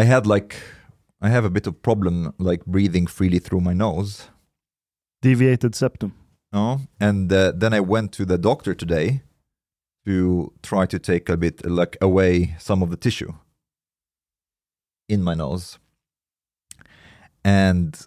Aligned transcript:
I 0.00 0.04
had 0.04 0.26
like, 0.26 0.54
I 1.20 1.28
have 1.28 1.44
a 1.44 1.50
bit 1.50 1.66
of 1.66 1.74
problem 1.82 2.32
like 2.38 2.64
breathing 2.66 3.06
freely 3.08 3.40
through 3.40 3.60
my 3.62 3.74
nose. 3.74 4.28
Deviated 5.22 5.74
septum. 5.74 6.12
No, 6.52 6.80
and 7.00 7.32
uh, 7.32 7.52
then 7.62 7.74
I 7.74 7.80
went 7.80 8.12
to 8.12 8.24
the 8.24 8.38
doctor 8.38 8.74
today 8.74 9.22
to 10.06 10.52
try 10.62 10.86
to 10.86 10.98
take 10.98 11.28
a 11.28 11.36
bit 11.36 11.66
like 11.66 11.96
away 12.00 12.54
some 12.58 12.82
of 12.84 12.90
the 12.90 12.96
tissue 12.96 13.32
in 15.08 15.22
my 15.22 15.34
nose, 15.34 15.78
and 17.44 18.06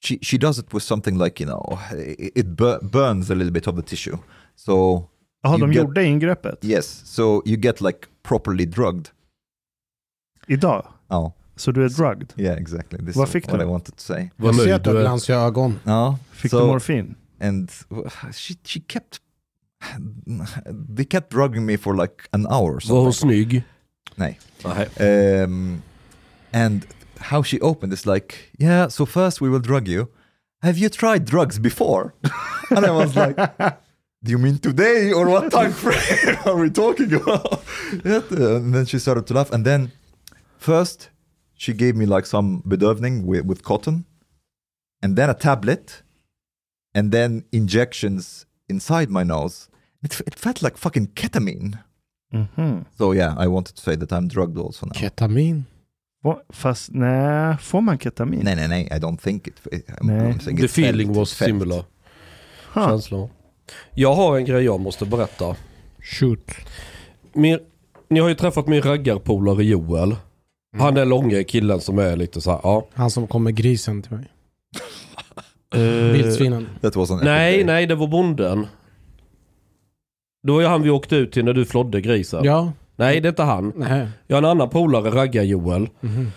she 0.00 0.18
she 0.22 0.38
does 0.38 0.58
it 0.58 0.72
with 0.72 0.82
something 0.82 1.16
like 1.18 1.38
you 1.40 1.46
know 1.46 1.78
it, 1.92 2.32
it 2.34 2.56
bur- 2.56 2.80
burns 2.82 3.30
a 3.30 3.34
little 3.34 3.52
bit 3.52 3.66
of 3.68 3.76
the 3.76 3.82
tissue, 3.82 4.18
so 4.56 5.08
Jaha, 5.44 5.58
You 5.58 5.66
de 5.66 5.72
get- 5.72 5.86
gjorde 5.86 6.04
ingreppet 6.06 6.58
yes, 6.62 6.86
so 7.04 7.42
you 7.44 7.56
get 7.56 7.80
like 7.80 8.08
properly 8.22 8.66
drugged. 8.66 9.10
Idag. 10.48 10.86
Oh, 11.08 11.32
Så 11.56 11.72
du 11.72 11.84
är 11.84 11.88
drugged. 11.88 12.32
yeah, 12.36 12.58
exactly. 12.58 12.98
This 13.06 13.16
Vad 13.16 13.28
fick 13.28 13.48
du? 13.48 13.62
I 13.62 13.64
wanted 13.64 13.96
to 13.96 14.02
say. 14.02 14.30
Jag 14.36 14.54
ser 14.54 14.74
att 14.74 14.84
du 14.84 14.90
har 14.90 14.96
är. 14.96 15.00
glans 15.02 15.30
i 15.30 15.32
ögon. 15.32 15.78
No, 15.84 16.18
Fick 16.32 16.50
so, 16.50 16.60
du 16.60 16.66
morfin? 16.66 17.14
and 17.40 17.70
she 18.32 18.54
she 18.64 18.80
kept 18.80 19.20
they 20.96 21.04
kept 21.04 21.30
drugging 21.30 21.66
me 21.66 21.76
for 21.76 21.94
like 21.94 22.24
an 22.32 22.46
hour. 22.46 22.74
or 22.76 22.80
Var 22.88 23.02
hon 23.02 23.12
snygg? 23.12 23.62
Nej. 24.16 24.38
Nej. 24.64 25.42
Um, 25.44 25.82
and 26.52 26.86
how 27.18 27.42
she 27.42 27.60
opened 27.60 27.92
is 27.92 28.06
like, 28.06 28.34
yeah. 28.58 28.88
So 28.88 29.06
first 29.06 29.40
we 29.40 29.48
will 29.48 29.62
drug 29.62 29.88
you. 29.88 30.06
Have 30.62 30.78
you 30.78 30.88
tried 30.88 31.24
drugs 31.24 31.58
before? 31.58 32.12
and 32.70 32.84
I 32.86 32.90
was 32.90 33.14
like, 33.14 33.36
do 34.24 34.30
you 34.32 34.38
mean 34.38 34.58
today 34.58 35.12
or 35.12 35.26
what 35.28 35.50
time 35.52 35.72
frame 35.72 36.36
are 36.44 36.56
we 36.56 36.70
talking 36.70 37.12
about? 37.14 37.62
And 38.04 38.74
then 38.74 38.86
she 38.86 38.98
started 38.98 39.26
to 39.26 39.34
laugh. 39.34 39.52
And 39.52 39.64
then 39.64 39.90
first 40.58 41.10
she 41.54 41.72
gave 41.74 41.92
me 41.96 42.06
like 42.06 42.26
some 42.26 42.62
bedövning 42.64 43.24
with, 43.24 43.44
with 43.46 43.62
cotton, 43.62 44.04
and 45.02 45.16
then 45.16 45.30
a 45.30 45.34
tablet, 45.34 46.02
and 46.94 47.12
then 47.12 47.42
injections 47.52 48.46
inside 48.68 49.10
my 49.10 49.24
nose. 49.24 49.68
It, 50.02 50.20
it 50.26 50.34
felt 50.34 50.62
like 50.62 50.76
fucking 50.78 51.06
ketamine. 51.14 51.78
Mhm. 52.32 52.84
So 52.98 53.12
yeah, 53.14 53.34
I 53.44 53.48
wanted 53.48 53.74
to 53.76 53.82
say 53.82 53.96
that 53.96 54.10
I'm 54.12 54.28
drugged 54.28 54.58
also 54.58 54.86
now. 54.86 54.92
Ketamin. 54.92 55.64
Få- 56.22 56.42
Fast 56.50 56.90
nej, 56.92 57.56
får 57.60 57.80
man 57.80 57.98
ketamin? 57.98 58.40
Nej, 58.44 58.56
nej, 58.56 58.68
nej, 58.68 58.88
I 58.92 58.98
don't 58.98 59.16
think 59.16 59.46
it. 59.46 59.54
I'm, 59.72 60.06
Nej. 60.06 60.32
I'm 60.32 60.40
saying 60.40 60.56
The 60.60 60.68
feeling 60.68 61.12
was 61.14 61.34
felt. 61.34 61.48
similar. 61.48 61.84
Ha. 62.74 62.88
Känslan. 62.88 63.28
Jag 63.94 64.14
har 64.14 64.36
en 64.38 64.44
grej 64.44 64.64
jag 64.64 64.80
måste 64.80 65.06
berätta. 65.06 65.56
Shoot. 66.02 66.50
Min, 67.32 67.58
ni 68.10 68.20
har 68.20 68.28
ju 68.28 68.34
träffat 68.34 68.66
min 68.66 68.82
raggarpolare 68.82 69.64
Joel. 69.64 70.16
Han 70.76 70.96
är 70.96 71.04
långa 71.04 71.44
killen 71.44 71.80
som 71.80 71.98
är 71.98 72.16
lite 72.16 72.40
så 72.40 72.50
här, 72.50 72.60
ja. 72.62 72.86
Han 72.94 73.10
som 73.10 73.26
kom 73.26 73.44
med 73.44 73.54
grisen 73.54 74.02
till 74.02 74.12
mig. 74.12 74.24
Eh, 75.74 76.12
Vildsvinen. 76.12 76.68
Nej, 77.24 77.64
nej 77.64 77.86
det 77.86 77.94
var 77.94 78.06
bonden. 78.06 78.66
Det 80.42 80.52
var 80.52 80.60
ju 80.60 80.66
han 80.66 80.82
vi 80.82 80.90
åkte 80.90 81.16
ut 81.16 81.32
till 81.32 81.44
när 81.44 81.52
du 81.52 81.64
flodde 81.64 82.00
grisen. 82.00 82.44
Ja. 82.44 82.72
Nej, 82.96 83.20
det 83.20 83.28
är 83.28 83.30
inte 83.30 83.42
han. 83.42 83.72
Nej. 83.76 84.08
Jag 84.26 84.36
har 84.36 84.42
en 84.42 84.50
annan 84.50 84.70
polare, 84.70 85.10
raggar-Joel. 85.10 85.88
Mhm. 86.00 86.30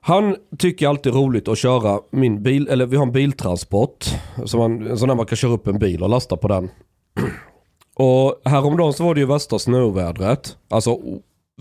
Han 0.00 0.36
tycker 0.58 0.88
alltid 0.88 1.14
roligt 1.14 1.48
att 1.48 1.58
köra 1.58 2.00
min 2.10 2.42
bil, 2.42 2.68
eller 2.68 2.86
vi 2.86 2.96
har 2.96 3.06
en 3.06 3.12
biltransport. 3.12 4.04
Så 4.44 4.58
man, 4.58 4.86
en 4.86 4.98
sån 4.98 5.08
där 5.08 5.14
man 5.14 5.26
kan 5.26 5.36
köra 5.36 5.52
upp 5.52 5.66
en 5.66 5.78
bil 5.78 6.02
och 6.02 6.08
lasta 6.08 6.36
på 6.36 6.48
den. 6.48 6.70
Och 7.94 8.40
häromdagen 8.44 8.92
så 8.92 9.04
var 9.04 9.14
det 9.14 9.20
ju 9.20 9.26
värsta 9.26 9.58
snövädret. 9.58 10.56
Alltså 10.70 10.98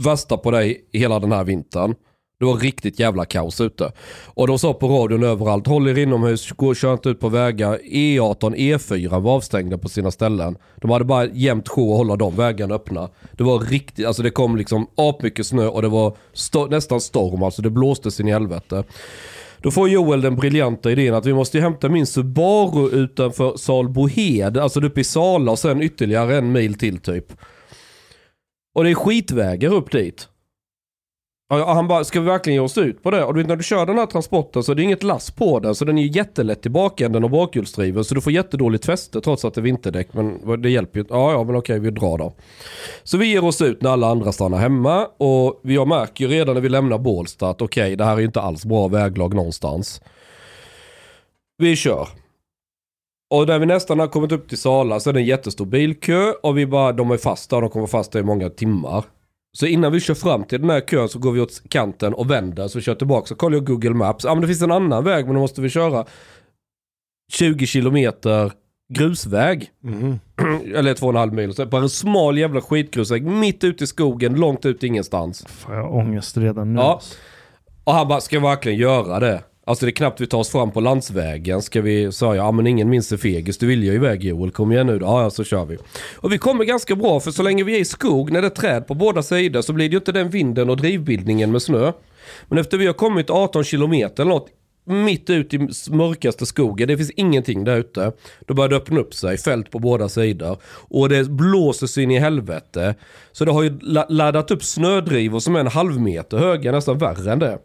värsta 0.06 0.38
på 0.38 0.52
dig 0.52 0.82
hela 0.94 1.20
den 1.20 1.32
här 1.32 1.44
vintern. 1.44 1.96
Det 2.40 2.46
var 2.46 2.56
riktigt 2.58 3.00
jävla 3.00 3.26
kaos 3.26 3.62
ute. 3.62 3.92
Och 4.26 4.48
de 4.48 4.60
sa 4.60 4.74
på 4.74 4.88
radion 4.88 5.24
överallt, 5.24 5.68
håll 5.68 5.88
er 5.88 5.98
inomhus, 5.98 6.52
gå 6.52 6.68
och 6.68 6.76
kör 6.76 6.94
inte 6.94 7.10
ut 7.10 7.20
på 7.20 7.30
vägar. 7.30 7.80
E18, 7.92 8.56
E4 8.56 9.20
var 9.20 9.36
avstängda 9.36 9.78
på 9.78 9.90
sina 9.90 10.12
ställen. 10.12 10.58
De 10.76 10.92
hade 10.92 11.06
bara 11.06 11.26
jämt 11.26 11.68
sjå 11.68 11.92
att 11.92 11.98
hålla 11.98 12.16
de 12.16 12.36
vägarna 12.36 12.76
öppna. 12.76 13.10
Det 13.32 13.44
var 13.44 13.60
riktigt, 13.60 14.06
alltså 14.06 14.24
det 14.24 14.30
kom 14.30 14.58
liksom 14.58 14.88
apmycket 14.96 15.46
snö 15.46 15.68
och 15.68 15.82
det 15.82 15.88
var 15.88 16.16
sto- 16.34 16.70
nästan 16.70 17.02
storm, 17.02 17.44
alltså 17.44 17.62
det 17.62 17.70
blåste 17.70 18.12
sin 18.12 18.28
i 18.28 18.32
helvete. 18.32 18.84
Då 19.62 19.72
får 19.72 19.90
Joel 19.90 20.22
den 20.22 20.36
briljanta 20.36 20.92
idén 20.92 21.14
att 21.14 21.26
vi 21.26 21.34
måste 21.34 21.58
ju 21.58 21.64
hämta 21.64 21.90
min 21.90 22.06
Subaru 22.06 22.90
utanför 22.90 23.58
Salbohed, 23.58 24.58
alltså 24.58 24.80
uppe 24.82 25.02
i 25.02 25.04
Sala 25.04 25.52
och 25.52 25.60
sen 25.60 25.82
ytterligare 25.82 26.38
en 26.38 26.52
mil 26.52 26.74
till 26.74 26.98
typ. 26.98 27.26
Och 28.76 28.84
det 28.84 28.90
är 28.90 28.96
skitvägar 28.96 29.74
upp 29.74 29.92
dit. 29.92 30.28
Och 31.50 31.58
Han 31.58 31.88
bara, 31.88 32.04
ska 32.04 32.20
vi 32.20 32.26
verkligen 32.26 32.56
ge 32.56 32.60
oss 32.60 32.78
ut 32.78 33.04
på 33.04 33.12
det? 33.12 33.24
Och 33.24 33.34
du 33.34 33.40
vet 33.40 33.48
när 33.48 33.56
du 33.56 33.64
kör 33.64 33.86
den 33.86 33.98
här 33.98 34.06
transporten 34.06 34.64
så 34.64 34.72
är 34.72 34.76
det 34.76 34.84
inget 34.84 35.04
lass 35.04 35.32
på 35.32 35.60
den 35.60 35.76
så 35.76 35.86
den 35.86 35.98
är 35.98 36.02
ju 36.02 36.08
jättelätt 36.08 36.66
i 36.66 36.70
bakänden 36.70 37.24
och 37.24 37.30
bakhjulsdriven 37.30 38.04
så 38.04 38.16
du 38.16 38.22
får 38.22 38.34
jättedåligt 38.34 38.86
fäste 38.86 39.22
trots 39.22 39.46
att 39.46 39.54
det 39.54 39.62
är 39.62 39.64
vinterdäck 39.64 40.14
men 40.14 40.62
det 40.62 40.70
hjälper 40.70 40.98
ju 40.98 41.02
inte. 41.02 41.14
Ja, 41.14 41.32
ja 41.32 41.44
men 41.44 41.56
okej 41.56 41.80
vi 41.80 41.92
drar 41.92 42.18
då. 42.18 42.34
Så 43.04 43.18
vi 43.18 43.26
ger 43.26 43.44
oss 43.44 43.62
ut 43.62 43.82
när 43.82 43.90
alla 43.90 44.08
andra 44.08 44.32
stannar 44.32 44.58
hemma 44.58 45.06
och 45.06 45.60
jag 45.64 45.88
märker 45.88 46.26
ju 46.26 46.32
redan 46.32 46.56
när 46.56 46.62
vi 46.62 46.70
lämnar 46.70 46.98
Bålsta 46.98 47.50
att 47.50 47.62
okej 47.62 47.96
det 47.96 48.06
här 48.06 48.14
är 48.14 48.20
ju 48.20 48.26
inte 48.26 48.42
alls 48.42 48.66
bra 48.66 48.88
väglag 48.88 49.34
någonstans. 49.34 50.02
Vi 51.58 51.76
kör. 51.76 52.08
Och 53.30 53.48
när 53.48 53.60
vi 53.60 53.66
nästan 53.66 54.00
har 54.00 54.08
kommit 54.08 54.32
upp 54.32 54.50
till 54.50 54.58
Sala 54.58 55.00
så 55.00 55.10
är 55.10 55.14
det 55.14 55.20
en 55.20 55.26
jättestor 55.26 55.66
bilkö 55.66 56.32
och 56.44 56.58
vi 56.58 56.66
bara, 56.66 56.92
de 56.92 57.12
är 57.12 57.18
fast 57.18 57.50
där, 57.50 57.62
de 57.62 57.70
kommer 57.70 57.88
fast 57.88 58.12
där 58.12 58.20
i 58.20 58.24
många 58.24 58.50
timmar. 58.50 59.04
Så 59.58 59.66
innan 59.66 59.92
vi 59.92 60.00
kör 60.00 60.14
fram 60.14 60.44
till 60.44 60.62
den 60.62 60.70
här 60.70 60.82
kön 60.82 61.10
så 61.10 61.20
går 61.20 61.32
vi 61.32 61.42
åt 61.42 61.62
kanten 61.70 62.14
och 62.14 62.32
vänder 62.32 62.68
så 62.68 62.78
vi 62.78 62.84
kör 62.84 62.96
tillbaka. 62.96 63.28
Så 63.28 63.36
kollar 63.36 63.58
jag 63.58 63.66
Google 63.66 63.94
Maps. 63.94 64.24
Ja 64.24 64.34
men 64.34 64.42
det 64.42 64.48
finns 64.48 64.62
en 64.62 64.72
annan 64.72 65.04
väg 65.04 65.26
men 65.26 65.36
då 65.36 65.42
måste 65.42 65.62
vi 65.62 65.70
köra 65.70 66.06
20 67.32 67.66
kilometer 67.66 68.52
grusväg. 68.94 69.70
Mhm. 69.84 70.20
Eller 70.76 70.94
två 70.94 71.06
och 71.06 71.14
en 71.14 71.20
halv 71.20 71.34
mil. 71.34 71.54
Så 71.54 71.66
bara 71.66 71.82
en 71.82 71.90
smal 71.90 72.38
jävla 72.38 72.62
skitgrusväg 72.62 73.26
mitt 73.26 73.64
ute 73.64 73.84
i 73.84 73.88
skogen, 73.88 74.34
långt 74.34 74.66
ut 74.66 74.84
ingenstans. 74.84 75.46
Fan, 75.48 75.76
jag 75.76 75.84
har 75.84 75.96
ångest 75.96 76.38
redan 76.38 76.74
nu. 76.74 76.80
Ja. 76.80 76.94
alltså. 76.94 77.16
Och 77.84 77.94
han 77.94 78.08
bara, 78.08 78.22
ska 78.22 78.36
jag 78.36 78.42
verkligen 78.44 78.78
göra 78.78 79.20
det? 79.20 79.44
Alltså 79.70 79.86
det 79.86 79.90
är 79.90 79.94
knappt 79.94 80.22
vi 80.22 80.28
tar 80.28 80.38
oss 80.38 80.50
fram 80.50 80.72
på 80.72 80.82
landsvägen. 80.82 81.62
Ska 81.62 81.82
vi, 81.82 82.12
sa 82.12 82.36
jag, 82.36 82.46
ja 82.46 82.52
men 82.52 82.68
ingen 82.68 82.90
minns 82.90 83.12
är 83.12 83.18
fegis. 83.18 83.58
Du 83.58 83.68
vill 83.68 83.84
ju 83.84 83.94
iväg 83.94 84.24
Joel, 84.24 84.52
kom 84.52 84.72
igen 84.72 84.88
nu 84.88 85.00
då. 85.00 85.06
Ja, 85.06 85.22
ja 85.22 85.30
så 85.30 85.44
kör 85.44 85.66
vi. 85.66 85.78
Och 86.16 86.34
vi 86.34 86.38
kommer 86.38 86.66
ganska 86.66 86.96
bra 86.96 87.20
för 87.20 87.32
så 87.32 87.44
länge 87.44 87.64
vi 87.64 87.76
är 87.76 87.80
i 87.80 87.86
skog, 87.86 88.32
när 88.32 88.42
det 88.42 88.48
är 88.48 88.50
träd 88.50 88.88
på 88.88 88.94
båda 88.94 89.24
sidor 89.24 89.62
så 89.62 89.74
blir 89.74 89.90
det 89.90 89.92
ju 89.92 89.98
inte 89.98 90.12
den 90.12 90.30
vinden 90.30 90.70
och 90.70 90.78
drivbildningen 90.78 91.52
med 91.52 91.62
snö. 91.62 91.92
Men 92.48 92.58
efter 92.58 92.78
vi 92.78 92.86
har 92.86 92.94
kommit 92.94 93.30
18 93.30 93.64
kilometer 93.64 94.24
eller 94.24 94.32
något, 94.32 94.48
mitt 94.86 95.30
ut 95.30 95.54
i 95.54 95.58
mörkaste 95.92 96.46
skogen, 96.46 96.88
det 96.88 96.98
finns 96.98 97.12
ingenting 97.12 97.64
där 97.64 97.78
ute. 97.78 98.12
Då 98.48 98.54
börjar 98.54 98.70
det 98.70 98.76
öppna 98.76 99.00
upp 99.00 99.14
sig, 99.14 99.38
fält 99.38 99.72
på 99.72 99.80
båda 99.80 100.10
sidor. 100.10 100.58
Och 100.66 101.10
det 101.10 101.30
blåser 101.30 101.88
sig 101.88 102.04
in 102.04 102.12
i 102.12 102.20
helvete. 102.20 102.96
Så 103.32 103.46
det 103.46 103.52
har 103.52 103.64
ju 103.64 103.80
laddat 104.10 104.52
upp 104.52 104.64
snödrivor 104.64 105.40
som 105.40 105.56
är 105.56 105.60
en 105.60 105.68
halv 105.68 106.02
meter 106.02 106.38
höga, 106.38 106.72
nästan 106.72 106.98
värre 106.98 107.32
än 107.32 107.40
det. 107.40 107.58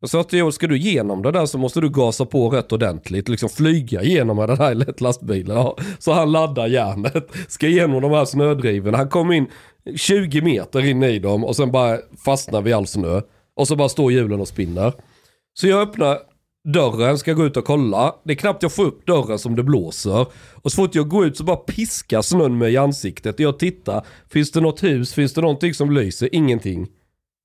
Jag 0.00 0.10
sa 0.10 0.22
till 0.22 0.38
Joel, 0.38 0.52
ska 0.52 0.66
du 0.66 0.76
igenom 0.76 1.22
det 1.22 1.30
där 1.30 1.46
så 1.46 1.58
måste 1.58 1.80
du 1.80 1.90
gasa 1.90 2.26
på 2.26 2.48
rätt 2.48 2.72
ordentligt. 2.72 3.28
Liksom 3.28 3.48
flyga 3.48 4.02
igenom 4.02 4.36
med 4.36 4.48
den 4.48 4.58
här 4.58 4.74
lättlastbilen. 4.74 5.56
Ja, 5.56 5.76
så 5.98 6.12
han 6.12 6.32
laddar 6.32 6.66
järnet, 6.66 7.30
ska 7.48 7.66
igenom 7.66 8.02
de 8.02 8.10
här 8.10 8.24
snödriven. 8.24 8.94
Han 8.94 9.08
kom 9.08 9.32
in 9.32 9.46
20 9.96 10.40
meter 10.40 10.84
in 10.84 11.02
i 11.02 11.18
dem 11.18 11.44
och 11.44 11.56
sen 11.56 11.72
bara 11.72 11.98
fastnar 12.24 12.62
vi 12.62 12.70
i 12.70 12.72
all 12.72 12.86
snö. 12.86 13.20
Och 13.56 13.68
så 13.68 13.76
bara 13.76 13.88
står 13.88 14.12
hjulen 14.12 14.40
och 14.40 14.48
spinner. 14.48 14.92
Så 15.54 15.68
jag 15.68 15.80
öppnar 15.80 16.18
dörren, 16.72 17.18
ska 17.18 17.32
gå 17.32 17.46
ut 17.46 17.56
och 17.56 17.64
kolla. 17.64 18.14
Det 18.24 18.32
är 18.32 18.36
knappt 18.36 18.62
jag 18.62 18.72
får 18.72 18.84
upp 18.84 19.06
dörren 19.06 19.38
som 19.38 19.56
det 19.56 19.62
blåser. 19.62 20.26
Och 20.54 20.72
så 20.72 20.76
fort 20.76 20.94
jag 20.94 21.08
går 21.08 21.26
ut 21.26 21.36
så 21.36 21.44
bara 21.44 21.56
piskar 21.56 22.22
snön 22.22 22.58
mig 22.58 22.72
i 22.72 22.76
ansiktet. 22.76 23.40
Jag 23.40 23.58
tittar, 23.58 24.06
finns 24.28 24.50
det 24.52 24.60
något 24.60 24.82
hus, 24.82 25.14
finns 25.14 25.34
det 25.34 25.40
någonting 25.40 25.74
som 25.74 25.92
lyser? 25.92 26.34
Ingenting. 26.34 26.86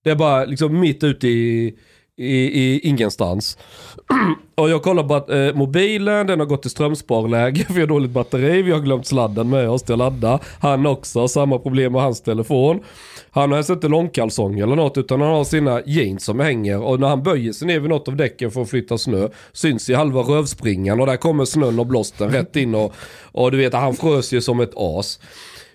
Det 0.03 0.09
är 0.09 0.15
bara 0.15 0.45
liksom 0.45 0.79
mitt 0.79 1.03
ute 1.03 1.27
i, 1.27 1.77
i, 2.17 2.35
i 2.63 2.79
ingenstans. 2.87 3.57
och 4.55 4.69
jag 4.69 4.83
kollar 4.83 5.03
på 5.03 5.15
att 5.15 5.29
eh, 5.29 5.53
mobilen, 5.53 6.27
den 6.27 6.39
har 6.39 6.45
gått 6.47 6.61
till 6.61 6.71
strömsparläge 6.71 7.63
för 7.67 7.73
jag 7.73 7.81
har 7.81 7.87
dåligt 7.87 8.11
batteri. 8.11 8.61
Vi 8.61 8.71
har 8.71 8.79
glömt 8.79 9.07
sladden 9.07 9.49
med 9.49 9.69
oss 9.69 9.83
till 9.83 9.93
att 9.93 9.99
ladda. 9.99 10.39
Han 10.59 10.85
också, 10.85 11.19
har 11.19 11.27
samma 11.27 11.59
problem 11.59 11.93
med 11.93 12.01
hans 12.01 12.21
telefon. 12.21 12.79
Han 13.33 13.51
har 13.51 13.57
alltså 13.57 13.73
inte 13.73 13.87
långkalsong 13.87 14.59
eller 14.59 14.75
något 14.75 14.97
utan 14.97 15.21
han 15.21 15.29
har 15.31 15.43
sina 15.43 15.81
jeans 15.85 16.25
som 16.25 16.39
hänger 16.39 16.81
och 16.81 16.99
när 16.99 17.07
han 17.07 17.23
böjer 17.23 17.51
sig 17.51 17.67
ner 17.67 17.79
vid 17.79 17.89
något 17.89 18.07
av 18.07 18.15
däcken 18.15 18.51
för 18.51 18.61
att 18.61 18.69
flytta 18.69 18.97
snö 18.97 19.27
syns 19.53 19.89
i 19.89 19.93
halva 19.93 20.21
rövspringan 20.21 20.99
och 20.99 21.05
där 21.07 21.17
kommer 21.17 21.45
snön 21.45 21.79
och 21.79 21.87
blåsten 21.87 22.29
rätt 22.29 22.55
in 22.55 22.75
och, 22.75 22.93
och 23.31 23.51
du 23.51 23.57
vet 23.57 23.73
han 23.73 23.93
frös 23.93 24.33
ju 24.33 24.41
som 24.41 24.59
ett 24.59 24.71
as. 24.75 25.19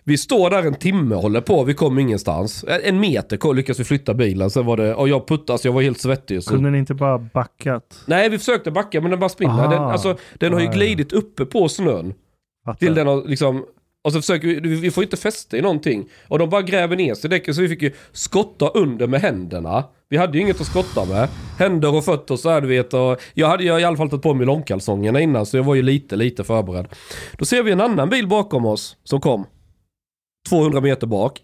Vi 0.09 0.19
står 0.19 0.51
där 0.51 0.63
en 0.63 0.75
timme 0.75 1.15
och 1.15 1.23
håller 1.23 1.41
på, 1.41 1.65
vi 1.65 1.75
kom 1.75 1.99
ingenstans. 1.99 2.65
En 2.83 3.01
meter 3.01 3.55
lyckades 3.55 3.81
vi 3.81 3.85
flytta 3.85 4.15
bilen, 4.15 4.51
sen 4.51 4.67
var 4.67 4.77
det, 4.77 4.95
och 4.95 5.09
jag 5.09 5.29
puttas, 5.29 5.65
jag 5.65 5.73
var 5.73 5.83
helt 5.83 6.01
svettig. 6.01 6.43
Så. 6.43 6.51
Kunde 6.51 6.71
ni 6.71 6.79
inte 6.79 6.95
bara 6.95 7.19
backat? 7.19 8.03
Nej, 8.07 8.29
vi 8.29 8.39
försökte 8.39 8.71
backa 8.71 9.01
men 9.01 9.11
den 9.11 9.21
bara 9.21 9.29
spinner. 9.29 9.53
Aha. 9.53 9.71
Den, 9.71 9.83
alltså, 9.83 10.17
den 10.35 10.53
har 10.53 10.61
ju 10.61 10.67
glidit 10.67 11.13
uppe 11.13 11.45
på 11.45 11.69
snön. 11.69 12.15
Fattar. 12.65 12.79
Till 12.79 12.95
den 12.95 13.07
har 13.07 13.29
liksom, 13.29 13.65
Och 14.05 14.13
så 14.13 14.21
försöker 14.21 14.49
vi, 14.49 14.61
vi 14.61 14.91
får 14.91 15.05
inte 15.05 15.17
fäste 15.17 15.57
i 15.57 15.63
någonting. 15.63 16.09
Och 16.29 16.39
de 16.39 16.51
bara 16.51 16.63
gräver 16.63 16.97
ner 16.97 17.15
sig 17.15 17.29
i 17.29 17.31
däcken 17.31 17.55
så 17.55 17.61
vi 17.61 17.69
fick 17.69 17.83
ju 17.83 17.93
skotta 18.13 18.69
under 18.69 19.07
med 19.07 19.21
händerna. 19.21 19.85
Vi 20.09 20.17
hade 20.17 20.39
ju 20.39 20.43
inget 20.43 20.61
att 20.61 20.67
skotta 20.67 21.05
med. 21.05 21.29
Händer 21.59 21.95
och 21.95 22.05
fötter 22.05 22.37
så 22.37 22.51
här 22.51 22.61
du 22.61 22.69
vet. 22.69 22.95
Och 22.95 23.21
jag 23.35 23.49
hade 23.49 23.65
ju 23.65 23.79
i 23.79 23.85
alla 23.85 23.97
fall 23.97 24.11
tagit 24.11 24.23
på 24.23 24.35
mig 24.35 24.47
långkalsongerna 24.47 25.21
innan 25.21 25.47
så 25.47 25.57
jag 25.57 25.65
var 25.65 25.75
ju 25.75 25.83
lite, 25.83 26.17
lite 26.17 26.45
förberedd. 26.45 26.87
Då 27.39 27.45
ser 27.45 27.63
vi 27.63 27.73
en 27.73 27.81
annan 27.81 28.11
bil 28.11 28.29
bakom 28.29 28.67
oss 28.67 28.97
som 29.05 29.21
kom. 29.21 29.47
200 30.49 30.81
meter 30.81 31.07
bak. 31.07 31.41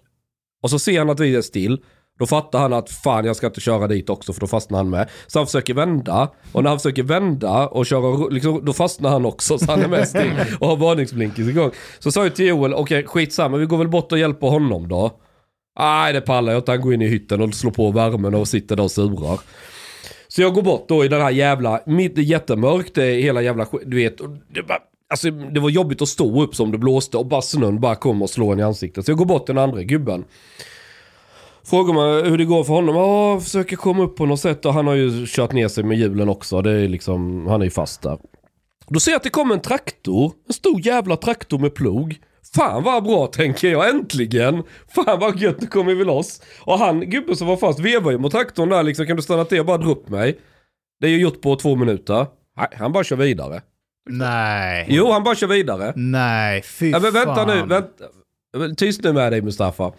Och 0.62 0.70
så 0.70 0.78
ser 0.78 0.99
han 0.99 1.10
att 1.10 1.20
vi 1.20 1.37
är 1.37 1.43
still. 1.43 1.78
Då 2.19 2.26
fattar 2.26 2.58
han 2.58 2.72
att 2.72 2.90
fan 2.90 3.25
jag 3.25 3.37
ska 3.37 3.46
inte 3.46 3.60
köra 3.60 3.87
dit 3.87 4.10
också 4.10 4.32
för 4.32 4.40
då 4.40 4.46
fastnar 4.46 4.78
han 4.78 4.90
med. 4.90 5.10
Så 5.26 5.38
han 5.38 5.46
försöker 5.46 5.75
vända. 5.75 6.28
Och 6.52 6.62
när 6.62 6.70
han 6.70 6.78
försöker 6.78 7.02
vända 7.02 7.66
och 7.66 7.87
köra, 7.87 8.28
liksom, 8.28 8.64
då 8.64 8.72
fastnar 8.72 9.10
han 9.10 9.26
också 9.26 9.58
så 9.58 9.70
han 9.70 9.82
är 9.82 9.88
med 9.88 10.08
still. 10.08 10.32
Och 10.60 10.69
har 10.69 10.76
varningsblinkers 10.76 11.49
igång. 11.49 11.70
Så 11.99 12.12
sa 12.12 12.22
jag 12.22 12.34
till 12.34 12.46
Joel, 12.46 12.75
okej 12.75 13.04
skitsamma 13.04 13.56
vi 13.56 13.66
går 13.66 13.78
väl 13.78 13.88
bort 13.88 14.12
och 14.12 14.19
hjälper 14.19 14.46
honom 14.46 14.88
då. 14.88 15.10
Nej 15.78 16.12
det 16.12 16.20
pallar 16.20 16.52
jag 16.52 16.60
inte, 16.60 16.70
han 16.70 16.81
går 16.81 16.94
in 16.94 17.02
i 17.02 17.08
hytten 17.08 17.40
och 17.40 17.54
slår 17.54 17.70
på 17.70 17.90
värmen 17.90 18.34
och 18.34 18.49
sitter 18.49 18.76
där 18.76 18.82
och 18.82 18.90
surar. 18.90 19.40
Så 20.28 20.43
jag 20.43 20.54
går 20.54 20.62
bort 20.62 20.88
då 20.88 21.04
i 21.04 21.08
den 21.08 21.20
här 21.20 21.31
jävla, 21.31 21.81
mitt, 21.87 22.19
jättemörkt, 22.19 22.94
det 22.94 23.04
är 23.04 23.22
hela 23.22 23.43
jävla 23.43 23.66
du 23.87 23.96
vet. 23.96 24.20
Och 24.20 24.31
det, 24.31 24.62
bara, 24.62 24.78
alltså, 25.12 25.31
det 25.31 25.61
var 25.61 25.70
jobbigt 25.70 26.03
att 26.03 26.09
stå 26.09 26.43
upp 26.43 26.55
som 26.55 26.73
det 26.73 26.79
blåste 26.79 27.17
och 27.17 27.26
bara 27.26 27.43
snön 27.43 27.81
bara 27.81 27.94
kom 27.94 28.23
och 28.23 28.31
slår 28.31 28.53
en 28.53 28.59
i 28.59 28.62
ansiktet. 28.62 29.05
Så 29.05 29.11
jag 29.11 29.19
går 29.19 29.25
bort 29.25 29.47
till 29.47 29.55
den 29.55 29.64
andra 29.64 29.82
gubben. 29.82 30.25
Frågar 31.64 31.94
man 31.94 32.31
hur 32.31 32.38
det 32.38 32.44
går 32.44 32.64
för 32.64 32.75
honom. 32.75 32.97
Ja, 32.97 33.41
försöker 33.41 33.76
komma 33.76 34.03
upp 34.03 34.17
på 34.17 34.26
något 34.26 34.41
sätt 34.41 34.67
och 34.67 34.75
han 34.75 34.87
har 34.87 34.94
ju 34.94 35.26
kört 35.26 35.53
ner 35.53 35.69
sig 35.69 35.85
med 35.85 35.99
hjulen 35.99 36.29
också. 36.29 36.62
Det 36.62 36.70
är 36.70 36.88
liksom, 36.88 37.47
han 37.47 37.61
är 37.61 37.64
ju 37.64 37.70
fast 37.70 38.03
där. 38.03 38.19
Då 38.88 39.00
ser 39.00 39.11
jag 39.11 39.17
att 39.17 39.23
det 39.23 39.31
kommer 39.31 39.55
en 39.55 39.61
traktor. 39.61 40.32
En 40.49 40.55
stor 40.55 40.87
jävla 40.87 41.17
traktor 41.17 41.59
med 41.59 41.75
plog. 41.75 42.17
Fan 42.55 42.82
vad 42.82 43.05
bra 43.05 43.26
tänker 43.26 43.69
jag, 43.69 43.88
äntligen! 43.88 44.62
Fan 44.94 45.20
vad 45.20 45.38
gött, 45.38 45.61
nu 45.61 45.67
kommer 45.67 45.94
vi 45.94 46.05
loss. 46.05 46.43
Och 46.61 46.79
han, 46.79 47.11
gubben 47.11 47.37
som 47.37 47.47
var 47.47 47.56
fast, 47.56 47.81
vevar 47.81 48.11
ju 48.11 48.19
mot 48.19 48.32
traktorn 48.32 48.69
där 48.69 48.82
liksom. 48.82 49.06
Kan 49.06 49.17
du 49.17 49.23
stanna 49.23 49.44
till 49.44 49.61
och 49.61 49.67
bara 49.67 49.79
dra 49.79 49.91
upp 49.91 50.09
mig? 50.09 50.38
Det 51.00 51.06
är 51.06 51.11
ju 51.11 51.20
gjort 51.20 51.41
på 51.41 51.56
två 51.56 51.76
minuter. 51.76 52.26
Nej, 52.56 52.69
han 52.73 52.93
bara 52.93 53.05
kör 53.05 53.17
vidare. 53.17 53.62
Nej. 54.10 54.87
Jo, 54.88 55.12
han 55.12 55.22
bara 55.25 55.34
kör 55.34 55.46
vidare. 55.46 55.93
Nej, 55.96 56.62
fy 56.62 56.90
Ja, 56.90 56.99
men 57.00 57.12
vänta 57.12 57.34
fan. 57.34 57.49
nu, 57.49 57.62
vänta. 57.66 58.04
Tyst 58.76 59.02
nu 59.04 59.12
med 59.12 59.32
dig 59.32 59.43
Mustafa. 59.43 59.93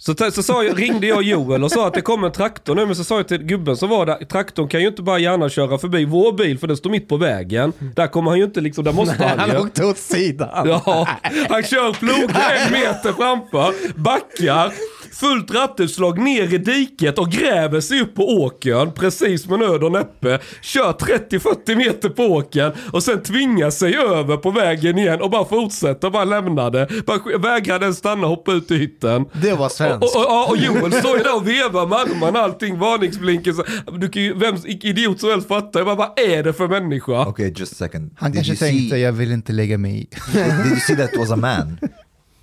Så, 0.00 0.14
så 0.32 0.42
sa 0.42 0.64
jag, 0.64 0.80
ringde 0.82 1.06
jag 1.06 1.22
Joel 1.22 1.64
och 1.64 1.70
sa 1.72 1.86
att 1.86 1.94
det 1.94 2.00
kommer 2.00 2.26
en 2.26 2.32
traktor 2.32 2.74
nu, 2.74 2.86
men 2.86 2.96
så 2.96 3.04
sa 3.04 3.16
jag 3.16 3.28
till 3.28 3.42
gubben 3.44 3.76
som 3.76 3.88
var 3.88 4.06
där, 4.06 4.14
traktorn 4.24 4.68
kan 4.68 4.80
ju 4.80 4.88
inte 4.88 5.02
bara 5.02 5.18
gärna 5.18 5.48
köra 5.48 5.78
förbi 5.78 6.04
vår 6.04 6.32
bil 6.32 6.58
för 6.58 6.66
den 6.66 6.76
står 6.76 6.90
mitt 6.90 7.08
på 7.08 7.16
vägen. 7.16 7.72
Där 7.96 8.06
kommer 8.06 8.30
han 8.30 8.38
ju 8.38 8.44
inte 8.44 8.60
liksom, 8.60 8.84
där 8.84 8.92
måste 8.92 9.24
han 9.26 9.38
Han 9.38 9.50
ju. 9.50 9.58
åkte 9.58 9.84
åt 9.84 9.98
sidan. 9.98 10.68
Ja, 10.68 11.08
han 11.48 11.62
kör 11.62 11.92
plogen 11.92 12.30
en 12.66 12.72
meter 12.72 13.12
framför, 13.12 13.74
backar, 14.00 14.72
fullt 15.12 15.50
rattutslag 15.54 16.18
ner 16.18 16.54
i 16.54 16.58
diket 16.58 17.18
och 17.18 17.30
gräver 17.30 17.80
sig 17.80 18.00
upp 18.00 18.14
på 18.14 18.28
åkern 18.28 18.92
precis 18.92 19.48
med 19.48 19.58
nöd 19.58 19.84
och 19.84 19.92
näppe. 19.92 20.38
Kör 20.62 20.92
30-40 20.92 21.76
meter 21.76 22.08
på 22.08 22.22
åkern 22.22 22.72
och 22.92 23.02
sen 23.02 23.22
tvingar 23.22 23.70
sig 23.70 23.96
över 23.96 24.36
på 24.36 24.50
vägen 24.50 24.98
igen 24.98 25.20
och 25.20 25.30
bara 25.30 25.44
fortsätter, 25.44 26.10
bara 26.10 26.24
lämnar 26.24 26.70
det. 26.70 26.88
Bara 27.06 27.38
vägrar 27.38 27.78
den 27.78 27.94
stanna 27.94 28.22
och 28.22 28.28
hoppa 28.28 28.52
ut 28.52 28.70
i 28.70 28.76
hytten. 28.76 29.24
Det 29.42 29.52
var 29.52 29.66
Och, 29.66 29.72
svenskt. 29.72 30.16
och, 30.16 30.26
och, 30.26 30.50
och 30.50 30.56
Joel 30.56 30.92
står 30.92 31.16
ju 31.18 31.22
där 31.22 31.36
och 31.36 31.48
vevar 31.48 31.86
med 31.86 31.98
armarna, 31.98 32.38
allting, 32.38 32.78
varningsblinker. 32.78 33.52
Så, 33.52 33.64
du 33.98 34.08
kan 34.08 34.22
ju, 34.22 34.34
vem 34.34 34.56
idiot 34.66 35.20
som 35.20 35.30
helst 35.30 35.48
fattar. 35.48 35.80
Jag 35.80 35.86
bara, 35.86 35.96
vad 35.96 36.18
är 36.18 36.42
det 36.42 36.52
för 36.52 36.68
människa? 36.68 37.26
Okay, 37.26 37.52
just 37.56 37.72
a 37.72 37.76
second. 37.78 38.10
Han 38.16 38.30
Did 38.32 38.46
kanske 38.46 38.64
you 38.66 38.72
tänkte, 38.72 38.94
see, 38.96 39.02
jag 39.02 39.12
vill 39.12 39.32
inte 39.32 39.52
lägga 39.52 39.78
mig 39.78 40.00
i. 40.02 40.08
Did 40.32 40.66
you 40.66 40.76
see 40.80 40.96
that 40.96 41.10
was 41.18 41.30
a 41.30 41.36
man? 41.36 41.78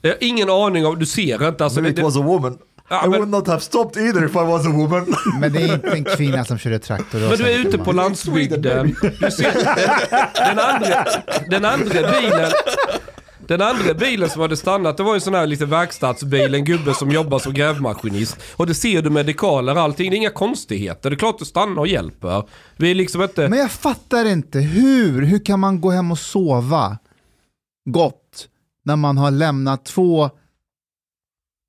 Jag 0.07 0.15
har 0.15 0.23
ingen 0.23 0.49
aning 0.49 0.85
om, 0.85 0.99
du 0.99 1.05
ser 1.05 1.47
inte. 1.47 1.63
Alltså, 1.63 1.85
it 1.87 1.95
det- 1.95 2.03
was 2.03 2.15
a 2.17 2.21
woman. 2.21 2.57
Ja, 2.89 3.05
I 3.05 3.09
men- 3.09 3.19
would 3.19 3.29
not 3.31 3.47
have 3.47 3.59
stopped 3.61 4.03
either 4.03 4.25
if 4.25 4.31
I 4.31 4.37
was 4.39 4.65
a 4.65 4.69
woman. 4.69 5.15
Men 5.39 5.53
det 5.53 5.61
är 5.61 5.73
inte 5.73 5.87
en 5.91 6.03
kvinna 6.03 6.45
som 6.45 6.57
körde 6.57 6.79
traktor. 6.79 7.19
Men 7.19 7.29
du 7.37 7.43
är 7.47 7.59
ute 7.59 7.77
på 7.77 7.91
landsbygden. 7.91 8.95
Du 9.19 9.31
ser, 9.31 9.53
den, 10.49 10.59
andra, 10.59 11.05
den 11.49 11.65
andra 11.65 12.11
bilen. 12.21 12.51
Den 13.47 13.61
andra 13.61 13.93
bilen 13.93 14.29
som 14.29 14.41
hade 14.41 14.57
stannat, 14.57 14.97
det 14.97 15.03
var 15.03 15.13
en 15.15 15.21
sån 15.21 15.33
här 15.33 15.47
lite 15.47 15.65
verkstadsbil, 15.65 16.55
en 16.55 16.65
gubbe 16.65 16.93
som 16.93 17.11
jobbar 17.11 17.39
som 17.39 17.53
grävmaskinist. 17.53 18.37
Och 18.55 18.67
det 18.67 18.75
ser 18.75 19.01
du 19.01 19.09
med 19.09 19.25
dekaler 19.25 19.75
och 19.75 19.81
allting, 19.81 20.09
det 20.09 20.15
är 20.15 20.17
inga 20.17 20.29
konstigheter. 20.29 21.09
Det 21.09 21.13
är 21.13 21.17
klart 21.17 21.39
du 21.39 21.45
stannar 21.45 21.79
och 21.79 21.87
hjälper. 21.87 22.43
Vi 22.77 22.91
är 22.91 22.95
liksom 22.95 23.21
inte... 23.21 23.49
Men 23.49 23.59
jag 23.59 23.71
fattar 23.71 24.25
inte, 24.25 24.59
hur, 24.59 25.21
hur 25.21 25.45
kan 25.45 25.59
man 25.59 25.81
gå 25.81 25.89
hem 25.91 26.11
och 26.11 26.19
sova 26.19 26.97
gott 27.89 28.21
när 28.85 28.95
man 28.95 29.17
har 29.17 29.31
lämnat 29.31 29.85
två, 29.85 30.29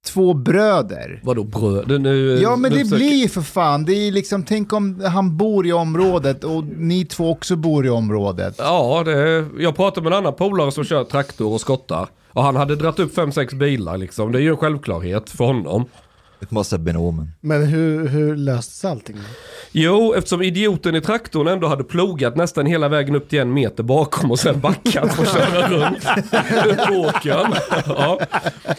två 0.07 0.35
bröder? 0.35 1.21
Vadå 1.25 1.45
bröd? 1.45 1.89
Det- 1.89 1.99
Nu, 1.99 2.39
Ja 2.43 2.57
men 2.57 2.73
nu 2.73 2.79
det 2.79 2.85
försöker- 2.85 2.97
blir 3.09 3.29
för 3.29 3.41
fan, 3.43 3.85
det 3.85 3.93
är 3.93 4.13
liksom, 4.13 4.43
tänk 4.43 4.73
om 4.73 5.01
han 5.05 5.37
bor 5.37 5.67
i 5.67 5.73
området 5.73 6.45
och 6.45 6.65
ni 6.65 7.05
två 7.05 7.31
också 7.31 7.57
bor 7.57 7.87
i 7.87 7.91
området. 7.91 8.55
Ja, 8.59 9.03
det, 9.05 9.47
jag 9.59 9.77
pratade 9.77 10.05
med 10.05 10.13
en 10.13 10.19
annan 10.19 10.35
polare 10.35 10.73
som 10.73 10.85
kör 10.85 11.05
traktor 11.05 11.53
och 11.53 11.61
skottar. 11.61 12.09
Och 12.29 12.43
han 12.43 12.57
hade 12.57 12.77
dratt 12.77 12.99
upp 12.99 13.15
fem 13.15 13.33
sex 13.33 13.55
bilar 13.55 13.97
liksom. 13.99 14.33
Det 14.33 14.39
är 14.39 14.43
ju 14.43 14.51
en 14.51 14.57
självklarhet 14.57 15.31
för 15.31 15.45
honom. 15.45 15.85
It 16.47 16.51
must 16.51 16.71
have 16.71 16.83
been 16.85 16.97
a 16.97 17.01
woman. 17.01 17.33
Men 17.41 17.63
hur, 17.67 18.09
hur 18.09 18.37
löstes 18.37 18.85
allting? 18.85 19.17
Jo, 19.73 20.15
eftersom 20.17 20.43
idioten 20.43 20.95
i 20.95 21.01
traktorn 21.01 21.47
ändå 21.49 21.67
hade 21.67 21.85
plogat 21.85 22.37
nästan 22.37 22.67
hela 22.67 22.89
vägen 22.89 23.17
upp 23.17 23.29
till 23.29 23.39
en 23.39 23.53
meter 23.55 23.83
bakom 23.83 24.31
och 24.31 24.39
sen 24.39 24.61
backat 24.61 25.19
och 25.19 25.27
köra 25.27 25.69
runt 25.69 26.05
på 26.89 26.95
åkern. 26.95 27.55
Ja. 27.87 28.21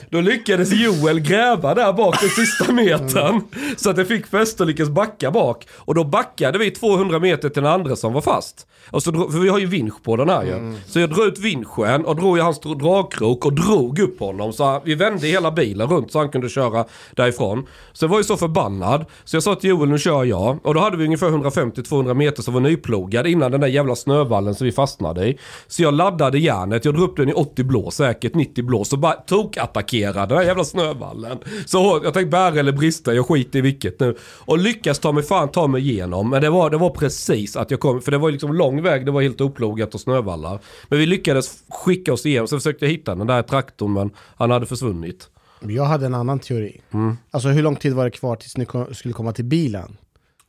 Då 0.10 0.22
lyckades 0.22 0.72
Joel 0.74 1.20
gräva 1.20 1.74
där 1.76 1.94
bak 1.94 2.22
den 2.22 2.30
sista 2.30 2.72
metern. 2.74 3.42
Så 3.78 3.90
att 3.90 3.96
det 3.96 4.06
fick 4.06 4.28
fäste 4.28 4.64
och 4.64 4.68
lyckades 4.68 4.90
backa 4.90 5.32
bak. 5.32 5.68
Och 5.76 5.96
då 5.96 6.04
backade 6.04 6.58
vi 6.58 6.72
200 6.72 7.20
meter 7.20 7.50
till 7.50 7.64
den 7.64 7.72
andra 7.72 7.96
som 7.96 8.14
var 8.14 8.22
fast. 8.22 8.68
Och 8.92 9.04
så, 9.04 9.12
för 9.32 9.40
vi 9.40 9.50
har 9.50 9.60
ju 9.60 9.66
vinsch 9.66 10.04
på 10.04 10.16
den 10.16 10.30
här 10.30 10.44
ju. 10.44 10.74
Så 10.88 11.00
jag 11.00 11.10
drog 11.10 11.26
ut 11.28 11.40
vinschen 11.40 12.06
och 12.06 12.16
drog 12.16 12.38
i 12.38 12.42
hans 12.42 12.60
dra- 12.62 12.74
dragkrok 12.80 13.46
och 13.46 13.54
drog 13.54 14.00
upp 14.00 14.20
honom. 14.20 14.54
Så 14.54 14.82
vi 14.86 14.96
vände 14.96 15.28
hela 15.28 15.52
bilen 15.52 15.88
runt 15.90 16.12
så 16.12 16.20
han 16.20 16.30
kunde 16.30 16.50
köra 16.50 16.86
därifrån. 17.16 17.57
Så 17.94 18.06
jag 18.06 18.10
var 18.10 18.18
ju 18.18 18.24
så 18.24 18.38
förbannad. 18.38 19.06
Så 19.24 19.36
jag 19.36 19.44
sa 19.44 19.56
till 19.56 19.70
Joel, 19.70 19.90
nu 19.90 19.98
kör 19.98 20.24
jag. 20.24 20.60
Och 20.64 20.74
då 20.74 20.80
hade 20.80 20.98
vi 20.98 21.06
ungefär 21.06 21.28
150-200 21.28 22.14
meter 22.14 22.44
som 22.44 22.54
var 22.54 22.62
nyplogad 22.62 23.28
innan 23.28 23.52
den 23.52 23.62
där 23.62 23.68
jävla 23.68 23.96
snövallen 23.96 24.56
som 24.56 24.66
vi 24.66 24.72
fastnade 24.72 25.28
i. 25.28 25.38
Så 25.68 25.84
jag 25.84 25.94
laddade 25.94 26.40
järnet, 26.40 26.86
jag 26.86 26.94
drog 26.94 27.10
upp 27.10 27.18
den 27.18 27.30
i 27.30 27.34
80 27.34 27.64
blå. 27.64 27.92
säkert 27.92 28.36
90 28.36 28.64
blå. 28.64 28.84
Så 28.84 28.98
bara 28.98 29.14
tokattackerade 29.14 30.28
den 30.28 30.38
här 30.38 30.46
jävla 30.46 30.64
snövallen. 30.64 31.38
Så 31.66 32.02
jag 32.04 32.14
tänkte 32.14 32.32
bära 32.32 32.60
eller 32.60 32.72
brista, 32.72 33.14
jag 33.14 33.28
skiter 33.28 33.60
i 33.60 33.62
vilket 33.62 34.00
nu. 34.00 34.16
Och 34.46 34.58
lyckas 34.58 35.00
ta 35.00 35.12
mig 35.12 35.24
fan 35.24 35.50
ta 35.50 35.68
mig 35.68 35.82
igenom. 35.82 36.30
Men 36.30 36.42
det 36.42 36.50
var, 36.50 36.70
det 36.70 36.78
var 36.78 36.90
precis 36.90 37.56
att 37.56 37.72
jag 37.72 37.80
kom, 37.80 38.02
för 38.02 38.12
det 38.12 38.18
var 38.18 38.32
liksom 38.32 38.54
lång 38.54 38.82
väg, 38.82 39.06
det 39.06 39.12
var 39.12 39.22
helt 39.22 39.42
oplogat 39.42 39.94
och 39.94 40.02
snövallar. 40.02 40.60
Men 40.90 41.00
vi 41.00 41.06
lyckades 41.06 41.64
skicka 41.70 42.14
oss 42.14 42.26
igenom, 42.26 42.48
så 42.48 42.58
försökte 42.58 42.86
jag 42.86 42.92
hitta 42.92 43.16
den 43.16 43.28
där 43.28 43.42
traktorn 43.42 43.94
men 43.94 44.12
han 44.36 44.52
hade 44.52 44.66
försvunnit. 44.66 45.30
Jag 45.60 45.86
hade 45.86 46.06
en 46.06 46.14
annan 46.14 46.40
teori. 46.40 46.82
Mm. 46.92 47.18
Alltså 47.32 47.50
hur 47.50 47.64
lång 47.64 47.76
tid 47.76 47.94
var 47.94 48.06
det 48.06 48.12
kvar 48.12 48.36
tills 48.36 48.58
ni 48.58 48.66
kom, 48.66 48.94
skulle 48.94 49.14
komma 49.14 49.32
till 49.32 49.46
bilen? 49.46 49.98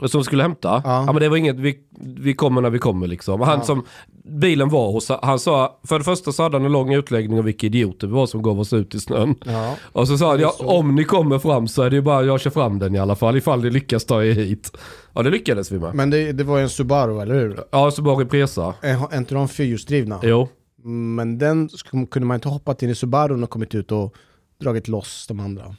Som 0.06 0.24
skulle 0.24 0.42
hämta? 0.42 0.82
Ja. 0.84 1.04
Ja. 1.06 1.12
men 1.12 1.16
det 1.16 1.28
var 1.28 1.36
inget, 1.36 1.56
vi, 1.56 1.78
vi 2.00 2.34
kommer 2.34 2.60
när 2.60 2.70
vi 2.70 2.78
kommer 2.78 3.06
liksom. 3.06 3.40
Han 3.40 3.64
som 3.64 3.84
bilen 4.24 4.68
var 4.68 4.92
hos, 4.92 5.10
han 5.22 5.38
sa, 5.38 5.80
för 5.84 5.98
det 5.98 6.04
första 6.04 6.32
så 6.32 6.42
hade 6.42 6.56
han 6.56 6.66
en 6.66 6.72
lång 6.72 6.94
utläggning 6.94 7.38
om 7.38 7.44
vilka 7.44 7.66
idioter 7.66 8.06
vi 8.06 8.12
var 8.12 8.26
som 8.26 8.42
gav 8.42 8.60
oss 8.60 8.72
ut 8.72 8.94
i 8.94 9.00
snön. 9.00 9.34
Ja. 9.44 9.76
Och 9.82 10.08
så 10.08 10.18
sa 10.18 10.30
han, 10.30 10.40
ja, 10.40 10.54
om 10.58 10.94
ni 10.94 11.04
kommer 11.04 11.38
fram 11.38 11.68
så 11.68 11.82
är 11.82 11.90
det 11.90 11.96
ju 11.96 12.02
bara, 12.02 12.24
jag 12.24 12.40
kör 12.40 12.50
fram 12.50 12.78
den 12.78 12.94
i 12.94 12.98
alla 12.98 13.16
fall, 13.16 13.36
ifall 13.36 13.62
ni 13.62 13.70
lyckas 13.70 14.04
ta 14.04 14.24
er 14.24 14.32
hit. 14.32 14.76
Ja 15.14 15.22
det 15.22 15.30
lyckades 15.30 15.72
vi 15.72 15.78
med. 15.78 15.94
Men 15.94 16.10
det, 16.10 16.32
det 16.32 16.44
var 16.44 16.56
ju 16.56 16.62
en 16.62 16.68
Subaru, 16.68 17.20
eller 17.20 17.34
hur? 17.34 17.60
Ja, 17.70 17.90
så 17.90 18.02
bara 18.02 18.24
Presa. 18.24 18.74
Är 18.80 19.16
inte 19.16 19.34
de 19.34 19.48
fyrhjulsdrivna? 19.48 20.20
Jo. 20.22 20.48
Men 20.84 21.38
den 21.38 21.68
kunde 22.10 22.26
man 22.26 22.34
inte 22.34 22.48
hoppat 22.48 22.82
in 22.82 22.90
i 22.90 22.94
Subarun 22.94 23.44
och 23.44 23.50
kommit 23.50 23.74
ut 23.74 23.92
och 23.92 24.14
dragit 24.60 24.88
loss 24.88 25.26
de 25.26 25.40
andra. 25.40 25.76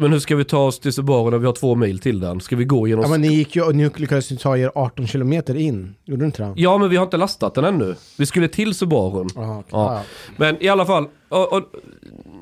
Men 0.00 0.12
hur 0.12 0.18
ska 0.18 0.36
vi 0.36 0.44
ta 0.44 0.66
oss 0.66 0.80
till 0.80 0.92
Subaru 0.92 1.30
när 1.30 1.38
vi 1.38 1.46
har 1.46 1.52
två 1.52 1.74
mil 1.74 1.98
till 1.98 2.20
den? 2.20 2.40
Ska 2.40 2.56
vi 2.56 2.64
gå 2.64 2.88
genom... 2.88 3.02
Ja 3.02 3.10
men 3.10 3.20
ni 3.20 3.28
gick 3.28 3.56
ju 3.56 3.62
och 3.62 3.74
ni 3.74 3.90
lyckades 3.96 4.32
ju 4.32 4.36
ta 4.36 4.56
er 4.56 4.72
18 4.74 5.06
kilometer 5.06 5.54
in. 5.54 5.94
Gjorde 6.04 6.22
du 6.22 6.26
inte 6.26 6.42
det? 6.42 6.52
Ja, 6.56 6.78
men 6.78 6.90
vi 6.90 6.96
har 6.96 7.04
inte 7.04 7.16
lastat 7.16 7.54
den 7.54 7.64
ännu. 7.64 7.96
Vi 8.18 8.26
skulle 8.26 8.48
till 8.48 8.74
Subarun. 8.74 9.28
Aha. 9.36 9.64
Ja. 9.70 9.94
Ja. 9.94 10.02
Men 10.36 10.62
i 10.62 10.68
alla 10.68 10.86
fall, 10.86 11.08
och, 11.28 11.52
och, 11.52 11.62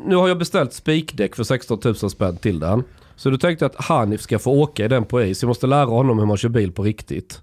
nu 0.07 0.17
har 0.17 0.29
jag 0.29 0.39
beställt 0.39 0.73
spikdäck 0.73 1.37
för 1.37 1.45
16 1.45 1.81
000 1.85 1.95
spänn 1.97 2.37
till 2.37 2.61
den. 2.61 2.85
Så 3.17 3.31
du 3.31 3.39
tänkte 3.39 3.67
att 3.67 3.85
Hanif 3.85 4.21
ska 4.21 4.39
få 4.39 4.53
åka 4.53 4.85
i 4.85 4.89
den 4.89 5.05
på 5.05 5.23
is. 5.23 5.43
Jag 5.43 5.49
måste 5.49 5.67
lära 5.67 5.87
honom 5.87 6.19
hur 6.19 6.27
man 6.27 6.37
kör 6.37 6.49
bil 6.49 6.73
på 6.73 6.83
riktigt. 6.83 7.43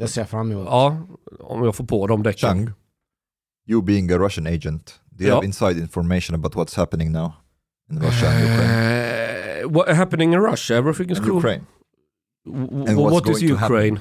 Det 0.00 0.08
ser 0.08 0.20
jag 0.20 0.28
fram 0.28 0.52
emot. 0.52 0.66
Ja, 0.70 0.96
om 1.40 1.64
jag 1.64 1.76
får 1.76 1.84
på 1.84 2.06
de 2.06 2.22
däcken. 2.22 2.48
Chang, 2.48 2.70
you 3.68 3.82
being 3.82 4.12
a 4.12 4.18
Russian 4.18 4.46
agent, 4.46 5.00
do 5.18 5.24
you 5.24 5.28
Ja. 5.28 5.34
have 5.34 5.46
inside 5.46 5.80
information 5.80 6.34
about 6.34 6.54
what's 6.54 6.76
happening 6.76 7.12
now 7.12 7.32
in 7.90 7.98
Russia 8.02 8.26
and 8.28 8.40
Ukraine? 8.40 9.64
Uh, 9.64 9.70
what 9.72 9.88
happening 9.96 10.32
in 10.34 10.40
Russia? 10.40 10.74
Everything 10.76 11.10
is 11.10 11.18
cool. 11.18 11.36
Ukraine. 11.36 11.64
W- 12.46 12.84
And 12.88 12.98
what 12.98 13.28
is? 13.28 13.42
Ukraine? 13.42 14.00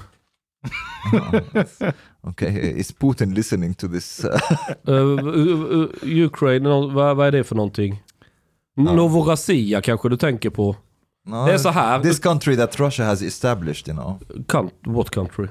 okay, 2.28 2.48
is 2.80 2.92
Putin 2.92 3.34
listening 3.36 3.74
to 3.74 3.88
this? 3.88 4.24
Uh, 4.26 4.40
Uh, 4.88 5.88
Ukraine, 6.26 6.70
vad, 6.94 7.18
vad 7.18 7.28
är 7.28 7.32
det 7.32 7.44
för 7.44 7.56
någonting? 7.56 8.04
Novorossiya 8.78 9.82
kanske 9.82 10.10
du 10.10 10.18
tänker 10.18 10.50
på? 10.50 10.76
no, 11.28 11.46
Det 11.46 11.54
är 11.54 11.58
så 11.58 11.70
här. 11.70 12.00
This 12.04 12.20
country 12.20 12.56
that 12.58 12.80
Russia 12.80 13.06
has 13.06 13.22
established, 13.22 13.88
you 13.88 13.98
know. 13.98 14.20
Count, 14.48 14.74
what 14.86 15.10
country? 15.10 15.48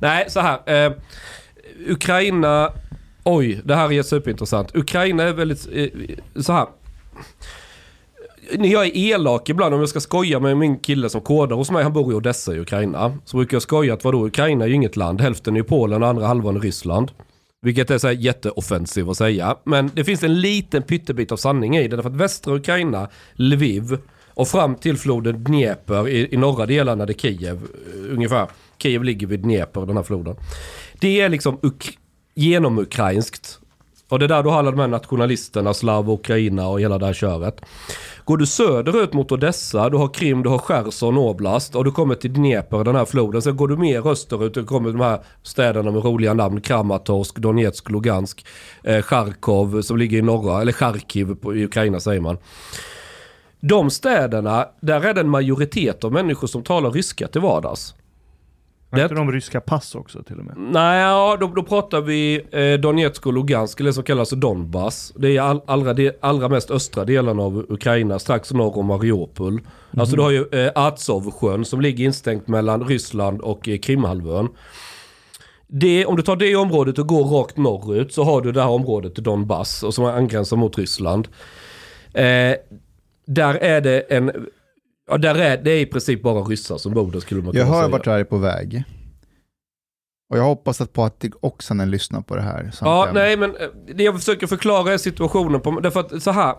Nej, 0.00 0.30
så 0.30 0.40
här. 0.40 0.86
Eh, 0.86 0.92
Ukraina... 1.88 2.72
Oj, 3.24 3.60
det 3.64 3.74
här 3.74 3.92
är 3.92 4.02
superintressant. 4.02 4.76
Ukraina 4.76 5.22
är 5.22 5.32
väldigt... 5.32 5.68
Eh, 5.72 5.88
så 6.42 6.52
här. 6.52 6.66
När 8.54 8.68
jag 8.68 8.86
är 8.86 8.96
elak 8.96 9.48
ibland, 9.48 9.74
om 9.74 9.80
jag 9.80 9.88
ska 9.88 10.00
skoja 10.00 10.40
med 10.40 10.56
min 10.56 10.78
kille 10.78 11.08
som 11.08 11.20
kodar 11.20 11.56
hos 11.56 11.70
mig, 11.70 11.82
han 11.82 11.92
bor 11.92 12.12
i 12.12 12.14
Odessa 12.14 12.54
i 12.54 12.60
Ukraina. 12.60 13.18
Så 13.24 13.36
brukar 13.36 13.54
jag 13.54 13.62
skoja 13.62 13.94
att 13.94 14.04
vadå, 14.04 14.26
Ukraina 14.26 14.64
är 14.64 14.68
ju 14.68 14.74
inget 14.74 14.96
land. 14.96 15.20
Hälften 15.20 15.54
är 15.54 15.58
ju 15.58 15.64
Polen 15.64 16.02
och 16.02 16.08
andra 16.08 16.26
halvan 16.26 16.56
är 16.56 16.60
Ryssland. 16.60 17.10
Vilket 17.62 17.90
är 17.90 17.98
så 17.98 18.06
här 18.06 18.14
jätteoffensiv 18.14 19.10
att 19.10 19.16
säga. 19.16 19.56
Men 19.64 19.90
det 19.94 20.04
finns 20.04 20.22
en 20.22 20.40
liten 20.40 20.82
pyttebit 20.82 21.32
av 21.32 21.36
sanning 21.36 21.76
i 21.76 21.88
det. 21.88 21.96
Därför 21.96 22.10
att 22.10 22.16
västra 22.16 22.54
Ukraina, 22.54 23.08
Lviv 23.34 23.98
och 24.34 24.48
fram 24.48 24.74
till 24.74 24.96
floden 24.96 25.44
Dnieper 25.44 26.08
i, 26.08 26.34
i 26.34 26.36
norra 26.36 26.66
delarna, 26.66 27.06
det 27.06 27.12
är 27.12 27.18
Kiev 27.18 27.56
eh, 27.56 28.14
ungefär. 28.14 28.48
Kiev 28.78 29.04
ligger 29.04 29.26
vid 29.26 29.40
Dnieper, 29.40 29.86
den 29.86 29.96
här 29.96 30.04
floden. 30.04 30.36
Det 31.00 31.20
är 31.20 31.28
liksom 31.28 31.58
uk- 31.58 31.96
genomukrainskt. 32.34 33.58
Och 34.08 34.18
det 34.18 34.26
är 34.26 34.28
där 34.28 34.42
du 34.42 34.48
har 34.48 34.58
alla 34.58 34.70
de 34.70 34.80
här 34.80 34.88
nationalisterna, 34.88 35.74
Slav, 35.74 36.10
Ukraina 36.10 36.68
och 36.68 36.80
hela 36.80 36.98
det 36.98 37.06
här 37.06 37.12
köret. 37.12 37.60
Går 38.24 38.36
du 38.36 38.46
söderut 38.46 39.12
mot 39.12 39.32
Odessa, 39.32 39.88
du 39.88 39.96
har 39.96 40.14
Krim, 40.14 40.42
du 40.42 40.48
har 40.48 40.58
Cherson 40.58 41.18
Oblast 41.18 41.74
och 41.74 41.84
du 41.84 41.90
kommer 41.90 42.14
till 42.14 42.32
Dnepr, 42.32 42.84
den 42.84 42.96
här 42.96 43.04
floden. 43.04 43.42
Sen 43.42 43.56
går 43.56 43.68
du 43.68 43.76
mer 43.76 44.06
österut, 44.06 44.54
du 44.54 44.64
kommer 44.64 44.92
de 44.92 45.00
här 45.00 45.20
städerna 45.42 45.90
med 45.90 46.04
roliga 46.04 46.34
namn. 46.34 46.60
Kramatorsk, 46.60 47.36
Donetsk, 47.36 47.90
Lugansk, 47.90 48.46
eh, 48.82 49.02
Charkov 49.02 49.82
som 49.82 49.98
ligger 49.98 50.18
i 50.18 50.22
norra, 50.22 50.60
eller 50.60 50.72
Charkiv 50.72 51.34
på, 51.34 51.56
i 51.56 51.64
Ukraina 51.64 52.00
säger 52.00 52.20
man. 52.20 52.38
De 53.60 53.90
städerna, 53.90 54.68
där 54.80 55.00
är 55.00 55.14
det 55.14 55.20
en 55.20 55.28
majoritet 55.28 56.04
av 56.04 56.12
människor 56.12 56.46
som 56.46 56.62
talar 56.62 56.90
ryska 56.90 57.28
till 57.28 57.40
vardags. 57.40 57.94
Det- 58.96 59.02
inte 59.02 59.14
de 59.14 59.32
ryska 59.32 59.60
pass 59.60 59.94
också 59.94 60.22
till 60.22 60.38
och 60.38 60.44
med? 60.44 60.54
Nej, 60.58 61.00
ja, 61.00 61.36
då, 61.40 61.46
då 61.46 61.62
pratar 61.62 62.00
vi 62.00 62.40
eh, 62.50 62.80
Donetsk 62.80 63.26
och 63.26 63.32
Lugansk, 63.32 63.80
eller 63.80 63.92
som 63.92 64.04
kallas 64.04 64.30
Donbass. 64.30 65.12
Det 65.16 65.36
är 65.36 65.40
all, 65.40 65.60
allra, 65.66 65.94
de, 65.94 66.12
allra 66.20 66.48
mest 66.48 66.70
östra 66.70 67.04
delen 67.04 67.40
av 67.40 67.66
Ukraina, 67.68 68.18
strax 68.18 68.52
norr 68.52 68.78
om 68.78 68.86
Mariupol. 68.86 69.60
Alltså 69.96 70.16
du 70.16 70.22
har 70.22 70.30
ju 70.30 70.44
eh, 70.52 70.70
Azovsjön 70.74 71.64
som 71.64 71.80
ligger 71.80 72.04
instängt 72.04 72.48
mellan 72.48 72.84
Ryssland 72.88 73.40
och 73.40 73.68
eh, 73.68 73.78
Krimhalvön. 73.78 74.48
Det, 75.66 76.06
om 76.06 76.16
du 76.16 76.22
tar 76.22 76.36
det 76.36 76.56
området 76.56 76.98
och 76.98 77.06
går 77.08 77.24
rakt 77.24 77.56
norrut 77.56 78.12
så 78.12 78.24
har 78.24 78.40
du 78.40 78.52
det 78.52 78.62
här 78.62 78.68
området 78.70 79.14
Donbass 79.14 79.82
och 79.82 79.94
som 79.94 80.04
angränsar 80.04 80.56
mot 80.56 80.78
Ryssland. 80.78 81.28
Eh, 82.14 82.54
där 83.26 83.54
är 83.54 83.80
det 83.80 84.00
en... 84.00 84.32
Ja, 85.12 85.18
där 85.18 85.34
är, 85.34 85.56
det 85.62 85.70
är 85.70 85.80
i 85.80 85.86
princip 85.86 86.22
bara 86.22 86.40
ryssar 86.40 86.78
som 86.78 86.94
bor 86.94 87.12
där 87.12 87.20
skulle 87.20 87.42
man 87.42 87.54
Jag 87.54 87.64
kunna 87.64 87.76
hör 87.76 87.82
säga. 87.82 87.92
vart 87.92 88.04
det 88.04 88.10
här 88.10 88.18
är 88.18 88.24
på 88.24 88.36
väg. 88.36 88.84
Och 90.32 90.38
jag 90.38 90.44
hoppas 90.44 90.80
att 90.80 90.92
Patrik 90.92 91.32
Oksanen 91.40 91.90
lyssnar 91.90 92.20
på 92.20 92.36
det 92.36 92.42
här. 92.42 92.70
Ja, 92.80 93.08
nej 93.14 93.36
men 93.36 93.50
eh, 93.50 93.66
det 93.94 94.02
jag 94.02 94.18
försöker 94.18 94.46
förklara 94.46 94.92
är 94.92 94.98
situationen 94.98 95.60
på... 95.60 95.80
Därför 95.80 96.00
att 96.00 96.22
så 96.22 96.30
här. 96.30 96.54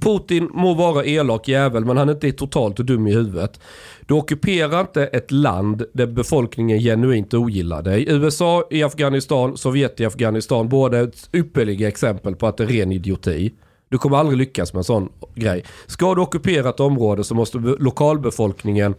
Putin 0.00 0.50
må 0.54 0.74
vara 0.74 1.04
elak 1.04 1.48
jävel 1.48 1.84
men 1.84 1.96
han 1.96 2.08
är 2.08 2.12
inte 2.12 2.32
totalt 2.32 2.76
dum 2.76 3.06
i 3.06 3.12
huvudet. 3.12 3.60
Du 4.06 4.14
ockuperar 4.14 4.80
inte 4.80 5.06
ett 5.06 5.30
land 5.30 5.84
där 5.92 6.06
befolkningen 6.06 6.78
genuint 6.80 7.34
ogillar 7.34 7.82
dig. 7.82 8.04
USA 8.08 8.64
i 8.70 8.82
Afghanistan, 8.82 9.56
Sovjet 9.56 10.00
i 10.00 10.04
Afghanistan, 10.06 10.68
båda 10.68 10.98
är 10.98 11.02
ett 11.02 11.28
ypperliga 11.32 11.88
exempel 11.88 12.36
på 12.36 12.46
att 12.46 12.56
det 12.56 12.64
är 12.64 12.68
ren 12.68 12.92
idioti. 12.92 13.52
Du 13.88 13.98
kommer 13.98 14.16
aldrig 14.16 14.38
lyckas 14.38 14.72
med 14.72 14.80
en 14.80 14.84
sån 14.84 15.08
grej. 15.34 15.64
Ska 15.86 16.14
du 16.14 16.20
ockupera 16.20 16.68
ett 16.68 16.80
område 16.80 17.24
så 17.24 17.34
måste 17.34 17.58
lokalbefolkningen 17.58 18.94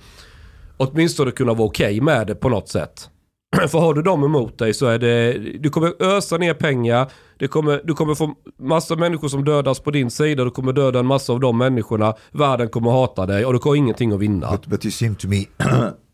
åtminstone 0.78 1.32
kunna 1.32 1.54
vara 1.54 1.68
okej 1.68 2.02
med 2.02 2.28
det 2.28 2.36
på 2.36 2.50
något 2.50 2.70
sätt. 2.70 3.10
För 3.70 3.80
har 3.80 3.94
du 3.94 4.02
dem 4.02 4.24
emot 4.24 4.58
dig 4.58 4.74
så 4.74 4.86
är 4.86 5.00
det, 5.00 5.34
du 5.60 5.70
kommer 5.70 6.04
ösa 6.04 6.38
ner 6.38 6.54
pengar, 6.54 7.12
det 7.38 7.48
kommer, 7.48 7.82
du 7.84 7.94
kommer 7.94 8.16
få 8.16 8.36
massa 8.60 8.96
människor 8.96 9.28
som 9.28 9.46
dödas 9.46 9.80
på 9.80 9.92
din 9.92 10.12
sida, 10.12 10.44
du 10.44 10.52
kommer 10.52 10.74
döda 10.74 11.00
en 11.00 11.06
massa 11.06 11.34
av 11.34 11.40
de 11.40 11.58
människorna, 11.58 12.16
världen 12.32 12.70
kommer 12.70 12.92
hata 12.92 13.26
dig 13.26 13.46
och 13.46 13.54
du 13.54 13.60
kommer 13.60 13.76
ingenting 13.76 14.12
att 14.12 14.20
vinna. 14.20 14.52
But, 14.52 14.66
but 14.66 14.86
you 14.86 14.92
seem 14.92 15.16
to 15.16 15.28
me 15.28 15.46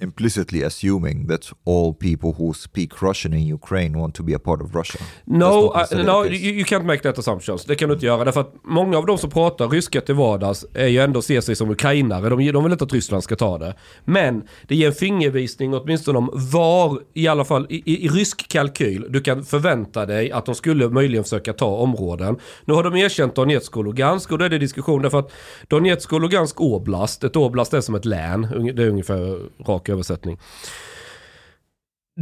implicitly 0.00 0.64
assuming 0.64 1.28
that 1.28 1.40
all 1.66 1.94
people 1.94 2.32
who 2.38 2.54
speak 2.54 3.02
Russian 3.02 3.34
in 3.34 3.54
Ukraine 3.54 3.98
want 3.98 4.14
to 4.14 4.22
be 4.22 4.34
a 4.34 4.38
part 4.38 4.62
of 4.62 4.74
Russia. 4.74 4.98
No, 5.24 5.72
uh, 5.72 5.86
no 6.04 6.24
you, 6.24 6.52
you 6.52 6.64
can't 6.64 6.84
make 6.84 7.02
that 7.02 7.18
assumptions. 7.18 7.64
Det 7.64 7.74
kan 7.74 7.88
du 7.88 7.94
inte 7.94 8.06
göra. 8.06 8.24
Därför 8.24 8.40
att 8.40 8.54
många 8.64 8.98
av 8.98 9.06
de 9.06 9.18
som 9.18 9.30
pratar 9.30 9.68
ryska 9.68 10.00
till 10.00 10.14
vardags 10.14 10.66
är 10.74 10.86
ju 10.86 10.98
ändå 10.98 11.22
ser 11.22 11.40
sig 11.40 11.56
som 11.56 11.70
ukrainare. 11.70 12.28
De, 12.28 12.52
de 12.52 12.64
vill 12.64 12.72
inte 12.72 12.84
att 12.84 12.92
Ryssland 12.92 13.24
ska 13.24 13.36
ta 13.36 13.58
det. 13.58 13.74
Men 14.04 14.42
det 14.68 14.76
ger 14.76 14.86
en 14.86 14.92
fingervisning 14.92 15.74
åtminstone 15.74 16.18
om 16.18 16.30
var, 16.32 17.00
i 17.14 17.28
alla 17.28 17.44
fall 17.44 17.66
i, 17.70 17.92
i, 17.92 18.04
i 18.04 18.08
rysk 18.08 18.48
kalkyl, 18.48 19.06
du 19.08 19.20
kan 19.20 19.44
förvänta 19.44 20.06
dig 20.06 20.32
att 20.32 20.46
de 20.46 20.54
skulle 20.54 20.88
möjligen 20.88 21.24
försöka 21.24 21.52
ta 21.52 21.66
områden. 21.66 22.36
Nu 22.64 22.74
har 22.74 22.82
de 22.82 22.96
erkänt 22.96 23.34
Donetsk 23.34 23.76
och 23.76 23.84
Lugansk 23.84 24.32
och 24.32 24.38
då 24.38 24.44
är 24.44 24.48
det 24.48 24.58
diskussion 24.58 25.02
därför 25.02 25.18
att 25.18 25.32
Donetsk 25.68 26.12
och 26.12 26.20
Lugansk 26.20 26.60
oblast, 26.60 27.24
ett 27.24 27.36
oblast 27.36 27.74
är 27.74 27.80
som 27.80 27.94
ett 27.94 28.04
län, 28.04 28.72
det 28.74 28.82
är 28.82 28.88
ungefär 28.88 29.38
rak 29.66 29.89
översättning 29.90 30.38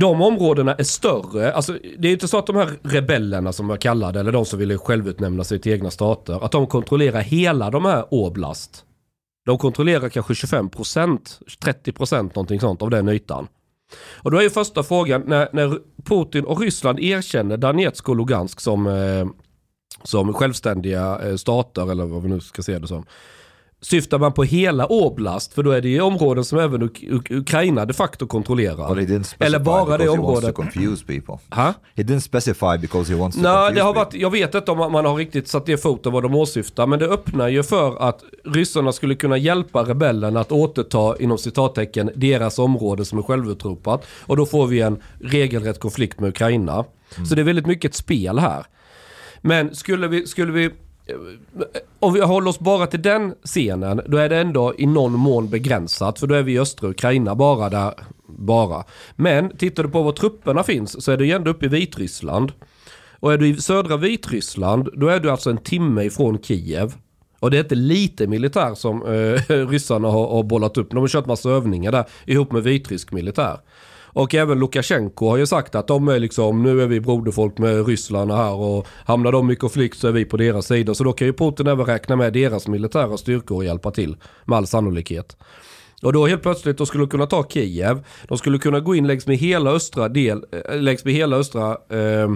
de 0.00 0.22
områdena 0.22 0.74
är 0.74 0.84
större. 0.84 1.52
Alltså, 1.52 1.78
det 1.98 2.08
är 2.08 2.12
inte 2.12 2.28
så 2.28 2.38
att 2.38 2.46
de 2.46 2.56
här 2.56 2.70
rebellerna 2.82 3.52
som 3.52 3.70
jag 3.70 3.80
kallade 3.80 4.20
eller 4.20 4.32
de 4.32 4.44
som 4.44 4.58
ville 4.58 4.78
självutnämna 4.78 5.44
sig 5.44 5.60
till 5.60 5.72
egna 5.72 5.90
stater, 5.90 6.44
att 6.44 6.52
de 6.52 6.66
kontrollerar 6.66 7.20
hela 7.20 7.70
de 7.70 7.84
här 7.84 8.14
oblast. 8.14 8.84
De 9.46 9.58
kontrollerar 9.58 10.08
kanske 10.08 10.32
25%, 10.32 11.18
30% 11.64 12.22
någonting 12.22 12.60
sånt 12.60 12.82
av 12.82 12.90
den 12.90 13.08
ytan. 13.08 13.48
Och 14.22 14.30
då 14.30 14.38
är 14.38 14.42
ju 14.42 14.50
första 14.50 14.82
frågan, 14.82 15.22
när, 15.26 15.48
när 15.52 15.78
Putin 16.04 16.44
och 16.44 16.60
Ryssland 16.60 17.00
erkänner 17.00 17.56
Donetsk 17.56 18.08
och 18.08 18.16
Lugansk 18.16 18.60
som, 18.60 18.86
eh, 18.86 19.26
som 20.02 20.34
självständiga 20.34 21.18
eh, 21.22 21.36
stater, 21.36 21.90
eller 21.90 22.04
vad 22.04 22.22
vi 22.22 22.28
nu 22.28 22.40
ska 22.40 22.62
se 22.62 22.78
det 22.78 22.86
som. 22.86 23.04
Syftar 23.80 24.18
man 24.18 24.32
på 24.32 24.44
hela 24.44 24.86
Oblast, 24.86 25.54
för 25.54 25.62
då 25.62 25.70
är 25.70 25.80
det 25.80 25.88
ju 25.88 26.00
områden 26.00 26.44
som 26.44 26.58
även 26.58 26.82
Uk- 26.82 27.10
Uk- 27.10 27.32
Ukraina 27.38 27.84
de 27.84 27.94
facto 27.94 28.26
kontrollerar. 28.26 28.96
Eller 29.38 29.58
bara 29.58 29.98
det 29.98 30.08
området. 30.08 30.56
people. 31.06 31.38
Ha? 31.50 31.74
He 31.94 32.02
didn't 32.02 32.20
specify 32.20 32.78
because 32.80 33.12
he 33.12 33.18
wants 33.18 33.36
to 33.36 33.42
Nej, 33.42 33.52
det 33.74 33.80
har 33.80 33.92
people. 33.92 34.04
varit, 34.04 34.14
jag 34.14 34.30
vet 34.30 34.54
inte 34.54 34.70
om 34.70 34.92
man 34.92 35.04
har 35.04 35.14
riktigt 35.16 35.48
satt 35.48 35.66
ner 35.66 35.76
foten 35.76 36.12
vad 36.12 36.22
de 36.22 36.34
åsyftar, 36.34 36.86
men 36.86 36.98
det 36.98 37.06
öppnar 37.06 37.48
ju 37.48 37.62
för 37.62 38.08
att 38.08 38.24
ryssarna 38.44 38.92
skulle 38.92 39.14
kunna 39.14 39.36
hjälpa 39.36 39.82
rebellerna 39.82 40.40
att 40.40 40.52
återta, 40.52 41.16
inom 41.20 41.38
citattecken, 41.38 42.10
deras 42.14 42.58
område 42.58 43.04
som 43.04 43.18
är 43.18 43.22
självutropat. 43.22 44.06
Och 44.20 44.36
då 44.36 44.46
får 44.46 44.66
vi 44.66 44.80
en 44.80 45.02
regelrätt 45.20 45.80
konflikt 45.80 46.20
med 46.20 46.28
Ukraina. 46.28 46.84
Så 47.28 47.34
det 47.34 47.42
är 47.42 47.44
väldigt 47.44 47.66
mycket 47.66 47.90
ett 47.90 47.96
spel 47.96 48.38
här. 48.38 48.66
Men 49.40 49.74
skulle 49.74 50.08
vi, 50.08 50.26
skulle 50.26 50.52
vi 50.52 50.70
om 51.98 52.12
vi 52.12 52.20
håller 52.20 52.48
oss 52.48 52.58
bara 52.58 52.86
till 52.86 53.02
den 53.02 53.34
scenen, 53.44 54.00
då 54.06 54.16
är 54.16 54.28
det 54.28 54.36
ändå 54.36 54.74
i 54.78 54.86
någon 54.86 55.12
mån 55.12 55.50
begränsat. 55.50 56.20
För 56.20 56.26
då 56.26 56.34
är 56.34 56.42
vi 56.42 56.52
i 56.52 56.58
östra 56.58 56.88
Ukraina 56.88 57.34
bara 57.34 57.68
där. 57.68 57.94
Bara. 58.26 58.84
Men 59.16 59.56
tittar 59.56 59.82
du 59.82 59.88
på 59.88 60.02
var 60.02 60.12
trupperna 60.12 60.62
finns 60.62 61.04
så 61.04 61.12
är 61.12 61.16
du 61.16 61.26
ju 61.26 61.32
ändå 61.32 61.50
uppe 61.50 61.66
i 61.66 61.68
Vitryssland. 61.68 62.52
Och 63.20 63.32
är 63.32 63.38
du 63.38 63.48
i 63.48 63.56
södra 63.56 63.96
Vitryssland, 63.96 64.88
då 64.94 65.08
är 65.08 65.20
du 65.20 65.30
alltså 65.30 65.50
en 65.50 65.58
timme 65.58 66.02
ifrån 66.04 66.42
Kiev. 66.42 66.94
Och 67.40 67.50
det 67.50 67.56
är 67.56 67.62
inte 67.62 67.74
lite 67.74 68.26
militär 68.26 68.74
som 68.74 69.02
eh, 69.02 69.66
ryssarna 69.68 70.08
har, 70.08 70.28
har 70.28 70.42
bollat 70.42 70.76
upp. 70.76 70.90
De 70.90 70.98
har 70.98 71.08
kört 71.08 71.26
massa 71.26 71.50
övningar 71.50 71.92
där 71.92 72.04
ihop 72.26 72.52
med 72.52 72.62
vitrysk 72.62 73.12
militär. 73.12 73.58
Och 74.12 74.34
även 74.34 74.58
Lukasjenko 74.58 75.28
har 75.28 75.36
ju 75.36 75.46
sagt 75.46 75.74
att 75.74 75.86
de 75.86 76.08
är 76.08 76.18
liksom, 76.18 76.62
nu 76.62 76.82
är 76.82 76.86
vi 76.86 77.00
broderfolk 77.00 77.58
med 77.58 77.86
Ryssland 77.86 78.32
här 78.32 78.54
och 78.54 78.86
hamnar 79.04 79.32
de 79.32 79.50
i 79.50 79.56
konflikt 79.56 79.98
så 79.98 80.08
är 80.08 80.12
vi 80.12 80.24
på 80.24 80.36
deras 80.36 80.66
sida. 80.66 80.94
Så 80.94 81.04
då 81.04 81.12
kan 81.12 81.26
ju 81.26 81.32
Putin 81.32 81.66
även 81.66 81.86
räkna 81.86 82.16
med 82.16 82.32
deras 82.32 82.68
militära 82.68 83.16
styrkor 83.16 83.56
och 83.56 83.64
hjälpa 83.64 83.90
till 83.90 84.16
med 84.44 84.56
all 84.56 84.66
sannolikhet. 84.66 85.36
Och 86.02 86.12
då 86.12 86.26
helt 86.26 86.42
plötsligt, 86.42 86.78
de 86.78 86.86
skulle 86.86 87.06
kunna 87.06 87.26
ta 87.26 87.44
Kiev. 87.48 88.04
De 88.28 88.38
skulle 88.38 88.58
kunna 88.58 88.80
gå 88.80 88.94
in 88.94 89.06
längs 89.06 89.26
med 89.26 89.36
hela 89.36 89.70
östra 89.70 90.08
del, 90.08 90.44
eh, 90.52 90.80
längs 90.80 91.04
med 91.04 91.14
hela 91.14 91.36
östra 91.36 91.70
eh, 91.70 92.28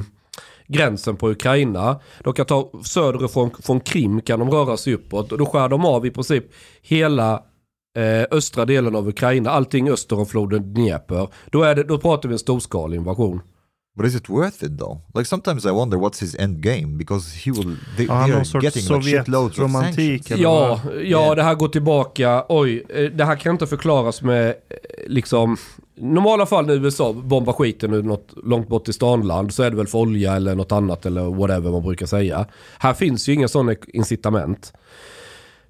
gränsen 0.66 1.16
på 1.16 1.30
Ukraina. 1.30 2.00
De 2.24 2.32
kan 2.32 2.46
ta 2.46 2.70
söderifrån 2.84 3.50
från 3.62 3.80
Krim 3.80 4.20
kan 4.20 4.38
de 4.38 4.50
röra 4.50 4.76
sig 4.76 4.94
uppåt. 4.94 5.32
Och 5.32 5.38
då 5.38 5.46
skär 5.46 5.68
de 5.68 5.84
av 5.84 6.06
i 6.06 6.10
princip 6.10 6.44
hela 6.82 7.42
eh, 7.96 8.26
östra 8.36 8.64
delen 8.64 8.94
av 8.96 9.08
Ukraina. 9.08 9.50
Allting 9.50 9.90
öster 9.90 10.18
om 10.18 10.26
floden 10.26 10.74
Dnieper. 10.74 11.28
Då, 11.50 11.62
är 11.62 11.74
det, 11.74 11.82
då 11.82 11.98
pratar 11.98 12.28
vi 12.28 12.32
en 12.32 12.38
storskalig 12.38 12.96
invasion. 12.96 13.40
But 13.96 14.06
is 14.06 14.14
it 14.14 14.28
worth 14.28 14.64
it 14.64 14.78
though? 14.78 15.00
Like 15.14 15.24
sometimes 15.28 15.64
I 15.64 15.70
wonder 15.70 15.98
what's 15.98 16.20
his 16.20 16.34
end 16.38 16.62
game 16.62 16.96
because 16.98 17.36
he 17.38 17.50
will. 17.52 17.76
They, 17.96 18.06
han 18.06 18.30
they 18.30 18.38
are 18.38 18.60
getting 18.62 18.88
like 18.88 19.18
shitloads 19.18 19.58
of 19.58 19.70
sanctions. 19.72 20.30
eller 20.30 20.42
Ja, 20.42 20.80
ja 20.84 21.00
Yeah. 21.02 21.36
det 21.36 21.42
här 21.42 21.54
går 21.54 21.68
tillbaka. 21.68 22.44
Oj, 22.48 22.84
eh, 22.88 23.04
det 23.04 23.24
här 23.24 23.36
kan 23.36 23.52
inte 23.54 23.66
förklaras 23.66 24.22
med 24.22 24.48
eh, 24.48 24.54
liksom 25.06 25.56
normala 25.96 26.46
fall 26.46 26.66
när 26.66 26.74
USA 26.74 27.12
bombar 27.12 27.52
skiten 27.52 27.92
ur 27.94 28.02
något 28.02 28.28
långt 28.44 28.68
bort 28.68 28.88
i 28.88 28.92
stanland 28.92 29.54
så 29.54 29.62
är 29.62 29.70
det 29.70 29.76
väl 29.76 29.86
för 29.86 29.98
olja 29.98 30.36
eller 30.36 30.54
något 30.54 30.72
annat 30.72 31.06
eller 31.06 31.22
whatever 31.22 31.70
man 31.70 31.82
brukar 31.82 32.06
säga. 32.06 32.46
Här 32.78 32.94
finns 32.94 33.28
ju 33.28 33.32
inga 33.32 33.48
sådana 33.48 33.74
incitament. 33.88 34.72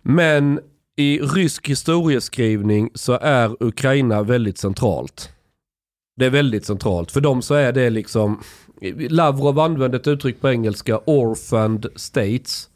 Men 0.02 0.61
i 0.97 1.19
rysk 1.19 1.69
historieskrivning 1.69 2.91
så 2.95 3.19
är 3.23 3.57
Ukraina 3.61 4.23
väldigt 4.23 4.59
centralt. 4.59 5.29
Det 6.17 6.27
är 6.27 6.31
väldigt 6.31 6.67
centralt. 6.67 7.11
För 7.11 7.21
dem 7.21 7.43
så 7.43 7.55
är 7.55 7.73
det 7.73 7.91
liksom, 7.91 8.41
Lavrov 9.11 9.59
använde 9.59 9.97
ett 9.97 10.07
uttryck 10.07 10.41
på 10.41 10.49
engelska, 10.49 11.01
orphaned 11.05 11.87
states. 11.97 12.69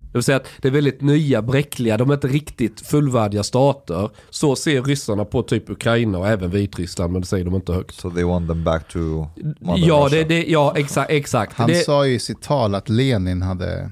Det 0.00 0.18
vill 0.18 0.22
säga 0.22 0.36
att 0.36 0.46
det 0.62 0.68
är 0.68 0.72
väldigt 0.72 1.00
nya, 1.00 1.42
bräckliga, 1.42 1.96
de 1.96 2.10
är 2.10 2.14
inte 2.14 2.28
riktigt 2.28 2.80
fullvärdiga 2.80 3.42
stater. 3.42 4.10
Så 4.30 4.56
ser 4.56 4.82
ryssarna 4.82 5.24
på 5.24 5.42
typ 5.42 5.70
Ukraina 5.70 6.18
och 6.18 6.28
även 6.28 6.50
Vitryssland, 6.50 7.12
men 7.12 7.22
det 7.22 7.26
säger 7.28 7.44
de 7.44 7.54
inte 7.54 7.72
högt. 7.72 7.94
So 7.94 8.10
they 8.10 8.24
want 8.24 8.48
them 8.48 8.64
back 8.64 8.88
to 8.88 8.98
Mother 8.98 9.86
Ja, 9.88 10.08
det, 10.10 10.24
det, 10.24 10.44
ja 10.46 10.72
exakt. 10.76 11.10
exakt. 11.10 11.52
Han 11.52 11.68
det, 11.68 11.84
sa 11.84 12.06
ju 12.06 12.14
i 12.14 12.18
sitt 12.18 12.42
tal 12.42 12.74
att 12.74 12.88
Lenin 12.88 13.42
hade... 13.42 13.90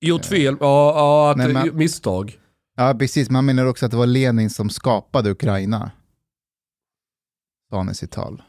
gjort 0.00 0.24
fel, 0.24 0.56
ja, 0.60 0.92
ja 0.96 1.30
att, 1.30 1.36
Nej, 1.36 1.52
men- 1.52 1.76
misstag. 1.76 2.36
Ja, 2.80 2.94
precis. 2.94 3.28
Men 3.28 3.34
han 3.34 3.46
menar 3.46 3.66
också 3.66 3.86
att 3.86 3.90
det 3.90 3.96
var 3.96 4.06
Lenin 4.06 4.50
som 4.50 4.70
skapade 4.70 5.30
Ukraina. 5.30 5.90
Sa 7.70 7.76
han 7.76 7.90
i 7.90 7.94
sitt 7.94 8.10
tal. 8.10 8.42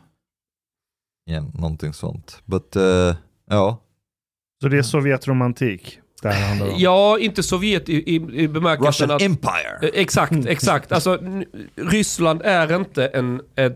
Yeah, 1.30 1.46
någonting 1.54 1.94
sånt. 1.94 2.42
But, 2.46 2.76
uh, 2.76 3.16
ja. 3.50 3.82
Så 4.62 4.68
det 4.68 4.78
är 4.78 4.82
Sovjetromantik? 4.82 6.00
Ja, 6.78 7.20
inte 7.20 7.44
Sovjet 7.44 7.90
i, 7.90 7.94
i, 7.94 8.16
i 8.16 8.48
bemärkelsen 8.48 9.10
Russian 9.10 9.12
att... 9.12 9.22
Empire. 9.22 9.80
Eh, 9.82 10.02
Exakt, 10.02 10.46
exakt. 10.46 10.92
Alltså, 10.92 11.20
Ryssland 11.76 12.42
är 12.42 12.76
inte 12.76 13.08
en, 13.08 13.42
en 13.56 13.76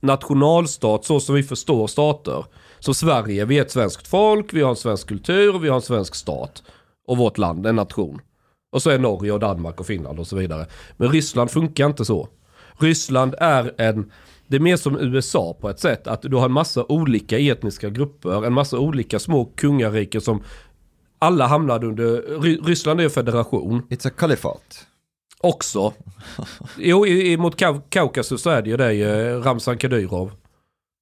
nationalstat 0.00 1.04
så 1.04 1.20
som 1.20 1.34
vi 1.34 1.42
förstår 1.42 1.86
stater. 1.86 2.44
Som 2.78 2.94
Sverige, 2.94 3.44
vi 3.44 3.58
är 3.58 3.62
ett 3.62 3.70
svenskt 3.70 4.08
folk, 4.08 4.54
vi 4.54 4.62
har 4.62 4.70
en 4.70 4.76
svensk 4.76 5.08
kultur, 5.08 5.58
vi 5.58 5.68
har 5.68 5.76
en 5.76 5.82
svensk 5.82 6.14
stat. 6.14 6.62
Och 7.06 7.16
vårt 7.16 7.38
land, 7.38 7.66
en 7.66 7.76
nation. 7.76 8.20
Och 8.72 8.82
så 8.82 8.90
är 8.90 8.98
Norge 8.98 9.32
och 9.32 9.40
Danmark 9.40 9.80
och 9.80 9.86
Finland 9.86 10.18
och 10.18 10.26
så 10.26 10.36
vidare. 10.36 10.66
Men 10.96 11.08
Ryssland 11.08 11.50
funkar 11.50 11.86
inte 11.86 12.04
så. 12.04 12.28
Ryssland 12.78 13.34
är 13.38 13.74
en, 13.78 14.10
det 14.46 14.56
är 14.56 14.60
mer 14.60 14.76
som 14.76 14.96
USA 15.00 15.56
på 15.60 15.68
ett 15.70 15.80
sätt. 15.80 16.06
Att 16.06 16.22
du 16.22 16.36
har 16.36 16.44
en 16.44 16.52
massa 16.52 16.84
olika 16.88 17.38
etniska 17.38 17.90
grupper, 17.90 18.46
en 18.46 18.52
massa 18.52 18.78
olika 18.78 19.18
små 19.18 19.44
kungariken 19.44 20.20
som 20.20 20.42
alla 21.18 21.46
hamnade 21.46 21.86
under, 21.86 22.22
Ry- 22.40 22.66
Ryssland 22.66 23.00
är 23.00 23.04
en 23.04 23.10
federation 23.10 23.82
It's 23.90 24.08
a 24.08 24.10
kalifat. 24.18 24.86
också. 25.40 25.92
Jo, 26.78 27.06
i, 27.06 27.32
i, 27.32 27.36
mot 27.36 27.56
Kau- 27.60 27.82
Kaukasus 27.88 28.42
så 28.42 28.50
är 28.50 28.62
det 28.62 28.70
ju 28.70 28.76
det, 28.76 28.92
eh, 28.92 29.40
Ramzan 29.42 29.78
Kadyrov. 29.78 30.32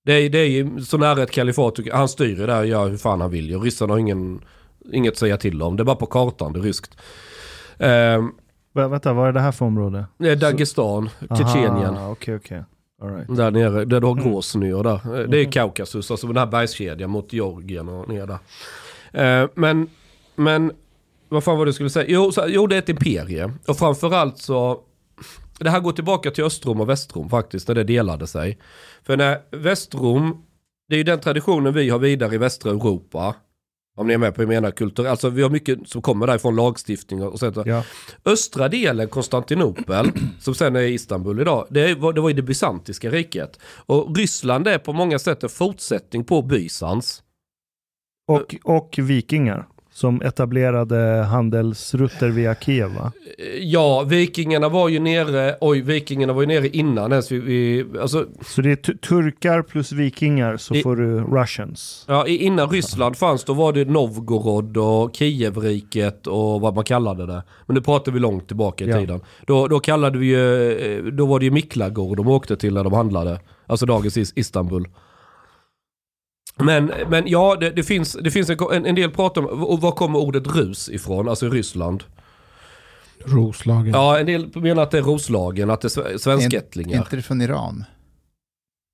Det 0.05 0.13
är, 0.13 0.31
det 0.31 0.39
är 0.39 0.47
ju 0.49 0.81
så 0.85 0.99
nära 0.99 1.23
ett 1.23 1.31
kalifat, 1.31 1.79
han 1.93 2.09
styr 2.09 2.39
ju 2.41 2.47
där 2.47 2.59
och 2.61 2.67
gör 2.67 2.89
hur 2.89 2.97
fan 2.97 3.21
han 3.21 3.31
vill 3.31 3.51
ju. 3.51 3.59
Ryssarna 3.59 3.93
har 3.93 3.99
ingen, 3.99 4.45
inget 4.93 5.13
att 5.13 5.19
säga 5.19 5.37
till 5.37 5.63
om, 5.63 5.77
det 5.77 5.83
är 5.83 5.85
bara 5.85 5.97
på 5.97 6.07
kartan, 6.07 6.53
det 6.53 6.59
är 6.59 6.63
ryskt. 6.63 6.97
Vä- 7.79 8.89
Vänta, 8.89 9.13
vad 9.13 9.29
är 9.29 9.33
det 9.33 9.41
här 9.41 9.53
för 9.53 9.65
område? 9.65 10.05
det 10.19 10.29
är 10.31 10.37
Dagestan, 10.37 11.11
Tjetjenien. 11.39 11.97
Okej. 11.99 12.63
All 13.03 13.15
right. 13.15 13.37
Där 13.37 13.51
nere, 13.51 13.85
där 13.85 14.01
du 14.01 14.07
har 14.07 14.13
Mm. 14.19 14.25
Grosny 14.33 14.73
och 14.73 14.85
där. 14.85 15.21
Eh, 15.21 15.29
Det 15.29 15.39
är 15.39 15.53
Kaukasus, 15.53 16.11
alltså 16.11 16.27
den 16.27 16.37
här 16.37 16.47
bergskedjan 16.47 17.11
mot 17.11 17.33
Georgien 17.33 17.89
och 17.89 18.09
ner 18.09 18.27
där. 18.27 18.39
Eh, 19.43 19.49
men, 19.55 19.89
men, 20.37 20.73
vad 21.29 21.45
fan 21.45 21.59
var 21.59 21.65
det 21.65 21.69
jag 21.69 21.75
skulle 21.75 21.91
säga? 21.91 22.07
Jo, 22.09 22.33
så, 22.33 22.45
jo, 22.49 22.67
det 22.67 22.75
är 22.75 22.79
ett 22.79 22.89
imperie. 22.89 23.53
Och 23.69 23.77
framförallt 23.79 24.39
så, 24.39 24.81
det 25.59 25.71
här 25.71 25.81
går 25.81 25.93
tillbaka 25.93 26.31
till 26.31 26.45
Östrom 26.45 26.81
och 26.81 26.89
Västrom 26.89 27.29
faktiskt, 27.31 27.69
när 27.69 27.75
det 27.75 27.85
delade 27.85 28.27
sig. 28.27 28.59
För 29.03 29.17
när 29.17 29.39
Västrom, 29.51 30.43
det 30.89 30.95
är 30.95 30.99
ju 30.99 31.05
den 31.05 31.21
traditionen 31.21 31.73
vi 31.75 31.91
har 31.91 31.99
vidare 31.99 32.35
i 32.35 32.39
västra 32.39 32.71
Europa. 32.71 33.35
Om 33.99 34.07
ni 34.07 34.15
är 34.15 34.19
med 34.19 34.35
på 34.35 34.43
jag 34.43 34.49
menar 34.49 34.71
kultur. 34.71 35.07
Alltså 35.07 35.29
vi 35.29 35.43
har 35.43 35.51
mycket 35.51 35.89
som 35.89 36.03
kommer 36.03 36.27
därifrån 36.27 36.57
lagstiftning 36.57 37.23
och 37.23 37.39
sånt. 37.39 37.57
Ja. 37.67 37.85
Östra 38.25 38.69
delen, 38.69 39.09
Konstantinopel, 39.09 40.11
som 40.41 40.55
sen 40.55 40.77
är 40.77 40.81
Istanbul 40.81 41.41
idag, 41.41 41.67
det 41.71 41.95
var, 41.95 42.13
det 42.13 42.21
var 42.21 42.31
i 42.31 42.33
det 42.33 42.43
bysantiska 42.43 43.11
riket. 43.11 43.61
Och 43.63 44.17
Ryssland 44.17 44.69
är 44.69 44.79
på 44.79 44.93
många 44.93 45.19
sätt 45.19 45.43
en 45.43 45.49
fortsättning 45.49 46.25
på 46.25 46.43
Bysans. 46.43 47.23
Och, 48.29 48.57
och 48.65 48.95
vikingar 48.99 49.67
som 49.99 50.23
etablerade 50.23 50.97
handelsrutter 51.31 52.29
via 52.29 52.55
Kiev 52.55 52.91
va? 52.95 53.13
Ja, 53.61 54.03
vikingarna 54.03 54.69
var 54.69 54.89
ju 54.89 54.99
nere, 54.99 55.57
oj, 55.61 55.81
vikingarna 55.81 56.33
var 56.33 56.41
ju 56.43 56.47
nere 56.47 56.69
innan 56.69 57.13
ens 57.13 57.33
vi, 57.33 57.39
vi 57.39 57.85
alltså, 58.01 58.27
Så 58.47 58.61
det 58.63 58.71
är 58.73 58.77
tu- 58.77 58.97
turkar 58.97 59.63
plus 59.63 59.93
vikingar 59.93 60.57
så 60.57 60.75
I- 60.75 60.83
får 60.83 60.97
du 60.97 61.21
russians. 61.21 62.05
ja, 62.09 62.27
innan 62.27 62.71
Ryssland 62.71 63.17
fanns 63.17 63.45
då 63.45 63.53
var 63.55 63.73
det 63.73 63.85
Novgorod 63.85 64.77
och 64.77 65.17
Kievriket 65.17 66.27
och 66.27 66.61
vad 66.61 66.75
man 66.75 66.85
kallade 66.85 67.27
det. 67.27 67.43
Men 67.67 67.75
nu 67.75 67.81
pratar 67.81 68.13
vi 68.13 68.19
långt 68.21 68.47
tillbaka 68.47 68.85
i 68.85 68.89
Ja. 68.89 68.99
tiden. 68.99 69.21
Då, 69.47 69.67
då 69.69 69.81
kallade 69.81 70.19
vi 70.19 70.27
ju, 70.27 70.73
eh, 70.73 71.05
då 71.05 71.27
var 71.27 71.39
det 71.39 71.45
ju 71.45 71.51
Miklagård 71.51 72.17
de 72.17 72.29
åkte 72.29 72.57
till 72.57 72.75
när 72.75 72.85
de 72.85 72.93
handlade. 72.93 73.41
Alltså 73.67 73.87
dagens 73.87 74.17
Is- 74.17 74.33
Istanbul. 74.37 74.85
Men, 76.59 76.93
men 77.09 77.25
ja, 77.29 77.57
det, 77.61 77.71
det 77.71 77.83
finns, 77.83 78.13
det 78.13 78.31
finns 78.31 78.51
en, 78.51 78.87
en, 78.87 78.95
del 78.95 79.11
prat 79.11 79.37
om, 79.39 79.47
och 79.47 79.81
var 79.81 79.93
kommer 79.93 80.19
ordet 80.19 80.47
rus 80.47 80.89
ifrån? 80.89 81.29
Alltså 81.29 81.49
Ryssland. 81.51 82.05
Roslagen. 83.25 83.91
Ja, 83.93 84.19
en 84.19 84.27
del 84.27 84.51
menar 84.55 84.83
att 84.83 84.91
det 84.91 84.99
är 84.99 85.03
Roslagen, 85.03 85.71
att 85.71 85.81
det 85.81 85.87
är 85.87 86.01
sve- 86.03 86.15
Är 86.15 86.19
svenskättlingar. 86.19 86.99
inte 86.99 87.17
det 87.17 87.23
från 87.23 87.41
Iran? 87.41 87.85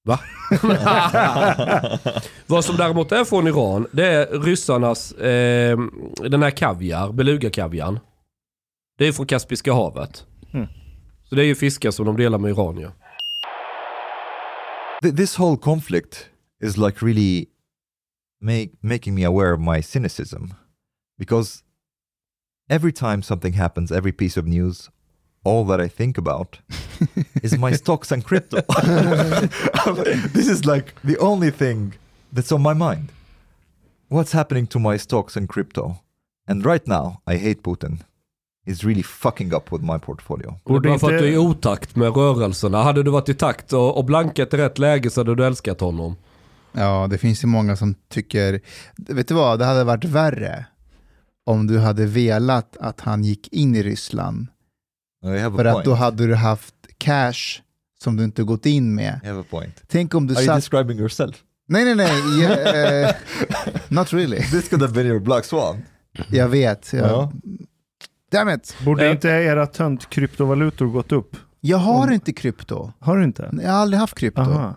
Va? 0.09 0.21
Vad 2.47 2.65
som 2.65 2.77
däremot 2.77 3.13
är 3.13 3.25
från 3.25 3.47
Iran, 3.49 3.87
det 3.93 4.07
är 4.07 4.41
ryssarnas, 4.41 5.13
eh, 5.13 5.79
den 6.29 6.43
här 6.43 6.51
kaviar, 6.51 7.13
beluga-kaviarn. 7.13 8.01
Det 8.99 9.07
är 9.09 9.13
från 9.13 9.27
Kaspiska 9.27 9.73
havet. 9.73 10.27
Mm. 10.55 10.67
Så 11.25 11.35
det 11.35 11.43
är 11.43 11.47
ju 11.47 11.55
fiskar 11.55 11.91
som 11.91 12.07
de 12.07 12.17
delar 12.17 12.39
med 12.39 12.51
Iran 12.51 12.79
ju. 12.79 12.89
Th- 15.03 15.17
this 15.17 15.39
whole 15.39 15.57
conflict 15.57 16.27
is 16.65 16.77
like 16.77 17.07
really 17.07 17.47
make, 18.45 18.73
making 18.83 19.15
me 19.15 19.25
aware 19.25 19.53
of 19.53 19.61
my 19.61 19.81
cynicism 19.81 20.55
because 21.19 21.63
every 22.69 22.93
time 22.93 23.23
something 23.23 23.55
happens, 23.55 23.91
every 23.91 24.13
piece 24.13 24.37
of 24.37 24.47
news, 24.47 24.91
all 25.45 25.65
that 25.67 25.81
I 25.81 25.89
think 25.89 26.19
about 26.19 26.59
is 27.43 27.59
my 27.59 27.73
stocks 27.83 28.13
and 28.13 28.25
crypto. 28.25 28.63
this 30.33 30.49
is 30.49 30.65
like 30.65 30.95
the 31.05 31.19
only 31.19 31.51
thing 31.51 31.95
that's 32.33 32.53
on 32.53 32.63
my 32.63 32.75
mind. 32.75 33.09
What's 34.09 34.33
happening 34.33 34.67
to 34.69 34.79
my 34.79 34.97
stocks 34.97 35.37
and 35.37 35.49
crypto? 35.49 36.01
And 36.47 36.65
right 36.65 36.87
now, 36.87 37.23
I 37.27 37.37
hate 37.37 37.63
Putin. 37.63 38.01
He's 38.67 38.85
really 38.85 39.03
fucking 39.03 39.53
up 39.55 39.73
with 39.73 39.83
my 39.83 39.99
portfolio. 39.99 40.61
Det 40.65 40.75
är 40.75 40.81
bara 40.81 40.99
för 40.99 41.15
att 41.15 41.19
du 41.19 41.29
är 41.29 41.33
i 41.33 41.39
otakt 41.39 41.97
med 41.97 42.17
rörelserna. 42.17 42.83
Hade 42.83 43.03
du 43.03 43.11
varit 43.11 43.29
i 43.29 43.35
takt 43.35 43.73
och, 43.73 43.99
och 43.99 44.05
blankat 44.05 44.55
i 44.55 44.57
rätt 44.57 44.79
läge 44.79 45.11
så 45.11 45.21
hade 45.21 45.35
du 45.35 45.47
älskat 45.47 45.81
honom. 45.81 46.17
Ja, 46.75 47.07
det 47.11 47.19
finns 47.19 47.45
ju 47.45 47.49
många 47.49 47.77
som 47.77 47.95
tycker... 48.09 48.61
Vet 48.97 49.29
du 49.29 49.35
vad, 49.35 49.59
det 49.59 49.65
hade 49.65 49.85
varit 49.85 50.05
värre 50.05 50.67
om 51.47 51.67
du 51.67 51.79
hade 51.79 52.07
velat 52.07 52.77
att 52.77 53.01
han 53.01 53.25
gick 53.25 53.49
in 53.53 53.75
i 53.77 53.83
Ryssland. 53.83 54.47
För 55.23 55.65
att 55.65 55.73
point. 55.73 55.85
då 55.85 55.95
hade 55.95 56.27
du 56.27 56.35
haft 56.35 56.75
cash 56.99 57.61
som 58.03 58.17
du 58.17 58.25
inte 58.25 58.43
gått 58.43 58.67
in 58.67 58.95
med. 58.95 59.21
I 59.25 59.27
have 59.27 59.41
a 59.41 59.45
point. 59.51 59.83
Tänk 59.89 60.15
om 60.15 60.27
du 60.27 60.35
Are 60.35 60.41
you 60.41 60.47
satt... 60.47 60.57
describing 60.57 60.99
yourself? 60.99 61.37
Nej, 61.69 61.85
nej, 61.85 61.95
nej. 61.95 62.41
Yeah, 62.41 63.09
eh, 63.09 63.15
not 63.89 64.13
really. 64.13 64.37
This 64.51 64.69
could 64.69 64.83
have 64.83 64.95
been 64.95 65.07
your 65.07 65.21
black 65.21 65.45
swan. 65.45 65.83
Jag 66.29 66.49
vet. 66.49 66.93
Jag, 66.93 67.07
Ja. 67.11 67.33
Damn 68.33 68.49
it. 68.49 68.77
Borde 68.85 69.07
Eh. 69.07 69.11
inte 69.13 69.29
era 69.29 69.67
tönt 69.67 70.11
kryptovalutor 70.11 70.87
gått 70.87 71.13
upp? 71.13 71.37
Jag 71.61 71.79
har 71.79 72.13
inte 72.13 72.33
krypto. 72.33 72.93
Har 73.01 73.17
du 73.17 73.25
inte? 73.25 73.51
Jag 73.63 73.71
har 73.71 73.79
aldrig 73.79 74.01
haft 74.01 74.19
krypto. 74.19 74.41
Aha. 74.41 74.75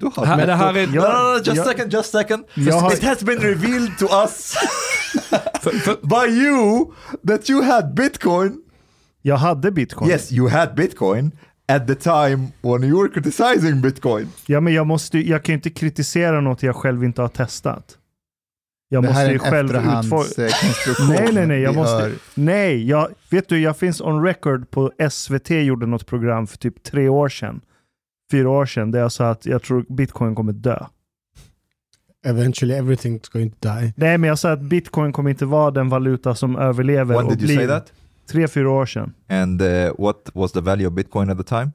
Du 0.00 0.06
har 0.16 0.26
Här, 0.26 0.46
det 0.46 0.54
här 0.54 0.76
är... 0.76 0.86
No, 0.86 0.90
no, 0.90 0.98
no, 0.98 1.36
just 1.36 1.56
jag- 1.56 1.66
second, 1.66 1.92
just 1.92 2.12
second. 2.12 2.44
Har- 2.72 2.92
It 2.92 3.04
has 3.04 3.22
been 3.22 3.38
revealed 3.38 3.98
to 3.98 4.04
us 4.22 4.54
För, 5.62 5.70
för, 5.70 5.96
by 6.26 6.32
you 6.34 6.86
that 7.26 7.50
you 7.50 7.62
had 7.62 7.94
Bitcoin. 7.94 8.62
Jag 9.22 9.36
hade 9.36 9.70
bitcoin. 9.70 10.10
Yes, 10.10 10.32
you 10.32 10.48
had 10.48 10.74
Bitcoin 10.74 11.30
at 11.68 11.86
the 11.86 11.94
time 11.94 12.48
when 12.62 12.84
you 12.84 13.02
were 13.02 13.08
criticizing 13.14 13.80
Bitcoin. 13.80 14.28
Ja, 14.46 14.60
men 14.60 14.72
jag, 14.74 14.86
måste, 14.86 15.18
jag 15.18 15.42
kan 15.42 15.52
ju 15.52 15.56
inte 15.56 15.70
kritisera 15.70 16.40
något 16.40 16.62
jag 16.62 16.76
själv 16.76 17.04
inte 17.04 17.22
har 17.22 17.28
testat. 17.28 17.96
Jag 18.88 19.02
Det 19.02 19.06
måste 19.08 19.20
här 19.20 19.26
är 19.26 19.30
ju 19.30 19.34
en 19.34 19.40
själv 19.40 19.70
utforma... 19.70 21.08
Nej, 21.08 21.32
nej, 21.32 21.46
nej. 21.46 21.60
Jag 21.60 21.74
måste... 21.74 21.92
hör- 21.92 22.12
Nej, 22.34 22.88
jag, 22.88 23.08
vet 23.30 23.48
du, 23.48 23.60
jag 23.60 23.76
finns 23.76 24.00
on 24.00 24.24
record 24.24 24.70
på 24.70 24.92
SVT 25.10 25.50
gjorde 25.50 25.86
något 25.86 26.06
program 26.06 26.46
för 26.46 26.58
typ 26.58 26.82
tre 26.82 27.08
år 27.08 27.28
sedan. 27.28 27.60
Fyra 28.30 28.50
år 28.50 28.66
sedan, 28.66 28.90
där 28.90 29.00
jag 29.00 29.12
sa 29.12 29.30
att 29.30 29.46
jag 29.46 29.62
tror 29.62 29.84
bitcoin 29.88 30.34
kommer 30.34 30.52
dö. 30.52 30.86
Eventually 32.26 32.74
everything's 32.74 33.32
going 33.32 33.50
to 33.50 33.56
die. 33.60 33.92
Nej, 33.96 34.18
men 34.18 34.28
jag 34.28 34.38
sa 34.38 34.52
att 34.52 34.60
bitcoin 34.60 35.12
kommer 35.12 35.30
inte 35.30 35.46
vara 35.46 35.70
den 35.70 35.88
valuta 35.88 36.34
som 36.34 36.56
överlever 36.56 37.14
When 37.16 37.28
did 37.28 37.40
you 37.40 37.46
blir 37.46 37.56
say 37.56 37.66
that? 37.66 37.92
tre, 38.30 38.48
fyra 38.48 38.70
år 38.70 38.86
sedan. 38.86 39.14
And 39.28 39.62
uh, 39.62 39.68
what 39.98 40.16
was 40.34 40.52
the 40.52 40.60
value 40.60 40.88
of 40.88 40.94
Bitcoin 40.94 41.30
at 41.30 41.38
the 41.38 41.44
time? 41.44 41.72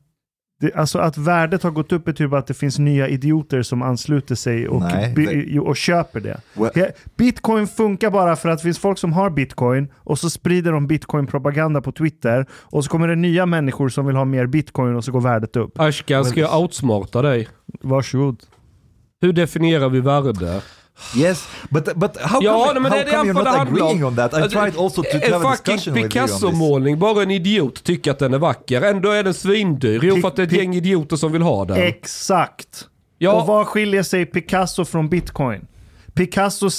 Det, 0.62 0.74
alltså 0.76 1.00
att 1.00 1.18
värdet 1.18 1.64
har 1.64 1.72
gått 1.72 1.92
upp 1.92 2.06
betyder 2.06 2.28
bara 2.30 2.40
att 2.40 2.48
det 2.48 2.54
finns 2.54 2.80
nya 2.80 3.08
idioter 3.08 3.62
som 3.62 3.82
ansluter 3.82 4.36
sig 4.36 4.68
och, 4.68 4.82
Nej, 4.82 5.14
det- 5.16 5.60
och 5.60 5.78
köper 5.78 6.20
det. 6.20 6.42
Well- 6.54 6.92
Bitcoin 7.18 7.68
funkar 7.68 8.10
bara 8.10 8.36
för 8.36 8.50
att 8.50 8.58
det 8.60 8.64
finns 8.64 8.80
folk 8.80 8.98
som 8.98 9.14
har 9.14 9.30
bitcoin 9.30 9.88
och 9.96 10.20
så 10.20 10.30
sprider 10.30 10.72
de 10.72 10.88
bitcoin-propaganda 10.88 11.82
på 11.82 11.92
Twitter 11.92 12.46
och 12.52 12.84
så 12.84 12.90
kommer 12.90 13.08
det 13.08 13.16
nya 13.16 13.46
människor 13.46 13.90
som 13.90 14.06
vill 14.06 14.16
ha 14.16 14.26
mer 14.26 14.46
bitcoin 14.48 14.96
och 14.96 15.04
så 15.04 15.12
går 15.12 15.22
värdet 15.22 15.56
upp. 15.56 15.80
Ashkan, 15.80 16.26
ska 16.26 16.40
jag 16.40 16.62
outsmarta 16.62 17.22
dig? 17.22 17.48
Varsågod. 17.82 18.44
Hur 19.22 19.34
definierar 19.34 19.90
vi 19.90 20.00
värde? 20.00 20.62
Yes, 21.18 21.48
but 21.70 21.96
but 21.96 22.18
how 22.22 22.40
Ja, 22.44 22.66
come, 22.68 22.80
men 22.80 22.92
how 22.92 22.98
det 22.98 23.02
är 23.02 23.06
det 23.06 23.12
come 23.12 23.32
you're 23.32 23.44
not 23.44 23.48
om. 23.48 23.68
agreeing 23.68 24.06
on 24.06 24.16
that? 24.16 24.34
I 24.34 24.36
Alltså, 24.36 24.60
tried 24.60 24.78
also 24.78 25.04
to, 25.04 25.10
to 25.12 25.18
en 25.26 25.34
have 25.34 25.46
a 25.48 25.52
discussion 25.52 25.94
with 25.94 26.16
you 26.16 26.24
on 26.24 26.28
this. 26.28 26.40
Picasso-målning, 26.40 27.00
bara 27.00 27.24
en 27.24 27.32
idiot 27.32 27.84
tycker 27.84 28.12
att 28.12 28.20
den 28.20 28.34
är 28.34 28.38
vacker. 28.38 28.82
Ändå 28.82 29.12
är 29.12 29.24
den 29.24 29.34
svindyr. 29.34 30.00
Jo, 30.04 30.16
för 30.22 30.28
att 30.28 30.36
det 30.36 30.42
är 30.42 30.48
ett 30.48 30.52
gäng 30.54 30.76
idioter 30.76 31.16
som 31.16 31.32
vill 31.32 31.42
ha 31.42 31.66
den. 31.66 31.78
Exakt. 31.78 32.68
Och 32.84 32.88
Ja, 33.18 33.46
vad 33.46 33.68
skiljer 33.68 34.04
sig 34.04 34.26
Picasso 34.26 34.86
från 34.86 35.10
bitcoin? 35.10 35.68
Picasso, 36.16 36.70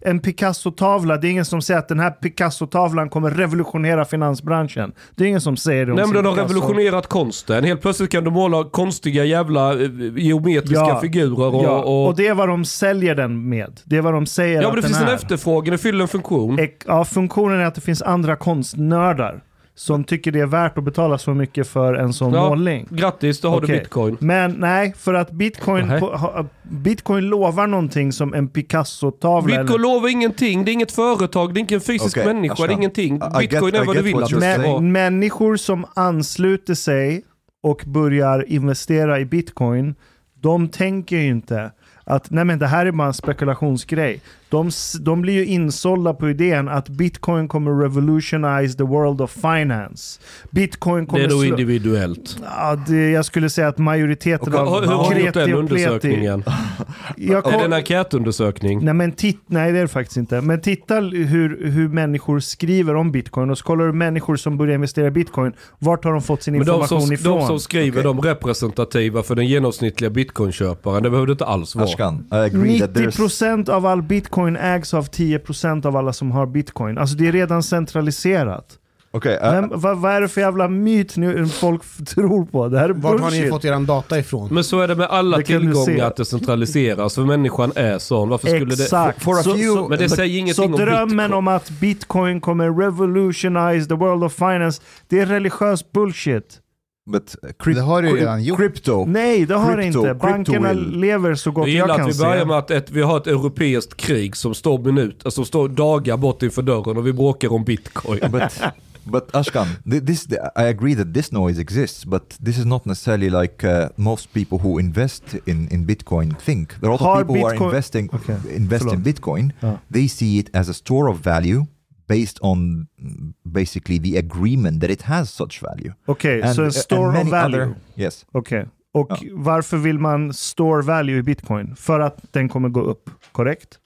en 0.00 0.20
Picasso-tavla, 0.20 1.16
det 1.16 1.28
är 1.28 1.30
ingen 1.30 1.44
som 1.44 1.62
säger 1.62 1.80
att 1.80 1.88
den 1.88 2.00
här 2.00 2.10
Picasso-tavlan 2.10 3.08
kommer 3.08 3.30
revolutionera 3.30 4.04
finansbranschen. 4.04 4.92
Det 5.14 5.24
är 5.24 5.28
ingen 5.28 5.40
som 5.40 5.56
säger 5.56 5.86
det 5.86 5.92
om 5.92 5.96
nej, 5.96 6.06
men 6.06 6.14
den 6.14 6.26
har 6.26 6.32
revolutionerat 6.32 7.06
konsten. 7.06 7.64
Helt 7.64 7.80
plötsligt 7.80 8.10
kan 8.10 8.24
du 8.24 8.30
måla 8.30 8.64
konstiga 8.64 9.24
jävla 9.24 9.72
eh, 9.72 9.90
geometriska 10.16 10.74
Ja, 10.74 11.00
figurer 11.00 11.54
och... 11.54 11.64
Ja, 11.64 11.82
och, 11.82 12.06
och 12.06 12.16
det 12.16 12.26
är 12.26 12.34
vad 12.34 12.48
de 12.48 12.64
säljer 12.64 13.14
den 13.14 13.48
med. 13.48 13.80
Det 13.84 13.96
är 13.96 14.02
vad 14.02 14.12
de 14.12 14.26
säger 14.26 14.62
ja 14.62 14.68
men 14.68 14.74
det 14.76 14.80
den 14.80 14.90
finns 14.90 15.02
en 15.02 15.14
efterfrågan, 15.14 15.72
det 15.72 15.78
fyller 15.78 16.02
en 16.02 16.08
funktion. 16.08 16.58
Ja, 16.86 17.04
funktionen 17.04 17.60
är 17.60 17.64
att 17.64 17.74
det 17.74 17.80
finns 17.80 18.02
andra 18.02 18.36
konstnördar 18.36 19.42
som 19.76 20.04
tycker 20.04 20.32
det 20.32 20.40
är 20.40 20.46
värt 20.46 20.78
att 20.78 20.84
betala 20.84 21.18
så 21.18 21.34
mycket 21.34 21.68
för 21.68 21.94
en 21.94 22.12
sån 22.12 22.32
Ja, 22.34 22.48
målning. 22.48 22.86
Grattis, 22.90 23.40
då 23.40 23.48
har 23.50 23.56
Okej. 23.56 23.68
du 23.68 23.78
bitcoin. 23.78 24.16
Men 24.20 24.52
nej, 24.52 24.94
för 24.98 25.14
att 25.14 25.30
bitcoin, 25.30 25.86
Nej. 25.86 26.00
på, 26.00 26.06
ha, 26.16 26.46
bitcoin 26.62 27.24
lovar 27.28 27.66
någonting 27.66 28.12
som 28.12 28.34
en 28.34 28.48
Picasso-tavla. 28.48 29.62
Bitcoin 29.62 29.82
lovar 29.82 30.08
ingenting, 30.08 30.64
det 30.64 30.70
är 30.70 30.72
inget 30.72 30.92
företag, 30.92 31.54
det 31.54 31.58
är 31.58 31.60
inte 31.60 31.74
en 31.74 31.80
fysisk 31.80 32.16
Okej, 32.16 32.34
människa, 32.34 32.66
det 32.66 32.72
är 32.72 32.76
ingenting. 32.76 33.16
I 33.16 33.18
get- 33.18 33.38
Bitcoin 33.38 33.74
är 33.74 33.84
vad 33.84 33.96
du 33.96 34.02
vill 34.02 34.22
att 34.22 34.30
det. 34.30 34.58
Men 34.58 34.92
människor 34.92 35.56
som 35.56 35.84
ansluter 35.94 36.74
sig 36.74 37.24
och 37.62 37.82
börjar 37.86 38.44
investera 38.52 39.20
i 39.20 39.24
bitcoin, 39.24 39.94
de 40.40 40.68
tänker 40.68 41.16
ju 41.16 41.26
inte 41.28 41.70
att 42.04 42.30
nej 42.30 42.44
men 42.44 42.58
det 42.58 42.66
här 42.66 42.86
är 42.86 42.92
bara 42.92 43.08
en 43.08 43.14
spekulationsgrej. 43.14 44.20
De, 44.54 44.70
de 45.00 45.22
blir 45.22 45.34
ju 45.34 45.44
insålda 45.46 46.14
på 46.14 46.30
idén 46.30 46.68
att 46.68 46.88
bitcoin 46.88 47.48
kommer 47.48 47.70
revolutionize 47.82 48.78
the 48.78 48.84
world 48.84 49.20
of 49.20 49.30
finance. 49.30 50.20
Bitcoin 50.50 51.04
Det 51.04 51.10
kommer 51.10 51.24
är 51.24 51.28
då 51.28 51.44
individuellt. 51.44 52.38
Ja, 52.42 52.76
det, 52.86 53.10
jag 53.10 53.24
skulle 53.24 53.50
säga 53.50 53.68
att 53.68 53.78
majoriteten 53.78 54.54
Och, 54.54 54.60
av 54.60 54.80
hur 54.80 54.86
har 54.86 55.14
du 55.14 55.20
gjort 55.20 55.34
kreti 55.34 55.38
den 55.50 55.58
undersökningen? 55.58 56.44
Jag 57.16 57.36
Är 57.36 57.40
kom- 57.42 57.52
det 57.52 57.64
en 57.64 57.72
enkätundersökning? 57.72 58.84
Nej, 58.84 58.94
men 58.94 59.12
titt, 59.12 59.40
nej, 59.46 59.72
det 59.72 59.78
är 59.78 59.82
det 59.82 59.88
faktiskt 59.88 60.16
inte. 60.16 60.40
Men 60.40 60.60
titta 60.60 60.94
hur, 60.94 61.70
hur 61.70 61.88
människor 61.88 62.40
skriver 62.40 62.94
om 62.94 63.12
bitcoin 63.12 63.50
och 63.50 63.58
så 63.58 63.64
kollar 63.64 63.86
du 63.86 63.92
människor 63.92 64.36
som 64.36 64.56
börjar 64.56 64.74
investera 64.74 65.06
i 65.06 65.10
bitcoin. 65.10 65.52
Vart 65.78 66.04
har 66.04 66.12
de 66.12 66.22
fått 66.22 66.42
sin 66.42 66.54
Men 66.54 66.66
de 66.66 66.72
information 66.72 67.00
som, 67.00 67.12
ifrån? 67.12 67.38
de 67.38 67.46
som 67.46 67.60
skriver 67.60 68.02
de 68.02 68.20
representativa 68.20 69.22
för 69.22 69.34
den 69.34 69.46
genomsnittliga 69.46 70.10
bitcoinköparen, 70.10 71.02
det 71.02 71.10
behöver 71.10 71.26
det 71.26 71.32
inte 71.32 71.44
alls 71.44 71.74
vara. 71.74 71.84
Ashkan, 71.84 72.26
I 72.32 72.34
agree 72.34 72.80
that 72.80 72.90
there's... 72.90 73.18
90% 73.18 73.70
av 73.70 73.86
all 73.86 74.02
bitcoin 74.02 74.43
ägs 74.56 74.94
av 74.94 75.08
10% 75.10 75.86
av 75.86 75.96
alla 75.96 76.12
som 76.12 76.30
har 76.30 76.46
bitcoin. 76.46 76.98
Alltså 76.98 77.16
det 77.16 77.28
är 77.28 77.32
redan 77.32 77.62
centraliserat. 77.62 78.78
Okay, 79.12 79.34
uh, 79.36 79.40
Men 79.42 79.80
vad, 79.80 79.98
vad 79.98 80.12
är 80.12 80.20
det 80.20 80.28
för 80.28 80.40
jävla 80.40 80.68
myt 80.68 81.16
nu 81.16 81.46
folk 81.46 81.82
tror 82.06 82.44
på? 82.46 82.68
Det 82.68 82.78
här 82.78 82.88
är 82.88 82.92
Vart 82.92 83.20
har 83.20 83.30
ni 83.30 83.36
bullshit. 83.36 83.50
fått 83.50 83.64
eran 83.64 83.86
data 83.86 84.18
ifrån? 84.18 84.48
Men 84.52 84.64
så 84.64 84.80
är 84.80 84.88
det 84.88 84.94
med 84.94 85.06
alla 85.10 85.36
Det 85.36 85.42
tillgångar 85.44 86.06
att 86.06 86.16
det 86.16 86.24
centraliseras. 86.24 87.14
För 87.14 87.22
människan 87.24 87.72
är 87.74 87.98
sån. 87.98 88.28
Varför 88.28 88.48
skulle 88.48 88.74
det... 88.74 88.82
Exakt. 88.82 89.22
For 89.22 89.32
a 89.32 89.42
Så- 89.42 89.54
few- 89.54 89.74
så- 89.76 89.88
Men 89.88 89.98
det 89.98 90.08
säger 90.08 90.38
ingenting 90.38 90.54
Så 90.54 90.64
om 90.64 90.72
drömmen 90.72 91.08
bitcoin. 91.08 91.32
om 91.32 91.48
att 91.48 91.70
bitcoin 91.70 92.40
kommer 92.40 92.70
revolutionize 93.18 93.88
the 93.88 93.94
world 93.94 94.24
of 94.24 94.32
finance, 94.34 94.82
det 95.08 95.20
är 95.20 95.26
religiös 95.26 95.92
bullshit. 95.92 96.60
But 97.06 97.36
uh, 97.44 97.50
crypt- 97.58 97.76
Det 97.76 97.82
har 97.82 98.02
du 98.02 98.16
redan 98.16 98.44
gjort. 98.44 98.58
Crypto. 98.58 99.04
Nej, 99.06 99.46
det 99.46 99.54
har 99.54 99.76
det 99.76 99.82
Crypto- 99.82 99.86
inte. 99.86 99.98
crypto 100.08 100.26
Bankerna 100.26 100.72
lever 100.72 101.34
så 101.34 101.50
gott 101.50 101.68
Jag 101.68 101.74
jag, 101.76 101.82
gillar 101.82 101.96
kan 101.98 102.08
att 102.10 102.16
vi 102.16 102.20
börjar 102.20 102.38
se. 102.42 102.44
med 102.48 102.56
att 102.58 102.70
ett, 102.70 102.90
vi 102.90 103.02
har 103.02 103.16
ett 103.16 103.26
europeiskt 103.26 103.96
krig 103.96 104.36
som 104.36 104.54
står, 104.54 104.78
minut, 104.78 105.14
alltså 105.24 105.30
som 105.30 105.44
står 105.44 105.68
dagar 105.68 106.16
bort 106.16 106.42
inför 106.42 106.62
dörren 106.62 106.96
och 106.96 107.06
vi 107.06 107.12
bråkar 107.12 107.52
om 107.52 107.64
bitcoin. 107.64 108.20
but 108.30 108.60
but 109.06 109.34
Ashkan, 109.34 109.66
thi- 109.84 110.06
this 110.06 110.26
I 110.32 110.62
agree 110.62 110.96
that 110.96 111.14
this 111.14 111.32
noise 111.32 111.60
exists, 111.60 112.04
but 112.06 112.36
this 112.44 112.58
is 112.58 112.64
not 112.64 112.84
necessarily 112.84 113.30
like 113.30 113.64
uh, 113.68 113.88
most 113.96 114.32
people 114.32 114.58
who 114.58 114.80
invest 114.80 115.22
in, 115.46 115.68
in 115.72 115.86
Bitcoin 115.86 116.34
think. 116.44 116.68
There 116.80 116.88
are 116.90 116.96
a 117.00 117.14
lot 117.14 117.22
of 117.22 117.28
people 117.28 117.34
who 117.42 117.46
are 117.46 117.54
Bitcoin- 117.56 117.64
investing 117.68 118.08
Okej, 118.12 118.36
invest 118.56 118.82
in 118.84 118.88
förlåt. 118.90 119.04
Bitcoin. 119.04 119.52
Ja. 119.60 119.78
They 119.92 120.08
see 120.08 120.38
it 120.38 120.56
as 120.56 120.68
a 120.68 120.72
store 120.72 121.10
of 121.10 121.26
value 121.26 121.66
based 122.08 122.38
on 122.40 122.58
mm, 123.00 123.32
basically 123.44 123.98
the 124.12 124.18
agreement 124.18 124.80
that 124.80 124.90
it 124.90 125.02
has 125.02 125.30
such 125.30 125.62
value. 125.62 125.92
Okej, 126.06 126.42
And- 126.42 126.54
så 126.54 126.60
en 126.60 126.64
and 126.66 126.74
store 126.74 127.20
of 127.22 127.28
value. 127.30 127.60
other- 127.64 127.74
yes. 127.96 128.26
Okej. 128.32 128.66
Och 128.94 129.08
Ja. 129.10 129.16
varför 129.32 129.76
vill 129.76 129.98
man 129.98 130.32
store 130.32 130.82
value 130.82 131.16
i 131.18 131.22
bitcoin? 131.22 131.76
För 131.76 132.00
att 132.00 132.32
den 132.32 132.48
kommer 132.48 132.68
gå 132.68 132.80
upp, 132.80 133.10
korrekt? 133.32 133.78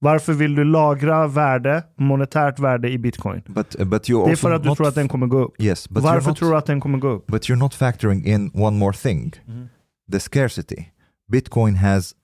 Varför 0.00 0.32
vill 0.32 0.54
du 0.54 0.64
lagra 0.64 1.26
värde, 1.26 1.82
monetärt 1.98 2.58
värde 2.58 2.90
i 2.90 2.98
bitcoin? 2.98 3.42
But 3.46 3.80
uh, 3.80 3.86
but 3.86 4.10
you 4.10 4.26
Det 4.26 4.32
är 4.32 4.36
för 4.36 4.50
att 4.52 4.62
du 4.62 4.68
not 4.68 4.76
tror 4.78 4.88
att 4.88 4.94
den 4.94 5.08
kommer 5.08 5.26
gå 5.26 5.38
upp. 5.38 5.54
yes, 5.62 5.88
but 5.88 5.98
you're 6.02 6.06
Varför 6.06 6.28
not, 6.30 6.38
tror 6.38 6.50
du 6.50 6.56
att 6.56 6.66
den 6.66 6.80
kommer 6.80 6.98
gå 6.98 7.08
upp? 7.08 7.26
but 7.26 7.42
you're 7.48 7.56
not 7.56 7.74
factoring 7.74 8.26
in 8.26 8.50
one 8.54 8.76
more 8.78 8.92
thing, 8.96 9.32
Mhm. 9.46 9.68
the 10.12 10.20
scarcity. 10.20 10.84
Bitcoin 11.32 11.74
has 11.76 12.14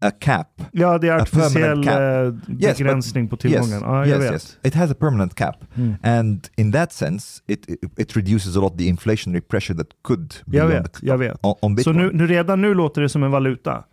a 0.00 0.10
cap. 0.10 0.62
Ja, 0.72 0.98
det 0.98 1.08
är 1.08 1.12
artificiell 1.12 1.84
cap. 1.84 1.94
eh, 1.98 2.00
Yes, 2.00 2.34
but- 2.48 2.78
begränsning 2.78 3.28
på 3.28 3.36
tillgången. 3.36 3.80
Ja, 3.80 4.06
jag 4.06 4.22
yes, 4.22 4.32
yes. 4.32 4.58
It 4.62 4.74
has 4.74 4.90
a 4.90 4.94
permanent 5.00 5.34
cap, 5.34 5.56
Mm. 5.74 5.94
and 6.02 6.48
in 6.56 6.72
that 6.72 6.92
sense, 6.92 7.42
it 7.46 7.66
it, 7.98 8.16
reduces 8.16 8.56
a 8.56 8.60
lot 8.60 8.78
the 8.78 8.84
inflationary 8.84 9.40
pressure 9.40 9.76
that 9.78 9.86
could 10.02 10.34
be 10.46 10.56
Jag 10.56 10.64
on, 10.66 10.70
vet, 10.72 10.92
the, 10.92 11.06
jag 11.06 11.18
vet. 11.18 11.36
on, 11.42 11.54
on 11.62 11.70
Så 11.70 11.76
Bitcoin. 11.76 11.96
nu, 11.96 12.10
nu, 12.12 12.26
redan 12.26 12.60
nu 12.62 12.74
låter 12.74 13.02
det 13.02 13.08
som 13.08 13.22
en 13.22 13.30
valuta. 13.30 13.84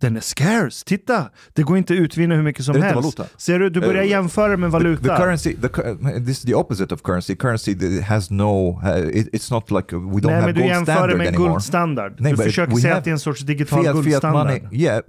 Den 0.00 0.16
är 0.16 0.20
scarce, 0.20 0.84
titta! 0.86 1.30
Det 1.52 1.62
går 1.62 1.78
inte 1.78 1.92
att 1.94 2.00
utvinna 2.00 2.34
hur 2.34 2.42
mycket 2.42 2.64
som 2.64 2.82
helst. 2.82 2.94
valuta. 2.94 3.24
Ser 3.36 3.58
du, 3.58 3.70
du 3.70 3.80
börjar 3.80 4.02
Eh, 4.02 4.08
jämföra 4.10 4.56
med 4.56 4.70
The, 4.70 4.72
valuta. 4.72 5.02
the 5.02 5.08
currency, 5.22 5.54
the, 5.56 5.68
this 6.20 6.38
is 6.38 6.42
the 6.42 6.54
opposite 6.54 6.94
of 6.94 7.02
currency. 7.02 7.36
Currency 7.36 8.00
has 8.00 8.30
no, 8.30 8.80
uh, 8.84 9.08
it, 9.16 9.28
it's 9.34 9.50
not 9.52 9.70
like 9.70 9.96
uh, 9.96 10.00
we 10.14 10.20
don't 10.20 10.26
Nej, 10.26 10.34
have 10.34 10.46
men 10.46 10.54
du 10.54 10.60
gold 10.60 10.70
jämför 10.72 10.92
det 10.92 10.96
standard 10.98 11.18
med 11.18 11.26
anymore. 11.28 11.50
guldstandard. 11.52 12.14
Nej, 12.20 12.32
du 12.32 12.42
försöker 12.42 12.76
säga 12.76 12.96
att 12.96 13.04
det 13.04 13.10
är 13.10 13.12
en 13.12 13.18
sorts 13.18 13.40
digital 13.40 13.82
Fiat, 13.82 13.94
fiat 13.94 14.04
guldstandard. 14.04 14.46
money, 14.46 14.62
yeah, 14.72 15.02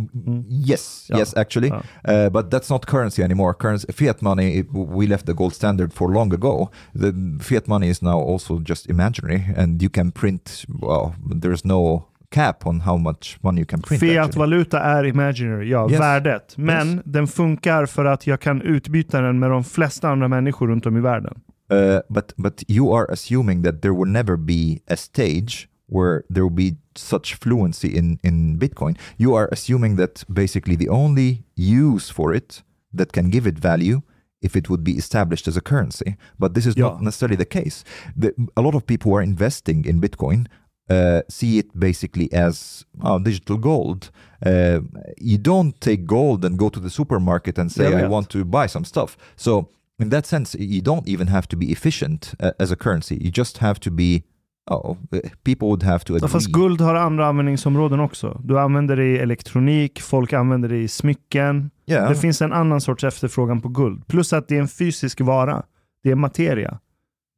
yes, 0.50 1.06
Ja. 1.10 1.18
yes, 1.20 1.34
actually, 1.38 1.70
uh, 1.72 2.30
but 2.32 2.46
that's 2.54 2.70
not 2.72 2.86
currency 2.86 3.24
anymore. 3.24 3.54
Currency, 3.60 3.88
fiat 3.94 4.22
money, 4.22 4.66
we 4.98 5.08
left 5.08 5.26
the 5.26 5.34
gold 5.34 5.54
standard 5.54 5.94
for 5.94 6.14
long 6.14 6.34
ago. 6.34 6.70
The 7.02 7.14
fiat 7.44 7.68
money 7.68 7.90
is 7.90 8.02
now 8.02 8.20
also 8.32 8.60
just 8.70 8.90
imaginary, 8.90 9.44
and 9.58 9.82
you 9.84 9.90
can 9.90 10.12
print. 10.12 10.66
Well, 10.82 11.14
there's 11.42 11.66
no 11.66 12.08
cap 12.32 12.68
on 12.68 12.82
how 12.82 12.98
much 12.98 13.38
money 13.42 13.60
you 13.62 13.66
can 13.66 13.82
print. 13.82 14.00
Fiat-valuta 14.00 14.80
är 14.80 15.04
imaginary, 15.04 15.70
ja, 15.70 15.90
Yes. 15.92 16.00
värdet. 16.00 16.58
Men 16.58 16.88
Yes. 16.90 17.02
den 17.06 17.28
funkar 17.28 17.86
för 17.86 18.06
att 18.06 18.28
jag 18.28 18.40
kan 18.42 18.62
utbyta 18.62 19.22
den 19.22 19.40
med 19.40 19.50
de 19.52 19.64
flesta 19.64 20.10
andra 20.10 20.28
människor 20.28 20.68
runt 20.68 20.86
om 20.86 20.98
i 20.98 21.00
världen. 21.02 21.34
Uh, 21.74 22.00
but 22.10 22.34
but 22.38 22.64
you 22.68 22.94
are 22.98 23.06
assuming 23.14 23.64
that 23.64 23.82
there 23.82 23.94
will 23.94 24.12
never 24.12 24.38
be 24.38 24.80
a 24.94 24.96
stage 24.98 25.68
where 25.92 26.22
there 26.34 26.42
will 26.44 26.72
be 26.72 26.76
such 26.96 27.36
fluency 27.44 27.88
in 27.98 28.20
in 28.24 28.60
Bitcoin. 28.60 28.96
You 29.18 29.36
are 29.38 29.48
assuming 29.52 29.98
that 29.98 30.26
basically 30.28 30.78
the 30.78 30.90
only 30.90 31.44
use 31.56 32.14
for 32.14 32.36
it 32.36 32.64
that 32.98 33.12
can 33.12 33.30
give 33.32 33.50
it 33.50 33.60
value 33.60 34.02
if 34.42 34.56
it 34.56 34.68
would 34.70 34.84
be 34.84 34.92
established 34.92 35.48
as 35.48 35.58
a 35.58 35.62
currency. 35.62 36.16
But 36.38 36.54
this 36.54 36.66
is 36.66 36.76
Yeah. 36.78 36.92
not 36.94 37.02
necessarily 37.02 37.38
the 37.46 37.62
case. 37.62 37.84
The, 38.22 38.32
a 38.56 38.62
lot 38.62 38.76
of 38.76 38.86
people 38.86 39.12
who 39.12 39.18
are 39.18 39.24
investing 39.26 39.86
in 39.86 40.00
Bitcoin 40.02 40.46
uh, 40.90 41.22
see 41.30 41.58
it 41.58 41.68
basically 41.74 42.30
as 42.34 42.86
oh, 43.04 43.20
digital 43.24 43.58
gold. 43.58 44.10
Uh, 44.46 44.80
you 45.22 45.38
don't 45.38 45.80
take 45.80 46.06
gold 46.06 46.46
and 46.46 46.58
go 46.60 46.70
to 46.70 46.80
the 46.80 46.90
supermarket 46.90 47.58
and 47.60 47.72
say, 47.72 47.84
Jag 47.84 47.94
I 47.94 48.02
vet. 48.02 48.10
want 48.12 48.30
to 48.30 48.44
buy 48.46 48.68
some 48.68 48.86
stuff. 48.86 49.18
So, 49.36 49.66
in 50.04 50.10
that 50.10 50.26
sense, 50.26 50.58
you 50.60 50.82
don't 50.82 51.08
even 51.08 51.28
have 51.28 51.48
to 51.48 51.58
be 51.58 51.66
efficient 51.72 52.34
uh, 52.40 52.52
as 52.60 52.72
a 52.72 52.76
currency. 52.76 53.16
You 53.16 53.32
just 53.36 53.58
have 53.58 53.80
to 53.80 53.92
be, 53.92 54.22
oh, 54.72 54.98
people 55.44 55.68
would 55.68 55.84
have 55.84 56.06
to 56.06 56.14
Ja, 56.14 56.18
agree. 56.18 56.30
fast 56.30 56.48
guld 56.52 56.82
har 56.82 56.96
andra 56.96 57.28
användningsområden 57.28 58.00
också. 58.00 58.42
Du 58.44 58.60
använder 58.60 58.96
det 58.96 59.06
i 59.06 59.18
elektronik, 59.18 60.02
folk 60.02 60.34
använder 60.34 60.70
det 60.70 60.78
i 60.78 60.88
smycken. 60.88 61.72
yeah. 61.88 62.10
Det 62.10 62.16
finns 62.16 62.42
en 62.42 62.54
annan 62.54 62.82
sorts 62.82 63.04
efterfrågan 63.04 63.62
på 63.62 63.70
guld. 63.70 64.08
Plus 64.08 64.34
att 64.34 64.48
det 64.48 64.56
är 64.56 64.62
en 64.62 64.68
fysisk 64.68 65.22
vara. 65.22 65.64
Det 66.04 66.12
är 66.12 66.16
materia. 66.16 66.80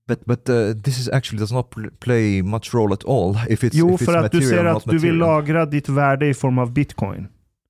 But 0.10 0.26
but 0.26 0.50
uh, 0.50 0.82
this 0.84 1.00
is 1.00 1.10
actually 1.10 1.39
does 1.39 1.52
not 1.52 1.69
pl- 1.69 1.89
play 2.00 2.41
much 2.41 2.74
role 2.74 2.93
at 2.93 3.06
all 3.06 3.38
if 3.50 3.63
it's 3.63 3.69
Jo, 3.74 3.93
if 3.93 4.02
it's 4.02 4.06
för 4.06 4.17
att 4.17 4.32
du 4.32 4.41
säger 4.41 4.65
att 4.65 4.84
du 4.86 4.98
vill 4.98 5.15
lagra 5.15 5.65
ditt 5.65 5.89
värde 5.89 6.28
i 6.28 6.34
form 6.34 6.60
av 6.60 6.74
bitcoin. 6.74 7.28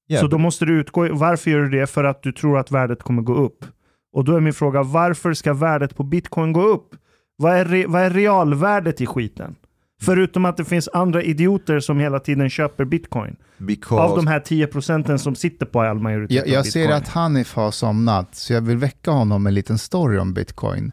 Yeah, 0.09 0.21
så 0.21 0.27
but- 0.27 0.31
då 0.31 0.37
måste 0.37 0.65
du 0.65 0.79
utgå 0.79 1.07
Varför 1.13 1.51
gör 1.51 1.59
du 1.59 1.69
det? 1.69 1.87
För 1.87 2.03
att 2.03 2.23
du 2.23 2.31
tror 2.31 2.59
att 2.59 2.71
värdet 2.71 3.03
kommer 3.03 3.21
gå 3.21 3.33
upp. 3.33 3.65
Och 4.13 4.25
då 4.25 4.35
är 4.35 4.39
min 4.39 4.53
fråga, 4.53 4.83
varför 4.83 5.33
ska 5.33 5.53
värdet 5.53 5.95
på 5.95 6.03
bitcoin 6.03 6.53
gå 6.53 6.61
upp? 6.63 6.95
Vad 7.35 7.53
är, 7.53 7.65
re, 7.65 7.85
vad 7.87 8.01
är 8.01 8.09
realvärdet 8.09 9.01
i 9.01 9.05
skiten? 9.05 9.55
Förutom 10.01 10.45
att 10.45 10.57
det 10.57 10.65
finns 10.65 10.89
andra 10.93 11.23
idioter 11.23 11.79
som 11.79 11.99
hela 11.99 12.19
tiden 12.19 12.49
köper 12.49 12.85
bitcoin. 12.85 13.35
Because 13.57 14.01
Av 14.01 14.15
de 14.15 14.27
här 14.27 14.39
10 14.39 14.67
procenten 14.67 15.19
som 15.19 15.35
sitter 15.35 15.65
på 15.65 15.81
all 15.81 15.99
majoritet 15.99 16.35
Jag, 16.35 16.43
av 16.43 16.49
jag 16.49 16.65
ser 16.65 16.89
att 16.89 17.07
Hanif 17.07 17.53
har 17.53 17.71
somnat, 17.71 18.35
så 18.35 18.53
jag 18.53 18.61
vill 18.61 18.77
väcka 18.77 19.11
honom 19.11 19.43
med 19.43 19.49
en 19.51 19.55
liten 19.55 19.77
story 19.77 20.17
om 20.17 20.33
bitcoin. 20.33 20.91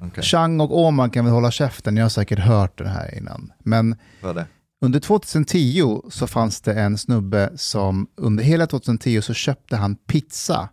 Okej, 0.00 0.24
Chang 0.24 0.60
och 0.60 0.78
Åman 0.78 1.10
kan 1.10 1.24
väl 1.24 1.34
hålla 1.34 1.50
käften, 1.50 1.96
jag 1.96 2.04
har 2.04 2.08
säkert 2.08 2.38
hört 2.38 2.78
det 2.78 2.88
här 2.88 3.18
innan. 3.18 3.52
Men 3.58 3.96
vad 4.22 4.30
är 4.30 4.34
det? 4.34 4.46
under 4.84 5.00
2010 5.00 6.02
så 6.10 6.26
fanns 6.26 6.60
det 6.60 6.74
en 6.74 6.98
snubbe 6.98 7.52
som 7.56 8.06
under 8.16 8.44
hela 8.44 8.66
2010 8.66 9.22
så 9.22 9.34
köpte 9.34 9.76
han 9.76 9.96
pizza, 9.96 10.68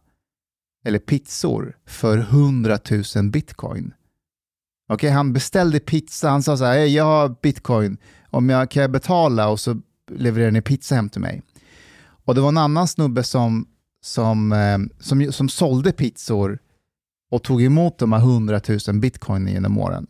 eller 0.85 0.99
pizzor, 0.99 1.75
för 1.87 2.17
100 2.17 2.79
000 3.15 3.29
bitcoin. 3.31 3.93
Okay, 4.93 5.09
han 5.09 5.33
beställde 5.33 5.79
pizza, 5.79 6.29
han 6.29 6.43
sa 6.43 6.57
så 6.57 6.65
här, 6.65 6.75
jag 6.75 7.03
har 7.03 7.35
bitcoin, 7.41 7.97
om 8.29 8.49
jag 8.49 8.71
kan 8.71 8.81
jag 8.81 8.91
betala 8.91 9.49
och 9.49 9.59
så 9.59 9.81
levererar 10.11 10.51
ni 10.51 10.61
pizza 10.61 10.95
hem 10.95 11.09
till 11.09 11.21
mig. 11.21 11.41
Och 12.25 12.35
det 12.35 12.41
var 12.41 12.47
en 12.49 12.57
annan 12.57 12.87
snubbe 12.87 13.23
som, 13.23 13.67
som, 14.01 14.51
eh, 14.51 14.77
som, 14.99 15.31
som 15.31 15.49
sålde 15.49 15.91
pizzor 15.91 16.59
och 17.31 17.43
tog 17.43 17.63
emot 17.63 17.97
de 17.97 18.11
här 18.13 18.19
100 18.19 18.61
000 18.87 18.99
bitcoin 18.99 19.47
genom 19.47 19.77
åren. 19.77 20.07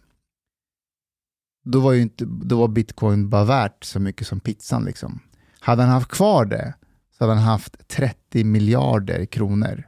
Då 1.64 1.80
var, 1.80 1.92
ju 1.92 2.02
inte, 2.02 2.26
då 2.26 2.60
var 2.60 2.68
bitcoin 2.68 3.30
bara 3.30 3.44
värt 3.44 3.84
så 3.84 4.00
mycket 4.00 4.28
som 4.28 4.40
pizzan. 4.40 4.86
Liksom. 4.86 5.20
Hade 5.60 5.82
han 5.82 5.92
haft 5.92 6.12
kvar 6.12 6.46
det 6.46 6.74
så 7.18 7.24
hade 7.24 7.34
han 7.34 7.44
haft 7.44 7.88
30 7.88 8.44
miljarder 8.44 9.26
kronor. 9.26 9.88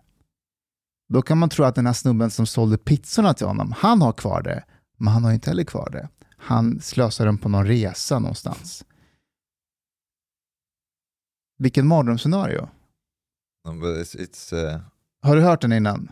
Då 1.09 1.21
kan 1.21 1.37
man 1.37 1.49
tro 1.49 1.65
att 1.65 1.75
den 1.75 1.85
här 1.85 1.93
snubben 1.93 2.31
som 2.31 2.45
sålde 2.45 2.77
pizzorna 2.77 3.33
till 3.33 3.47
honom, 3.47 3.73
han 3.77 4.01
har 4.01 4.11
kvar 4.11 4.41
det, 4.41 4.63
men 5.03 5.13
han 5.13 5.23
har 5.23 5.31
inte 5.31 5.49
heller 5.49 5.63
kvar 5.63 5.89
det. 5.91 6.09
Han 6.37 6.81
slösar 6.81 7.25
den 7.25 7.37
på 7.37 7.49
någon 7.49 7.67
resa 7.67 8.19
någonstans. 8.19 8.85
Vilken 11.57 11.87
mardrömsscenario. 11.87 12.69
No, 13.65 13.71
it's, 13.71 14.17
it's 14.17 14.53
uh, 14.53 14.81
Har 15.21 15.35
du 15.35 15.41
hört 15.41 15.61
den 15.61 15.73
innan? 15.73 16.11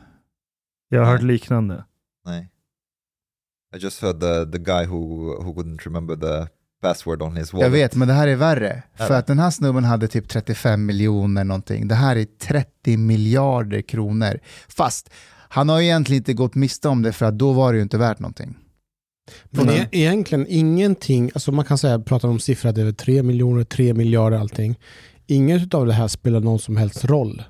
Jag 0.89 1.05
har 1.05 1.11
hört 1.11 1.21
liknande. 1.21 1.85
nej. 2.25 2.49
I 3.75 3.77
just 3.77 4.01
heard 4.01 4.19
the, 4.19 4.51
the 4.51 4.63
guy 4.63 4.85
who, 4.85 4.97
who 5.43 5.53
couldn't 5.53 5.85
remember 5.85 6.15
the 6.15 6.51
password 6.81 7.21
on 7.21 7.37
his 7.37 7.53
wallet. 7.53 7.65
Jag 7.65 7.71
vet, 7.71 7.95
men 7.95 8.07
det 8.07 8.13
här 8.13 8.27
är 8.27 8.35
värre. 8.35 8.83
Är 8.93 9.07
För 9.07 9.13
att 9.13 9.27
den 9.27 9.39
här 9.39 9.51
snubben 9.51 9.83
hade 9.83 10.07
typ 10.07 10.29
35 10.29 10.85
miljoner 10.85 11.43
någonting. 11.43 11.87
Det 11.87 11.95
här 11.95 12.15
är 12.15 12.25
30 12.25 12.97
miljarder 12.97 13.81
kronor. 13.81 14.39
Fast 14.67 15.09
han 15.49 15.69
har 15.69 15.79
ju 15.79 15.85
egentligen 15.85 16.19
inte 16.19 16.33
gått 16.33 16.55
miste 16.55 16.87
om 16.87 17.01
det 17.01 17.13
för 17.13 17.25
att 17.25 17.37
då 17.37 17.53
var 17.53 17.73
det 17.73 17.77
ju 17.77 17.83
inte 17.83 17.97
värt 17.97 18.19
någonting. 18.19 18.57
Men 19.49 19.69
e 19.69 19.87
egentligen 19.91 20.45
ingenting, 20.49 21.31
alltså 21.33 21.51
man 21.51 21.65
kan 21.65 21.77
säga, 21.77 21.99
prata 21.99 22.27
om 22.27 22.39
siffror, 22.39 22.71
det 22.71 22.81
är 22.81 22.91
3 22.91 23.23
miljoner, 23.23 23.63
3 23.63 23.93
miljarder 23.93 24.37
allting. 24.37 24.75
Inget 25.27 25.73
av 25.73 25.85
det 25.85 25.93
här 25.93 26.07
spelar 26.07 26.39
någon 26.39 26.59
som 26.59 26.77
helst 26.77 27.05
roll. 27.05 27.43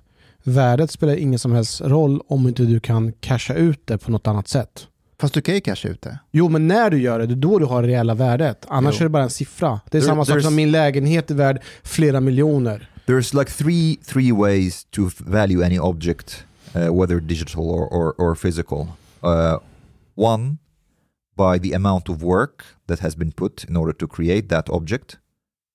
Värdet 0.43 0.91
spelar 0.91 1.15
ingen 1.15 1.39
som 1.39 1.51
helst 1.51 1.81
roll 1.81 2.21
om 2.27 2.47
inte 2.47 2.63
du 2.63 2.79
kan 2.79 3.11
casha 3.13 3.53
ut 3.53 3.81
det 3.85 3.97
på 3.97 4.11
något 4.11 4.27
annat 4.27 4.47
sätt. 4.47 4.87
Fast 5.21 5.33
du 5.33 5.41
kan 5.41 5.55
ju 5.55 5.61
casha 5.61 5.89
ut 5.89 6.01
det. 6.01 6.19
Jo, 6.31 6.49
men 6.49 6.67
när 6.67 6.89
du 6.89 7.01
gör 7.01 7.19
det, 7.19 7.25
det 7.25 7.33
är 7.33 7.35
då 7.35 7.59
du 7.59 7.65
har 7.65 7.81
det 7.81 7.87
reella 7.87 8.13
värdet. 8.13 8.65
Annars 8.67 8.95
Jo. 8.95 8.99
är 8.99 9.03
det 9.05 9.09
bara 9.09 9.23
en 9.23 9.29
siffra. 9.29 9.79
Det 9.91 9.97
är 9.97 10.01
There- 10.01 10.05
samma 10.05 10.25
sak 10.25 10.41
som 10.41 10.55
min 10.55 10.71
lägenhet 10.71 11.31
är 11.31 11.35
värd 11.35 11.61
flera 11.83 12.19
miljoner. 12.21 12.89
There's 13.05 13.39
like 13.39 13.51
three 13.51 13.95
three 14.05 14.31
ways 14.31 14.85
to 14.91 15.09
value 15.17 15.65
any 15.65 15.79
object, 15.79 16.43
uh, 16.75 16.99
whether 17.01 17.19
digital 17.19 17.61
or, 17.63 17.93
or, 17.93 18.13
or 18.21 18.35
physical. 18.35 18.79
Uh, 19.23 19.57
one, 20.15 20.57
by 21.47 21.57
the 21.57 21.73
amount 21.73 22.05
of 22.07 22.21
work 22.21 22.57
that 22.85 22.99
has 22.99 23.15
been 23.15 23.31
put 23.31 23.55
in 23.69 23.75
order 23.81 23.93
to 24.01 24.05
create 24.15 24.47
that 24.49 24.69
object. 24.69 25.09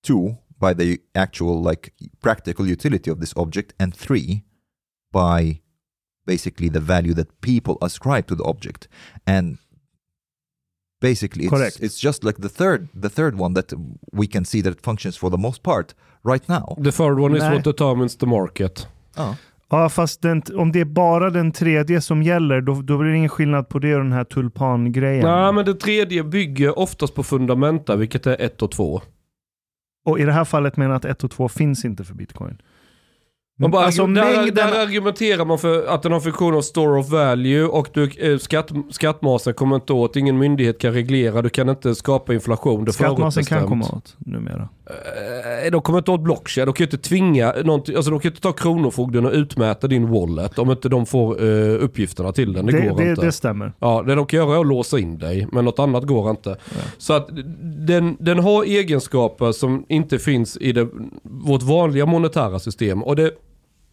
Two, 0.08 0.38
by 0.64 0.72
the 0.80 1.00
actual 1.26 1.56
like 1.70 1.84
practical 2.26 2.64
utility 2.76 3.10
of 3.10 3.18
this 3.18 3.34
object. 3.36 3.74
And 3.82 3.90
three, 4.04 4.44
by 5.10 5.60
basically 6.24 6.68
the 6.68 6.84
value 6.94 7.14
that 7.14 7.40
people 7.40 7.76
ascribe 7.82 8.26
to 8.28 8.36
the 8.36 8.44
object. 8.44 8.86
And 9.26 9.58
basically, 11.00 11.44
it's, 11.46 11.54
Correct. 11.56 11.78
it's 11.86 11.98
just 11.98 12.22
like 12.22 12.38
the 12.46 12.52
third 12.60 12.80
the 13.06 13.12
third 13.18 13.34
one 13.44 13.54
that 13.54 13.68
we 14.20 14.26
can 14.34 14.44
see 14.44 14.60
that 14.62 14.72
it 14.76 14.82
functions 14.90 15.16
for 15.16 15.30
the 15.30 15.42
most 15.48 15.60
part 15.70 15.88
right 16.22 16.46
now. 16.56 16.66
The 16.78 16.92
third 17.00 17.18
one 17.18 17.34
is 17.34 17.42
what 17.42 17.64
determines 17.64 18.14
the 18.22 18.28
market. 18.38 18.86
Oh. 19.16 19.36
Ja, 19.70 19.88
fast 19.88 20.22
den, 20.22 20.42
om 20.54 20.72
det 20.72 20.80
är 20.80 20.84
bara 20.84 21.30
den 21.30 21.52
tredje 21.52 22.00
som 22.00 22.22
gäller, 22.22 22.60
då, 22.60 22.82
då 22.82 22.98
blir 22.98 23.10
det 23.10 23.16
ingen 23.16 23.28
skillnad 23.28 23.68
på 23.68 23.78
det 23.78 23.94
och 23.94 24.02
den 24.02 24.12
här 24.12 24.24
tulpangrejen. 24.24 25.24
Nej, 25.24 25.52
men 25.52 25.64
det 25.64 25.74
tredje 25.74 26.24
bygger 26.24 26.78
oftast 26.78 27.14
på 27.14 27.22
fundamenta, 27.22 27.96
vilket 27.96 28.26
är 28.26 28.40
ett 28.40 28.62
och 28.62 28.70
två. 28.70 29.00
Och 30.04 30.20
i 30.20 30.24
det 30.24 30.32
här 30.32 30.44
fallet 30.44 30.76
menar 30.76 30.90
jag 30.90 30.96
att 30.96 31.04
1 31.04 31.24
och 31.24 31.30
2 31.30 31.48
finns 31.48 31.84
inte 31.84 32.04
för 32.04 32.14
bitcoin. 32.14 32.62
Man 33.58 33.70
bara, 33.70 33.84
Alltså, 33.84 34.06
där, 34.06 34.24
mängden- 34.36 34.54
där 34.54 34.82
argumenterar 34.82 35.44
man 35.44 35.58
för 35.58 35.86
att 35.86 36.02
den 36.02 36.12
har 36.12 36.20
funktion 36.20 36.54
av 36.54 36.62
store 36.62 37.00
of 37.00 37.08
value 37.10 37.64
och 37.64 37.88
du, 37.94 38.10
eh, 38.18 38.38
skatt, 38.38 38.70
skattmasen 38.90 39.54
kommer 39.54 39.76
inte 39.76 39.92
åt, 39.92 40.16
ingen 40.16 40.38
myndighet 40.38 40.78
kan 40.78 40.92
reglera, 40.92 41.42
du 41.42 41.48
kan 41.48 41.68
inte 41.68 41.94
skapa 41.94 42.34
inflation. 42.34 42.84
Det 42.84 42.92
Skattmasen 42.92 43.44
kan 43.44 43.66
komma 43.68 43.84
åt 43.84 44.14
numera. 44.18 44.68
Eh, 45.64 45.70
De 45.72 45.80
kommer 45.80 45.98
inte 45.98 46.10
åt 46.10 46.20
blockchain, 46.20 46.66
de 46.66 46.72
kan 46.72 46.84
ju 46.84 46.86
inte 46.86 47.08
tvinga 47.08 47.54
någonting, 47.64 47.96
alltså 47.96 48.10
de 48.10 48.20
kan 48.20 48.30
inte 48.30 48.40
ta 48.42 48.52
kronofogden 48.52 49.26
och 49.26 49.32
utmäta 49.32 49.86
din 49.86 50.08
wallet 50.10 50.58
om 50.58 50.70
inte 50.70 50.88
de 50.88 51.06
får 51.06 51.42
eh, 51.44 51.84
uppgifterna 51.84 52.32
till 52.32 52.52
den. 52.52 52.66
Det, 52.66 52.72
Det, 52.72 52.88
går 52.88 52.96
det, 52.98 53.10
inte. 53.10 53.22
det 53.26 53.32
stämmer. 53.32 53.72
Ja, 53.78 54.02
det 54.06 54.14
de 54.14 54.26
kan 54.26 54.38
göra 54.40 54.56
är 54.56 54.60
att 54.60 54.66
låsa 54.66 54.98
in 54.98 55.18
dig, 55.18 55.46
men 55.52 55.64
något 55.64 55.78
annat 55.78 56.04
går 56.04 56.30
inte. 56.30 56.56
Så 56.98 57.12
att 57.12 57.28
den, 57.86 58.16
den 58.20 58.38
har 58.38 58.64
egenskaper 58.64 59.52
som 59.52 59.84
inte 59.88 60.18
finns 60.18 60.56
i 60.56 60.72
det, 60.72 60.88
vårt 61.22 61.62
vanliga 61.62 62.06
monetära 62.06 62.58
system. 62.58 63.02
Och 63.02 63.16
det 63.16 63.30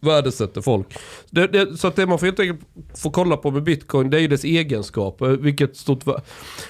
värdesätter 0.04 0.60
folk. 0.60 0.86
Det, 1.30 1.46
det, 1.46 1.76
så 1.78 1.88
att 1.88 1.96
det 1.96 2.06
man 2.06 2.18
får 2.18 2.26
helt 2.26 2.40
enkelt 2.40 2.60
får 2.98 3.10
kolla 3.10 3.36
på 3.36 3.50
med 3.50 3.62
bitcoin, 3.62 4.10
det 4.10 4.16
är 4.18 4.20
ju 4.20 4.28
dess 4.28 4.44
egenskaper. 4.44 5.26
Vilket 5.28 5.76
stort... 5.76 6.04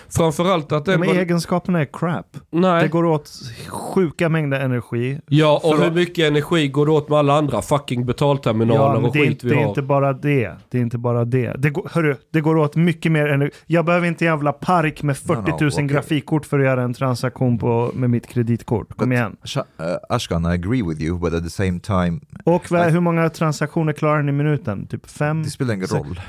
Framförallt 0.09 0.73
att 0.73 0.85
den... 0.85 1.01
De 1.01 1.07
var- 1.07 1.15
egenskaperna 1.15 1.81
är 1.81 1.89
crap. 1.93 2.27
nej. 2.51 2.83
Det 2.83 2.89
går 2.89 3.05
åt 3.05 3.31
sjuka 3.69 4.29
mängder 4.29 4.61
energi. 4.61 5.21
Ja, 5.27 5.61
och 5.65 5.79
hur 5.79 5.91
mycket 5.91 6.31
energi 6.31 6.69
går 6.69 6.87
det 6.87 6.93
åt 6.93 7.09
med 7.09 7.19
alla 7.19 7.35
andra 7.39 7.63
fucking 7.63 8.07
betalterminaler 8.07 8.81
Ja, 8.81 8.93
men 8.95 9.05
och 9.05 9.13
det, 9.13 9.19
är 9.19 9.23
skit 9.23 9.31
inte, 9.31 9.47
vi 9.47 9.53
det 9.53 9.59
är 9.59 9.63
har? 9.63 9.69
inte 9.69 9.83
bara 9.83 10.13
det. 10.13 10.53
Det 10.71 10.79
är 10.79 10.83
inte 10.83 10.99
bara 10.99 11.25
det. 11.25 11.55
Det 11.59 11.71
går, 11.71 11.89
hörru, 11.93 12.17
det 12.33 12.41
går 12.41 12.57
åt 12.57 12.77
mycket 12.77 13.13
mer 13.13 13.27
energi. 13.27 13.51
Jag 13.67 13.85
behöver 13.85 14.07
inte 14.07 14.25
jävla 14.25 14.53
park 14.53 15.03
med 15.03 15.17
40 15.17 15.35
000 15.35 15.45
No, 15.61 15.65
no, 15.65 15.69
okej. 15.69 15.87
grafikkort 15.87 16.47
för 16.47 16.59
att 16.59 16.65
göra 16.65 16.83
en 16.83 16.95
transaktion 16.95 17.59
på, 17.59 17.91
med 17.95 18.11
mitt 18.11 18.27
kreditkort. 18.27 18.97
Kom 18.97 19.13
But- 19.13 19.15
igen. 19.17 19.37
Uh, 19.57 19.97
Ashkan, 20.09 20.45
I 20.47 20.49
agree 20.49 20.83
with 20.83 21.03
you, 21.03 21.19
but 21.19 21.35
at 21.35 21.45
the 21.45 21.51
same 21.51 21.81
time, 21.81 22.21
Och 22.45 22.71
vad, 22.71 22.91
hur 22.91 23.01
många 23.01 23.24
transaktioner 23.29 23.93
klarar 23.93 24.23
ni 24.23 24.29
i 24.29 24.33
minuten? 24.33 24.87
Typ 24.87 25.11
fem? 25.11 25.43
det 25.43 25.51
spelar 25.51 25.75
ingen 25.75 25.87
roll. 25.87 26.21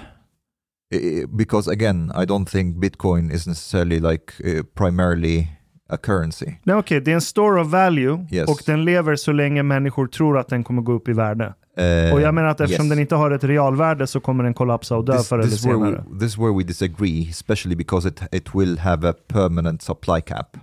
Eh, 0.96 1.30
Because 1.30 1.72
again, 1.72 2.12
I 2.16 2.26
don't 2.26 2.46
think 2.46 2.78
Bitcoin 2.78 3.32
is 3.32 3.48
necessarily 3.48 4.00
like 4.00 4.34
uh, 4.46 4.64
primarily 4.64 5.48
a 5.90 5.98
currency. 5.98 6.46
Nej 6.64 6.76
okej, 6.76 7.02
det 7.02 7.12
är 7.12 7.16
en 7.16 7.22
store 7.22 7.62
of 7.62 7.68
value 7.68 8.28
Yes. 8.32 8.50
och 8.50 8.60
den 8.66 8.86
lever 8.86 9.16
så 9.16 9.32
länge 9.32 9.64
människor 9.64 10.08
tror 10.08 10.38
att 10.38 10.48
den 10.48 10.64
kommer 10.64 10.82
gå 10.82 10.92
upp 10.92 11.08
i 11.08 11.14
värde. 11.14 11.54
Uh, 11.80 12.14
och 12.14 12.22
jag 12.22 12.34
menar 12.34 12.50
att 12.50 12.62
eftersom 12.62 12.86
yes. 12.86 12.90
den 12.92 13.00
inte 13.00 13.16
har 13.16 13.32
ett 13.32 13.44
realvärde 13.44 14.08
så 14.08 14.20
kommer 14.20 14.44
den 14.44 14.54
kollapsa 14.54 14.98
och 14.98 15.06
dö 15.06 15.18
this, 15.18 15.28
förr 15.30 15.40
eller 15.40 15.48
is 15.48 15.66
where 15.66 15.74
senare. 15.74 16.04
we, 16.12 16.20
this 16.20 16.32
is 16.32 16.38
where 16.38 16.54
we 16.58 16.64
disagree, 16.64 17.30
especially 17.30 17.76
because 17.76 18.08
it, 18.10 18.22
it 18.32 18.56
will 18.56 18.78
have 18.80 19.10
a 19.10 19.14
permanent 19.28 19.82
supply 19.82 20.22
cap. 20.22 20.58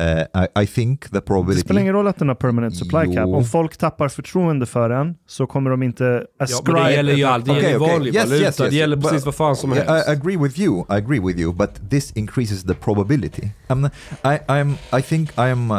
Uh, 0.00 0.42
I, 0.56 0.62
I 0.62 0.66
think 0.66 1.00
the 1.02 1.08
Det 1.12 1.20
probability... 1.20 1.60
spelar 1.60 1.80
ingen 1.80 1.92
roll 1.94 2.06
att 2.06 2.18
den 2.18 2.28
har 2.28 2.34
permanent 2.34 2.76
supply 2.76 3.04
cap. 3.06 3.14
Jo. 3.28 3.34
Om 3.36 3.44
folk 3.44 3.76
tappar 3.76 4.08
förtroende 4.08 4.66
för 4.66 4.88
den 4.88 5.14
så 5.26 5.46
kommer 5.46 5.70
de 5.70 5.82
inte 5.82 6.26
Ja, 6.38 6.44
ascribe... 6.44 6.72
men 6.72 6.84
det 6.84 6.92
gäller 6.92 7.12
ju 7.14 7.24
allt. 7.24 7.44
Det 7.44 7.52
gäller 7.52 7.76
okej. 7.78 7.92
vanlig 7.92 8.14
Yes, 8.14 8.24
valuta. 8.24 8.42
yes, 8.44 8.60
yes. 8.60 8.70
Det 8.70 8.76
gäller 8.76 8.96
But- 8.96 9.02
precis 9.10 9.24
vad 9.26 9.34
fan 9.34 9.56
som 9.56 9.72
Yeah, 9.72 9.86
helst. 9.94 10.08
I 10.08 10.12
agree 10.12 10.36
with 10.36 10.60
you. 10.60 10.80
I 10.80 10.84
agree 10.94 11.20
with 11.20 11.38
you, 11.40 11.52
but 11.52 11.90
this 11.90 12.10
increases 12.12 12.62
the 12.64 12.74
probability. 12.74 13.48
I'm, 13.68 13.90
I, 14.24 14.38
I'm, 14.48 14.98
I 14.98 15.02
think 15.02 15.30
I 15.38 15.50
am 15.50 15.70
uh, 15.70 15.76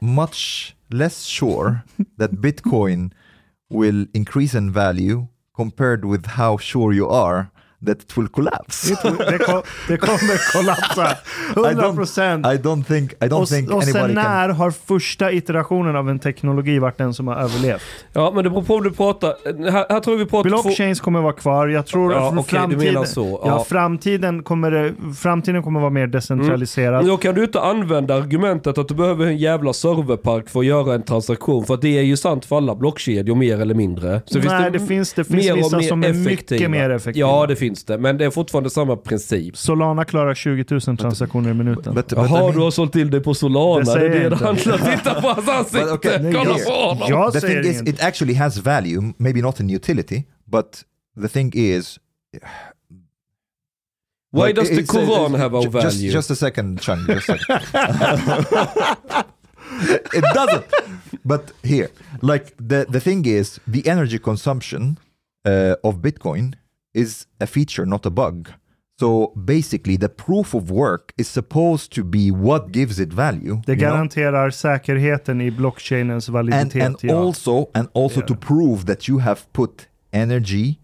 much 0.00 0.74
less 0.88 1.24
sure 1.24 1.80
that 2.18 2.30
Bitcoin 2.30 3.10
will 3.70 4.06
increase 4.12 4.58
in 4.58 4.72
value 4.72 5.26
compared 5.56 6.04
with 6.04 6.26
how 6.26 6.56
sure 6.58 6.94
you 6.94 7.08
are 7.10 7.46
that 7.86 8.02
it 8.02 8.18
will 8.18 8.28
collapse. 8.28 8.94
Det, 9.30 9.38
ko- 9.38 9.62
det 9.88 9.96
kommer 9.96 10.52
kollapsa. 10.52 11.08
I 11.56 11.60
100 11.68 11.82
don't, 11.88 11.96
procent. 11.96 12.46
I 12.46 12.48
don't 12.56 12.84
think. 12.84 13.12
I 13.12 13.16
don't 13.16 13.42
Och, 13.42 13.48
think 13.48 13.70
och 13.70 13.84
sen 13.84 13.96
anybody 13.96 14.14
can. 14.14 14.24
när 14.24 14.48
har 14.48 14.70
första 14.70 15.32
iterationen 15.32 15.96
av 15.96 16.10
en 16.10 16.18
teknologi 16.18 16.78
varit 16.78 16.98
den 16.98 17.14
som 17.14 17.28
har 17.28 17.36
överlevt? 17.36 17.82
Ja, 18.12 18.32
men 18.34 18.44
det 18.44 18.50
beror 18.50 18.62
på 18.62 18.74
om 18.74 18.82
du 18.82 18.90
pratar... 18.90 19.34
Här, 19.70 19.86
här 19.88 20.00
tror 20.00 20.16
vi 20.16 20.26
pratar 20.26 20.50
två... 20.50 20.62
Blockchains 20.62 21.00
kommer 21.00 21.20
vara 21.20 21.32
kvar. 21.32 21.68
Jag 21.68 21.86
tror 21.86 22.12
Ja, 22.12 22.32
du 22.36 22.42
framtiden, 22.42 22.84
menar 22.84 23.04
så. 23.04 23.40
Ja. 23.44 23.48
Ja. 23.48 23.64
framtiden, 23.68 24.42
kommer, 24.42 24.70
det- 24.70 24.94
framtiden 25.18 25.62
kommer 25.62 25.80
vara 25.80 25.90
mer 25.90 26.06
decentraliserad. 26.06 27.06
Då 27.06 27.16
kan 27.16 27.34
du 27.34 27.44
inte 27.44 27.60
använda 27.60 28.14
argumentet 28.14 28.78
att 28.78 28.88
du 28.88 28.94
behöver 28.94 29.26
en 29.26 29.36
jävla 29.38 29.72
serverpark 29.72 30.48
för 30.48 30.60
att 30.60 30.66
göra 30.66 30.94
en 30.94 31.02
transaktion. 31.02 31.64
För 31.64 31.74
att 31.74 31.82
det 31.82 31.98
är 31.98 32.02
ju 32.02 32.16
sant 32.16 32.44
för 32.44 32.56
alla 32.56 32.74
blockkedjor 32.74 33.34
mer 33.34 33.60
eller 33.60 33.74
mindre. 33.74 34.22
Så 34.26 34.38
Nej, 34.38 34.70
det 34.70 34.80
finns, 34.80 35.12
det 35.12 35.24
finns 35.24 35.44
mer 35.44 35.52
och 35.52 35.58
vissa 35.58 35.76
mer 35.76 35.88
som 35.88 36.04
är 36.04 36.08
effektiva. 36.10 36.56
mycket 36.58 36.70
mer 36.70 36.90
effektiva. 36.90 37.28
Ja, 37.28 37.46
det 37.46 37.56
finns 37.56 37.69
finns 37.70 37.84
det. 37.84 37.98
Men 37.98 38.18
det 38.18 38.24
är 38.24 38.30
fortfarande 38.30 38.70
samma 38.70 38.96
princip. 38.96 39.56
Solana 39.56 40.04
klarar 40.04 40.34
20 40.34 40.64
000 40.70 40.80
transaktioner 40.80 41.50
i 41.50 41.54
minuten. 41.54 41.94
But, 41.94 42.08
but, 42.08 42.18
Jaha, 42.18 42.50
I 42.50 42.52
du 42.52 42.58
har 42.58 42.70
sålt 42.70 42.92
till 42.92 43.10
dig 43.10 43.20
på 43.20 43.34
Solana. 43.34 43.94
Det 43.94 44.00
Det, 44.00 44.06
är 44.06 44.20
det 44.20 44.28
det 44.28 44.36
handlar 44.36 44.96
Titta 44.96 45.20
på 45.20 45.28
hans 45.28 45.48
ansikte! 45.48 45.92
Okay, 45.92 46.32
Kolla 46.32 46.58
på 46.58 46.72
honom! 46.72 47.08
jag 47.08 47.32
the 47.32 47.40
thing 47.40 47.64
is, 47.64 47.82
it 47.82 48.02
actually 48.02 48.34
has 48.34 48.56
value, 48.56 49.12
maybe 49.16 49.40
not 49.40 49.60
in 49.60 49.70
utility, 49.76 50.22
but 50.46 50.84
the 51.22 51.28
thing 51.28 51.52
is... 51.54 51.98
Why 54.32 54.46
like, 54.46 54.60
does 54.60 54.68
the 54.68 54.74
it's- 54.74 54.86
Quran 54.86 55.38
have 55.38 55.58
a 55.58 55.62
just, 55.62 55.72
value? 55.72 56.12
Just 56.12 56.30
a 56.30 56.34
second, 56.34 56.80
Chung. 56.80 57.06
Just 57.08 57.28
a 57.28 57.38
second. 57.38 57.66
it 60.14 60.24
doesn't. 60.34 60.64
But 61.24 61.52
here, 61.64 61.88
like 62.22 62.54
the, 62.68 62.86
the 62.88 63.00
thing 63.00 63.26
is, 63.26 63.60
the 63.66 63.82
energy 63.88 64.18
consumption 64.18 64.98
uh, 65.44 65.74
of 65.82 65.96
Bitcoin 65.96 66.54
is 66.94 67.26
a 67.40 67.46
feature, 67.46 67.86
not 67.86 68.06
a 68.06 68.10
bug. 68.10 68.48
So 68.98 69.32
basically, 69.34 69.96
the 69.96 70.08
proof 70.08 70.54
of 70.54 70.70
work 70.70 71.12
is 71.16 71.28
supposed 71.28 71.90
to 71.94 72.04
be 72.04 72.30
what 72.30 72.70
gives 72.72 72.98
it 73.00 73.12
value. 73.12 73.60
Det 73.66 73.76
know? 73.76 73.80
garanterar 73.80 74.50
säkerheten 74.50 75.40
i 75.40 75.50
blockchainens 75.50 76.28
and 76.28 76.76
and 76.76 76.96
ja. 77.02 77.14
also 77.14 77.66
and 77.74 77.88
also 77.94 78.20
Yeah. 78.20 78.26
to 78.26 78.34
prove 78.34 78.84
that 78.84 79.08
you 79.08 79.18
have 79.20 79.40
put 79.52 79.88
energy 80.12 80.78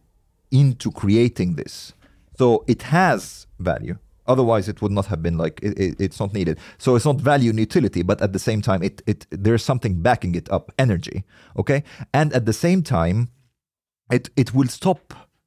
into 0.50 0.90
creating 0.90 1.56
this 1.56 1.94
so 2.38 2.64
it 2.66 2.82
has 2.82 3.46
value 3.58 3.96
otherwise 4.26 4.70
it 4.70 4.80
would 4.80 4.92
not 4.92 5.06
have 5.06 5.20
been 5.22 5.36
like 5.36 5.60
it, 5.66 5.78
it- 5.78 6.00
it's 6.00 6.20
not 6.20 6.32
needed 6.32 6.58
so 6.78 6.96
it's 6.96 7.04
not 7.04 7.20
value 7.20 7.50
and 7.50 7.58
utility 7.58 8.02
but 8.04 8.20
at 8.22 8.32
the 8.32 8.38
same 8.38 8.60
time 8.62 8.82
it, 8.86 9.02
it 9.06 9.26
there's 9.30 9.64
something 9.64 10.02
backing 10.02 10.36
it 10.36 10.48
up 10.52 10.70
energy 10.78 11.24
okay 11.56 11.82
and 12.12 12.32
at 12.32 12.44
the 12.46 12.52
same 12.52 12.82
time 12.82 13.26
it 14.12 14.30
it 14.36 14.54
will 14.54 14.68
stop 14.68 15.00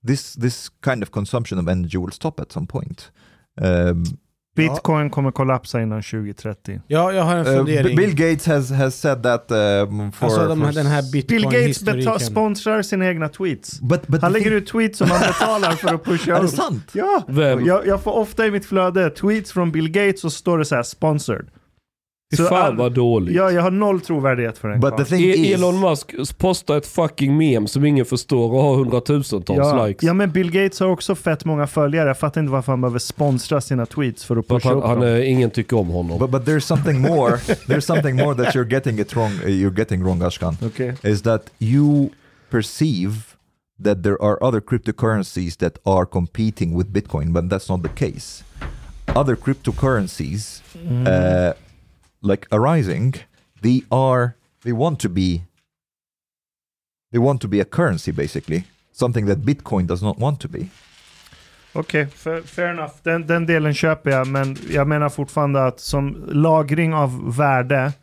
this 0.08 0.34
this 0.34 0.70
kind 0.84 1.04
of 1.04 1.10
consumption 1.12 1.60
of 1.60 1.68
energy 1.68 1.98
will 1.98 2.12
stop 2.12 2.40
at 2.40 2.52
some 2.52 2.68
point 2.68 3.12
um, 3.62 4.04
Bitcoin 4.60 5.10
kommer 5.10 5.32
kollapsa 5.32 5.82
innan 5.82 6.02
2030. 6.04 6.82
Ja, 6.88 7.12
jag 7.12 7.24
har 7.24 7.36
en 7.36 7.48
uh, 7.48 7.58
fundering. 7.58 7.96
Bill 7.96 8.16
Gates 8.16 8.48
has 8.48 8.72
has 8.72 8.96
said 8.96 9.24
that 9.24 9.52
um, 9.52 10.12
for, 10.12 10.26
alltså 10.26 10.48
de, 10.48 10.62
for 10.62 10.72
den 10.72 10.86
här 10.86 11.12
Bill 11.28 11.44
Gates 11.44 12.26
sponsrar 12.26 12.82
sina 12.82 13.08
egna 13.08 13.30
tweets. 13.30 13.82
But, 13.82 14.08
but 14.08 14.22
Han 14.22 14.34
lägger 14.34 14.52
ut 14.52 14.68
tweets 14.68 14.98
som 14.98 15.12
han 15.12 15.20
betalar 15.20 15.72
för 15.72 15.94
att 15.94 16.04
pusha 16.04 16.36
Är 16.38 16.42
det 16.42 16.48
sant? 16.48 16.92
Ja! 16.94 17.24
Jag, 17.66 17.88
jag 17.88 18.04
får 18.04 18.12
ofta 18.12 18.48
i 18.48 18.52
mitt 18.52 18.66
flöde 18.66 19.10
tweets 19.10 19.52
från 19.52 19.72
Bill 19.72 19.90
Gates 19.90 20.24
och 20.24 20.34
står 20.34 20.58
det 20.58 20.66
så 20.66 20.76
här 20.76 20.84
sponsored. 20.84 21.48
Fy 22.32 22.38
Så 22.38 22.44
fan 22.46 22.62
all- 22.66 22.76
vad 22.78 22.94
dåligt. 22.94 23.36
Ja, 23.36 23.52
jag 23.52 23.62
har 23.62 23.72
noll 23.72 24.02
trovärdighet 24.02 24.58
för 24.58 24.68
den 24.70 24.80
But 24.80 24.90
the 24.98 25.04
karln. 25.04 25.06
thing 25.10 25.30
E- 25.30 25.34
is, 25.34 25.56
Elon 25.56 25.80
Musk 25.80 26.38
postar 26.38 26.78
ett 26.78 26.86
fucking 26.88 27.38
mem 27.38 27.68
som 27.68 27.86
ingen 27.86 28.06
förstår 28.06 28.52
och 28.54 28.62
har 28.62 28.76
hundratusentals 28.76 29.58
Ja. 29.60 29.86
likes. 29.86 30.04
ja, 30.04 30.14
men 30.14 30.32
Bill 30.32 30.52
Gates 30.52 30.80
har 30.80 30.88
också 30.88 31.16
fett 31.16 31.46
många 31.46 31.68
följare. 31.68 32.08
Jag 32.08 32.18
fattar 32.18 32.42
inte 32.42 32.52
varför 32.52 32.72
han 32.72 32.82
behöver 32.82 33.00
sponsra 33.00 33.62
sina 33.62 33.86
tweets 33.86 34.26
för 34.26 34.38
att 34.38 34.48
pusha 34.48 34.70
han, 34.70 34.78
upp 34.78 34.84
han 34.86 35.00
dem. 35.00 35.22
ingen 35.24 35.50
tycker 35.50 35.78
om 35.78 35.88
honom. 35.88 36.20
but, 36.20 36.30
but 36.30 36.42
there's 36.46 36.60
something 36.60 37.02
more. 37.02 37.32
there's 37.68 37.80
something 37.80 38.16
more 38.16 38.36
that 38.46 38.56
you're 38.56 38.72
getting 38.72 39.00
it 39.00 39.16
wrong. 39.16 39.32
uh, 39.32 39.46
You're 39.50 39.78
getting 39.78 40.04
wrong, 40.04 40.22
Ashkan. 40.22 40.58
Okej. 40.66 40.96
Is 41.04 41.22
that 41.22 41.50
you 41.60 42.10
perceive 42.50 43.12
that 43.84 44.04
there 44.04 44.18
are 44.22 44.38
other 44.44 44.60
cryptocurrencies 44.62 45.56
that 45.58 45.74
are 45.86 46.06
competing 46.06 46.78
with 46.78 46.90
Bitcoin, 46.90 47.34
but 47.34 47.44
that's 47.50 47.72
not 47.78 47.84
the 47.84 48.06
case. 48.12 48.44
Other 49.16 49.36
cryptocurrencies, 49.36 50.62
uh, 50.76 51.54
like 52.22 52.48
arising, 52.52 53.14
they 53.62 53.82
are 53.92 54.36
they 54.64 54.74
want 54.74 55.00
to 55.00 55.10
be 55.10 55.42
they 57.12 57.20
want 57.20 57.42
to 57.42 57.48
be 57.48 57.60
a 57.60 57.66
currency 57.66 58.12
basically, 58.12 58.64
something 58.92 59.26
that 59.26 59.40
Bitcoin 59.40 59.88
does 59.88 60.02
not 60.02 60.20
want 60.20 60.40
to 60.40 60.48
be. 60.48 60.70
Okej, 61.74 62.08
fair, 62.12 62.42
fair 62.42 62.72
enough. 62.72 62.94
Den, 63.04 63.28
den 63.28 63.46
delen 63.46 63.74
köper 63.74 64.12
jag, 64.12 64.28
men 64.28 64.58
jag 64.70 64.88
menar 64.88 65.10
fortfarande 65.10 65.66
att 65.66 65.80
som 65.80 66.26
lagring 66.28 66.94
av 66.94 67.36
värde 67.38 67.94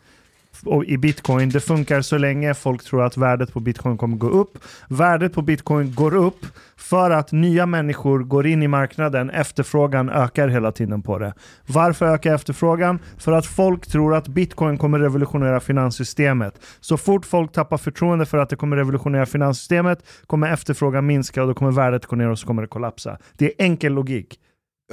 i 0.87 0.97
bitcoin, 0.97 1.49
det 1.49 1.61
funkar 1.61 2.01
så 2.01 2.19
länge 2.19 2.55
folk 2.55 2.85
tror 2.85 3.03
att 3.05 3.17
värdet 3.17 3.53
på 3.53 3.61
bitcoin 3.61 3.97
kommer 3.99 4.17
gå 4.17 4.29
upp. 4.29 4.59
Värdet 4.89 5.33
på 5.35 5.43
bitcoin 5.43 5.95
går 5.95 6.15
upp 6.15 6.47
för 6.77 7.11
att 7.11 7.33
nya 7.33 7.67
människor 7.67 8.19
går 8.19 8.47
in 8.47 8.63
i 8.63 8.69
marknaden, 8.69 9.31
efterfrågan 9.31 10.09
ökar 10.11 10.49
hela 10.49 10.73
tiden 10.73 11.03
på 11.03 11.19
det. 11.19 11.35
Varför 11.67 12.07
ökar 12.07 12.35
efterfrågan? 12.35 12.99
För 13.19 13.33
att 13.33 13.47
folk 13.47 13.87
tror 13.87 14.15
att 14.15 14.29
bitcoin 14.29 14.79
kommer 14.79 14.99
revolutionera 14.99 15.61
finanssystemet. 15.61 16.55
Så 16.81 16.97
fort 16.97 17.27
folk 17.27 17.53
tappar 17.53 17.79
förtroende 17.79 18.27
för 18.27 18.39
att 18.39 18.49
det 18.51 18.57
kommer 18.57 18.77
revolutionera 18.77 19.27
finanssystemet 19.27 19.99
kommer 20.27 20.53
efterfrågan 20.53 21.07
minska 21.07 21.43
och 21.43 21.49
då 21.49 21.55
kommer 21.55 21.71
värdet 21.73 22.07
gå 22.07 22.17
ner 22.17 22.29
och 22.29 22.39
så 22.39 22.47
kommer 22.47 22.63
det 22.63 22.69
kollapsa. 22.69 23.19
Det 23.37 23.45
är 23.47 23.65
enkel 23.65 23.93
logik. 23.93 24.39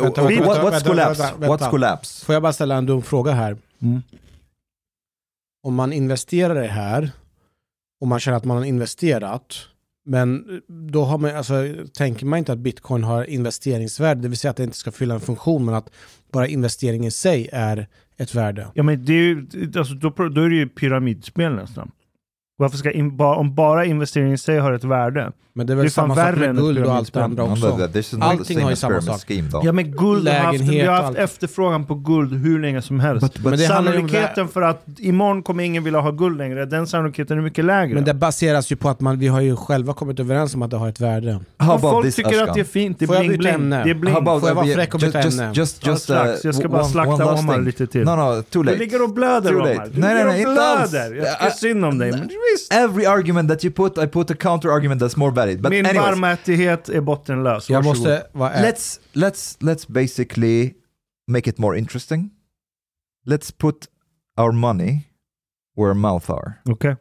Vänta, 0.02 0.21
What- 0.21 0.28
vänta, 0.30 0.43
what's 0.45 0.71
vänta, 0.71 0.89
collapse? 0.89 1.21
vänta, 1.23 1.38
vänta. 1.38 1.65
What's 1.65 1.69
collapse? 1.69 2.26
Får 2.26 2.34
jag 2.34 2.41
bara 2.41 2.54
ställa 2.54 2.76
en 2.76 2.86
dum 2.86 3.02
fråga 3.02 3.32
här? 3.32 3.58
Mm. 3.82 4.02
Om 5.63 5.76
man 5.76 5.93
investerar 5.93 6.56
det 6.56 6.67
här 6.67 7.12
och 8.02 8.08
man 8.08 8.19
känner 8.19 8.38
att 8.38 8.45
man 8.45 8.58
har 8.58 8.65
investerat 8.65 9.67
men 10.06 10.62
då 10.67 11.04
har 11.04 11.17
man, 11.17 11.36
alltså, 11.36 11.54
tänker 11.93 12.26
man 12.26 12.39
inte 12.39 12.54
att 12.54 12.60
bitcoin 12.60 13.04
har 13.04 13.23
investeringsvärde, 13.23 14.21
det 14.21 14.28
vill 14.28 14.38
säga 14.38 14.52
att 14.52 14.58
det 14.58 14.63
inte 14.63 14.78
ska 14.78 14.91
fylla 14.91 15.13
en 15.13 15.19
funktion 15.19 15.65
men 15.65 15.76
att 15.76 15.89
bara 16.32 16.47
investeringen 16.47 17.08
i 17.08 17.12
sig 17.12 17.49
är 17.54 17.88
ett 18.17 18.36
värde. 18.36 18.67
Ja, 18.73 18.84
men 18.84 19.06
det 19.06 19.13
är 19.13 19.17
ju, 19.17 19.47
alltså, 19.76 19.93
då, 19.93 20.10
då 20.10 20.41
är 20.41 20.49
det 20.49 20.56
ju 20.56 20.69
pyramidspel 20.69 21.56
nästan. 21.56 21.91
Varför 22.57 22.77
ska 22.77 22.91
in, 22.91 23.17
ba, 23.17 23.35
om 23.35 23.55
bara 23.55 23.85
investeringen 23.85 24.33
i 24.33 24.37
sig 24.37 24.59
har 24.59 24.71
ett 24.73 24.83
värde? 24.83 25.31
Men 25.55 25.67
det 25.67 25.73
är 25.73 25.75
Det 25.75 25.77
väl 25.81 25.85
är 25.85 25.89
fan 25.89 26.15
samma 26.15 26.15
sak 26.27 26.35
med 26.39 26.55
guld 26.55 26.85
och 26.85 26.93
allt 26.95 27.13
det 27.13 27.23
andra 27.23 27.43
också. 27.43 27.77
that 27.77 27.93
this 27.93 28.07
is 28.07 28.13
not 28.13 28.21
the 28.21 28.25
Allting 28.27 28.45
same 28.45 28.61
har 28.63 28.69
ju 28.69 28.75
samma 28.75 29.01
sak. 29.01 29.21
Ja 29.63 29.71
men 29.71 29.91
guld 29.91 30.27
har 30.27 30.35
haft, 30.35 30.51
Lägenhet 30.59 30.83
vi 30.83 30.87
har 30.87 30.95
haft 31.03 31.17
efterfrågan 31.17 31.85
på 31.85 31.95
guld 31.95 32.33
hur 32.33 32.59
länge 32.59 32.81
som 32.81 32.99
helst. 32.99 33.25
But- 33.25 33.37
but- 33.41 33.49
Men 33.49 33.59
det 33.59 33.67
sannolikheten 33.67 34.47
för 34.47 34.61
att 34.61 34.85
imorgon 34.99 35.43
kommer 35.43 35.63
ingen 35.63 35.83
vilja 35.83 35.99
ha 35.99 36.11
guld 36.11 36.37
längre, 36.37 36.65
den 36.65 36.87
sannolikheten 36.87 37.37
är 37.37 37.41
mycket 37.41 37.65
lägre. 37.65 37.95
Men 37.95 38.03
det 38.03 38.13
baseras 38.13 38.71
ju 38.71 38.75
på 38.75 38.89
att 38.89 38.99
man, 39.01 39.19
vi 39.19 39.27
har 39.27 39.41
ju 39.41 39.55
själva 39.55 39.93
kommit 39.93 40.19
överens 40.19 40.55
om 40.55 40.61
att 40.61 40.71
det 40.71 40.77
har 40.77 40.89
ett 40.89 40.99
värde. 40.99 41.39
How 41.57 41.77
folk 41.79 42.05
this, 42.05 42.15
tycker 42.15 42.29
Ashkan? 42.29 42.49
att 42.49 42.53
det 42.55 42.59
är 42.59 42.63
fint, 42.63 42.99
det 42.99 43.05
är 43.05 43.07
Får 43.07 43.15
jag 43.15 43.21
bling 43.25 43.31
byta 43.39 43.41
bling. 43.41 43.53
ämne? 43.53 43.83
Det 43.83 43.89
är 43.89 43.93
bling. 43.93 44.13
Får 44.13 44.23
jag 44.47 44.55
vara 44.55 44.65
uh, 44.67 44.73
fräck 44.73 44.93
och 44.93 44.99
byta 44.99 45.19
ämne? 45.21 45.51
just, 45.53 45.87
just, 45.87 46.03
strax. 46.03 46.43
Jag 46.45 46.55
ska 46.55 46.67
bara 46.67 46.83
slakta 46.83 47.33
Omar 47.33 47.59
lite 47.61 47.87
till. 47.87 48.03
No, 48.05 48.09
no, 48.15 48.41
too 48.43 48.63
Du 48.63 48.75
ligger 48.75 49.03
och 49.03 49.13
blöder 49.13 49.55
Omar. 49.55 49.87
Du 49.93 50.01
Nej, 50.01 50.15
ligger 50.15 50.47
och 50.47 50.53
blöder. 50.53 51.15
Jag 51.15 51.27
Ja, 51.27 51.31
tycker 51.39 51.51
synd 51.51 51.85
om 51.85 51.97
dig. 51.97 52.11
Visst. 52.51 52.73
Every 52.73 53.06
argument 53.06 53.49
that 53.49 53.63
you 53.63 53.71
put, 53.73 53.97
I 53.97 54.08
put 54.08 54.32
a 54.32 54.36
counter 54.36 54.71
argument 54.71 55.01
that's 55.01 55.17
more 55.17 55.32
valid. 55.32 55.62
But 55.62 55.69
Min 55.69 55.86
anyways, 55.86 56.06
barmhärtighet 56.10 56.89
är 56.89 57.01
bottenlös. 57.01 57.69
Jag 57.69 57.77
Varsågod. 57.82 57.97
måste 57.97 58.27
vara 58.32 58.51
ärlig. 58.53 58.69
let's 58.73 58.99
let's 59.13 59.58
let's 59.62 59.88
basically 59.88 60.73
make 61.27 61.49
it 61.49 61.58
more 61.58 61.77
interesting. 61.79 62.29
Let's 63.25 63.51
put 63.58 63.88
our 64.39 64.51
money 64.51 64.99
where 65.77 65.93
mouth 65.93 66.32
are. 66.32 66.53
Okej. 66.65 66.95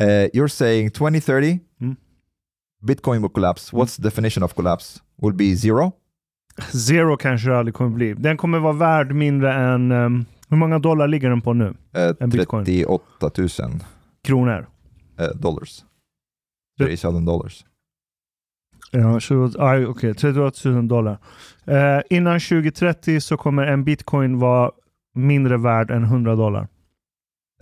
Uh, 0.00 0.06
you're 0.34 0.48
saying 0.48 0.90
2030, 0.90 1.58
Mm. 1.80 1.96
Bitcoin 2.82 3.20
will 3.22 3.28
collapse. 3.30 3.72
What's 3.76 3.96
the 3.96 4.02
definition 4.02 4.42
of 4.42 4.54
collapse? 4.54 5.00
Will 5.22 5.34
be 5.34 5.54
zero? 5.56 5.92
Zero 6.72 7.16
kanske 7.16 7.48
det 7.50 7.58
aldrig 7.58 7.74
kommer 7.74 7.90
bli. 7.90 8.14
Den 8.14 8.36
kommer 8.36 8.58
vara 8.58 8.72
värd 8.72 9.12
mindre 9.14 9.52
än... 9.54 9.92
ehm, 9.92 10.24
hur 10.48 10.56
många 10.56 10.78
dollar 10.78 11.08
ligger 11.08 11.28
den 11.30 11.40
på 11.40 11.52
nu? 11.52 11.64
Uh, 11.64 11.74
En 12.20 12.30
bitcoin. 12.30 12.64
38 12.64 13.30
000 13.38 13.48
Kronor? 14.26 14.66
uh, 15.20 15.26
dollars. 15.40 15.84
Det- 16.78 16.84
30 16.86 17.06
000 17.12 17.24
dollars. 17.24 17.64
Ja, 18.90 19.20
20, 19.20 19.50
ah, 19.58 19.78
okej. 19.86 20.14
38 20.14 20.68
000 20.70 20.88
dollar. 20.88 21.18
Eh, 21.66 22.00
innan 22.10 22.40
2030 22.40 23.20
så 23.20 23.36
kommer 23.36 23.62
en 23.66 23.84
bitcoin 23.84 24.38
vara 24.38 24.70
mindre 25.14 25.56
värd 25.56 25.90
än 25.90 26.04
100 26.04 26.34
dollar. 26.36 26.68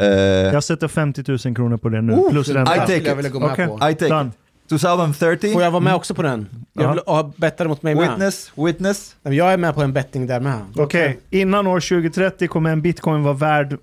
Uh, 0.03 0.07
Jag 0.09 0.65
sätter 0.65 0.89
50 0.89 1.25
000 1.47 1.55
kronor 1.57 1.77
på 1.77 1.89
det 1.89 2.01
nu. 2.01 2.13
Oh, 2.13 2.31
plus 2.31 2.49
ränta. 2.49 2.75
I 2.77 2.79
take 2.79 2.97
it. 2.97 3.17
med 3.17 3.33
på. 3.69 3.89
I 3.91 3.95
take 3.95 4.09
Done. 4.09 4.29
it. 4.31 4.37
2030. 4.81 5.53
Får 5.53 5.63
jag 5.63 5.71
vara 5.71 5.81
med 5.83 5.95
också 5.95 6.15
på 6.15 6.23
den? 6.23 6.47
Jag 6.73 6.85
Ja. 6.85 6.91
vill 6.93 7.03
ha 7.07 7.33
bettare 7.37 7.69
mot 7.69 7.83
mig 7.83 7.95
med. 7.95 8.09
Witness, 8.11 8.53
witness. 8.57 9.17
Nej, 9.23 9.31
men 9.31 9.37
Jag 9.37 9.53
är 9.53 9.57
med 9.57 9.75
på 9.75 9.83
en 9.83 9.93
betting 9.93 10.27
där 10.27 10.41
med. 10.41 10.61
Okej, 10.77 11.21
innan 11.31 11.67
år 11.67 11.81
2030 11.81 12.49
kommer 12.49 12.71
en 12.73 12.83
bitcoin 12.83 13.23
vara 13.23 13.35
värd 13.35 13.79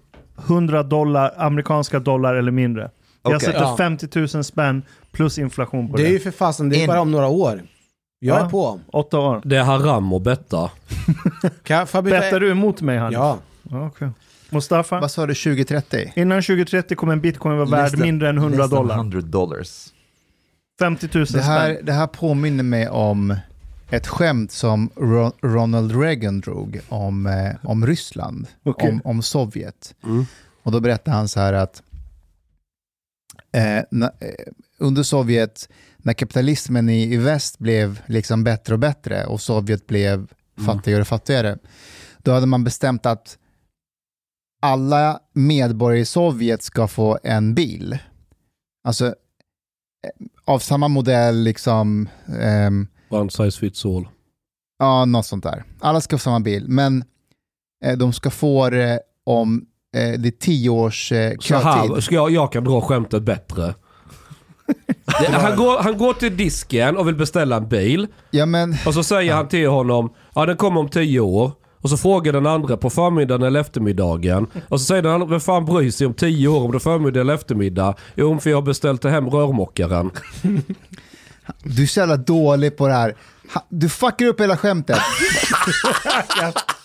100 0.45 0.83
dollar, 0.83 1.33
amerikanska 1.37 1.99
dollar 1.99 2.35
eller 2.35 2.51
mindre. 2.51 2.91
Jag 3.23 3.35
Okej. 3.35 3.45
sätter 3.45 3.59
Ja. 3.61 3.77
50 3.77 4.19
000 4.35 4.43
spänn 4.43 4.81
plus 5.11 5.37
inflation 5.37 5.91
på 5.91 5.97
Det 5.97 6.03
det. 6.03 6.09
är 6.09 6.13
ju 6.13 6.19
för 6.19 6.31
fasen, 6.31 6.69
det 6.69 6.77
är 6.77 6.81
In. 6.81 6.87
bara 6.87 7.01
om 7.01 7.11
några 7.11 7.27
år. 7.27 7.61
Jag 8.19 8.39
Ja. 8.39 8.45
är 8.45 8.49
på. 8.49 8.79
Åtta 8.87 9.19
år. 9.19 9.41
Det 9.45 9.55
är 9.57 9.63
haram 9.63 10.13
att 10.13 10.21
betta. 10.21 10.71
Jag, 11.67 11.87
jag 11.93 12.03
Bettar 12.03 12.39
du 12.39 12.51
emot 12.51 12.81
mig 12.81 12.97
Hanif? 12.97 13.13
Ja. 13.17 13.37
okej. 13.71 14.09
Mustafa? 14.49 14.99
Vad 14.99 15.11
sa 15.11 15.25
du, 15.25 15.33
2030? 15.33 16.13
Innan 16.15 16.41
2030 16.41 16.95
kommer 16.95 17.13
en 17.13 17.21
bitcoin 17.21 17.57
vara 17.57 17.69
värd 17.69 17.97
mindre 17.99 18.29
än 18.29 18.37
100 18.37 18.57
less 18.57 18.69
than 18.69 18.79
dollar. 18.81 18.95
100 18.95 19.21
dollars. 19.21 19.87
50 20.79 21.09
000 21.13 21.25
Det 21.33 21.41
här, 21.41 21.73
spänn. 21.73 21.85
det 21.85 21.93
här 21.93 22.07
påminner 22.07 22.63
mig 22.63 22.89
om 22.89 23.35
ett 23.89 24.07
skämt 24.07 24.51
som 24.51 24.89
Ro- 24.95 25.33
Ronald 25.41 26.01
Reagan 26.01 26.41
drog 26.41 26.79
om, 26.89 27.25
eh, 27.25 27.55
om 27.63 27.85
Ryssland, 27.87 28.47
Okej. 28.63 28.89
om, 28.89 29.01
om 29.03 29.21
Sovjet. 29.21 29.95
Mm. 30.03 30.25
Och 30.63 30.71
då 30.71 30.79
berättade 30.79 31.17
han 31.17 31.27
så 31.27 31.39
här 31.39 31.53
att 31.53 31.83
eh, 33.51 33.83
na, 33.91 34.05
eh, 34.19 34.29
under 34.77 35.03
Sovjet, 35.03 35.69
när 35.97 36.13
kapitalismen 36.13 36.89
i, 36.89 37.13
i 37.13 37.17
väst 37.17 37.59
blev 37.59 38.01
liksom 38.05 38.43
bättre 38.43 38.73
och 38.73 38.79
bättre 38.79 39.25
och 39.25 39.41
Sovjet 39.41 39.87
blev 39.87 40.31
fattigare 40.65 41.01
och 41.01 41.07
fattigare, 41.07 41.57
då 42.17 42.31
hade 42.31 42.45
man 42.45 42.63
bestämt 42.63 43.05
att 43.05 43.37
alla 44.61 45.19
medborgare 45.33 45.99
i 45.99 46.05
Sovjet 46.05 46.63
ska 46.63 46.87
få 46.87 47.19
en 47.23 47.55
bil. 47.55 47.97
Alltså 48.83 49.05
eh, 49.05 49.13
av 50.45 50.59
samma 50.59 50.87
modell, 50.87 51.37
liksom, 51.43 52.09
ehm, 52.39 52.87
One 53.09 53.29
size 53.29 53.59
fits 53.59 53.85
all. 53.85 54.07
ja, 54.79 55.05
något 55.05 55.25
sånt 55.25 55.43
där. 55.43 55.63
Alla 55.79 56.01
ska 56.01 56.17
få 56.17 56.21
samma 56.21 56.39
bil, 56.39 56.65
men 56.67 57.03
eh, 57.85 57.97
de 57.97 58.13
ska 58.13 58.29
få 58.29 58.69
det 58.69 58.99
om 59.25 59.65
eh, 59.95 60.19
det 60.19 60.27
är 60.29 60.39
tio 60.39 60.69
års 60.69 61.11
eh, 61.11 61.33
Så 61.39 61.55
här, 61.55 61.87
kötid. 61.87 62.03
ska 62.03 62.15
jag, 62.15 62.31
jag 62.31 62.51
kan 62.51 62.63
dra 62.63 62.81
skämtet 62.81 63.23
bättre. 63.23 63.75
Det, 65.21 65.31
han, 65.31 65.55
går, 65.57 65.77
han 65.83 65.97
går 65.97 66.13
till 66.13 66.37
disken 66.37 66.97
och 66.97 67.07
vill 67.07 67.15
beställa 67.15 67.55
en 67.55 67.67
bil. 67.67 68.07
Ja, 68.31 68.45
men, 68.45 68.75
Och 68.85 68.93
så 68.93 69.03
säger 69.03 69.33
han 69.33 69.47
till 69.47 69.67
honom, 69.69 70.13
ja 70.35 70.45
den 70.45 70.57
kommer 70.57 70.79
om 70.79 70.89
tio 70.89 71.19
år. 71.19 71.51
Och 71.81 71.89
så 71.89 71.97
frågar 71.97 72.33
den 72.33 72.45
andra 72.47 72.77
på 72.77 72.89
förmiddagen 72.89 73.43
eller 73.47 73.59
eftermiddagen. 73.59 74.47
Och 74.69 74.79
så 74.79 74.85
säger 74.85 75.01
den 75.01 75.11
andra, 75.11 75.27
vem 75.27 75.39
fan 75.39 75.65
bryr 75.65 75.91
sig 75.91 76.07
om 76.07 76.13
tio 76.13 76.47
år 76.47 76.65
om 76.65 76.71
det 76.71 76.77
är 76.77 76.79
förmiddag 76.79 77.21
eller 77.21 77.33
eftermiddag? 77.33 77.95
Jo, 78.15 78.39
för 78.39 78.49
jag 78.49 78.57
har 78.57 78.61
beställt 78.61 79.03
hem 79.03 79.29
rörmokaren. 79.29 80.11
du 81.63 81.83
är 81.83 81.87
så 81.87 81.99
jävla 81.99 82.17
dålig 82.17 82.77
på 82.77 82.87
det 82.87 82.93
här. 82.93 83.15
Du 83.69 83.89
fuckar 83.89 84.25
upp 84.25 84.41
hela 84.41 84.57
skämtet. 84.57 84.97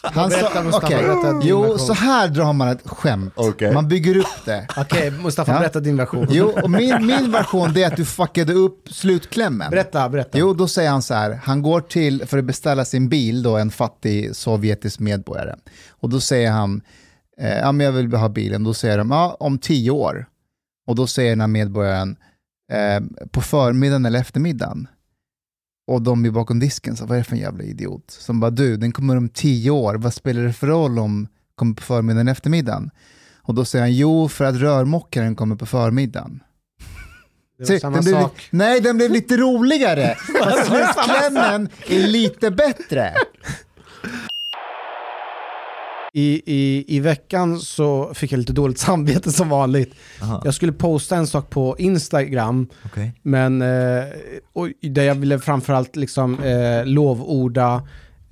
Han 0.03 0.31
sa, 0.31 0.81
din 0.81 1.41
Jo, 1.43 1.79
så 1.79 1.93
här 1.93 2.29
drar 2.29 2.53
man 2.53 2.69
ett 2.69 2.81
skämt. 2.85 3.33
Okej. 3.37 3.73
Man 3.75 3.89
bygger 3.89 4.17
upp 4.17 4.45
det. 4.45 4.67
Okej, 4.77 5.11
Mustafa, 5.11 5.53
Ja. 5.53 5.59
berätta 5.59 5.81
din 5.81 5.97
version. 5.97 6.27
Jo, 6.31 6.53
och 6.63 6.71
min, 6.71 7.07
min 7.07 7.33
version 7.33 7.73
det 7.73 7.83
är 7.83 7.87
att 7.87 7.97
du 7.97 8.05
fuckade 8.05 8.53
upp 8.53 8.89
slutklämmen. 8.91 9.71
Berätta, 9.71 10.09
berätta. 10.09 10.39
Jo, 10.39 10.55
då 10.55 10.69
säger 10.69 10.91
han 10.91 11.03
så 11.03 11.15
här, 11.15 11.41
han 11.45 11.63
går 11.63 11.81
till, 11.81 12.27
för 12.27 12.39
att 12.39 12.45
beställa 12.45 12.85
sin 12.85 13.09
bil, 13.09 13.43
då, 13.43 13.57
en 13.57 13.71
fattig 13.71 14.37
sovjetisk 14.37 15.01
medborgare. 15.01 15.55
Och 15.91 16.09
då 16.11 16.21
säger 16.21 16.51
han, 16.51 16.83
eh, 17.41 17.59
ja 17.59 17.73
men 17.73 17.87
jag 17.87 17.93
vill 17.93 18.13
ha 18.15 18.29
bilen. 18.29 18.65
Då 18.65 18.75
säger 18.75 18.99
de, 18.99 19.11
ja 19.11 19.37
om 19.41 19.59
tio 19.59 19.91
år. 19.91 20.27
Och 20.87 20.95
då 20.95 21.07
säger 21.07 21.31
den 21.31 21.41
här 21.41 21.49
medborgaren, 21.49 22.17
eh, 22.73 23.27
på 23.31 23.41
förmiddagen 23.41 24.07
eller 24.07 24.21
eftermiddagen. 24.21 24.89
Och 25.87 26.03
de 26.03 26.25
är 26.25 26.31
bakom 26.31 26.59
disken, 26.59 26.97
så 26.97 27.07
vad 27.07 27.17
är 27.17 27.21
det 27.21 27.25
för 27.25 27.37
en 27.37 27.43
jävla 27.43 27.65
idiot? 27.65 28.05
Som 28.11 28.41
bara, 28.41 28.51
du, 28.51 28.77
den 28.77 28.93
kommer 28.93 29.17
om 29.17 29.29
tio 29.29 29.71
år, 29.71 29.95
vad 29.95 30.15
spelar 30.15 30.43
det 30.43 30.53
för 30.53 30.67
roll 30.67 30.99
om 30.99 31.29
kommer 31.55 31.75
på 31.75 31.83
förmiddagen 31.83 32.21
eller 32.21 32.33
eftermiddagen? 32.33 32.91
Och 33.45 33.55
då 33.55 33.65
säger 33.65 33.83
han, 33.83 33.95
jo 33.95 34.29
för 34.29 34.45
att 34.45 34.55
rörmokaren 34.55 35.37
kommer 35.37 35.57
på 35.57 35.67
förmiddagen. 35.67 36.43
det 37.59 37.81
samma 37.81 37.97
den 37.97 38.05
blev, 38.05 38.21
sak. 38.21 38.49
nej, 38.51 38.81
den 38.81 38.97
blev 38.97 39.11
lite 39.11 39.37
roligare. 39.37 40.15
Fast 40.45 40.67
slutklämmen 40.67 41.69
är 41.89 42.07
lite 42.07 42.51
bättre. 42.51 43.15
I, 46.15 46.43
i, 46.47 46.85
I 46.97 47.01
veckan 47.01 47.59
så 47.61 48.15
fick 48.15 48.33
jag 48.33 48.39
lite 48.39 48.53
dåligt 48.53 48.79
samvete 48.89 49.33
som 49.33 49.49
vanligt. 49.49 49.95
Aha, 50.23 50.43
Jag 50.45 50.55
skulle 50.55 50.73
posta 50.73 51.17
en 51.17 51.27
sak 51.27 51.51
på 51.51 51.77
Instagram, 51.79 52.69
okej. 52.85 53.13
men 53.23 53.63
eh, 53.63 54.05
och 54.53 54.69
där 54.83 55.03
jag 55.03 55.15
ville 55.15 55.39
framförallt 55.39 55.97
liksom 55.97 56.41
eh, 56.43 56.87
lovorda 56.87 57.83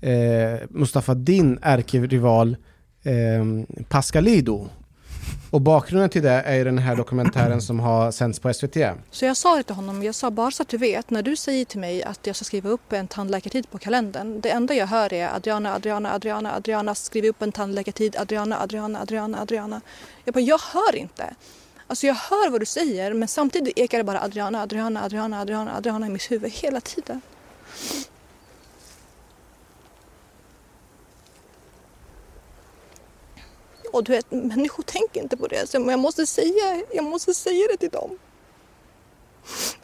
eh, 0.00 0.60
Mustafa 0.70 1.14
din 1.14 1.58
ärkerival 1.62 2.56
eh, 3.02 3.44
Pascalido. 3.88 4.68
Och 5.50 5.60
bakgrunden 5.60 6.10
till 6.10 6.22
det 6.22 6.30
är 6.30 6.54
ju 6.54 6.64
den 6.64 6.78
här 6.78 6.96
dokumentären 6.96 7.62
som 7.62 7.80
har 7.80 8.10
sänts 8.10 8.38
på 8.38 8.54
SVT. 8.54 8.76
Så 9.10 9.24
jag 9.24 9.36
sa 9.36 9.56
det 9.56 9.62
till 9.62 9.74
honom, 9.74 10.02
jag 10.02 10.14
sa 10.14 10.30
bara 10.30 10.50
så 10.50 10.62
att 10.62 10.68
du 10.68 10.76
vet, 10.76 11.10
när 11.10 11.22
du 11.22 11.36
säger 11.36 11.64
till 11.64 11.80
mig 11.80 12.02
att 12.02 12.26
jag 12.26 12.36
ska 12.36 12.44
skriva 12.44 12.70
upp 12.70 12.92
en 12.92 13.08
tandläkartid 13.08 13.70
på 13.70 13.78
kalendern, 13.78 14.40
det 14.40 14.50
enda 14.50 14.74
jag 14.74 14.86
hör 14.86 15.12
är 15.12 15.34
Adriana, 15.34 15.74
Adriana, 15.74 16.14
Adriana, 16.14 16.54
Adriana, 16.56 16.94
skriv 16.94 17.24
upp 17.24 17.42
en 17.42 17.52
tandläkartid, 17.52 18.16
Adriana, 18.16 18.60
Adriana, 18.60 19.00
Adriana, 19.00 19.40
Adriana. 19.40 19.80
Jag 20.24 20.34
bara, 20.34 20.40
jag 20.40 20.60
hör 20.72 20.96
inte. 20.96 21.34
Alltså 21.86 22.06
jag 22.06 22.14
hör 22.14 22.50
vad 22.50 22.60
du 22.60 22.66
säger 22.66 23.12
men 23.12 23.28
samtidigt 23.28 23.78
ekar 23.78 23.98
det 23.98 24.04
bara 24.04 24.22
Adriana, 24.22 24.62
Adriana, 24.62 25.04
Adriana, 25.04 25.40
Adriana, 25.40 25.76
Adriana 25.76 26.06
i 26.06 26.10
mitt 26.10 26.30
huvud 26.30 26.52
hela 26.52 26.80
tiden. 26.80 27.20
Och 33.92 34.04
du 34.04 34.12
vet, 34.12 34.30
människor 34.30 34.82
tänker 34.82 35.22
inte 35.22 35.36
på 35.36 35.46
det. 35.46 35.70
Så 35.70 35.76
jag 35.88 35.98
måste 35.98 36.26
säga, 36.26 36.82
jag 36.94 37.04
måste 37.04 37.34
säga 37.34 37.66
det 37.70 37.76
till 37.76 37.90
dem. 37.90 38.10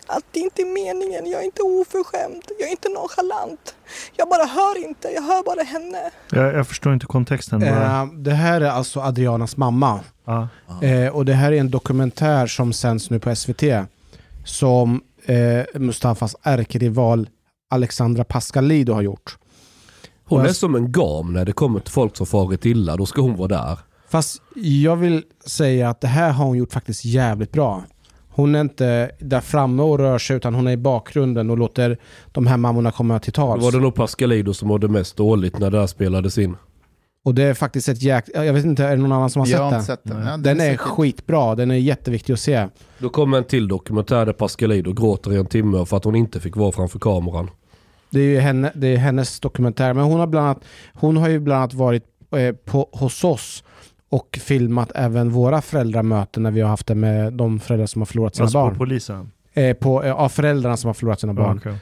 Att 0.06 0.24
det 0.30 0.40
inte 0.40 0.62
är 0.62 0.66
meningen, 0.66 1.26
jag 1.26 1.40
är 1.40 1.44
inte 1.44 1.62
oförskämd, 1.62 2.42
jag 2.58 2.68
är 2.68 2.70
inte 2.70 2.88
nonchalant. 2.88 3.74
Jag 4.16 4.28
bara 4.28 4.44
hör 4.44 4.86
inte, 4.86 5.08
jag 5.08 5.22
hör 5.22 5.42
bara 5.44 5.62
henne. 5.62 6.10
Jag, 6.30 6.54
jag 6.54 6.68
förstår 6.68 6.94
inte 6.94 7.06
kontexten. 7.06 7.62
Eh, 7.62 8.06
det 8.06 8.30
här 8.30 8.60
är 8.60 8.70
alltså 8.70 9.00
Adrianas 9.00 9.56
mamma. 9.56 10.00
Ja. 10.24 10.48
Eh, 10.82 11.08
och 11.16 11.24
det 11.24 11.32
här 11.32 11.52
är 11.52 11.60
en 11.60 11.70
dokumentär 11.70 12.46
som 12.46 12.72
sänds 12.72 13.10
nu 13.10 13.18
på 13.18 13.36
SVT. 13.36 13.62
Som 14.44 15.02
eh, 15.24 15.80
Mustafas 15.80 16.36
ärkerival 16.42 17.28
Alexandra 17.70 18.24
Pascalido 18.24 18.92
har 18.92 19.02
gjort. 19.02 19.38
Hon 20.24 20.46
är 20.46 20.52
som 20.52 20.74
en 20.74 20.92
gam 20.92 21.32
när 21.32 21.44
det 21.44 21.52
kommer 21.52 21.80
till 21.80 21.92
folk 21.92 22.16
som 22.16 22.26
farit 22.26 22.66
illa. 22.66 22.96
Då 22.96 23.06
ska 23.06 23.20
hon 23.20 23.36
vara 23.36 23.48
där. 23.48 23.78
Fast 24.08 24.42
jag 24.54 24.96
vill 24.96 25.22
säga 25.46 25.88
att 25.90 26.00
det 26.00 26.08
här 26.08 26.32
har 26.32 26.44
hon 26.44 26.56
gjort 26.58 26.72
faktiskt 26.72 27.04
jävligt 27.04 27.52
bra. 27.52 27.84
Hon 28.28 28.54
är 28.54 28.60
inte 28.60 29.10
där 29.20 29.40
framme 29.40 29.82
och 29.82 29.98
rör 29.98 30.18
sig 30.18 30.36
utan 30.36 30.54
hon 30.54 30.66
är 30.66 30.70
i 30.72 30.76
bakgrunden 30.76 31.50
och 31.50 31.58
låter 31.58 31.98
de 32.32 32.46
här 32.46 32.56
mammorna 32.56 32.90
komma 32.90 33.18
till 33.18 33.32
tals. 33.32 33.64
var 33.64 33.72
det 33.72 33.78
nog 33.78 33.94
Pascalido 33.94 34.54
som 34.54 34.68
mådde 34.68 34.88
mest 34.88 35.16
dåligt 35.16 35.58
när 35.58 35.70
det 35.70 35.80
här 35.80 35.86
spelades 35.86 36.38
in. 36.38 36.56
Och 37.24 37.34
det 37.34 37.42
är 37.42 37.54
faktiskt 37.54 37.88
ett 37.88 38.02
jäk... 38.02 38.24
Jag 38.34 38.52
vet 38.52 38.64
inte, 38.64 38.84
är 38.84 38.90
det 38.90 39.02
någon 39.02 39.12
annan 39.12 39.30
som 39.30 39.40
har 39.40 39.48
Jag 39.48 39.58
har 39.70 39.80
sett 39.80 40.00
inte 40.06 40.14
den? 40.14 40.24
sett 40.24 40.24
den. 40.26 40.42
Den 40.42 40.42
Den 40.42 40.60
är 40.66 40.70
säkert- 40.70 40.80
skitbra, 40.80 41.54
den 41.54 41.70
är 41.70 41.74
jätteviktig 41.74 42.32
att 42.32 42.40
se. 42.40 42.68
Då 42.98 43.08
kommer 43.08 43.38
en 43.38 43.44
till 43.44 43.68
dokumentär 43.68 44.26
där 44.26 44.32
Pascalido 44.32 44.92
gråter 44.92 45.32
i 45.32 45.36
en 45.36 45.46
timme 45.46 45.86
för 45.86 45.96
att 45.96 46.04
hon 46.04 46.16
inte 46.16 46.40
fick 46.40 46.56
vara 46.56 46.72
framför 46.72 46.98
kameran. 46.98 47.50
Det 48.10 48.20
är 48.20 48.24
ju 48.24 48.38
henne, 48.38 48.72
det 48.74 48.86
är 48.88 48.96
hennes 48.96 49.40
dokumentär. 49.40 49.94
Men 49.94 50.04
hon 50.04 50.20
har, 50.20 50.26
bland 50.26 50.46
annat, 50.46 50.64
hon 50.94 51.16
har 51.16 51.28
ju 51.28 51.40
bland 51.40 51.58
annat 51.58 51.74
varit 51.74 52.04
eh, 52.36 52.52
på, 52.54 52.88
hos 52.92 53.24
oss 53.24 53.64
och 54.08 54.38
filmat 54.42 54.92
även 54.94 55.30
våra 55.30 55.62
föräldramöten 55.62 56.42
när 56.42 56.50
vi 56.50 56.60
har 56.60 56.68
haft 56.68 56.86
det 56.86 56.94
med 56.94 57.32
de 57.32 57.60
föräldrar 57.60 57.86
som 57.86 58.00
har 58.00 58.06
förlorat 58.06 58.34
sina 58.34 58.44
Alltså 58.44 58.58
på 58.58 58.64
barn. 58.66 58.78
polisen? 58.78 59.30
eh, 59.54 59.76
på, 59.76 60.02
eh, 60.04 60.14
av 60.14 60.28
föräldrarna 60.28 60.76
som 60.76 60.88
har 60.88 60.94
förlorat 60.94 61.20
sina 61.20 61.34
barn. 61.34 61.56
Okej. 61.58 61.76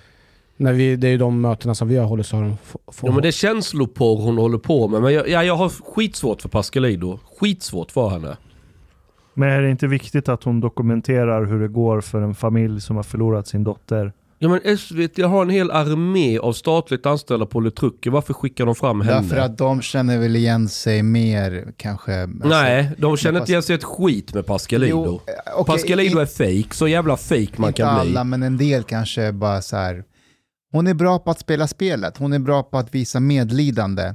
När 0.57 0.73
vi, 0.73 0.97
det 0.97 1.07
är 1.09 1.11
ju 1.11 1.19
de 1.19 1.41
mötena 1.41 1.75
som 1.75 1.89
vi 1.89 1.97
har 1.97 2.07
hållit 2.07 2.27
så 2.27 2.37
har 2.37 2.43
de 2.43 2.57
Ja 3.03 3.13
men 3.13 3.23
det 3.23 3.29
är 3.29 3.33
känsloporr 3.33 4.23
hon 4.23 4.39
håller 4.39 4.59
på 4.59 4.89
med. 4.89 5.03
Men 5.03 5.13
jag, 5.15 5.29
ja, 5.29 5.45
jag 5.45 5.57
har 5.57 5.69
skitsvårt 5.69 6.43
för 6.43 6.49
Pascalido. 6.49 7.19
Skitsvårt 7.41 7.91
för 7.93 8.09
henne. 8.09 8.37
Men 9.35 9.49
är 9.49 9.63
det 9.63 9.71
inte 9.71 9.87
viktigt 9.87 10.29
att 10.29 10.45
hon 10.45 10.61
dokumenterar 10.61 11.45
hur 11.45 11.61
det 11.61 11.69
går 11.69 12.01
för 12.01 12.21
en 12.23 12.35
familj 12.35 12.81
som 12.81 12.97
har 12.97 13.03
förlorat 13.03 13.47
sin 13.47 13.65
dotter? 13.65 14.13
Ja 14.45 14.51
men 14.51 14.79
SVT 14.79 15.19
har 15.23 15.43
en 15.43 15.51
hel 15.51 15.71
armé 15.71 16.39
av 16.39 16.53
statligt 16.53 17.07
anställda 17.07 17.47
politruker. 17.47 18.11
Varför 18.11 18.35
skickar 18.35 18.67
de 18.67 18.75
fram 18.75 19.01
henne? 19.01 19.21
Därför 19.21 19.37
att 19.37 19.59
de 19.59 19.83
känner 19.83 20.19
väl 20.19 20.37
igen 20.37 20.69
sig 20.69 21.03
mer 21.03 21.73
kanske. 21.77 22.23
alltså- 22.23 22.49
Nej, 22.49 22.91
de 22.99 23.17
känner 23.17 23.41
inte 23.41 23.53
igen 23.53 23.63
sig 23.63 23.75
ett 23.75 23.85
skit 23.85 24.35
med 24.35 24.47
Pascalido. 24.47 25.05
Jo, 25.07 25.15
eh, 25.27 25.55
okej, 25.61 25.75
Pascalido 25.75 26.19
i- 26.19 26.23
är 26.23 26.27
fake, 26.63 26.75
så 26.75 26.89
jävla 26.89 27.17
fake 27.17 27.49
man 27.57 27.69
inte 27.69 27.83
kan 27.83 27.89
alla, 27.89 28.25
bli. 28.25 28.31
men 28.31 28.43
en 28.43 28.57
del 28.57 28.83
kanske 28.83 29.33
bara 29.33 29.63
så 29.63 29.77
här. 29.77 30.05
Hon 30.73 30.87
är 30.87 30.95
bra 30.95 31.19
på 31.19 31.31
att 31.31 31.41
spela 31.41 31.67
spelet. 31.67 32.17
Hon 32.17 32.33
är 32.33 32.39
bra 32.39 32.63
på 32.63 32.79
att 32.79 32.95
visa 32.95 33.21
medlidande. 33.21 34.15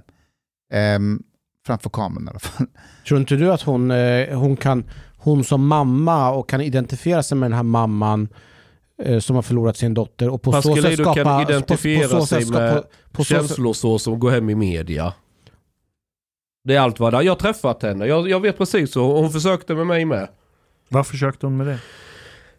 ehm, 0.74 1.20
framför 1.68 1.90
kameran 1.90 2.28
i 2.28 2.30
alla 2.30 2.40
fall. 2.40 2.68
Tror 3.08 3.20
inte 3.20 3.36
du 3.36 3.52
att 3.52 3.62
hon, 3.62 3.92
eh, 3.92 4.38
hon 4.40 4.58
kan, 4.58 4.84
hon 5.18 5.44
som 5.44 5.68
mamma 5.68 6.32
och 6.32 6.50
kan 6.50 6.62
identifiera 6.62 7.24
sig 7.24 7.38
med 7.38 7.52
den 7.52 7.56
här 7.56 7.64
mamman 7.64 8.28
som 9.20 9.36
har 9.36 9.42
förlorat 9.42 9.78
sin 9.78 9.94
dotter 9.94 10.30
och 10.30 10.42
på 10.42 10.62
så 10.62 10.76
sätt 10.76 10.94
skapa... 10.94 11.24
kan 11.24 11.42
identifiera 11.42 12.08
på, 12.08 12.16
på 12.16 12.20
så 12.22 12.26
sig 12.26 12.42
skapa, 12.42 12.60
med 12.60 12.84
på, 13.12 13.64
på 13.64 13.74
så 13.74 14.00
som 14.00 14.20
går 14.20 14.32
hem 14.32 14.50
i 14.50 14.56
media. 14.56 15.14
Det 16.64 16.76
är 16.76 16.80
allt 16.80 17.00
vad 17.00 17.14
det 17.14 17.18
är. 17.18 17.22
Jag 17.22 17.32
har 17.32 17.40
träffat 17.40 17.84
henne. 17.84 18.06
Jag, 18.06 18.30
jag 18.30 18.40
vet 18.40 18.58
precis 18.58 18.92
så. 18.92 19.18
Hon 19.18 19.32
försökte 19.32 19.76
med 19.76 19.88
mig 19.88 20.06
med. 20.06 20.30
Vad 20.90 21.08
försökte 21.08 21.46
hon 21.46 21.58
med 21.58 21.68
det? 21.68 21.80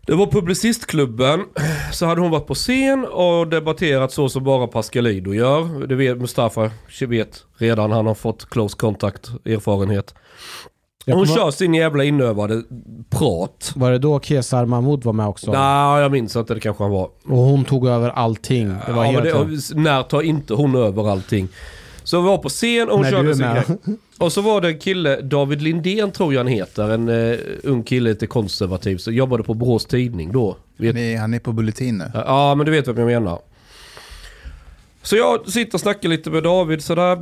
Det 0.06 0.14
var 0.14 0.26
Publicistklubben. 0.26 1.44
Så 1.92 2.06
hade 2.06 2.20
hon 2.20 2.30
varit 2.30 2.46
på 2.46 2.54
scen 2.54 3.06
och 3.06 3.48
debatterat 3.48 4.12
så 4.12 4.28
som 4.28 4.44
bara 4.44 4.66
Pascalido 4.66 5.34
gör. 5.34 5.86
Det 5.86 5.94
vet 5.94 6.18
Mustafa 6.18 6.70
vet 7.00 7.44
redan. 7.56 7.90
Han 7.90 8.06
har 8.06 8.14
fått 8.14 8.50
close 8.50 8.76
contact 8.76 9.30
erfarenhet. 9.44 10.14
Jag 11.04 11.16
Hon 11.16 11.26
kommer- 11.26 11.38
kör 11.38 11.50
sin 11.50 11.74
jävla 11.74 12.04
inövade 12.04 12.62
prat. 13.10 13.72
Var 13.76 13.90
det 13.90 13.98
då 13.98 14.20
Kesar 14.20 14.66
Mahmoud 14.66 15.04
var 15.04 15.12
med 15.12 15.26
också? 15.26 15.52
Nej, 15.52 16.02
jag 16.02 16.12
minns 16.12 16.36
inte. 16.36 16.54
Det 16.54 16.60
kanske 16.60 16.84
han 16.84 16.90
var. 16.92 17.10
Och 17.24 17.38
hon 17.38 17.64
tog 17.64 17.86
över 17.86 18.10
allting. 18.10 18.68
Det 18.86 18.92
var 18.92 19.04
ja, 19.04 19.10
helt... 19.10 19.24
men 19.34 19.50
det, 19.50 19.74
när 19.90 20.02
tar 20.02 20.22
inte 20.22 20.54
hon 20.54 20.74
över 20.74 21.10
allting? 21.10 21.48
Så 22.02 22.20
vi 22.20 22.26
var 22.26 22.38
på 22.38 22.48
scen 22.48 22.88
och 22.88 22.94
hon 22.94 23.02
När 23.02 23.10
körde 23.10 23.34
sin 23.34 23.46
grej. 23.52 23.96
Och 24.18 24.32
så 24.32 24.40
var 24.40 24.60
det 24.60 24.68
en 24.68 24.78
kille, 24.78 25.20
David 25.20 25.62
Lindén 25.62 26.10
tror 26.10 26.34
jag 26.34 26.40
han 26.40 26.46
heter, 26.46 26.90
en 26.90 27.08
uh, 27.08 27.38
ung 27.64 27.82
kille, 27.82 28.10
lite 28.10 28.26
konservativ, 28.26 28.96
så 28.96 29.10
jobbade 29.10 29.42
på 29.42 29.54
Borås 29.54 29.86
Tidning 29.86 30.32
då. 30.32 30.56
Vet, 30.76 30.94
Han 30.94 31.02
är, 31.04 31.18
han 31.18 31.34
är 31.34 31.38
på 31.38 31.52
Bulletin 31.52 31.98
nu. 31.98 32.10
Ja, 32.14 32.54
men 32.54 32.66
du 32.66 32.72
vet 32.72 32.86
vad 32.86 32.98
jag 32.98 33.06
menar. 33.06 33.38
Så 35.02 35.16
jag 35.16 35.48
sitter 35.48 35.74
och 35.74 35.80
snackar 35.80 36.08
lite 36.08 36.30
med 36.30 36.42
David 36.42 36.84
sådär. 36.84 37.18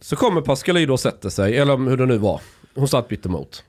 Så 0.00 0.16
kommer 0.16 0.40
Pascalidou 0.40 0.92
och 0.92 1.00
sätter 1.00 1.28
sig, 1.28 1.58
eller 1.58 1.90
hur 1.90 1.96
det 1.96 2.06
nu 2.06 2.18
var. 2.18 2.40
Hon 2.74 2.88
satt 2.88 3.10
mitt 3.10 3.26
emot. 3.26 3.64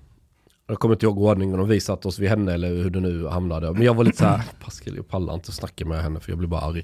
Jag 0.67 0.79
kommer 0.79 0.95
inte 0.95 1.05
ihåg 1.05 1.21
ordningen 1.21 1.59
om 1.59 1.67
vi 1.67 1.79
satt 1.79 2.05
oss 2.05 2.19
vid 2.19 2.29
henne 2.29 2.53
eller 2.53 2.67
hur 2.67 2.89
det 2.89 2.99
nu 2.99 3.27
hamnade. 3.27 3.73
Men 3.73 3.81
jag 3.81 3.93
var 3.93 4.03
lite 4.03 4.17
såhär, 4.17 4.41
jag 4.95 5.07
pallar 5.07 5.33
inte 5.33 5.51
snacka 5.51 5.85
med 5.85 6.03
henne 6.03 6.19
för 6.19 6.31
jag 6.31 6.37
blir 6.37 6.47
bara 6.47 6.61
arg. 6.61 6.83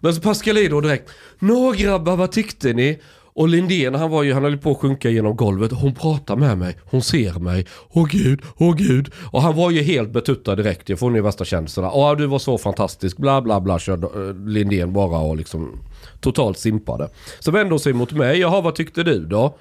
Men 0.00 0.14
så 0.14 0.20
Pascal 0.20 0.68
då 0.70 0.80
direkt, 0.80 1.10
Nå 1.38 1.72
grabbar 1.72 2.16
vad 2.16 2.32
tyckte 2.32 2.72
ni? 2.72 3.00
Och 3.38 3.48
Lindén 3.48 3.94
han 3.94 4.10
var 4.10 4.22
ju, 4.22 4.32
han 4.32 4.44
höll 4.44 4.58
på 4.58 4.70
att 4.70 4.78
sjunka 4.78 5.10
genom 5.10 5.36
golvet. 5.36 5.72
Hon 5.72 5.94
pratar 5.94 6.36
med 6.36 6.58
mig, 6.58 6.76
hon 6.84 7.02
ser 7.02 7.38
mig. 7.38 7.66
Åh 7.88 8.06
gud, 8.10 8.42
åh 8.56 8.74
gud. 8.74 9.10
Och 9.30 9.42
han 9.42 9.56
var 9.56 9.70
ju 9.70 9.82
helt 9.82 10.10
betuttad 10.10 10.56
direkt. 10.56 10.88
Jag 10.88 10.98
får 10.98 11.14
ju 11.14 11.20
värsta 11.20 11.44
känslorna. 11.44 11.90
Ja 11.94 12.14
du 12.14 12.26
var 12.26 12.38
så 12.38 12.58
fantastisk, 12.58 13.16
bla 13.16 13.42
bla 13.42 13.60
bla. 13.60 13.78
Körde 13.78 14.06
eh, 14.06 14.34
Lindén 14.46 14.92
bara 14.92 15.18
och 15.18 15.36
liksom 15.36 15.80
totalt 16.20 16.58
simpade. 16.58 17.08
Så 17.38 17.50
vände 17.50 17.72
hon 17.72 17.80
sig 17.80 17.92
mot 17.92 18.12
mig. 18.12 18.38
Jaha 18.38 18.60
vad 18.60 18.74
tyckte 18.74 19.02
du 19.02 19.24
då? 19.24 19.58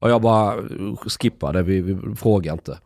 Och 0.00 0.10
jag 0.10 0.22
bara 0.22 0.54
skippade, 0.96 1.62
vi, 1.62 1.80
vi 1.80 2.16
frågade 2.16 2.52
inte. 2.52 2.78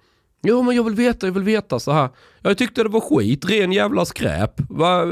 Jo 0.42 0.62
men 0.62 0.76
jag 0.76 0.84
vill 0.84 0.94
veta, 0.94 1.26
jag 1.26 1.34
vill 1.34 1.42
veta 1.42 1.80
så 1.80 1.92
här. 1.92 2.08
Jag 2.40 2.58
tyckte 2.58 2.82
det 2.82 2.88
var 2.88 3.00
skit, 3.00 3.50
ren 3.50 3.72
jävla 3.72 4.04
skräp. 4.04 4.52
Va? 4.68 5.04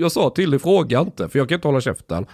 Jag 0.00 0.12
sa 0.12 0.30
till 0.30 0.50
dig, 0.50 0.60
fråga 0.60 1.00
inte 1.00 1.28
för 1.28 1.38
jag 1.38 1.48
kan 1.48 1.56
inte 1.56 1.68
hålla 1.68 1.80
käften. 1.80 2.26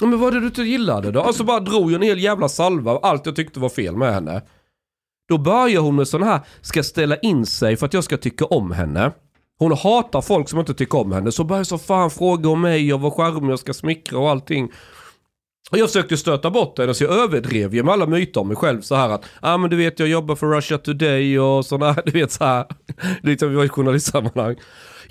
Men 0.00 0.20
vad 0.20 0.28
är 0.28 0.32
det 0.34 0.40
du 0.40 0.46
inte 0.46 0.62
gillade 0.62 1.10
då? 1.10 1.20
Alltså 1.20 1.44
bara 1.44 1.60
drog 1.60 1.92
jag 1.92 2.02
en 2.02 2.08
hel 2.08 2.18
jävla 2.18 2.48
salva 2.48 2.90
av 2.92 3.04
allt 3.04 3.26
jag 3.26 3.36
tyckte 3.36 3.60
var 3.60 3.68
fel 3.68 3.96
med 3.96 4.14
henne. 4.14 4.42
Då 5.28 5.38
börjar 5.38 5.80
hon 5.80 5.96
med 5.96 6.08
sån 6.08 6.22
här, 6.22 6.40
ska 6.60 6.82
ställa 6.82 7.16
in 7.16 7.46
sig 7.46 7.76
för 7.76 7.86
att 7.86 7.94
jag 7.94 8.04
ska 8.04 8.16
tycka 8.16 8.44
om 8.44 8.70
henne. 8.70 9.12
Hon 9.58 9.72
hatar 9.72 10.20
folk 10.20 10.48
som 10.48 10.58
inte 10.58 10.74
tycker 10.74 10.98
om 10.98 11.12
henne. 11.12 11.32
Så 11.32 11.44
börjar 11.44 11.64
så 11.64 11.78
fan 11.78 12.10
fråga 12.10 12.48
om 12.48 12.60
mig 12.60 12.94
och 12.94 13.00
vad 13.00 13.12
charmig 13.12 13.52
jag 13.52 13.58
ska 13.58 13.74
smickra 13.74 14.18
och 14.18 14.30
allting. 14.30 14.72
Och 15.70 15.78
jag 15.78 15.88
försökte 15.88 16.16
stöta 16.16 16.50
bort 16.50 16.78
henne 16.78 16.94
så 16.94 17.04
jag 17.04 17.12
överdrev 17.12 17.74
ju 17.74 17.82
med 17.82 17.92
alla 17.92 18.06
myter 18.06 18.40
om 18.40 18.48
mig 18.48 18.56
själv 18.56 18.80
så 18.80 18.94
här 18.94 19.08
att 19.08 19.24
Ja 19.24 19.52
ah, 19.52 19.58
men 19.58 19.70
du 19.70 19.76
vet 19.76 19.98
jag 19.98 20.08
jobbar 20.08 20.36
för 20.36 20.46
Russia 20.46 20.78
Today 20.78 21.38
och 21.38 21.66
sådana 21.66 21.92
du 22.06 22.12
vet 22.12 22.32
så 22.32 22.44
här. 22.44 22.66
Liksom 23.22 23.50
vi 23.50 23.56
var 23.56 23.64
i 23.64 23.68
journalistsammanhang. 23.68 24.56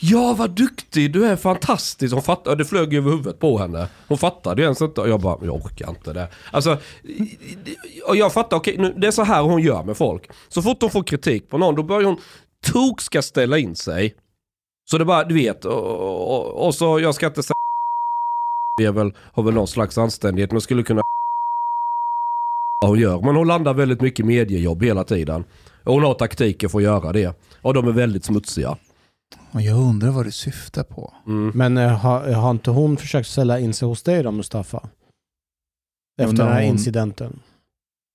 Ja 0.01 0.35
vad 0.37 0.49
duktig, 0.49 1.13
du 1.13 1.25
är 1.25 1.35
fantastisk. 1.35 2.13
Hon 2.13 2.23
fattade, 2.23 2.55
det 2.55 2.65
flög 2.65 2.93
över 2.93 3.11
huvudet 3.11 3.39
på 3.39 3.57
henne. 3.57 3.87
Hon 4.07 4.17
fattade 4.17 4.61
ju 4.61 4.63
ens 4.63 4.81
inte 4.81 5.01
och 5.01 5.09
jag 5.09 5.19
bara, 5.19 5.45
jag 5.45 5.55
orkar 5.55 5.89
inte 5.89 6.13
det. 6.13 6.27
Alltså, 6.51 6.77
och 8.07 8.15
jag 8.15 8.33
fattar, 8.33 8.57
okej 8.57 8.79
okay, 8.79 8.93
det 8.97 9.07
är 9.07 9.11
så 9.11 9.23
här 9.23 9.41
hon 9.41 9.61
gör 9.61 9.83
med 9.83 9.97
folk. 9.97 10.29
Så 10.49 10.61
fort 10.61 10.81
hon 10.81 10.89
får 10.89 11.03
kritik 11.03 11.49
på 11.49 11.57
någon 11.57 11.75
då 11.75 11.83
börjar 11.83 12.07
hon 12.07 12.17
tok 12.73 13.01
ska 13.01 13.21
ställa 13.21 13.57
in 13.57 13.75
sig. 13.75 14.15
Så 14.91 14.97
det 14.97 15.05
bara, 15.05 15.23
du 15.23 15.35
vet, 15.35 15.65
och, 15.65 16.35
och, 16.35 16.65
och 16.67 16.75
så, 16.75 16.99
jag 16.99 17.15
ska 17.15 17.27
inte 17.27 17.43
säga 17.43 17.58
är 18.85 18.91
väl, 18.91 19.13
har 19.33 19.43
väl 19.43 19.53
någon 19.53 19.67
slags 19.67 19.97
anständighet, 19.97 20.51
men 20.51 20.61
skulle 20.61 20.83
kunna 20.83 21.01
hon 22.85 22.99
gör. 22.99 23.21
Men 23.21 23.35
hon 23.35 23.47
landar 23.47 23.73
väldigt 23.73 24.01
mycket 24.01 24.25
mediejobb 24.25 24.83
hela 24.83 25.03
tiden. 25.03 25.43
Och 25.83 25.93
hon 25.93 26.03
har 26.03 26.13
taktiker 26.13 26.67
för 26.67 26.77
att 26.77 26.83
göra 26.83 27.13
det. 27.13 27.39
Och 27.61 27.73
de 27.73 27.87
är 27.87 27.91
väldigt 27.91 28.23
smutsiga. 28.23 28.77
Och 29.51 29.61
jag 29.61 29.77
undrar 29.77 30.09
vad 30.09 30.25
du 30.25 30.31
syftar 30.31 30.83
på. 30.83 31.13
Mm. 31.27 31.51
Men 31.55 31.77
eh, 31.77 31.97
har, 31.97 32.31
har 32.31 32.51
inte 32.51 32.71
hon 32.71 32.97
försökt 32.97 33.29
ställa 33.29 33.59
in 33.59 33.73
sig 33.73 33.87
hos 33.87 34.03
dig 34.03 34.23
då, 34.23 34.31
Mustafa? 34.31 34.89
Efter 36.21 36.37
den 36.37 36.47
här 36.47 36.61
hon- 36.61 36.71
incidenten. 36.71 37.39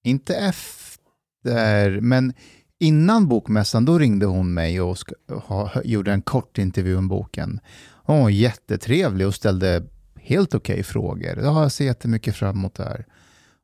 Inte 0.04 0.34
efter, 0.36 2.00
men 2.00 2.32
innan 2.80 3.28
bokmässan 3.28 3.84
då 3.84 3.98
ringde 3.98 4.26
hon 4.26 4.54
mig 4.54 4.80
och 4.80 4.98
ska, 4.98 5.14
ha, 5.28 5.70
gjorde 5.84 6.12
en 6.12 6.22
kort 6.22 6.58
intervju 6.58 6.96
om 6.96 7.08
boken. 7.08 7.60
Hon 8.04 8.22
var 8.22 8.30
jättetrevlig 8.30 9.26
och 9.26 9.34
ställde 9.34 9.82
helt 10.24 10.54
okej 10.54 10.82
frågor. 10.82 11.38
Ja, 11.42 11.62
jag 11.62 11.72
ser 11.72 11.84
jättemycket 11.84 12.36
fram 12.36 12.56
emot 12.56 12.74
det 12.74 12.84
här. 12.84 13.04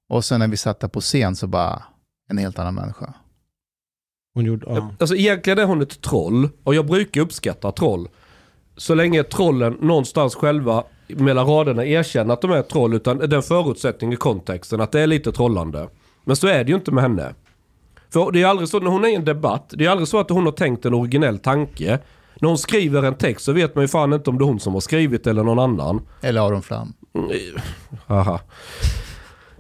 Och 0.09 0.25
sen 0.25 0.41
när 0.41 0.49
vi 0.49 0.57
satt 0.57 0.81
där 0.81 0.89
på 0.89 1.01
scen 1.01 1.37
så 1.37 1.47
bara 1.47 1.83
en 2.31 2.39
helt 2.39 2.59
annan 2.59 2.75
människa. 2.75 3.15
Hon 4.35 4.45
gjorde, 4.45 4.67
ja. 4.69 4.95
Alltså 5.01 5.17
egentligen 5.17 5.59
är 5.59 5.65
hon 5.65 5.83
ett 5.83 6.01
troll. 6.01 6.49
Och 6.65 6.75
jag 6.75 6.87
brukar 6.87 7.21
uppskatta 7.21 7.73
troll. 7.73 8.09
Så 8.77 8.95
länge 8.95 9.23
trollen 9.23 9.77
någonstans 9.81 10.35
själva 10.35 10.85
mellan 11.09 11.47
raderna 11.47 11.85
erkänner 11.85 12.35
att 12.35 12.43
de 12.43 12.51
är 12.51 12.63
troll. 12.63 12.95
Utan 12.95 13.19
den 13.19 13.43
förutsättningen 13.43 14.13
i 14.13 14.17
kontexten 14.17 14.81
att 14.81 14.93
det 14.93 15.01
är 15.01 15.07
lite 15.07 15.33
trollande. 15.33 15.89
Men 16.25 16.37
så 16.37 16.47
är 16.47 16.65
det 16.65 16.71
ju 16.71 16.77
inte 16.77 16.93
med 16.93 17.03
henne. 17.03 17.35
För 18.13 18.33
det 18.33 18.43
är 18.43 18.47
aldrig 18.47 18.69
så 18.69 18.81
när 18.81 18.91
hon 18.91 19.05
är 19.05 19.09
i 19.09 19.15
en 19.15 19.25
debatt. 19.25 19.75
Det 19.77 19.87
är 19.87 19.91
aldrig 19.91 20.09
så 20.09 20.19
att 20.21 20.31
hon 20.31 20.45
har 20.45 20.53
tänkt 20.53 20.85
en 20.85 20.95
originell 20.95 21.39
tanke. 21.39 21.99
När 22.41 22.49
hon 22.49 22.59
skriver 22.59 23.03
en 23.03 23.15
text 23.15 23.45
så 23.45 23.53
vet 23.53 23.75
man 23.75 23.85
ju 23.85 23.89
fan 23.89 24.13
inte 24.13 24.31
om 24.31 24.39
det 24.39 24.43
är 24.45 24.47
hon 24.47 24.61
som 24.61 24.73
har 24.73 24.81
skrivit 24.81 25.27
eller 25.27 25.43
någon 25.43 25.59
annan. 25.59 26.03
Eller 26.21 26.41
Aron 26.41 26.63
Flam. 26.63 26.93
Haha. 28.07 28.41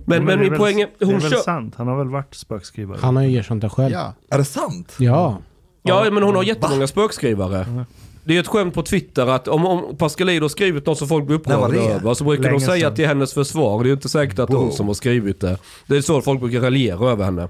Men, 0.05 0.25
men, 0.25 0.39
det 0.39 0.45
är 0.47 0.51
min 0.51 0.59
poäng 0.59 0.81
är, 0.81 0.89
Det 0.99 1.05
är 1.05 1.07
hon 1.07 1.19
väl 1.19 1.31
kör... 1.31 1.39
sant? 1.39 1.75
Han 1.77 1.89
har 1.89 1.99
väl 1.99 2.09
varit 2.09 2.35
spökskrivare? 2.35 2.99
Han 3.03 3.17
har 3.17 3.23
ju 3.23 3.35
erkänt 3.37 3.63
det 3.63 3.69
själv. 3.69 3.93
Ja. 3.93 4.15
Är 4.31 4.39
det 4.39 4.45
sant? 4.45 4.97
ja. 4.99 5.39
Ja, 5.83 6.11
men 6.11 6.23
hon 6.23 6.37
har 6.37 6.43
jättemånga 6.43 6.87
spökskrivare. 6.87 7.85
Det 8.25 8.37
är 8.37 8.41
ett 8.41 8.49
skämt 8.49 8.75
på 8.75 8.83
Twitter 8.83 9.27
att 9.27 9.49
om, 9.49 9.67
om 9.67 9.97
Pascalidou 9.97 10.45
har 10.45 10.49
skrivit 10.49 10.87
något 10.87 10.99
som 10.99 11.09
folk 11.09 11.27
blir 11.27 11.37
upprörda 11.37 11.79
över 11.79 12.15
så 12.15 12.25
brukar 12.25 12.43
Länge 12.43 12.59
de 12.59 12.65
säga 12.65 12.87
sedan. 12.87 12.95
till 12.97 13.07
hennes 13.07 13.35
försvar. 13.35 13.85
Det 13.85 13.91
är 13.91 13.93
inte 13.93 14.09
säkert 14.09 14.39
att 14.39 14.49
det 14.49 14.55
är 14.55 14.59
hon 14.59 14.73
som 14.73 14.87
har 14.87 14.95
skrivit 14.95 15.41
det. 15.41 15.59
Det 15.87 15.97
är 15.97 16.01
så 16.01 16.23
folk 16.23 16.41
brukar 16.41 16.61
raljera 16.61 17.11
över 17.11 17.25
henne. 17.25 17.49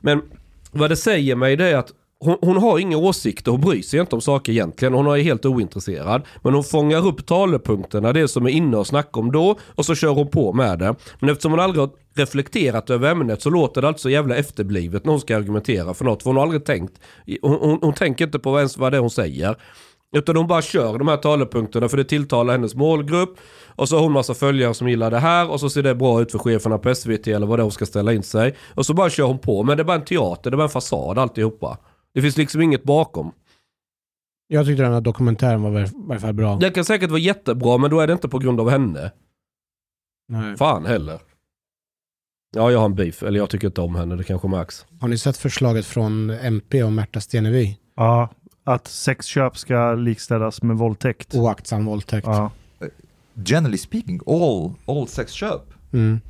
Men 0.00 0.22
vad 0.70 0.90
det 0.90 0.96
säger 0.96 1.36
mig 1.36 1.56
det 1.56 1.68
är 1.68 1.76
att 1.76 1.92
hon, 2.24 2.36
hon 2.40 2.56
har 2.56 2.78
inga 2.78 2.96
åsikter, 2.96 3.50
hon 3.50 3.60
bryr 3.60 3.82
sig 3.82 4.00
inte 4.00 4.14
om 4.14 4.20
saker 4.20 4.52
egentligen. 4.52 4.94
Hon 4.94 5.06
är 5.06 5.22
helt 5.22 5.46
ointresserad. 5.46 6.22
Men 6.42 6.54
hon 6.54 6.64
fångar 6.64 7.06
upp 7.06 7.26
talepunkterna, 7.26 8.12
det 8.12 8.28
som 8.28 8.46
är 8.46 8.50
inne 8.50 8.76
och 8.76 8.86
snackar 8.86 9.20
om 9.20 9.32
då. 9.32 9.58
Och 9.74 9.86
så 9.86 9.94
kör 9.94 10.08
hon 10.08 10.30
på 10.30 10.52
med 10.52 10.78
det. 10.78 10.94
Men 11.20 11.30
eftersom 11.30 11.50
hon 11.50 11.60
aldrig 11.60 11.80
har 11.80 11.90
reflekterat 12.14 12.90
över 12.90 13.10
ämnet 13.10 13.42
så 13.42 13.50
låter 13.50 13.82
det 13.82 13.88
alltså 13.88 14.10
jävla 14.10 14.36
efterblivet 14.36 15.04
när 15.04 15.10
hon 15.10 15.20
ska 15.20 15.36
argumentera 15.36 15.94
för 15.94 16.04
något. 16.04 16.22
För 16.22 16.30
hon 16.30 16.36
har 16.36 16.42
aldrig 16.42 16.64
tänkt. 16.64 17.00
Hon, 17.42 17.58
hon, 17.60 17.78
hon 17.82 17.94
tänker 17.94 18.24
inte 18.24 18.38
på 18.38 18.58
ens 18.58 18.78
vad 18.78 18.92
det 18.92 18.96
är 18.96 19.00
hon 19.00 19.10
säger. 19.10 19.56
Utan 20.16 20.36
hon 20.36 20.46
bara 20.46 20.62
kör 20.62 20.98
de 20.98 21.08
här 21.08 21.16
talepunkterna 21.16 21.88
för 21.88 21.96
det 21.96 22.04
tilltalar 22.04 22.52
hennes 22.52 22.74
målgrupp. 22.74 23.38
Och 23.76 23.88
så 23.88 23.96
har 23.96 24.02
hon 24.02 24.12
massa 24.12 24.34
följare 24.34 24.74
som 24.74 24.88
gillar 24.88 25.10
det 25.10 25.18
här 25.18 25.50
och 25.50 25.60
så 25.60 25.70
ser 25.70 25.82
det 25.82 25.94
bra 25.94 26.22
ut 26.22 26.32
för 26.32 26.38
cheferna 26.38 26.78
på 26.78 26.94
SVT 26.94 27.26
eller 27.26 27.46
vad 27.46 27.58
det 27.58 27.60
är 27.60 27.62
hon 27.62 27.72
ska 27.72 27.86
ställa 27.86 28.12
in 28.12 28.22
sig. 28.22 28.56
Och 28.74 28.86
så 28.86 28.94
bara 28.94 29.10
kör 29.10 29.24
hon 29.24 29.38
på. 29.38 29.62
Men 29.62 29.76
det 29.76 29.82
är 29.82 29.84
bara 29.84 29.96
en 29.96 30.04
teater, 30.04 30.50
det 30.50 30.54
är 30.54 30.56
bara 30.56 30.62
en 30.62 30.68
fasad 30.68 31.18
alltihopa. 31.18 31.78
Det 32.14 32.22
finns 32.22 32.36
liksom 32.36 32.60
inget 32.60 32.82
bakom. 32.82 33.32
Jag 34.46 34.66
tyckte 34.66 34.82
den 34.82 34.92
här 34.92 35.00
dokumentären 35.00 35.62
var 35.62 35.80
i 35.80 35.90
varje 35.94 36.20
fall 36.20 36.32
bra. 36.32 36.56
Det 36.56 36.70
kan 36.70 36.84
säkert 36.84 37.10
vara 37.10 37.20
jättebra 37.20 37.78
men 37.78 37.90
då 37.90 38.00
är 38.00 38.06
det 38.06 38.12
inte 38.12 38.28
på 38.28 38.38
grund 38.38 38.60
av 38.60 38.70
henne. 38.70 39.12
Nej. 40.28 40.56
Fan 40.56 40.86
heller. 40.86 41.20
Ja, 42.54 42.70
jag 42.70 42.78
har 42.78 42.86
en 42.86 42.94
beef. 42.94 43.22
Eller 43.22 43.38
jag 43.38 43.50
tycker 43.50 43.66
inte 43.66 43.80
om 43.80 43.94
henne, 43.94 44.16
det 44.16 44.24
kanske 44.24 44.48
märks. 44.48 44.86
Har 45.00 45.08
ni 45.08 45.18
sett 45.18 45.36
förslaget 45.36 45.86
från 45.86 46.30
MP 46.30 46.82
och 46.82 46.92
Märta 46.92 47.20
Stenevi? 47.20 47.78
Ja, 47.96 48.28
att 48.64 48.86
sexköp 48.86 49.56
ska 49.56 49.94
likställas 49.94 50.62
med 50.62 50.76
våldtäkt. 50.76 51.34
Oaktsam 51.34 51.84
våldtäkt. 51.84 52.26
Ja. 52.26 52.50
Generally 53.34 53.78
speaking, 53.78 54.20
all, 54.26 54.74
all 54.86 55.08
sexköp. 55.08 55.62
Mm. 55.92 56.20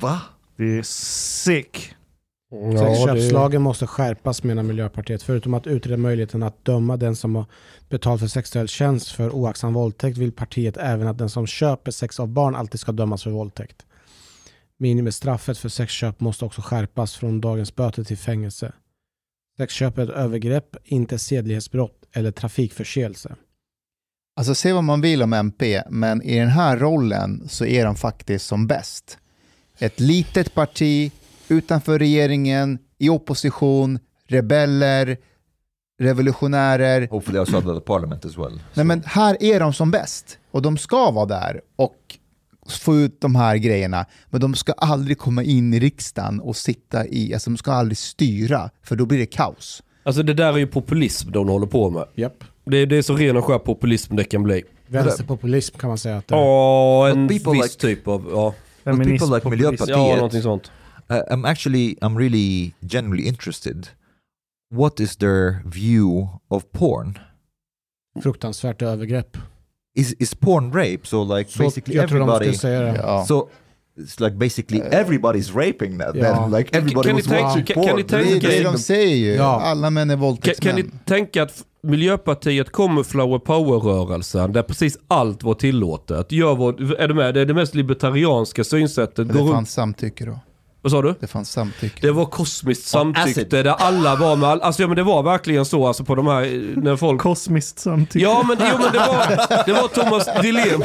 Va? 0.00 0.20
Det 0.56 0.78
är 0.78 0.82
sick. 0.82 1.94
Sexköpslagen 2.50 3.62
måste 3.62 3.86
skärpas 3.86 4.42
menar 4.42 4.62
Miljöpartiet. 4.62 5.22
Förutom 5.22 5.54
att 5.54 5.66
utreda 5.66 5.96
möjligheten 5.96 6.42
att 6.42 6.64
döma 6.64 6.96
den 6.96 7.16
som 7.16 7.34
har 7.34 7.44
betalt 7.88 8.20
för 8.20 8.28
sexuell 8.28 8.68
tjänst 8.68 9.08
för 9.08 9.30
oaktsam 9.30 9.72
våldtäkt 9.72 10.18
vill 10.18 10.32
partiet 10.32 10.76
även 10.76 11.08
att 11.08 11.18
den 11.18 11.30
som 11.30 11.46
köper 11.46 11.90
sex 11.90 12.20
av 12.20 12.28
barn 12.28 12.54
alltid 12.54 12.80
ska 12.80 12.92
dömas 12.92 13.22
för 13.22 13.30
våldtäkt. 13.30 13.86
Minimistraffet 14.78 15.58
för 15.58 15.68
sexköp 15.68 16.20
måste 16.20 16.44
också 16.44 16.62
skärpas 16.62 17.14
från 17.16 17.40
dagens 17.40 17.74
böter 17.76 18.04
till 18.04 18.18
fängelse. 18.18 18.72
Sexköp 19.56 19.98
är 19.98 20.02
ett 20.02 20.10
övergrepp, 20.10 20.76
inte 20.84 21.18
sedlighetsbrott 21.18 22.04
eller 22.12 22.30
trafikförseelse. 22.30 23.36
Alltså 24.36 24.54
se 24.54 24.72
vad 24.72 24.84
man 24.84 25.00
vill 25.00 25.22
om 25.22 25.32
MP, 25.32 25.82
men 25.90 26.22
i 26.22 26.38
den 26.38 26.48
här 26.48 26.76
rollen 26.76 27.48
så 27.48 27.64
är 27.64 27.84
de 27.84 27.96
faktiskt 27.96 28.46
som 28.46 28.66
bäst. 28.66 29.18
Ett 29.78 30.00
litet 30.00 30.54
parti, 30.54 31.12
utanför 31.48 31.98
regeringen, 31.98 32.78
i 32.98 33.08
opposition, 33.08 33.98
rebeller, 34.28 35.16
revolutionärer. 36.00 37.08
Hopefully 37.10 37.38
outside 37.38 37.66
of 37.68 37.78
the 37.78 37.84
parliament 37.86 38.24
as 38.24 38.38
well. 38.38 38.60
Nej 38.74 38.86
men 38.86 39.02
här 39.06 39.36
är 39.40 39.60
de 39.60 39.72
som 39.72 39.90
bäst 39.90 40.38
och 40.50 40.62
de 40.62 40.78
ska 40.78 41.10
vara 41.10 41.26
där 41.26 41.60
och 41.76 41.96
få 42.68 42.96
ut 42.96 43.20
de 43.20 43.34
här 43.34 43.56
grejerna. 43.56 44.06
Men 44.30 44.40
de 44.40 44.54
ska 44.54 44.72
aldrig 44.72 45.18
komma 45.18 45.42
in 45.42 45.74
i 45.74 45.80
riksdagen 45.80 46.40
och 46.40 46.56
sitta 46.56 47.06
i, 47.06 47.34
alltså 47.34 47.50
de 47.50 47.56
ska 47.56 47.72
aldrig 47.72 47.98
styra 47.98 48.70
för 48.82 48.96
då 48.96 49.06
blir 49.06 49.18
det 49.18 49.26
kaos. 49.26 49.82
Alltså 50.02 50.22
det 50.22 50.34
där 50.34 50.52
är 50.52 50.56
ju 50.58 50.66
populism 50.66 51.30
de 51.32 51.48
håller 51.48 51.66
på 51.66 51.90
med. 51.90 52.04
Japp. 52.14 52.44
Det, 52.64 52.86
det 52.86 52.96
är 52.96 53.02
så 53.02 53.16
ren 53.16 53.36
och 53.36 53.44
skär 53.44 53.58
populism 53.58 54.16
det 54.16 54.24
kan 54.24 54.42
bli. 54.42 54.62
Vänsterpopulism 54.86 55.78
kan 55.78 55.88
man 55.88 55.98
säga 55.98 56.16
att 56.16 56.28
det 56.28 56.34
är. 56.34 56.38
Ja, 56.38 57.08
en 57.08 57.26
viss 57.26 57.44
like- 57.46 57.78
typ 57.78 58.08
av, 58.08 58.26
ja. 58.32 58.54
Feminism, 58.84 59.18
people 59.18 59.36
like 59.36 59.44
populism. 59.44 59.66
Miljöpartiet. 59.70 59.98
Ja, 59.98 60.16
någonting 60.16 60.42
sånt. 60.42 60.70
Uh, 61.10 61.16
I'm 61.30 61.44
actually, 61.44 61.96
I'm 62.02 62.16
really 62.18 62.74
genuinely 62.80 63.28
interested. 63.28 63.88
What 64.74 65.00
is 65.00 65.16
their 65.16 65.62
view 65.66 66.28
of 66.50 66.62
porn? 66.72 67.18
Fruktansvärt 68.22 68.82
övergrepp. 68.82 69.36
Is 69.96 70.12
is 70.18 70.34
porn 70.34 70.72
rape? 70.72 71.00
So 71.02 71.36
like 71.36 71.50
Så 71.50 71.62
basically 71.62 71.96
jag 71.96 72.08
tror 72.08 72.18
de 72.18 72.22
everybody. 72.22 72.44
skulle 72.44 72.58
säga 72.58 72.80
det. 72.80 72.96
Ja. 72.98 73.24
So 73.28 73.48
it's 73.98 74.20
like 74.24 74.36
basically 74.36 74.80
everybody's 74.80 75.54
raping 75.54 75.98
that. 75.98 76.16
Ja. 76.16 76.34
Then 76.34 76.50
like 76.58 76.76
everybody 76.78 77.08
Kan 77.08 77.16
ni 77.16 77.22
was 77.22 77.26
tänka- 77.30 77.42
watching 77.44 77.64
kan- 77.64 77.74
porn. 77.74 77.86
kan 77.86 77.96
ni 77.96 78.02
Det 78.02 78.16
är 78.16 78.40
tänka 78.40 78.48
det 78.48 78.62
de 78.62 78.78
säger 78.78 79.16
ju. 79.16 79.32
Ja. 79.34 79.60
Alla 79.60 79.90
män 79.90 80.10
är 80.10 80.14
Kan, 80.14 80.20
våldtäktsmän. 80.20 80.76
kan 80.76 80.84
ni 80.84 80.90
tänka 81.04 81.42
att 81.42 81.64
Miljöpartiet 81.82 82.70
kommer 82.72 83.02
flower 83.02 83.38
power-rörelsen 83.38 84.52
där 84.52 84.62
precis 84.62 84.98
allt 85.08 85.42
var 85.42 85.54
tillåtet. 85.54 86.32
Gör 86.32 86.54
vad, 86.54 86.80
är 87.00 87.08
du 87.08 87.14
med? 87.14 87.34
Det 87.34 87.40
är 87.40 87.46
det 87.46 87.54
mest 87.54 87.74
libertarianska 87.74 88.64
synsättet. 88.64 89.26
Men 89.26 89.36
det 89.46 89.52
fanns 89.52 89.72
samtycke 89.72 90.24
då. 90.24 90.38
Vad 90.84 90.90
sa 90.90 91.02
du? 91.02 91.14
Det 91.20 91.26
fanns 91.26 91.50
samtycke. 91.52 92.06
Det 92.06 92.12
var 92.12 92.26
kosmiskt 92.26 92.86
samtycke 92.86 93.44
där 93.62 93.64
alla 93.66 94.16
var 94.16 94.36
med 94.36 94.48
all, 94.48 94.60
Alltså 94.62 94.82
ja 94.82 94.88
men 94.88 94.96
det 94.96 95.02
var 95.02 95.22
verkligen 95.22 95.64
så 95.64 95.86
alltså 95.86 96.04
på 96.04 96.14
de 96.14 96.26
här, 96.26 96.72
när 96.76 96.96
folk... 96.96 97.20
Kosmiskt 97.20 97.78
samtycke. 97.78 98.24
Ja 98.24 98.44
men, 98.48 98.56
jo, 98.60 98.78
men 98.82 98.92
det, 98.92 98.98
var, 98.98 99.64
det 99.66 99.72
var 99.72 99.88
Thomas 99.88 100.28
Dilén. 100.42 100.82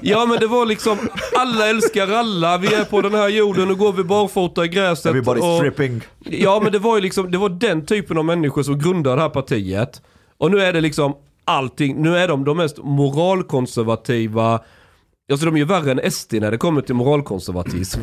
Ja 0.00 0.26
men 0.26 0.38
det 0.40 0.46
var 0.46 0.66
liksom, 0.66 0.98
alla 1.38 1.68
älskar 1.68 2.08
alla, 2.12 2.58
vi 2.58 2.74
är 2.74 2.84
på 2.84 3.00
den 3.00 3.14
här 3.14 3.28
jorden, 3.28 3.68
nu 3.68 3.74
går 3.74 3.92
vi 3.92 4.04
barfota 4.04 4.64
i 4.64 4.68
gräset. 4.68 5.12
Everybody's 5.14 5.52
och- 5.54 5.58
stripping. 5.58 6.02
Ja 6.24 6.60
men 6.62 6.72
det 6.72 6.78
var 6.78 6.96
ju 6.96 7.02
liksom, 7.02 7.30
det 7.30 7.38
var 7.38 7.48
den 7.48 7.86
typen 7.86 8.18
av 8.18 8.24
människor 8.24 8.62
som 8.62 8.78
grundade 8.78 9.16
det 9.16 9.22
här 9.22 9.28
partiet. 9.28 10.02
Och 10.38 10.50
nu 10.50 10.60
är 10.60 10.72
det 10.72 10.80
liksom 10.80 11.14
allting, 11.44 12.02
nu 12.02 12.16
är 12.18 12.28
de 12.28 12.44
de 12.44 12.56
mest 12.56 12.78
moralkonservativa, 12.82 14.60
alltså 15.32 15.46
de 15.46 15.54
är 15.54 15.58
ju 15.58 15.64
värre 15.64 15.90
än 15.92 16.10
SD 16.10 16.34
när 16.34 16.50
det 16.50 16.58
kommer 16.58 16.80
till 16.82 16.94
moralkonservatism. 16.94 18.00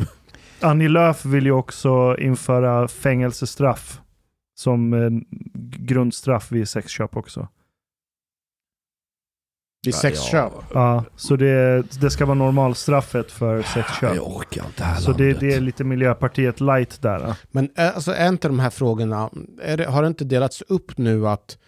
Annie 0.60 0.88
Lööf 0.88 1.24
vill 1.24 1.46
ju 1.46 1.52
också 1.52 2.16
införa 2.18 2.88
fängelsestraff 2.88 4.00
som 4.54 4.92
eh, 4.92 5.10
grundstraff 5.86 6.52
vid 6.52 6.68
sexköp 6.68 7.16
också. 7.16 7.48
Vid 9.84 9.94
sexköp. 9.94 10.52
Ja, 10.74 11.04
så 11.16 11.36
det, 11.36 11.82
det 12.00 12.10
ska 12.10 12.26
vara 12.26 12.34
normalstraffet 12.34 13.32
för 13.32 13.62
sexköp. 13.62 14.16
Jag 14.16 14.36
orkar 14.36 14.64
inte 14.66 14.82
det 14.82 14.84
här 14.84 15.00
Så 15.00 15.12
det, 15.12 15.32
det 15.40 15.54
är 15.54 15.60
lite 15.60 15.84
Miljöpartiet 15.84 16.60
light 16.60 17.02
där. 17.02 17.20
ja. 17.20 17.36
Men 17.50 17.70
är, 17.74 17.92
alltså, 17.92 18.12
är 18.12 18.28
inte 18.28 18.48
de 18.48 18.58
här 18.58 18.70
frågorna, 18.70 19.30
är 19.62 19.76
det, 19.76 19.84
har 19.84 20.02
det 20.02 20.08
inte 20.08 20.24
delats 20.24 20.62
upp 20.62 20.98
nu 20.98 21.28
att 21.28 21.58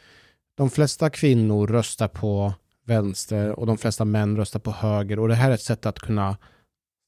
de 0.56 0.70
flesta 0.70 1.10
kvinnor 1.10 1.66
röstar 1.66 2.08
på 2.08 2.52
vänster 2.86 3.58
och 3.58 3.66
de 3.66 3.78
flesta 3.78 4.04
män 4.04 4.36
röstar 4.36 4.60
på 4.60 4.70
höger 4.70 5.18
och 5.18 5.28
det 5.28 5.34
här 5.34 5.50
är 5.50 5.54
ett 5.54 5.60
sätt 5.60 5.86
att 5.86 5.98
kunna 5.98 6.36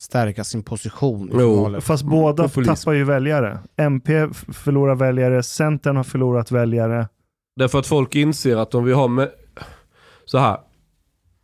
stärka 0.03 0.45
sin 0.45 0.62
position 0.62 1.28
i 1.28 1.32
Jo. 1.34 1.62
valet. 1.62 1.84
Fast 1.84 2.05
båda 2.05 2.49
tappar 2.49 2.92
ju 2.92 3.05
väljare. 3.05 3.59
MP 3.76 4.28
förlorar 4.53 4.95
väljare, 4.95 5.42
Centern 5.42 5.97
har 5.97 6.05
förlorat 6.05 6.51
väljare. 6.51 7.09
Därför 7.57 7.78
att 7.78 7.86
folk 7.86 8.14
inser 8.14 8.57
att 8.57 8.74
om 8.74 8.84
vi 8.84 8.92
har 8.92 9.09
med... 9.09 9.30
Så 10.24 10.38
här. 10.38 10.59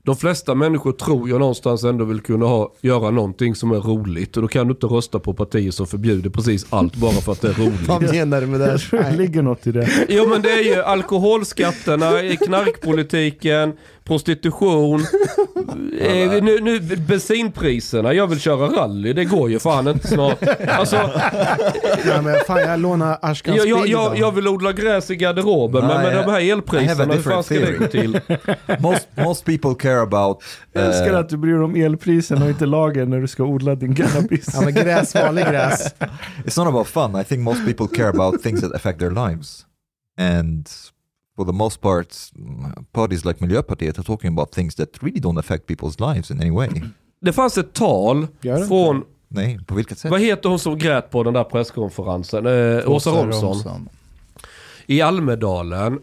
De 0.04 0.16
flesta 0.16 0.54
människor 0.54 0.92
tror 0.92 1.28
jag 1.28 1.40
någonstans 1.40 1.84
ändå 1.84 2.04
vill 2.04 2.20
kunna 2.20 2.46
ha, 2.46 2.74
göra 2.80 3.10
någonting 3.10 3.54
som 3.54 3.70
är 3.70 3.80
roligt. 3.80 4.36
Och 4.36 4.42
då 4.42 4.48
kan 4.48 4.66
du 4.66 4.72
inte 4.72 4.86
rösta 4.86 5.18
på 5.18 5.34
partier 5.34 5.70
som 5.70 5.86
förbjuder 5.86 6.30
precis 6.30 6.66
allt 6.70 6.96
bara 6.96 7.12
för 7.12 7.32
att 7.32 7.40
det 7.40 7.48
är 7.48 7.52
roligt. 7.52 7.80
Vad 7.88 8.02
menar 8.02 8.40
du 8.40 8.46
med 8.46 8.60
det? 8.60 8.70
Jag 8.70 8.80
tror 8.80 9.00
det 9.02 9.16
ligger 9.16 9.42
något 9.42 9.66
i 9.66 9.72
det. 9.72 9.88
Jo 10.08 10.26
men 10.28 10.42
det 10.42 10.50
är 10.52 10.76
ju 10.76 10.82
alkoholskatterna, 10.82 12.10
knarkpolitiken, 12.46 13.72
prostitution, 14.04 15.00
eh, 16.00 16.42
nu, 16.42 16.60
nu 16.60 16.80
bensinpriserna. 16.80 18.12
Jag 18.12 18.26
vill 18.26 18.40
köra 18.40 18.66
rally, 18.68 19.12
det 19.12 19.24
går 19.24 19.50
ju 19.50 19.58
fan 19.58 19.88
inte 19.88 20.08
snart. 20.08 20.38
Alltså, 20.68 20.96
Nej, 22.06 22.22
men 22.22 22.36
fan, 22.46 22.60
jag 22.60 22.80
lånar 22.80 23.18
Ashkans 23.22 23.56
jag, 23.56 23.68
jag, 23.68 23.88
jag, 23.88 24.18
jag 24.18 24.32
vill 24.32 24.48
odla 24.48 24.72
gräs 24.72 25.10
i 25.10 25.16
garderoben, 25.16 25.86
men 25.86 26.02
med 26.02 26.16
de 26.16 26.30
här 26.30 26.52
elpriserna, 26.52 27.14
hur 27.14 27.22
fan 27.22 27.44
ska 27.44 27.54
det 27.54 27.72
gå 27.72 27.86
till? 27.86 28.20
most 28.78 29.08
most 29.16 29.44
people 29.44 29.74
care 29.74 30.00
about. 30.00 30.42
Jag 30.72 30.84
älskar 30.84 31.12
uh, 31.12 31.18
att 31.18 31.28
du 31.28 31.36
bryr 31.36 31.52
dig 31.52 31.62
om 31.62 31.76
elprisen 31.76 32.42
och 32.42 32.48
inte 32.48 32.66
lagen 32.66 33.10
när 33.10 33.20
du 33.20 33.28
ska 33.28 33.44
odla 33.44 33.74
din 33.74 33.94
cannabis. 33.94 34.50
Ja 34.54 34.60
men 34.60 34.74
gräs, 34.74 35.14
vanlig 35.14 35.44
gräs. 35.44 35.94
it's 36.44 36.64
not 36.64 36.68
about 36.68 36.86
fun. 36.86 37.20
I 37.20 37.24
think 37.24 37.40
most 37.40 37.64
people 37.66 37.96
care 37.96 38.08
about 38.08 38.42
things 38.42 38.60
that 38.60 38.74
affect 38.74 38.98
their 38.98 39.10
lives, 39.10 39.66
and 40.18 40.68
for 41.40 41.46
the 41.46 41.52
most 41.52 41.80
part, 41.80 42.16
parties 42.92 43.24
like 43.24 43.40
Miljöpartiet 43.40 43.98
are 43.98 44.02
talking 44.02 44.28
about 44.32 44.52
things 44.52 44.74
that 44.74 44.88
really 45.02 45.20
don't 45.20 45.38
affect 45.38 45.66
people's 45.66 45.98
lives 46.14 46.30
in 46.30 46.40
any 46.40 46.50
way. 46.50 46.68
Det 47.20 47.32
fanns 47.32 47.58
ett 47.58 47.72
tal 47.72 48.26
från, 48.68 49.04
Nej, 49.28 49.58
på 49.66 49.74
vilket 49.74 49.98
sätt? 49.98 50.10
vad 50.10 50.20
heter 50.20 50.48
hon 50.48 50.58
som 50.58 50.78
grät 50.78 51.10
på 51.10 51.22
den 51.22 51.34
där 51.34 51.44
presskonferensen? 51.44 52.46
Eh, 52.46 52.90
Åsa 52.90 53.10
Romson. 53.10 53.88
i 54.86 55.00
Almedalen. 55.00 55.98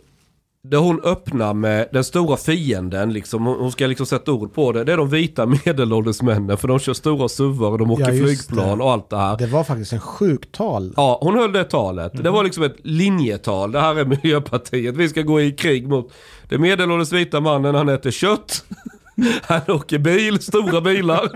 Där 0.69 0.77
hon 0.77 1.01
öppnar 1.03 1.53
med 1.53 1.87
den 1.91 2.03
stora 2.03 2.37
fienden, 2.37 3.13
liksom, 3.13 3.45
hon 3.45 3.71
ska 3.71 3.87
liksom 3.87 4.05
sätta 4.05 4.31
ord 4.31 4.53
på 4.53 4.71
det. 4.71 4.83
Det 4.83 4.93
är 4.93 4.97
de 4.97 5.09
vita 5.09 5.45
medelålders 5.65 6.21
männen 6.21 6.57
för 6.57 6.67
de 6.67 6.79
kör 6.79 6.93
stora 6.93 7.29
suvar 7.29 7.69
och 7.71 7.77
de 7.77 7.91
åker 7.91 8.11
Ja, 8.13 8.23
flygplan 8.25 8.77
det. 8.77 8.83
och 8.83 8.91
allt 8.91 9.09
det 9.09 9.17
här. 9.17 9.37
Det 9.37 9.47
var 9.47 9.63
faktiskt 9.63 9.93
en 9.93 9.99
sjukt 9.99 10.51
tal. 10.51 10.93
Ja, 10.97 11.19
hon 11.21 11.35
höll 11.35 11.51
det 11.51 11.63
talet. 11.63 12.23
Det 12.23 12.29
var 12.29 12.43
liksom 12.43 12.63
ett 12.63 12.75
linjetal. 12.83 13.71
Det 13.71 13.79
här 13.79 13.95
är 13.99 14.05
Miljöpartiet. 14.23 14.95
Vi 14.95 15.09
ska 15.09 15.21
gå 15.21 15.41
i 15.41 15.51
krig 15.51 15.87
mot 15.87 16.11
den 16.49 16.61
medelålders 16.61 17.11
vita 17.11 17.39
mannen. 17.39 17.75
Han 17.75 17.89
äter 17.89 18.11
kött. 18.11 18.63
Han 19.43 19.61
åker 19.67 19.97
bil, 19.97 20.39
stora 20.41 20.81
bilar. 20.81 21.29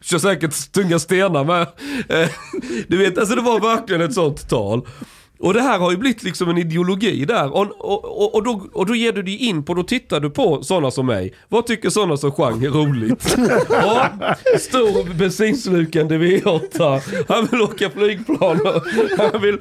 Kör 0.00 0.18
säkert 0.18 0.72
tunga 0.72 0.98
stenar 0.98 1.44
med. 1.44 1.60
Eh, 2.08 2.28
Du 2.88 2.96
vet, 2.96 3.18
alltså 3.18 3.34
det 3.34 3.40
var 3.42 3.60
verkligen 3.60 4.02
ett 4.02 4.14
sånt 4.14 4.48
tal. 4.48 4.86
Och 5.40 5.54
det 5.54 5.62
här 5.62 5.78
har 5.78 5.90
ju 5.90 5.96
blivit 5.96 6.22
liksom 6.22 6.48
en 6.48 6.58
ideologi 6.58 7.24
där. 7.24 7.54
Och, 7.54 7.66
och, 7.78 8.04
och, 8.04 8.34
och, 8.34 8.42
då, 8.42 8.68
och 8.72 8.86
då 8.86 8.94
ger 8.94 9.12
du 9.12 9.22
dig 9.22 9.36
in 9.36 9.64
på, 9.64 9.74
då 9.74 9.82
tittar 9.82 10.20
du 10.20 10.30
på 10.30 10.62
sådana 10.62 10.90
som 10.90 11.06
mig. 11.06 11.34
Vad 11.48 11.66
tycker 11.66 11.90
sådana 11.90 12.16
som 12.16 12.32
Chang 12.32 12.64
är 12.64 12.70
roligt? 12.70 13.36
Ja, 13.70 14.10
stor 14.58 15.14
bensinslukande 15.14 16.18
V8. 16.18 17.00
Han 17.28 17.46
vill 17.50 17.62
åka 17.62 17.90
flygplan. 17.90 18.60
och 18.66 18.82
Han 19.18 19.42
vill, 19.42 19.58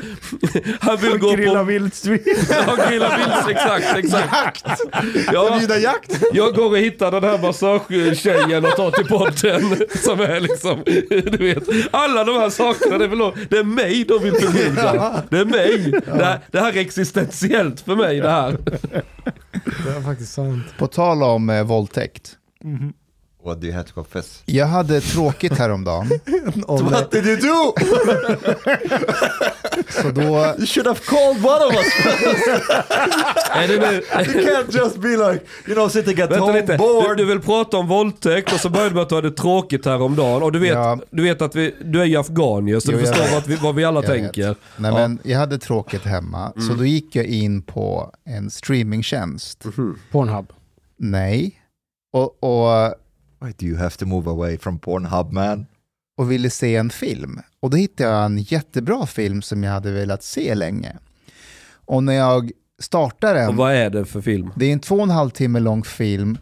han 0.80 0.98
vill 0.98 1.18
gå 1.18 1.32
Grilla 1.32 1.60
på... 1.60 1.64
vildsvin. 1.64 2.20
Ja, 2.50 2.88
grilla 2.90 3.18
vilt, 3.18 3.50
exakt, 3.58 3.98
exakt. 3.98 4.66
Ja, 5.34 5.60
jakt! 5.80 6.24
jag 6.34 6.56
går 6.56 6.70
och 6.70 6.78
hittar 6.78 7.12
den 7.12 7.24
här 7.24 7.38
massagetjejen 7.42 8.66
och 8.66 8.76
tar 8.76 8.92
till 8.92 9.06
podden. 9.06 9.88
Som 10.04 10.20
är 10.20 10.40
liksom, 10.40 10.84
du 11.10 11.38
vet. 11.38 11.64
Alla 11.92 12.24
de 12.24 12.36
här 12.36 12.50
sakerna, 12.50 12.98
det 12.98 13.04
är, 13.06 13.10
väl, 13.10 13.32
det 13.50 13.58
är 13.58 13.64
mig 13.64 14.04
de 14.04 14.24
vill 14.24 14.34
förbjuda. 14.34 15.24
Det 15.30 15.38
är 15.38 15.46
mig. 15.46 15.67
Det, 16.06 16.24
här, 16.26 16.40
det 16.52 16.60
här 16.60 16.74
är 16.74 16.78
existentiellt 16.78 17.82
för 17.82 17.96
mig 17.96 18.20
det 18.20 18.30
här. 18.30 18.52
Det 19.84 19.94
var 19.96 20.02
faktiskt 20.02 20.34
sant. 20.34 20.66
På 20.78 20.88
tal 20.88 21.24
om 21.24 21.50
eh, 21.50 21.64
våldtäkt. 21.64 22.38
What 23.46 23.62
do 23.62 23.68
you 23.68 23.76
have 23.76 23.88
to 23.88 23.94
confess? 23.94 24.44
Jag 24.46 24.66
hade 24.68 25.02
tråkigt 25.02 25.54
häromdagen. 25.58 26.10
What 26.68 27.12
did 27.12 27.26
you 27.26 27.36
do? 27.36 27.74
Så 30.02 30.12
då, 30.12 30.22
You 30.22 30.66
should 30.66 30.88
have 30.88 31.00
called 31.06 31.46
one 31.46 31.66
of 31.66 31.74
us. 31.74 31.86
You 33.68 34.46
can't 34.46 34.72
just 34.76 34.98
be 34.98 35.10
like, 35.10 35.46
you 35.68 35.74
know, 35.76 35.90
sitting 35.90 36.22
at 36.22 36.32
Vänta 36.32 36.40
home 36.46 36.62
lite, 36.62 36.72
du, 36.72 36.78
bored. 36.78 37.18
du 37.18 37.26
vill 37.26 37.40
prata 37.40 37.78
om 37.78 37.88
våldtäkt 37.88 38.54
och 38.54 38.60
så 38.60 38.70
började 38.70 38.90
du 38.90 38.94
med 38.96 39.04
att 39.04 39.10
du 39.10 39.16
hade 39.16 39.32
tråkigt 39.32 39.86
häromdagen. 39.86 40.44
Och 40.44 40.52
du 40.52 40.60
vet, 40.60 40.74
Ja. 40.74 41.00
du 41.12 41.24
vet 41.24 41.42
att 41.42 41.56
vi, 41.56 41.76
du 41.82 42.02
är 42.02 42.06
ju 42.06 42.18
afghanier 42.18 42.80
så 42.80 42.92
Jo, 42.92 42.98
du 42.98 43.06
förstår 43.06 43.24
vet. 43.24 43.34
vad 43.34 43.48
vi, 43.48 43.56
vad 43.56 43.76
vi 43.76 43.84
alla 43.86 44.04
Jag 44.04 44.10
vet. 44.14 44.22
tänker. 44.24 44.56
nej 44.78 44.92
Ja. 44.92 44.98
men, 45.08 45.20
jag 45.24 45.40
hade 45.40 45.58
tråkigt 45.58 46.04
hemma, 46.06 46.54
så 46.68 46.74
då 46.74 46.86
gick 46.86 47.16
jag 47.16 47.26
in 47.26 47.62
på 47.62 48.12
en 48.26 48.50
streamingtjänst. 48.50 49.64
Pornhub. 50.12 50.46
Nej. 50.98 51.62
Och, 52.14 52.44
och, 52.44 52.94
Why 53.40 53.54
do 53.58 53.66
you 53.66 53.78
have 53.78 53.98
to 53.98 54.06
move 54.06 54.30
away 54.30 54.58
from 54.58 54.80
Pornhub, 54.80 55.32
man? 55.32 55.66
och 56.18 56.32
ville 56.32 56.50
se 56.50 56.76
en 56.76 56.90
film. 56.90 57.40
Och 57.60 57.70
då 57.70 57.78
hittade 57.78 58.10
jag 58.10 58.26
en 58.26 58.38
jättebra 58.38 59.06
film 59.06 59.42
som 59.42 59.64
jag 59.64 59.72
hade 59.72 59.92
velat 59.92 60.24
se 60.24 60.56
länge. 60.56 60.98
Och 61.86 62.04
när 62.04 62.14
jag 62.14 62.52
startar 62.80 63.36
Och 63.36 63.42
den, 63.42 63.56
vad 63.56 63.74
är 63.74 63.90
det 63.90 64.06
för 64.06 64.22
film? 64.22 64.50
det 64.56 64.66
är 64.66 64.74
en 64.74 64.80
två 64.80 64.96
och 64.96 65.04
en 65.04 65.10
halv 65.10 65.30
timme 65.30 65.60
lång 65.60 65.84
film, 65.84 66.38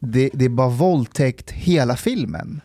det, 0.00 0.30
det 0.32 0.44
är 0.44 0.48
bara 0.48 0.68
våldtäkt 0.68 1.50
hela 1.50 1.96
filmen. 1.96 2.60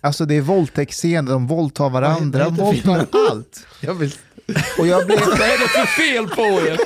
Alltså 0.00 0.24
det 0.24 0.34
är 0.34 0.40
våldtäktsscener, 0.40 1.32
de 1.32 1.46
våldtar 1.46 1.90
varandra, 1.90 2.44
de 2.44 2.54
våldtar 2.54 3.06
allt. 3.30 3.66
Jag 3.80 3.94
vill... 3.94 4.14
Och 4.78 4.86
jag 4.86 5.06
blev, 5.06 5.18
Vad 5.18 5.40
är 5.40 5.58
det 5.58 5.68
för 5.68 5.86
fel 5.86 6.28
på 6.28 6.42
er? 6.42 6.78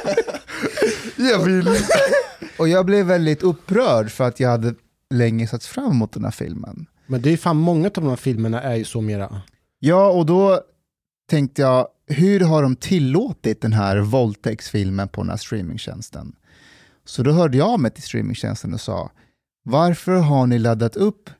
Jag 1.31 1.39
vill. 1.39 1.69
och 2.59 2.69
jag 2.69 2.87
blev 2.87 3.07
väldigt 3.07 3.43
upprörd 3.43 4.11
för 4.11 4.25
att 4.25 4.41
jag 4.41 4.49
hade 4.49 4.75
länge 5.15 5.47
sett 5.47 5.65
fram 5.65 5.91
emot 5.91 6.13
den 6.13 6.25
här 6.25 6.31
filmen. 6.31 6.87
Men 7.07 7.23
det 7.23 7.31
är 7.33 7.37
fan 7.37 7.57
många 7.57 7.87
av 7.87 7.93
de 7.93 8.09
här 8.09 8.17
filmerna 8.17 8.63
är 8.63 8.75
ju 8.75 8.85
så 8.85 9.01
mera. 9.01 9.43
Ja, 9.79 10.11
och 10.11 10.27
då 10.27 10.61
tänkte 11.31 11.63
jag, 11.63 11.89
hur 12.07 12.41
har 12.41 12.63
de 12.63 12.77
tillåtit 12.77 13.61
den 13.61 13.73
här 13.73 13.99
våldtäktsfilmen 13.99 15.09
på 15.09 15.21
den 15.23 15.31
här 15.31 15.37
streamingtjänsten? 15.37 16.37
Så 17.05 17.23
då 17.23 17.33
hörde 17.33 17.59
jag 17.59 17.81
mig 17.81 17.91
till 17.91 18.03
streamingtjänsten 18.03 18.75
och 18.75 18.81
sa, 18.81 19.11
varför 19.65 20.13
har 20.17 20.47
ni 20.47 20.59
laddat 20.59 20.97
upp 20.97 21.31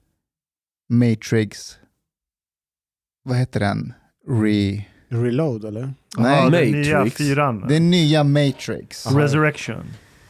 Matrix 0.89 1.79
vad 3.25 3.37
heter 3.39 3.61
den? 3.61 3.93
Re... 4.29 4.85
Reload 5.09 5.65
eller? 5.65 5.95
Nej, 6.17 6.45
Ja, 6.45 6.51
den 6.51 6.71
nya 6.73 6.99
Matrix. 6.99 7.17
fyran. 7.17 7.61
den 7.69 7.91
nya 7.91 8.25
Matrix. 8.25 9.07
Resurrection. 9.07 9.85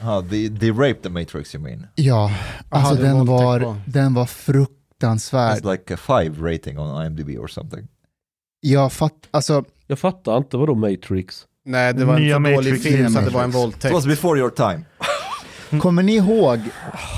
Ah, 0.07 0.23
they, 0.31 0.49
they 0.59 0.71
raped 0.71 1.03
the 1.03 1.09
Matrix 1.09 1.55
you 1.55 1.65
mean? 1.65 1.87
Ja, 1.95 2.31
alltså 2.69 2.95
det 2.95 3.01
är 3.01 3.05
den 3.05 3.27
våldtäkt 3.27 3.41
var, 3.43 3.61
på. 3.61 3.77
den 3.87 4.15
var 4.15 4.27
fruktansvärd. 4.27 5.59
It's 5.59 5.71
like 5.73 5.95
a 5.95 5.97
five 5.97 6.53
rating 6.53 6.79
on 6.79 7.07
IMDb 7.07 7.39
or 7.39 7.47
something. 7.49 7.89
Jag 8.61 8.93
fatt, 8.93 9.15
alltså, 9.31 9.65
Jag 9.87 9.99
fattar 9.99 10.37
inte, 10.37 10.57
vadå 10.57 10.75
Matrix? 10.75 11.45
Nej, 11.67 11.95
det 11.95 12.05
var 12.05 12.19
Nya 12.19 12.37
en 12.37 12.43
dålig 12.43 12.57
Matrix, 12.57 12.83
film 12.83 13.11
så 13.11 13.19
att 13.19 13.25
det 13.25 13.31
var 13.31 13.43
en 13.45 13.51
Matrix. 13.51 13.57
It 13.57 13.63
våldtäkt. 13.65 13.95
was 13.95 14.07
before 14.07 14.39
your 14.39 14.51
time. 14.51 14.81
Kommer 15.81 16.03
ni 16.03 16.17
ihåg 16.17 16.61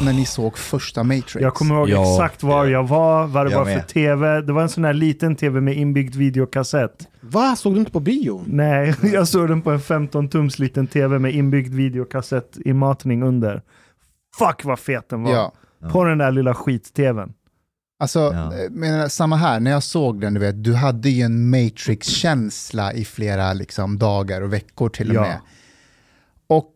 när 0.03 0.13
ni 0.13 0.27
såg 0.27 0.59
första 0.59 1.03
Matrix? 1.05 1.35
Jag 1.35 1.55
kommer 1.55 1.75
ihåg 1.75 1.89
Ja. 1.89 2.13
exakt 2.13 2.43
var 2.43 2.67
jag 2.67 2.89
var, 2.89 3.27
vad 3.27 3.47
det 3.47 3.51
Jag 3.51 3.59
var 3.59 3.65
för 3.67 3.75
med. 3.75 3.89
tv. 3.89 4.41
Det 4.41 4.53
var 4.53 4.63
en 4.63 4.69
sån 4.69 4.85
här 4.85 4.93
liten 4.93 5.37
tv 5.37 5.61
med 5.61 5.77
inbyggd 5.77 6.15
videokassett. 6.15 7.09
Va? 7.21 7.57
Såg 7.57 7.75
du 7.75 7.79
inte 7.79 7.93
på 7.93 8.01
bio? 8.01 8.43
Nej, 8.47 8.95
jag 9.03 9.29
såg 9.29 9.49
den 9.49 9.63
på 9.63 9.71
en 9.71 9.79
15-tums 9.81 10.61
liten 10.61 10.87
tv 10.87 11.19
med 11.19 11.35
inbyggd 11.35 11.75
videokassett 11.75 12.57
i 12.65 12.73
matning 12.73 13.23
under. 13.23 13.63
Fuck 14.39 14.65
vad 14.65 14.79
fet 14.79 15.09
den 15.09 15.23
var. 15.23 15.33
Ja. 15.33 15.53
På 15.93 16.05
den 16.05 16.19
där 16.19 16.31
lilla 16.33 16.55
skit-tvn. 16.55 17.33
Alltså, 17.99 18.19
Ja. 18.21 18.31
eh, 18.55 18.71
men 18.71 19.11
samma 19.11 19.37
här, 19.37 19.61
när 19.61 19.71
jag 19.71 19.83
såg 19.83 20.21
den, 20.21 20.35
du 20.35 20.41
vet, 20.41 20.65
du 20.65 20.75
hade 20.75 21.11
ju 21.11 21.23
en 21.23 21.51
Matrix-känsla 21.51 22.93
i 22.93 23.05
flera 23.05 23.53
liksom, 23.53 23.99
dagar 23.99 24.43
och 24.43 24.53
veckor 24.53 24.89
till 24.89 25.11
och 25.11 25.17
Ja. 25.17 25.21
med. 25.21 25.39
Och 26.49 26.73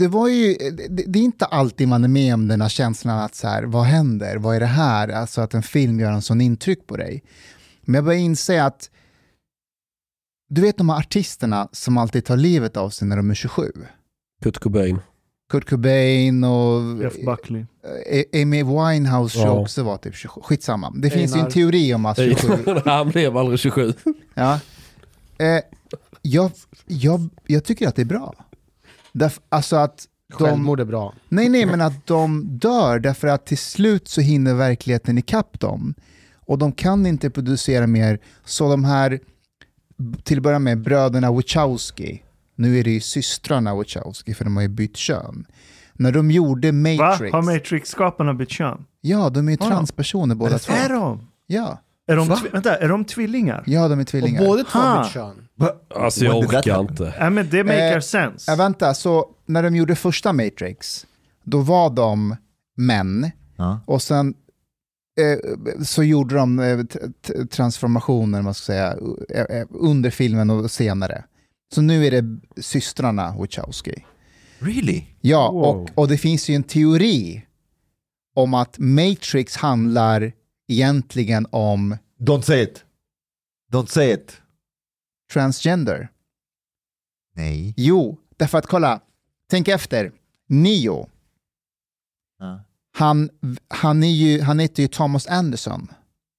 det 0.00 0.08
var 0.08 0.28
ju, 0.28 0.54
det, 0.70 1.04
det 1.06 1.18
är 1.18 1.22
inte 1.22 1.44
alltid 1.44 1.88
man 1.88 2.04
är 2.04 2.08
med 2.08 2.34
om 2.34 2.48
den 2.48 2.60
här 2.60 2.68
känslan 2.68 3.18
att 3.18 3.34
så 3.34 3.46
här, 3.48 3.62
vad 3.62 3.84
händer, 3.84 4.36
vad 4.36 4.56
är 4.56 4.60
det 4.60 4.66
här? 4.66 5.08
Alltså 5.08 5.40
att 5.40 5.54
en 5.54 5.62
film 5.62 6.00
gör 6.00 6.12
en 6.12 6.22
sån 6.22 6.40
intryck 6.40 6.86
på 6.86 6.96
dig. 6.96 7.22
Men 7.82 7.94
jag 7.94 8.04
börjar 8.04 8.20
inse 8.20 8.64
att, 8.64 8.90
du 10.48 10.60
vet 10.60 10.76
de 10.78 10.88
här 10.88 10.98
artisterna 10.98 11.68
som 11.72 11.98
alltid 11.98 12.24
tar 12.24 12.36
livet 12.36 12.76
av 12.76 12.90
sig 12.90 13.08
när 13.08 13.16
de 13.16 13.30
är 13.30 13.34
27? 13.34 13.72
Kurt 14.42 14.58
Cobain. 14.58 14.98
Kurt 15.50 15.68
Cobain 15.70 16.44
och 16.44 17.02
Jeff 17.02 17.14
Buckley. 17.24 17.64
eh, 18.10 18.42
Amy 18.42 18.62
Winehouse 18.62 19.38
Ja. 19.38 19.50
också 19.50 19.82
var 19.82 19.96
typ 19.96 20.14
27. 20.14 20.40
Skitsamma. 20.44 20.90
Det 20.96 21.10
finns 21.10 21.30
ju 21.30 21.34
Einar. 21.34 21.46
en 21.46 21.52
teori 21.52 21.94
om 21.94 22.06
att 22.06 22.16
27... 22.16 22.64
Han 22.84 23.08
blev 23.10 23.36
aldrig 23.36 23.58
27. 23.58 23.92
ja. 24.34 24.60
eh, 25.38 25.60
jag, 26.22 26.50
jag, 26.86 27.28
jag 27.46 27.64
tycker 27.64 27.88
att 27.88 27.96
det 27.96 28.02
är 28.02 28.06
bra. 28.06 28.34
Därf, 29.12 29.40
alltså 29.48 29.76
att 29.76 30.06
de, 30.28 30.34
Självmord 30.44 30.80
är 30.80 30.84
bra. 30.84 31.14
nej, 31.28 31.48
nej, 31.48 31.66
men 31.66 31.80
att 31.80 32.06
de 32.06 32.44
dör 32.58 32.98
därför 32.98 33.28
att 33.28 33.46
till 33.46 33.58
slut 33.58 34.08
så 34.08 34.20
hinner 34.20 34.54
verkligheten 34.54 35.18
ikapp 35.18 35.60
dem. 35.60 35.94
Och 36.46 36.58
de 36.58 36.72
kan 36.72 37.06
inte 37.06 37.30
producera 37.30 37.86
mer, 37.86 38.18
så 38.44 38.70
de 38.70 38.84
här, 38.84 39.20
till 40.24 40.36
att 40.38 40.42
börja 40.42 40.58
med, 40.58 40.80
bröderna 40.80 41.32
Wachowski, 41.32 42.22
nu 42.56 42.78
är 42.78 42.84
det 42.84 42.90
ju 42.90 43.00
systrarna 43.00 43.74
Wachowski 43.74 44.34
för 44.34 44.44
de 44.44 44.56
har 44.56 44.62
ju 44.62 44.68
bytt 44.68 44.96
kön. 44.96 45.44
När 45.92 46.12
de 46.12 46.30
gjorde 46.30 46.72
Va? 46.72 46.72
Matrix, 46.78 47.32
Har 47.32 47.42
Matrix-skaparna 47.42 48.34
bytt 48.34 48.50
kön? 48.50 48.84
ja 49.00 49.30
de 49.30 49.46
är 49.48 49.50
ju 49.50 49.56
transpersoner 49.56 50.34
båda 50.34 50.58
två. 50.58 50.72
Är 50.72 50.88
de? 50.88 51.28
Ja, 51.46 51.78
Är 52.06 52.16
de, 52.16 52.28
Va? 52.28 52.38
vänta, 52.52 52.76
är 52.76 52.88
de 52.88 53.04
tvillingar? 53.04 53.62
ja, 53.66 53.88
de 53.88 53.98
är 53.98 54.02
Och 54.02 54.08
tvillingar. 54.08 54.46
båda 54.46 54.64
två 54.64 54.78
Ha. 54.78 54.86
har 54.88 55.02
bytt 55.04 55.12
kön. 55.12 55.46
Alltså 55.94 56.24
jag 56.24 56.38
orkar 56.38 56.80
inte. 56.80 57.14
Nej 57.20 57.30
men 57.30 57.50
det 57.50 57.64
makar 57.64 57.94
Eh, 57.96 58.00
sense. 58.00 58.50
Ja, 58.50 58.56
vänta, 58.56 58.94
så 58.94 59.28
när 59.46 59.62
de 59.62 59.76
gjorde 59.76 59.94
första 59.96 60.32
Matrix, 60.32 61.06
då 61.44 61.58
var 61.60 61.90
de 61.90 62.36
män 62.76 63.30
Ja. 63.56 63.80
och 63.86 64.02
sen 64.02 64.34
eh, 65.20 65.84
så 65.84 66.02
gjorde 66.02 66.34
de 66.34 66.58
eh, 66.60 66.78
transformationer, 67.46 68.42
man 68.42 68.54
ska 68.54 68.64
säga, 68.64 68.96
eh, 69.34 69.56
eh, 69.58 69.66
under 69.70 70.10
filmen 70.10 70.50
och 70.50 70.70
senare. 70.70 71.24
Så 71.74 71.82
nu 71.82 72.06
är 72.06 72.10
det 72.22 72.40
systrarna 72.62 73.34
Wachowski. 73.38 74.04
Really? 74.58 75.04
Ja, 75.20 75.50
Wow. 75.52 75.62
och, 75.64 75.90
och 75.94 76.08
det 76.08 76.18
finns 76.18 76.48
ju 76.50 76.54
en 76.54 76.62
teori 76.62 77.46
om 78.34 78.54
att 78.54 78.78
Matrix 78.78 79.56
handlar 79.56 80.32
egentligen 80.68 81.46
om 81.50 81.96
Don't 82.20 82.40
say 82.42 82.62
it. 82.62 82.84
Don't 83.72 83.86
say 83.86 84.12
it. 84.12 84.32
Transgender. 85.32 86.08
Nej. 87.34 87.74
Jo, 87.76 88.18
därför 88.36 88.58
att 88.58 88.66
kolla, 88.66 89.00
tänk 89.50 89.68
efter. 89.68 90.12
Neo, 90.48 91.08
Ja. 92.38 92.60
han, 92.98 93.30
han, 93.68 94.02
är 94.02 94.08
ju, 94.08 94.40
han 94.40 94.58
heter 94.58 94.82
ju 94.82 94.88
Thomas 94.88 95.26
Anderson, 95.26 95.88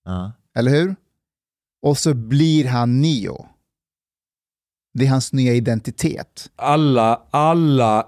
Ja. 0.06 0.32
eller 0.56 0.72
hur? 0.72 0.96
Och 1.82 1.98
så 1.98 2.14
blir 2.14 2.68
han 2.68 3.02
Neo. 3.02 3.46
Det 4.94 5.06
är 5.06 5.10
hans 5.10 5.34
nya 5.34 5.54
identitet. 5.54 6.52
Alla, 6.56 7.22
alla 7.30 8.08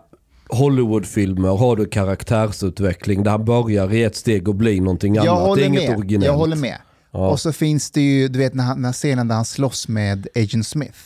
Hollywoodfilmer 0.50 1.50
har 1.58 1.76
du 1.76 1.86
karaktärsutveckling 1.86 3.24
där 3.24 3.32
han 3.32 3.46
börjar 3.46 3.94
i 3.94 4.04
ett 4.04 4.16
steg 4.16 4.48
och 4.48 4.56
blir 4.56 4.82
någonting 4.82 5.16
Jag 5.16 5.28
annat. 5.28 5.38
Det 5.40 5.44
är 5.44 5.48
håller, 5.48 5.64
inget 5.66 5.90
med. 5.90 5.98
originellt. 5.98 6.26
jag 6.26 6.38
håller 6.38 6.56
med. 6.56 6.78
Ja. 7.14 7.30
Och 7.30 7.40
så 7.40 7.54
finns 7.54 7.92
det 7.92 8.02
ju, 8.02 8.28
du 8.28 8.40
vet 8.40 8.54
när 8.54 8.64
han- 8.64 8.76
den 8.78 8.86
här 8.86 8.94
scenen 8.94 9.28
där 9.28 9.36
han 9.36 9.46
slåss 9.46 9.88
med 9.88 10.28
Agent 10.36 10.68
Smith. 10.68 10.98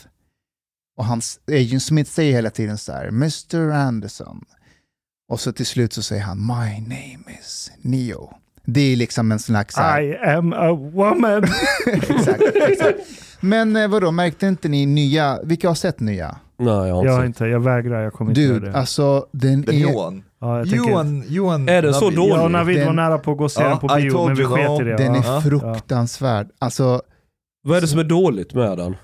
Och 0.97 1.05
hans, 1.05 1.39
Agent 1.51 1.83
Smith 1.83 2.11
säger 2.11 2.33
hela 2.33 2.49
tiden 2.49 2.77
så 2.77 2.91
här, 2.91 3.07
Mr. 3.07 3.71
Anderson. 3.71 4.45
Och 5.31 5.39
så 5.39 5.51
till 5.53 5.65
slut 5.65 5.93
så 5.93 6.01
säger 6.03 6.21
han, 6.23 6.37
My 6.39 6.81
name 6.81 7.37
is 7.39 7.71
Neo. 7.81 8.33
Det 8.65 8.81
är 8.81 8.95
liksom 8.95 9.31
en 9.31 9.39
slags... 9.39 9.75
Så 9.75 9.81
här, 9.81 10.01
I 10.01 10.17
am 10.17 10.53
a 10.53 10.71
woman. 10.71 11.43
exakt, 11.87 12.41
exakt. 12.55 12.99
Men 13.39 13.75
eh, 13.75 13.87
vadå, 13.87 14.11
märkte 14.11 14.47
inte 14.47 14.67
ni 14.67 14.85
nya, 14.85 15.39
vilka 15.43 15.67
har 15.67 15.75
sett 15.75 15.99
nya? 15.99 16.37
Nej, 16.57 16.67
jag 16.67 16.73
har 16.75 16.87
inte 17.01 17.07
jag 17.07 17.13
har 17.13 17.19
sett. 17.21 17.27
inte, 17.27 17.45
jag 17.45 17.59
vägrar, 17.59 18.01
jag 18.03 18.13
kommer 18.13 18.31
inte 18.31 18.41
göra 18.41 18.53
Dude, 18.53 18.71
det. 18.71 18.77
alltså 18.77 19.27
den 19.31 19.59
new 19.61 19.89
är... 19.89 19.97
one. 19.97 20.21
Ja, 20.39 20.57
jag 20.57 20.69
tänker, 20.69 20.89
Johan, 20.89 21.23
Johan... 21.27 21.69
Är 21.69 21.81
det 21.81 21.93
så 21.93 22.09
dåligt? 22.09 22.29
jag 22.35 22.43
och 22.43 22.51
Navid 22.51 22.79
var 22.79 22.85
Den- 22.85 22.95
nära 22.95 23.17
på 23.17 23.31
att 23.31 23.37
gå 23.37 23.43
och 23.43 23.51
se 23.51 23.61
Ja, 23.61 23.69
den 23.69 23.79
på 23.79 23.87
bio, 23.87 24.25
men 24.27 24.35
vi 24.35 24.45
sket 24.45 24.81
i 24.81 24.83
det. 24.83 24.97
Den 24.97 25.13
ja. 25.13 25.19
är 25.23 25.33
Ja. 25.35 25.41
fruktansvärd. 25.41 26.51
Alltså, 26.59 27.01
Vad 27.63 27.77
är 27.77 27.81
det 27.81 27.87
som 27.87 27.99
är 27.99 28.03
dåligt 28.03 28.53
med 28.53 28.77
den? 28.77 28.95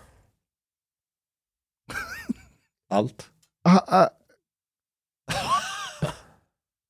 Allt. 2.89 3.29
ah, 3.63 3.79
ah. 3.88 4.07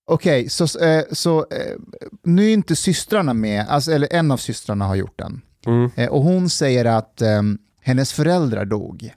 Okej, 0.06 0.50
så, 0.50 0.80
eh, 0.80 1.04
så 1.12 1.40
eh, 1.40 1.78
nu 2.24 2.46
är 2.50 2.54
inte 2.54 2.76
systrarna 2.76 3.34
med, 3.34 3.66
alltså, 3.70 3.92
eller 3.92 4.08
en 4.14 4.32
av 4.32 4.38
systrarna 4.38 4.86
har 4.86 4.96
gjort 4.96 5.18
den. 5.20 5.42
Mm. 5.66 5.92
Eh, 5.96 6.10
och 6.10 6.22
hon 6.24 6.50
säger 6.50 6.86
att 6.86 7.22
ehm, 7.22 7.58
hennes 7.82 8.14
föräldrar 8.14 8.66
dog. 8.66 9.14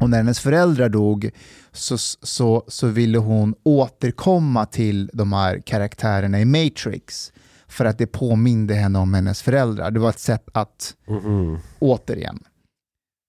Och 0.00 0.10
när 0.10 0.16
hennes 0.18 0.40
föräldrar 0.40 0.88
dog 0.88 1.30
så, 1.72 1.98
så, 2.22 2.64
så 2.68 2.86
ville 2.86 3.18
hon 3.18 3.54
återkomma 3.62 4.66
till 4.66 5.10
de 5.12 5.32
här 5.32 5.60
karaktärerna 5.66 6.40
i 6.40 6.44
Matrix. 6.44 7.32
För 7.68 7.84
att 7.84 7.98
det 7.98 8.06
påminde 8.06 8.74
henne 8.74 8.98
om 8.98 9.14
hennes 9.14 9.42
föräldrar. 9.42 9.90
Det 9.90 10.00
var 10.00 10.10
ett 10.10 10.18
sätt 10.18 10.48
att 10.52 10.94
Mhm. 11.08 11.58
återigen. 11.78 12.38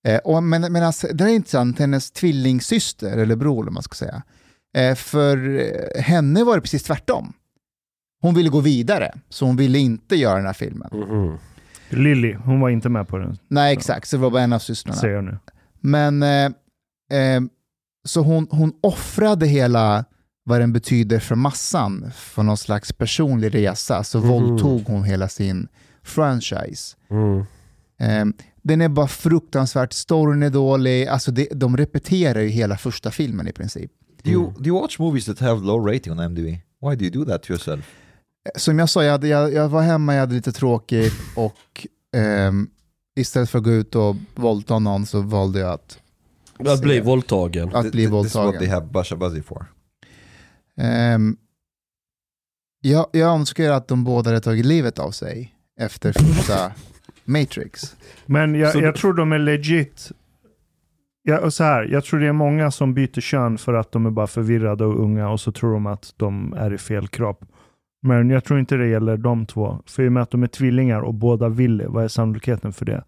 Eh, 0.07 0.17
och, 0.17 0.43
men 0.43 0.61
men 0.73 0.83
alltså, 0.83 1.07
det 1.13 1.23
är 1.23 1.27
intressant, 1.27 1.79
hennes 1.79 2.11
tvillingsyster, 2.11 3.17
eller 3.17 3.35
bror 3.35 3.53
eller 3.55 3.63
vad 3.65 3.73
man 3.73 3.83
ska 3.83 3.95
säga. 3.95 4.23
Eh, 4.77 4.95
för 4.95 5.59
eh, 5.59 6.01
henne 6.01 6.43
var 6.43 6.55
det 6.55 6.61
precis 6.61 6.83
tvärtom. 6.83 7.33
Hon 8.21 8.33
ville 8.35 8.49
gå 8.49 8.59
vidare, 8.59 9.13
så 9.29 9.45
hon 9.45 9.55
ville 9.57 9.77
inte 9.79 10.15
göra 10.15 10.35
den 10.35 10.45
här 10.45 10.53
filmen. 10.53 10.89
Mhm. 10.93 11.37
Lily, 11.89 12.33
hon 12.33 12.59
var 12.59 12.69
inte 12.69 12.89
med 12.89 13.07
på 13.07 13.17
den, 13.17 13.37
Nej, 13.47 13.73
exakt, 13.73 14.07
så 14.07 14.15
det 14.15 14.21
var 14.21 14.29
bara 14.29 14.41
en 14.41 14.53
av 14.53 14.59
systrarna. 14.59 14.97
säger 14.99 15.15
jag 15.15 15.23
nu. 15.23 15.37
Men 15.81 16.23
eh, 16.23 16.45
eh, 17.11 17.41
så 18.05 18.21
hon, 18.21 18.47
hon 18.51 18.73
offrade 18.81 19.47
hela 19.47 20.05
vad 20.45 20.59
den 20.59 20.73
betyder 20.73 21.19
för 21.19 21.35
massan 21.35 22.11
för 22.15 22.43
någon 22.43 22.57
slags 22.57 22.93
personlig 22.93 23.55
resa. 23.55 24.03
Så 24.03 24.19
Mhm. 24.19 24.27
våldtog 24.27 24.83
hon 24.87 25.03
hela 25.03 25.27
sin 25.29 25.67
franchise. 26.03 26.95
Mm. 27.09 27.39
Eh, 27.99 28.25
den 28.61 28.81
är 28.81 28.89
bara 28.89 29.07
fruktansvärt, 29.07 29.93
storyn 29.93 30.43
är 30.43 30.49
dålig, 30.49 31.07
alltså 31.07 31.31
det, 31.31 31.47
de 31.51 31.77
repeterar 31.77 32.39
ju 32.41 32.47
hela 32.47 32.77
första 32.77 33.11
filmen 33.11 33.47
i 33.47 33.51
princip. 33.51 33.91
Do 34.23 34.31
you, 34.31 34.51
do 34.59 34.65
you 34.69 34.81
watch 34.81 34.99
movies 34.99 35.25
that 35.25 35.39
have 35.39 35.65
low 35.65 35.85
rating 35.87 36.13
on 36.13 36.19
IMDb? 36.19 36.45
Why 36.81 36.95
do 36.95 37.05
you 37.05 37.09
do 37.11 37.25
that 37.31 37.43
to 37.43 37.51
yourself? 37.51 37.85
Som 38.55 38.79
jag 38.79 38.89
sa, 38.89 39.03
jag, 39.03 39.11
hade, 39.11 39.27
jag, 39.27 39.53
jag 39.53 39.69
var 39.69 39.81
hemma, 39.81 40.13
jag 40.13 40.19
hade 40.19 40.35
lite 40.35 40.51
tråkigt 40.51 41.13
och 41.35 41.87
ehm, 42.17 42.69
istället 43.17 43.49
för 43.49 43.57
att 43.57 43.63
gå 43.63 43.71
ut 43.71 43.95
och 43.95 44.15
våldta 44.35 44.79
någon 44.79 45.05
så 45.05 45.21
valde 45.21 45.59
jag 45.59 45.71
att, 45.71 45.99
Att 46.67 46.81
bli 46.81 46.99
våldtagen. 46.99 47.75
att 47.75 47.91
bli 47.91 48.07
Th- 48.07 48.21
This 48.23 48.27
is 48.29 48.35
what 48.35 48.45
våldtagen. 48.45 48.59
they 48.59 48.67
have 48.69 48.85
Basha 48.85 49.15
Buzzy 49.15 49.41
for. 49.41 49.65
Ehm, 50.77 51.37
jag, 52.81 53.07
jag 53.11 53.33
önskar 53.33 53.71
att 53.71 53.87
de 53.87 54.03
båda 54.03 54.29
hade 54.29 54.41
tagit 54.41 54.65
livet 54.65 54.99
av 54.99 55.11
sig 55.11 55.53
efter 55.79 56.11
första 56.13 56.71
Matrix. 57.23 57.95
Men 58.25 58.55
jag, 58.55 58.75
jag 58.75 58.95
tror 58.95 59.13
de 59.13 59.31
är 59.31 59.39
legit. 59.39 60.11
Ja, 61.23 61.39
och 61.39 61.53
så 61.53 61.63
här, 61.63 61.83
jag 61.83 62.03
tror 62.03 62.19
det 62.19 62.27
är 62.27 62.31
många 62.33 62.71
som 62.71 62.93
byter 62.93 63.21
kön 63.21 63.57
för 63.57 63.73
att 63.73 63.91
de 63.91 64.05
är 64.05 64.09
bara 64.09 64.27
förvirrade 64.27 64.85
och 64.85 64.99
unga 65.03 65.29
och 65.29 65.39
så 65.39 65.51
tror 65.51 65.73
de 65.73 65.85
att 65.85 66.13
de 66.17 66.53
är 66.53 66.73
i 66.73 66.77
fel 66.77 67.07
kropp. 67.07 67.45
Men 68.01 68.29
jag 68.29 68.43
tror 68.43 68.59
inte 68.59 68.75
det 68.75 68.87
gäller 68.87 69.17
de 69.17 69.45
två. 69.45 69.77
För 69.85 70.03
i 70.03 70.07
och 70.07 70.11
med 70.11 70.23
att 70.23 70.31
de 70.31 70.43
är 70.43 70.47
tvillingar 70.47 71.01
och 71.01 71.13
båda 71.13 71.49
vill 71.49 71.77
det, 71.77 71.87
vad 71.87 72.03
är 72.03 72.07
sannolikheten 72.07 72.73
för 72.73 72.85
det? 72.85 73.03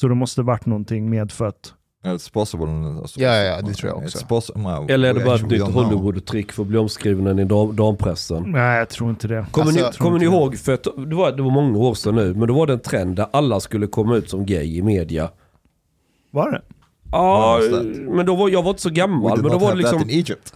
Så 0.00 0.08
det 0.08 0.14
måste 0.14 0.42
varit 0.42 0.66
någonting 0.66 1.10
medfött. 1.10 1.74
It's 2.04 2.32
possible. 2.32 2.66
Alltså, 3.00 3.20
Ja, 3.20 3.36
ja, 3.36 3.42
ja, 3.42 3.62
det 3.62 3.72
tror 3.74 3.92
jag 3.92 3.98
också. 3.98 4.52
Eller 4.88 5.08
är 5.10 5.14
det 5.14 5.24
bara 5.24 5.34
ett 5.34 5.42
we 5.42 5.46
nytt. 5.48 5.62
Hollywood-trick 5.62 6.52
för 6.52 6.62
att 6.62 6.68
bli 6.68 6.78
omskriven 6.78 7.38
i 7.38 7.44
dam 7.44 7.76
dampressen? 7.76 8.42
Nej, 8.46 8.78
jag 8.78 8.88
tror 8.88 9.10
inte 9.10 9.28
det. 9.28 9.46
Kommer 9.50 9.66
Alltså, 9.66 9.86
ni, 9.86 9.92
kommer 9.96 10.18
ni 10.18 10.24
ihåg, 10.24 10.56
för 10.56 10.74
att 10.74 10.84
det 10.84 11.14
var, 11.14 11.32
det 11.32 11.42
var 11.42 11.50
många 11.50 11.78
år 11.78 11.94
sedan 11.94 12.14
nu, 12.14 12.34
men 12.34 12.48
då 12.48 12.54
var 12.54 12.66
det 12.66 12.72
en 12.72 12.80
trend 12.80 13.16
där 13.16 13.26
alla 13.30 13.60
skulle 13.60 13.86
komma 13.86 14.16
ut 14.16 14.30
som 14.30 14.46
gay 14.46 14.76
i 14.76 14.82
media. 14.82 15.30
Var 16.30 16.50
det? 16.50 16.62
Ja, 17.12 17.60
that? 17.70 17.84
men 17.86 18.26
då 18.26 18.36
var, 18.36 18.48
jag 18.48 18.62
var 18.62 18.70
inte 18.70 18.82
så 18.82 18.88
We 18.88 18.94
gammal. 18.94 19.36
did 19.36 19.42
Men 19.42 19.52
då 19.52 19.58
not 19.58 19.62
var 19.62 19.68
det 19.68 19.72
have 19.72 19.76
liksom, 19.78 19.98
that 19.98 20.08
in 20.10 20.18
Egypt. 20.18 20.54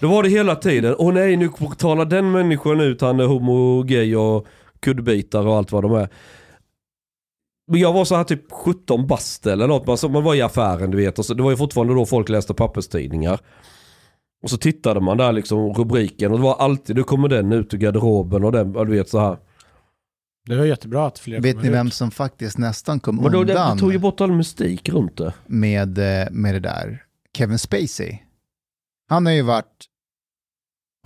Då 0.00 0.08
var 0.08 0.22
det 0.22 0.28
hela 0.28 0.56
tiden, 0.56 0.94
åh 0.98 1.14
nej 1.14 1.36
nu 1.36 1.48
talar 1.78 2.04
den 2.04 2.30
människan 2.32 2.80
ut, 2.80 3.00
han 3.00 3.20
är 3.20 3.24
homo, 3.26 3.82
gay 3.82 4.16
och 4.16 4.46
kuddbitar 4.80 5.46
och 5.46 5.56
allt 5.56 5.72
vad 5.72 5.82
de 5.84 5.92
är. 5.94 6.08
Men 7.72 7.80
jag 7.80 7.92
var 7.92 8.04
så 8.04 8.16
här 8.16 8.24
typ 8.24 8.52
17 8.52 9.06
bast 9.06 9.46
eller 9.46 9.68
något, 9.68 9.88
alltså 9.88 10.08
man 10.08 10.24
var 10.24 10.34
i 10.34 10.42
affären 10.42 10.90
du 10.90 10.96
vet. 10.96 11.18
Och 11.18 11.24
så, 11.26 11.34
det 11.34 11.42
var 11.42 11.50
ju 11.50 11.56
fortfarande 11.56 11.94
då 11.94 12.06
folk 12.06 12.28
läste 12.28 12.54
papperstidningar. 12.54 13.38
Och 14.42 14.50
så 14.50 14.56
tittade 14.56 15.00
man 15.00 15.16
där 15.16 15.32
liksom 15.32 15.72
rubriken 15.72 16.32
och 16.32 16.38
det 16.38 16.44
var 16.44 16.54
alltid, 16.56 16.96
nu 16.96 17.02
kommer 17.02 17.28
den 17.28 17.52
ut 17.52 17.74
ur 17.74 17.78
garderoben 17.78 18.44
och 18.44 18.52
den, 18.52 18.76
och 18.76 18.86
du 18.86 18.92
vet 18.92 19.08
så 19.08 19.18
här. 19.18 19.38
Det 20.48 20.56
var 20.56 20.64
jättebra 20.64 21.06
att 21.06 21.18
fler 21.18 21.40
Vet 21.40 21.56
ni 21.62 21.68
ut. 21.68 21.74
vem 21.74 21.90
som 21.90 22.10
faktiskt 22.10 22.58
nästan 22.58 23.00
kom 23.00 23.16
Men 23.16 23.24
då, 23.24 23.30
det, 23.44 23.52
undan 23.52 23.76
det 23.76 23.80
tog 23.80 23.92
ju 23.92 23.98
bort 23.98 24.20
all 24.20 24.32
mystik 24.32 24.88
runt 24.88 25.16
det. 25.16 25.32
med, 25.46 25.98
eh, 25.98 26.26
med 26.30 26.54
det 26.54 26.60
där? 26.60 27.02
Kevin 27.36 27.58
Spacey. 27.58 28.18
Han 29.08 29.26
har 29.26 29.32
ju 29.32 29.42
varit 29.42 29.84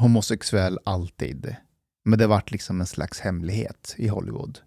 homosexuell 0.00 0.78
alltid. 0.84 1.56
Men 2.04 2.18
det 2.18 2.24
har 2.24 2.28
varit 2.28 2.50
liksom 2.50 2.80
en 2.80 2.86
slags 2.86 3.20
hemlighet 3.20 3.94
i 3.98 4.08
Hollywood. 4.08 4.58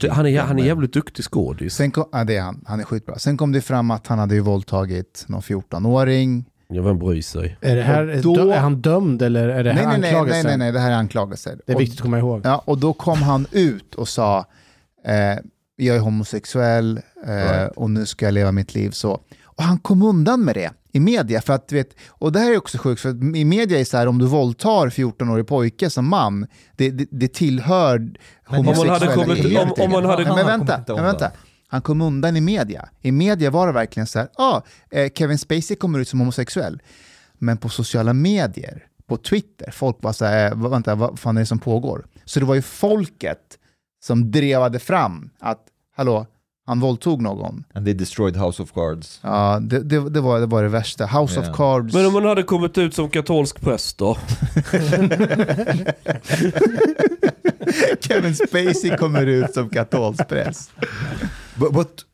Tycker, 0.00 0.10
han, 0.10 0.26
är, 0.26 0.40
han 0.40 0.58
är 0.58 0.64
jävligt 0.64 0.92
duktig 0.92 1.24
skådis. 1.24 1.74
Sen 1.74 1.90
kom, 1.90 2.04
ja, 2.12 2.24
det 2.24 2.36
är 2.36 2.42
han, 2.42 2.64
han 2.66 2.80
är 2.80 2.84
skitbra. 2.84 3.18
Sen 3.18 3.36
kom 3.36 3.52
det 3.52 3.60
fram 3.60 3.90
att 3.90 4.06
han 4.06 4.18
hade 4.18 4.34
ju 4.34 4.40
våldtagit 4.40 5.24
någon 5.28 5.40
14-åring. 5.40 6.44
Ja, 6.68 6.82
vem 6.82 6.98
bryr 6.98 7.22
sig? 7.22 7.56
Är, 7.60 7.76
det 7.76 7.82
här, 7.82 8.20
då- 8.22 8.50
är 8.50 8.58
han 8.58 8.80
dömd 8.80 9.22
eller 9.22 9.48
är 9.48 9.64
det 9.64 9.72
här 9.72 9.86
Nej, 9.86 9.86
nej, 9.86 10.00
nej, 10.00 10.00
nej, 10.00 10.10
anklagelser? 10.10 10.48
nej, 10.48 10.58
nej, 10.58 10.72
det 10.72 10.78
här 10.80 10.90
är 10.90 10.94
anklagelser. 10.96 11.58
Det 11.66 11.72
är 11.72 11.76
Och- 11.76 11.80
viktigt 11.80 11.98
att 11.98 12.02
komma 12.02 12.18
ihåg. 12.18 12.40
Ja, 12.44 12.62
och 12.66 12.78
då 12.78 12.92
kom 12.92 13.22
han 13.22 13.46
ut 13.52 13.94
och 13.94 14.08
sa 14.08 14.38
eh, 15.04 15.14
jag 15.76 15.96
är 15.96 16.00
homosexuell 16.00 17.00
eh, 17.26 17.30
Right. 17.30 17.72
och 17.76 17.90
nu 17.90 18.06
ska 18.06 18.24
jag 18.24 18.34
leva 18.34 18.52
mitt 18.52 18.74
liv 18.74 18.90
så. 18.90 19.20
Och 19.60 19.64
han 19.66 19.78
kom 19.78 20.02
undan 20.02 20.44
med 20.44 20.54
det 20.54 20.70
i 20.92 21.00
media. 21.00 21.40
För 21.42 21.52
att, 21.52 21.72
vet, 21.72 21.88
och 22.08 22.32
det 22.32 22.38
här 22.40 22.52
är 22.52 22.56
också 22.58 22.78
sjukt, 22.78 23.00
för 23.02 23.08
att 23.08 23.16
i 23.16 23.44
media 23.44 23.76
är 23.76 23.78
det 23.78 23.84
så 23.84 23.96
här 23.96 24.06
om 24.06 24.18
du 24.18 24.26
våldtar 24.26 24.90
14-årig 24.90 25.46
pojke 25.46 25.90
som 25.90 26.08
man, 26.08 26.46
det, 26.76 26.90
det, 26.90 27.06
det 27.10 27.28
tillhör 27.34 27.98
Men 27.98 28.58
Om 28.58 28.64
man 28.64 28.74
hade 28.74 29.06
homosexuella 29.06 29.14
kommit- 29.24 29.78
om- 29.78 29.90
man 29.92 30.04
hade- 30.04 30.24
Men 30.24 30.32
Han 30.32 30.46
vänta, 30.46 30.82
men 30.94 31.04
vänta. 31.04 31.26
undan. 31.26 31.30
Han 31.68 31.82
kom 31.82 32.00
undan 32.00 32.36
i 32.36 32.40
media. 32.40 32.88
I 33.00 33.12
media 33.12 33.50
var 33.50 33.66
det 33.66 33.72
verkligen 33.72 34.06
så 34.06 34.18
här, 34.18 34.28
ah, 34.34 34.60
eh, 34.90 35.10
Kevin 35.14 35.38
Spacey 35.38 35.76
kommer 35.76 35.98
ut 35.98 36.08
som 36.08 36.18
homosexuell. 36.18 36.82
Men 37.38 37.56
på 37.56 37.68
sociala 37.68 38.12
medier, 38.12 38.84
på 39.08 39.16
Twitter, 39.16 39.70
folk 39.70 39.96
var 40.00 40.12
så 40.12 40.24
här, 40.24 40.50
eh, 40.52 40.68
vänta, 40.70 40.94
vad 40.94 41.18
fan 41.18 41.36
är 41.36 41.40
det 41.40 41.46
som 41.46 41.58
pågår? 41.58 42.06
Så 42.24 42.40
det 42.40 42.46
var 42.46 42.54
ju 42.54 42.62
folket 42.62 43.38
som 44.04 44.30
drevade 44.30 44.78
fram 44.78 45.30
att, 45.40 45.64
hallå, 45.96 46.26
han 46.66 46.80
våldtog 46.80 47.22
någon. 47.22 47.64
And 47.74 47.86
they 47.86 47.94
destroyed 47.94 48.36
House 48.36 48.62
of 48.62 48.72
Cards. 48.72 49.20
Ja, 49.22 49.58
det, 49.62 49.78
det, 49.78 50.10
det, 50.10 50.20
var, 50.20 50.40
det 50.40 50.46
var 50.46 50.62
det 50.62 50.68
värsta. 50.68 51.06
House 51.06 51.40
Ja. 51.40 51.50
of 51.50 51.56
Cards. 51.56 51.94
Men 51.94 52.06
om 52.06 52.12
man 52.12 52.24
hade 52.24 52.42
kommit 52.42 52.78
ut 52.78 52.94
som 52.94 53.08
katolsk 53.10 53.60
präst 53.60 53.98
då? 53.98 54.16
Kevin 58.00 58.34
Spacey 58.36 58.96
kommer 58.96 59.26
ut 59.26 59.54
som 59.54 59.68
katolsk 59.70 60.28
präst. 60.28 60.70
But 61.56 61.72
but 61.72 62.04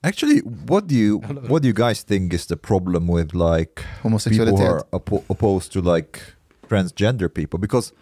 actually, 0.00 0.42
what 0.66 0.88
do 0.88 0.94
you 0.94 1.20
what 1.48 1.62
do 1.62 1.68
you 1.68 1.74
guys 1.74 2.04
think 2.04 2.32
is 2.34 2.46
the 2.46 2.56
problem 2.56 3.06
with 3.16 3.34
like 3.34 3.82
people 4.24 4.46
who 4.56 4.66
are 4.66 4.82
oppo- 4.92 5.22
opposed 5.28 5.72
to 5.72 5.80
like 5.94 6.20
transgender 6.68 7.28
people? 7.28 7.58
Because 7.58 7.92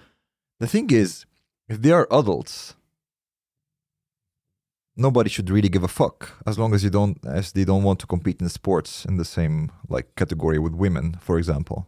the 0.61 0.67
thing 0.67 0.91
is, 0.93 1.27
if 1.69 1.83
they 1.83 1.93
are 1.93 2.07
adults, 2.11 2.75
nobody 4.97 5.31
should 5.31 5.51
really 5.51 5.69
give 5.69 5.85
a 5.85 5.89
fuck 5.89 6.33
as 6.47 6.59
long 6.59 6.75
as 6.75 6.85
you 6.85 6.93
don't 6.93 7.27
as 7.27 7.53
they 7.53 7.65
don't 7.65 7.83
want 7.83 8.01
to 8.01 8.07
compete 8.07 8.45
in 8.45 8.49
sports 8.49 9.07
in 9.07 9.19
the 9.19 9.25
same 9.25 9.69
like 9.89 10.09
category 10.15 10.59
with 10.59 10.75
women, 10.75 11.17
for 11.23 11.39
example. 11.39 11.85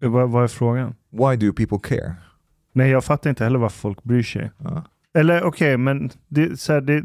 Vad, 0.00 0.30
vad 0.30 0.44
är 0.44 0.48
frågan? 0.48 0.94
Why 1.10 1.36
do 1.36 1.52
people 1.52 1.78
care? 1.82 2.14
Nej, 2.72 2.90
jag 2.90 3.04
fattar 3.04 3.30
inte 3.30 3.44
heller 3.44 3.58
varför 3.58 3.78
folk 3.78 4.02
bryr 4.02 4.22
sig. 4.22 4.50
Uh, 4.60 4.82
Eller 5.14 5.42
okej, 5.42 5.76
men 5.76 6.10
det, 6.28 6.60
så 6.60 6.72
här, 6.72 6.80
det, 6.80 7.04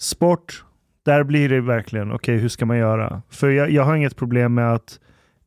sport, 0.00 0.64
där 1.02 1.24
blir 1.24 1.48
det 1.48 1.60
verkligen, 1.60 2.12
okej 2.12 2.38
hur 2.38 2.48
ska 2.48 2.66
man 2.66 2.78
göra? 2.78 3.22
För 3.28 3.50
jag, 3.50 3.70
jag 3.70 3.84
har 3.84 3.96
inget 3.96 4.16
problem 4.16 4.54
med 4.54 4.72
att 4.72 5.00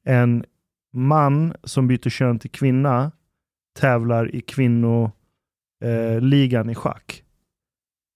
en 0.04 0.46
man 0.94 1.54
som 1.64 1.88
byter 1.88 2.10
kön 2.10 2.40
till 2.40 2.52
kvinna 2.52 3.12
tävlar 3.80 4.36
i 4.36 4.42
kvinnoligan 4.42 5.14
eh, 6.66 6.72
i 6.72 6.76
schack. 6.76 7.23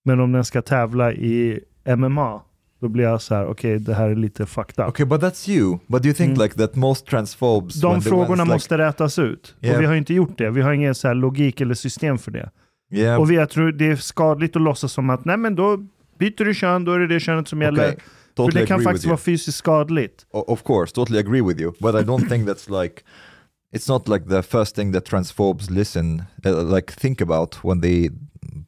Men 0.08 0.20
om 0.20 0.32
den 0.32 0.45
ska 0.45 0.62
tävla 0.62 1.14
i 1.14 1.60
MMA, 1.97 2.41
då 2.82 2.88
blir 2.88 3.03
jag 3.03 3.22
så 3.22 3.36
här, 3.36 3.45
okej 3.45 3.80
det 3.80 3.93
här 3.93 4.10
är 4.10 4.16
lite 4.16 4.45
fucked 4.45 4.84
up. 4.86 4.89
okay, 4.89 5.05
but 5.05 5.22
that's 5.22 5.49
you. 5.49 5.78
But 5.88 6.03
do 6.03 6.08
you 6.08 6.14
think 6.16 6.28
Mm. 6.30 6.41
like 6.43 6.55
that 6.55 6.76
most 6.76 7.05
transphobes? 7.08 7.76
De 7.82 8.01
frågorna 8.01 8.43
like- 8.43 8.53
måste 8.53 8.78
rätas 8.78 9.20
ut. 9.20 9.55
Yeah. 9.62 9.76
Och 9.76 9.82
vi 9.82 9.86
har 9.86 9.95
inte 9.95 10.14
gjort 10.14 10.38
det. 10.38 10.49
Vi 10.49 10.62
har 10.62 10.72
ingen 10.74 10.95
så 10.95 11.08
här 11.08 11.16
logik 11.16 11.62
eller 11.62 11.74
system 11.76 12.18
för 12.18 12.32
det. 12.32 12.49
Yeah. 12.91 13.22
Och 13.22 13.32
vi, 13.32 13.36
jag 13.36 13.49
tror 13.49 13.72
det 13.72 13.86
är 13.86 13.95
skadligt 13.95 14.55
att 14.55 14.62
låtsas 14.62 14.91
som 14.91 15.10
att 15.10 15.26
nej 15.26 15.38
men 15.38 15.55
då 15.55 15.78
byter 16.20 16.45
du 16.45 16.53
kön, 16.53 16.86
då 16.86 16.93
är 16.93 16.99
det 16.99 17.08
det 17.08 17.20
könet 17.20 17.47
som 17.47 17.62
gäller. 17.62 17.84
Okay, 17.88 17.95
totally 18.36 18.51
För 18.51 18.60
det 18.60 18.66
kan 18.68 18.82
faktiskt 18.82 19.05
vara 19.05 19.18
fysiskt 19.18 19.58
skadligt. 19.58 20.26
Of 20.32 20.64
course, 20.64 20.95
totally 20.95 21.20
agree 21.20 21.41
with 21.41 21.62
you, 21.62 21.72
but 21.80 21.95
I 21.95 22.03
don't 22.08 22.30
think 22.30 22.47
that's 22.49 22.82
like 22.84 23.01
it's 23.76 23.89
not 23.89 24.08
like 24.08 24.30
the 24.30 24.41
first 24.43 24.76
thing 24.76 24.93
that 24.93 25.05
transphobes 25.05 25.70
listen 25.70 26.24
uh, 26.45 26.76
like 26.76 26.93
think 26.99 27.22
about 27.22 27.58
when 27.64 27.82
they 27.82 28.10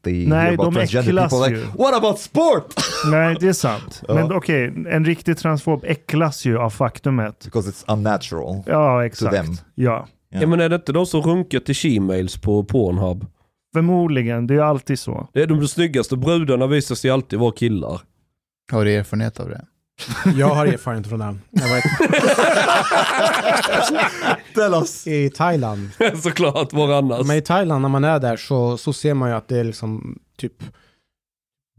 they 0.03 0.27
Nej, 0.27 0.39
hear 0.39 0.53
about 0.53 0.65
de 0.65 0.73
transgender 0.73 1.09
äcklas 1.11 1.31
people. 1.31 1.49
Like, 1.49 1.59
ju. 1.71 1.77
what 1.83 1.93
about 1.95 2.19
sport? 2.19 2.73
Nej, 3.11 3.37
det 3.39 3.47
är 3.47 3.53
sant. 3.53 4.03
Ja. 4.07 4.13
Men 4.13 4.31
okej, 4.31 4.65
en 4.89 5.05
riktig 5.05 5.37
transfob 5.37 5.83
äcklas 5.83 6.45
ju 6.45 6.57
av 6.57 6.69
faktumet. 6.69 7.45
Because 7.45 7.69
it's 7.71 7.83
unnatural. 7.93 8.63
Ja, 8.65 8.97
them. 8.99 9.05
exakt. 9.05 9.35
Ja, 9.75 10.07
Ja. 10.31 10.39
Ja. 10.41 10.47
men 10.47 10.59
är 10.59 10.69
det 10.69 10.75
inte 10.75 10.91
de 10.91 11.05
som 11.05 11.21
runkar 11.21 11.59
till 11.59 11.75
she-mails 11.75 12.41
på 12.41 12.63
Pornhub? 12.63 13.25
förmodligen. 13.73 14.47
Det 14.47 14.53
är 14.53 14.55
ju 14.55 14.61
alltid 14.63 14.99
så. 14.99 15.27
Det 15.33 15.41
är 15.41 15.47
de 15.47 15.67
snyggaste 15.67 16.17
brudarna 16.17 16.67
visar 16.67 16.95
sig 16.95 17.11
alltid 17.11 17.39
vara 17.39 17.51
killar. 17.51 18.01
Har 18.71 18.85
du 18.85 18.93
erfarenhet 18.93 19.39
av 19.39 19.49
det? 19.49 19.65
Jag 20.37 20.47
har 20.47 20.65
erfarenhet 20.65 21.07
från 21.07 21.19
det. 21.19 21.35
Jag 21.51 21.69
var 24.69 24.81
us. 24.81 25.07
i 25.07 25.29
Thailand. 25.29 25.89
Såklart, 26.23 26.73
var 26.73 26.93
annars? 26.97 27.27
Men 27.27 27.37
i 27.37 27.41
Thailand 27.41 27.81
när 27.81 27.89
man 27.89 28.03
är 28.03 28.19
där 28.19 28.37
så, 28.37 28.77
så 28.77 28.93
ser 28.93 29.13
man 29.13 29.29
ju 29.29 29.35
att 29.35 29.47
det 29.47 29.59
är 29.59 29.63
liksom 29.63 30.19
typ 30.37 30.53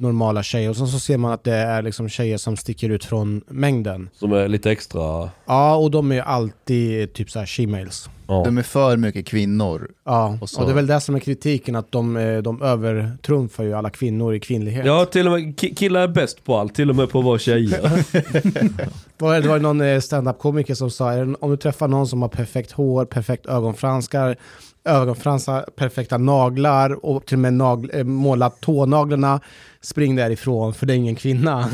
normala 0.01 0.43
tjejer 0.43 0.71
och 0.71 0.77
sen 0.77 0.89
så 0.89 0.99
ser 0.99 1.17
man 1.17 1.33
att 1.33 1.45
det 1.45 1.55
är 1.55 1.83
liksom 1.83 2.09
tjejer 2.09 2.39
som 2.39 2.57
sticker 2.57 2.91
ut 2.91 3.05
från 3.05 3.45
mängden. 3.49 4.11
Som 4.13 4.33
är 4.33 4.49
lite 4.49 4.71
extra... 4.71 5.31
Ja, 5.47 5.77
och 5.77 5.91
de 5.91 6.11
är 6.11 6.15
ju 6.15 6.21
alltid 6.21 7.13
typ 7.13 7.31
så 7.31 7.39
här 7.39 7.47
she-mails. 7.47 8.09
Ja. 8.31 8.43
De 8.45 8.59
är 8.59 8.63
för 8.63 8.97
mycket 8.97 9.27
kvinnor. 9.27 9.91
Ja, 10.05 10.39
Och 10.41 10.51
så- 10.51 10.61
och 10.61 10.67
det 10.67 10.73
är 10.73 10.75
väl 10.75 10.87
det 10.87 11.01
som 11.01 11.15
är 11.15 11.19
kritiken, 11.19 11.77
att 11.77 11.93
de, 11.93 12.17
eh, 12.17 12.39
de 12.39 12.63
övertrumfar 12.63 13.65
ju 13.65 13.75
alla 13.75 13.91
kvinnor 13.91 14.35
i 14.35 14.41
kvinnlighet. 14.41 14.87
Ja, 14.87 15.05
till 15.05 15.27
och 15.27 15.33
med 15.33 15.41
ki- 15.55 15.75
killar 15.75 16.01
är 16.01 16.09
bäst 16.09 16.45
på 16.45 16.57
allt, 16.57 16.75
till 16.75 16.91
och 16.91 16.97
med 16.97 17.11
på 17.11 17.19
att 17.19 17.25
vara 17.25 17.39
tjejer. 17.39 17.81
Var 19.19 19.35
det 19.35 19.41
det 19.41 19.49
var 19.49 19.57
ju 19.57 19.63
någon 19.63 19.81
eh, 19.81 20.01
stand-up-komiker 20.01 20.75
som 20.75 20.91
sa, 20.91 21.13
om 21.41 21.51
du 21.51 21.57
träffar 21.57 21.89
någon 21.89 22.09
som 22.09 22.23
har 22.23 22.29
perfekt 22.29 22.73
hår, 22.73 23.05
perfekt 23.05 23.47
ögonfranskar, 23.47 24.37
ögonfransar, 24.85 25.65
perfekta 25.77 26.19
naglar 26.19 27.05
och 27.07 27.27
till 27.27 27.35
och 27.37 27.41
med 27.41 27.53
nagl- 27.53 27.91
eh, 27.99 28.05
målat 28.05 28.61
tånaglarna, 28.61 29.41
spring 29.81 30.17
därifrån 30.17 30.75
för 30.75 30.87
det 30.87 30.93
är 30.95 30.97
ingen 30.97 31.17
kvinna. 31.17 31.69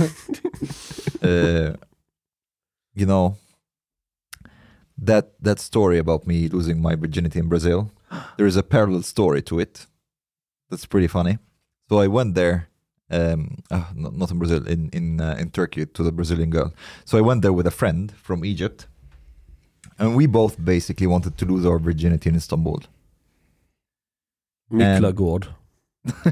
Uh, 1.24 1.74
you 2.96 3.06
know 3.06 3.34
that 4.98 5.32
that 5.40 5.60
story 5.60 5.98
about 5.98 6.26
me 6.26 6.48
losing 6.48 6.80
my 6.80 6.94
virginity 6.94 7.38
in 7.38 7.48
Brazil. 7.48 7.90
There 8.36 8.46
is 8.46 8.56
a 8.56 8.62
parallel 8.62 9.02
story 9.02 9.42
to 9.42 9.58
it. 9.58 9.86
That's 10.70 10.86
pretty 10.86 11.08
funny. 11.08 11.38
So 11.88 11.98
I 11.98 12.06
went 12.06 12.34
there. 12.34 12.68
Um, 13.08 13.62
uh, 13.70 13.84
not, 13.94 14.30
in 14.30 14.38
Brazil, 14.38 14.66
in 14.66 14.90
in 14.92 15.20
uh, 15.20 15.36
in 15.38 15.50
Turkey 15.50 15.86
to 15.86 16.02
the 16.02 16.10
Brazilian 16.10 16.50
girl. 16.50 16.72
So 17.04 17.18
I 17.18 17.20
went 17.20 17.42
there 17.42 17.52
with 17.52 17.66
a 17.66 17.70
friend 17.70 18.12
from 18.16 18.44
Egypt, 18.44 18.88
and 19.98 20.16
we 20.16 20.26
both 20.26 20.62
basically 20.62 21.06
wanted 21.06 21.38
to 21.38 21.44
lose 21.44 21.64
our 21.64 21.78
virginity 21.78 22.30
in 22.30 22.36
Istanbul. 22.36 22.82
Miklagård. 24.72 25.48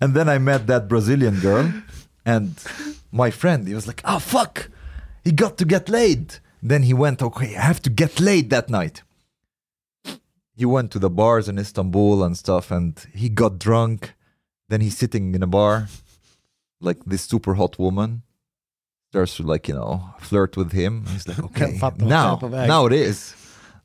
and 0.00 0.14
then 0.14 0.28
I 0.28 0.38
met 0.38 0.66
that 0.66 0.88
Brazilian 0.88 1.40
girl, 1.40 1.72
and 2.24 2.54
my 3.12 3.30
friend, 3.30 3.68
he 3.68 3.74
was 3.74 3.86
like, 3.86 4.00
"Oh 4.04 4.18
fuck, 4.18 4.68
he 5.26 5.32
got 5.32 5.56
to 5.58 5.64
get 5.64 5.88
laid." 5.88 6.40
Then 6.68 6.82
he 6.82 6.94
went, 6.94 7.22
okay, 7.22 7.56
I 7.56 7.60
have 7.60 7.80
to 7.82 7.90
get 7.90 8.18
laid 8.18 8.50
that 8.50 8.68
night. 8.68 9.02
He 10.56 10.64
went 10.64 10.90
to 10.92 10.98
the 10.98 11.10
bars 11.10 11.48
in 11.48 11.58
Istanbul 11.58 12.24
and 12.24 12.36
stuff, 12.36 12.70
and 12.70 12.92
he 13.14 13.28
got 13.28 13.58
drunk. 13.58 14.14
Then 14.68 14.80
he's 14.80 14.96
sitting 14.96 15.34
in 15.34 15.42
a 15.42 15.46
bar, 15.46 15.88
like 16.80 17.04
this 17.04 17.22
super 17.22 17.54
hot 17.54 17.78
woman 17.78 18.22
starts 19.10 19.36
to 19.36 19.42
like 19.42 19.68
you 19.68 19.74
know 19.74 20.14
flirt 20.18 20.56
with 20.56 20.72
him. 20.72 21.04
He's 21.06 21.28
like, 21.28 21.38
okay, 21.48 21.78
fattar 21.78 22.06
vart 22.06 22.42
jag 22.42 22.42
är 22.42 22.50
now, 22.50 22.66
now 22.66 22.86
it 22.86 22.92
is, 22.92 23.34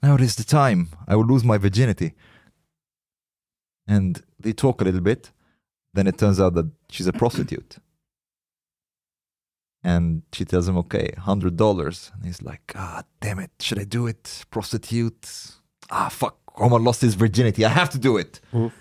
now 0.02 0.16
it 0.16 0.22
is 0.22 0.36
the 0.36 0.44
time. 0.44 0.88
I 1.08 1.16
will 1.16 1.28
lose 1.28 1.44
my 1.44 1.58
virginity. 1.58 2.14
And 3.88 4.24
they 4.40 4.54
talk 4.54 4.82
a 4.82 4.86
little 4.86 5.02
bit. 5.02 5.32
Then 5.94 6.08
it 6.08 6.18
turns 6.18 6.40
out 6.40 6.54
that 6.56 6.72
she's 6.90 7.08
a 7.08 7.14
prostitute. 7.14 7.78
And 9.84 10.22
she 10.32 10.46
tells 10.46 10.68
him, 10.68 10.78
okay, 10.78 11.12
hundred 11.18 11.58
dollars. 11.58 12.12
And 12.14 12.24
he's 12.26 12.42
like, 12.44 12.72
ah, 12.76 13.04
damn 13.20 13.40
it, 13.40 13.52
should 13.60 13.80
I 13.80 13.84
do 13.84 14.06
it? 14.08 14.46
Prostitute? 14.52 15.52
Ah, 15.90 16.10
fuck, 16.10 16.38
Omar 16.58 16.80
lost 16.80 17.02
his 17.02 17.16
virginity. 17.16 17.66
I 17.66 17.70
have 17.70 17.90
to 17.92 17.98
do 18.00 18.18
it. 18.18 18.40
Mhm. 18.54 18.72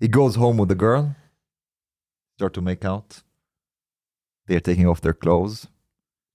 He 0.00 0.08
goes 0.08 0.34
home 0.36 0.56
with 0.56 0.68
the 0.70 0.74
girl. 0.74 1.14
Start 2.38 2.54
to 2.54 2.62
make 2.62 2.84
out. 2.84 3.22
They're 4.46 4.60
taking 4.60 4.86
off 4.86 5.00
their 5.00 5.14
clothes, 5.14 5.66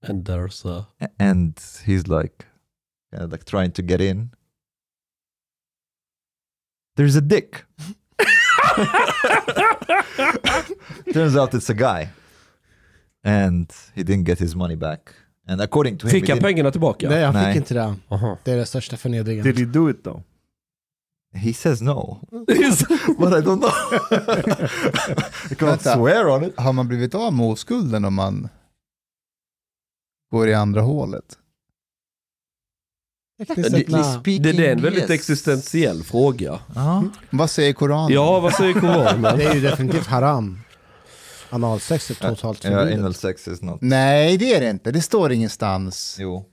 And 0.03 0.25
there's 0.25 0.65
a... 0.65 0.87
and 1.19 1.59
he's 1.85 2.07
like, 2.07 2.45
like 3.11 3.45
trying 3.45 3.71
to 3.73 3.81
get 3.81 4.01
in. 4.01 4.31
There's 6.95 7.15
a 7.15 7.21
dick. 7.21 7.65
Turns 11.13 11.35
out 11.35 11.53
it's 11.53 11.69
a 11.69 11.73
guy, 11.73 12.09
and 13.25 13.73
he 13.93 14.01
didn't 14.03 14.23
get 14.27 14.39
his 14.39 14.55
money 14.55 14.75
back. 14.75 14.99
And 15.47 15.61
according 15.61 15.97
to 15.97 16.07
him, 16.07 16.11
Fick 16.11 16.29
han 16.29 16.39
pengarna 16.39 16.71
tillbaka? 16.71 17.09
Nej, 17.09 17.19
jag 17.19 17.33
fick 17.33 17.41
Nej. 17.41 17.57
inte 17.57 17.73
det. 17.73 17.95
Aha. 18.09 18.37
Det 18.43 18.51
är 18.51 18.57
den 18.57 18.65
största 18.65 18.97
förnedringen. 18.97 19.43
Did 19.43 19.59
he 19.59 19.65
do 19.65 19.89
it 19.89 20.03
though? 20.03 20.21
he 21.33 21.53
says 21.53 21.81
no, 21.81 22.19
but 22.31 23.33
I 23.33 23.41
don't 23.41 23.59
know. 23.59 23.71
I 25.51 25.55
can't 25.55 25.65
Vänta. 25.69 25.95
swear 25.95 26.27
on 26.29 26.43
it. 26.43 26.53
Har 26.59 26.73
man 26.73 26.87
blivit 26.87 27.15
av 27.15 27.33
med 27.33 27.45
oskulden 27.45 28.05
om 28.05 28.13
man 28.13 28.49
går 30.31 30.47
i 30.49 30.53
andra 30.53 30.81
hålet? 30.81 31.37
Det- 33.37 33.55
Det, 34.23 34.39
det 34.53 34.67
är 34.67 34.71
en 34.71 34.81
väldigt 34.81 35.09
existentiell 35.09 36.03
fråga. 36.03 36.59
Ja. 36.75 37.03
Vad 37.29 37.49
säger 37.49 37.73
Koranen? 37.73 38.13
Ja, 38.13 38.39
vad 38.39 38.53
säger 38.53 38.73
Koranen? 38.73 39.37
Det 39.37 39.43
är 39.43 39.53
ju 39.55 39.61
definitivt 39.61 40.07
haram. 40.07 40.59
Analsex 41.51 42.11
är 42.11 42.15
totalt 42.15 42.63
Ja, 42.63 42.71
förbjudet. 42.71 42.99
anal 42.99 43.13
sex 43.13 43.47
is 43.47 43.61
not. 43.61 43.81
Nej, 43.81 44.37
det 44.37 44.55
är 44.55 44.61
det 44.61 44.69
inte. 44.69 44.91
Det 44.91 45.01
står 45.01 45.31
ingenstans. 45.31 46.17
Jo. 46.19 46.45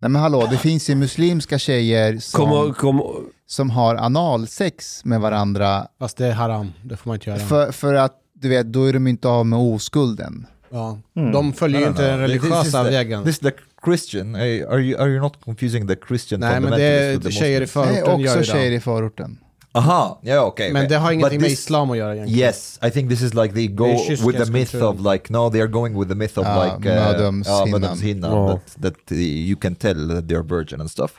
Nej 0.00 0.10
men 0.10 0.22
hallå, 0.22 0.48
det 0.50 0.56
finns 0.56 0.90
ju 0.90 0.94
muslimska 0.94 1.58
tjejer 1.58 2.18
som, 2.18 2.40
Kommer, 2.40 2.72
kommer, 2.72 3.04
som 3.46 3.70
har 3.70 3.96
analsex 3.96 5.04
med 5.04 5.20
varandra 5.20 5.86
Fast 5.98 6.16
det 6.16 6.26
är 6.26 6.32
haram. 6.32 6.72
Det 6.84 6.96
får 6.96 7.08
man 7.10 7.16
inte 7.16 7.30
göra. 7.30 7.38
för, 7.38 7.72
för 7.72 7.94
att 7.94 8.14
du 8.32 8.48
vet, 8.48 8.66
då 8.66 8.84
är 8.84 8.92
de 8.92 9.06
inte 9.06 9.28
av 9.28 9.46
med 9.46 9.58
oskulden. 9.58 10.46
Ja. 10.70 10.98
Mm. 11.16 11.32
De 11.32 11.52
följer 11.52 11.80
ju 11.80 11.86
inte 11.86 12.10
den 12.10 12.18
religiösa 12.18 12.82
vägen. 12.82 13.24
This 13.24 13.34
is 13.34 13.38
the 13.38 13.52
Christian. 13.84 14.34
Are 14.34 14.46
you, 14.46 15.00
are 15.00 15.10
you, 15.10 15.20
not 15.20 15.44
confusing 15.44 15.88
the 15.88 15.96
Christian 16.08 16.40
Nej, 16.40 16.60
men 16.60 16.70
det 16.70 16.82
är 16.82 17.30
tjejer 17.30 17.56
i? 17.56 17.58
Nej, 17.58 17.66
förorten 17.66 18.20
gör 18.20 18.38
också 18.38 18.52
tjejer 18.52 18.72
i 18.72 18.80
förorten. 18.80 19.38
Aha, 19.78 20.20
yeah, 20.24 20.46
okay. 20.46 20.72
Men 20.72 20.88
det 20.88 20.96
har 20.96 21.12
ingenting 21.12 21.40
med 21.40 21.50
islam 21.50 21.90
att 21.90 21.96
göra 21.96 22.14
egentligen. 22.14 22.40
Yes, 22.40 22.78
I 22.82 22.90
think 22.90 23.10
this 23.10 23.22
is 23.22 23.34
like 23.34 23.54
they 23.54 23.66
go 23.66 23.84
Det 23.84 23.90
är 23.92 23.98
kyrkans 23.98 24.28
with 24.28 24.44
the 24.44 24.50
myth 24.52 24.70
kultur. 24.70 24.88
of 24.88 25.12
like 25.12 25.32
no, 25.32 25.50
they 25.50 25.60
are 25.60 25.68
going 25.68 25.98
with 25.98 26.08
the 26.08 26.14
myth 26.14 26.38
of 26.38 26.46
Ja, 26.46 26.64
like 26.64 26.88
uh, 26.90 26.94
mödomshinnan, 26.94 28.32
Ja. 28.32 28.48
that, 28.52 28.82
that 28.82 29.12
uh, 29.12 29.18
you 29.18 29.56
can 29.60 29.74
tell 29.74 30.08
that 30.08 30.24
they're 30.24 30.56
virgin 30.58 30.80
and 30.80 30.90
stuff. 30.90 31.10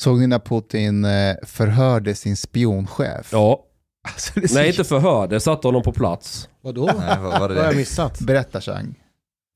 Såg 0.00 0.18
ni 0.18 0.26
när 0.26 0.38
Putin 0.38 1.04
eh, 1.04 1.36
förhörde 1.46 2.14
sin 2.14 2.36
spionchef? 2.36 3.28
ja. 3.32 3.64
Alltså, 4.08 4.32
det 4.34 4.44
är 4.44 4.48
så- 4.48 4.54
Nej, 4.54 4.68
inte 4.68 4.84
förhör. 4.84 5.26
Det 5.28 5.40
satte 5.40 5.68
honom 5.68 5.82
på 5.82 5.92
plats. 5.92 6.48
Vadå? 6.62 6.84
Nej, 6.98 7.18
vad 7.20 7.40
Vad 7.40 7.50
det 7.50 7.56
har 7.56 7.64
jag 7.64 7.76
missat? 7.76 8.20
Berätta 8.20 8.60
Chang. 8.60 8.94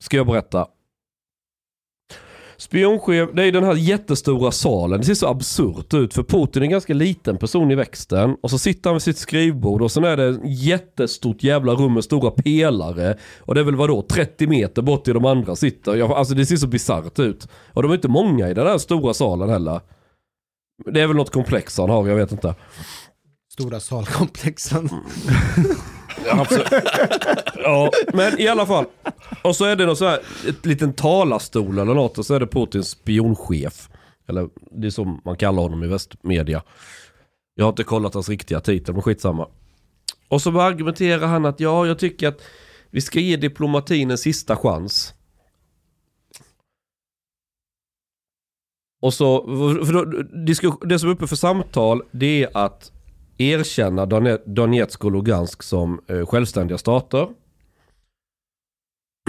Ska 0.03 0.17
jag 0.17 0.27
berätta. 0.27 0.65
Spionchef, 2.57 3.29
det 3.33 3.43
är 3.43 3.51
den 3.51 3.63
här 3.63 3.75
jättestora 3.75 4.51
salen. 4.51 4.99
Det 4.99 5.05
ser 5.05 5.13
så 5.13 5.27
absurt 5.27 5.93
ut 5.93 6.13
för 6.13 6.23
Putin 6.23 6.61
är 6.61 6.65
en 6.65 6.71
ganska 6.71 6.93
liten 6.93 7.37
person 7.37 7.71
i 7.71 7.75
växten. 7.75 8.37
Och 8.41 8.49
så 8.49 8.57
sitter 8.57 8.89
han 8.89 8.95
vid 8.95 9.01
sitt 9.01 9.17
skrivbord 9.17 9.81
och 9.81 9.91
sen 9.91 10.03
är 10.03 10.17
det 10.17 10.25
ett 10.25 10.39
jättestort 10.43 11.43
jävla 11.43 11.73
rum 11.73 11.93
med 11.93 12.03
stora 12.03 12.31
pelare. 12.31 13.17
Och 13.39 13.55
det 13.55 13.61
är 13.61 13.65
väl 13.65 13.75
vadå 13.75 14.01
30 14.01 14.47
meter 14.47 14.81
bort 14.81 15.03
till 15.03 15.13
de 15.13 15.25
andra 15.25 15.55
sitter. 15.55 15.95
Jag, 15.95 16.11
alltså 16.11 16.33
det 16.33 16.45
ser 16.45 16.55
så 16.55 16.67
bisarrt 16.67 17.19
ut. 17.19 17.47
Och 17.73 17.81
de 17.83 17.91
är 17.91 17.95
inte 17.95 18.07
många 18.07 18.49
i 18.49 18.53
den 18.53 18.67
här 18.67 18.77
stora 18.77 19.13
salen 19.13 19.49
heller. 19.49 19.81
Det 20.85 21.01
är 21.01 21.07
väl 21.07 21.15
något 21.15 21.31
komplex 21.33 21.77
han 21.77 21.89
har, 21.89 22.07
jag 22.07 22.15
vet 22.15 22.31
inte. 22.31 22.55
Stora 23.53 23.79
salkomplexen. 23.79 24.89
Ja, 26.25 26.41
absolut. 26.41 26.67
ja, 27.55 27.91
men 28.13 28.39
i 28.39 28.47
alla 28.47 28.65
fall. 28.65 28.85
Och 29.41 29.55
så 29.55 29.65
är 29.65 29.75
det 29.75 29.85
någon 29.85 29.97
så 29.97 30.05
här, 30.05 30.19
ett 30.47 30.65
liten 30.65 30.93
talarstol 30.93 31.79
eller 31.79 31.93
något 31.93 32.17
och 32.17 32.25
så 32.25 32.33
är 32.33 32.39
det 32.39 32.47
Putins 32.47 32.89
spionchef. 32.89 33.89
Eller 34.27 34.49
det 34.71 34.87
är 34.87 34.91
som 34.91 35.21
man 35.25 35.37
kallar 35.37 35.61
honom 35.61 35.83
i 35.83 35.87
västmedia. 35.87 36.63
Jag 37.55 37.65
har 37.65 37.69
inte 37.69 37.83
kollat 37.83 38.13
hans 38.13 38.29
riktiga 38.29 38.59
titel, 38.59 38.93
men 38.93 39.03
skitsamma. 39.03 39.47
Och 40.27 40.41
så 40.41 40.61
argumenterar 40.61 41.27
han 41.27 41.45
att 41.45 41.59
ja, 41.59 41.87
jag 41.87 41.99
tycker 41.99 42.27
att 42.27 42.41
vi 42.89 43.01
ska 43.01 43.19
ge 43.19 43.35
diplomatin 43.35 44.11
en 44.11 44.17
sista 44.17 44.55
chans. 44.55 45.13
Och 49.01 49.13
så, 49.13 49.45
för 49.85 49.93
då, 49.93 50.03
det 50.85 50.99
som 50.99 51.09
är 51.09 51.13
uppe 51.13 51.27
för 51.27 51.35
samtal, 51.35 52.01
det 52.11 52.43
är 52.43 52.57
att 52.57 52.91
erkänna 53.37 54.05
Done- 54.05 54.41
Donetsk 54.45 55.05
och 55.05 55.11
Lugansk 55.11 55.63
som 55.63 56.01
eh, 56.07 56.25
självständiga 56.25 56.77
stater. 56.77 57.27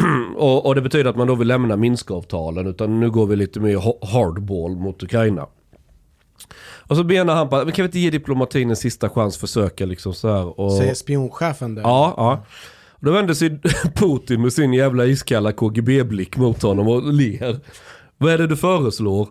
och, 0.36 0.66
och 0.66 0.74
det 0.74 0.82
betyder 0.82 1.10
att 1.10 1.16
man 1.16 1.26
då 1.26 1.34
vill 1.34 1.48
lämna 1.48 1.76
Minskavtalen 1.76 2.66
utan 2.66 3.00
nu 3.00 3.10
går 3.10 3.26
vi 3.26 3.36
lite 3.36 3.60
mer 3.60 3.76
ha- 3.76 3.98
hardball 4.02 4.76
mot 4.76 5.02
Ukraina. 5.02 5.46
Och 6.88 6.96
så 6.96 7.04
menar 7.04 7.34
han 7.34 7.48
på 7.48 7.56
kan 7.56 7.72
vi 7.76 7.82
inte 7.82 7.98
ge 7.98 8.10
diplomatin 8.10 8.70
en 8.70 8.76
sista 8.76 9.08
chans, 9.08 9.38
försöka 9.38 9.86
liksom 9.86 10.14
så 10.14 10.28
här. 10.28 10.60
Och... 10.60 10.72
Säger 10.72 10.94
spionchefen 10.94 11.74
det? 11.74 11.80
Ja, 11.80 12.14
ja. 12.16 12.44
Då 13.00 13.10
vänder 13.12 13.34
sig 13.34 13.60
Putin 13.94 14.42
med 14.42 14.52
sin 14.52 14.72
jävla 14.72 15.06
iskalla 15.06 15.52
KGB-blick 15.52 16.36
mot 16.36 16.62
honom 16.62 16.88
och 16.88 17.12
ler. 17.12 17.60
Vad 18.18 18.32
är 18.32 18.38
det 18.38 18.46
du 18.46 18.56
föreslår? 18.56 19.28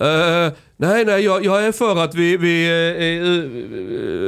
Eh, 0.00 0.52
nej, 0.76 1.04
nej, 1.04 1.24
jag, 1.24 1.44
jag 1.44 1.66
är 1.66 1.72
för 1.72 2.04
att 2.04 2.14
vi... 2.14 2.36
vi 2.36 2.66
eh, 2.66 3.04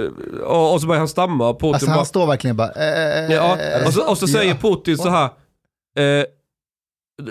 eh, 0.05 0.43
och, 0.43 0.81
så 0.81 0.87
börjar 0.87 0.99
han 0.99 1.09
stamma. 1.09 1.53
Putin 1.53 1.75
Alltså 1.75 1.87
bara, 1.87 1.97
han 1.97 2.07
står 2.07 2.27
verkligen 2.27 2.57
bara... 2.57 2.71
ja, 3.31 3.59
och, 3.87 3.93
så, 3.95 4.11
och 4.11 4.19
så 4.19 4.27
säger 4.27 4.51
ja. 4.51 4.71
Putin 4.71 4.97
så 4.99 5.09
här. 5.09 5.31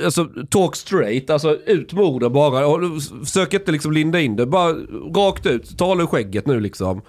Alltså 0.04 0.26
talk 0.50 0.76
straight, 0.76 1.30
alltså 1.30 1.56
ut 1.56 1.94
med 1.94 2.04
orden 2.04 2.34
bara. 2.34 2.68
Och 2.68 2.80
försök 3.26 3.54
inte 3.54 3.72
liksom 3.72 3.92
linda 3.92 4.20
in 4.20 4.36
det, 4.36 4.46
bara 4.46 4.74
rakt 5.16 5.46
ut. 5.46 5.78
Tala 5.78 6.04
ur 6.04 6.08
skägget 6.08 6.48
nu 6.48 6.60
liksom. 6.60 7.02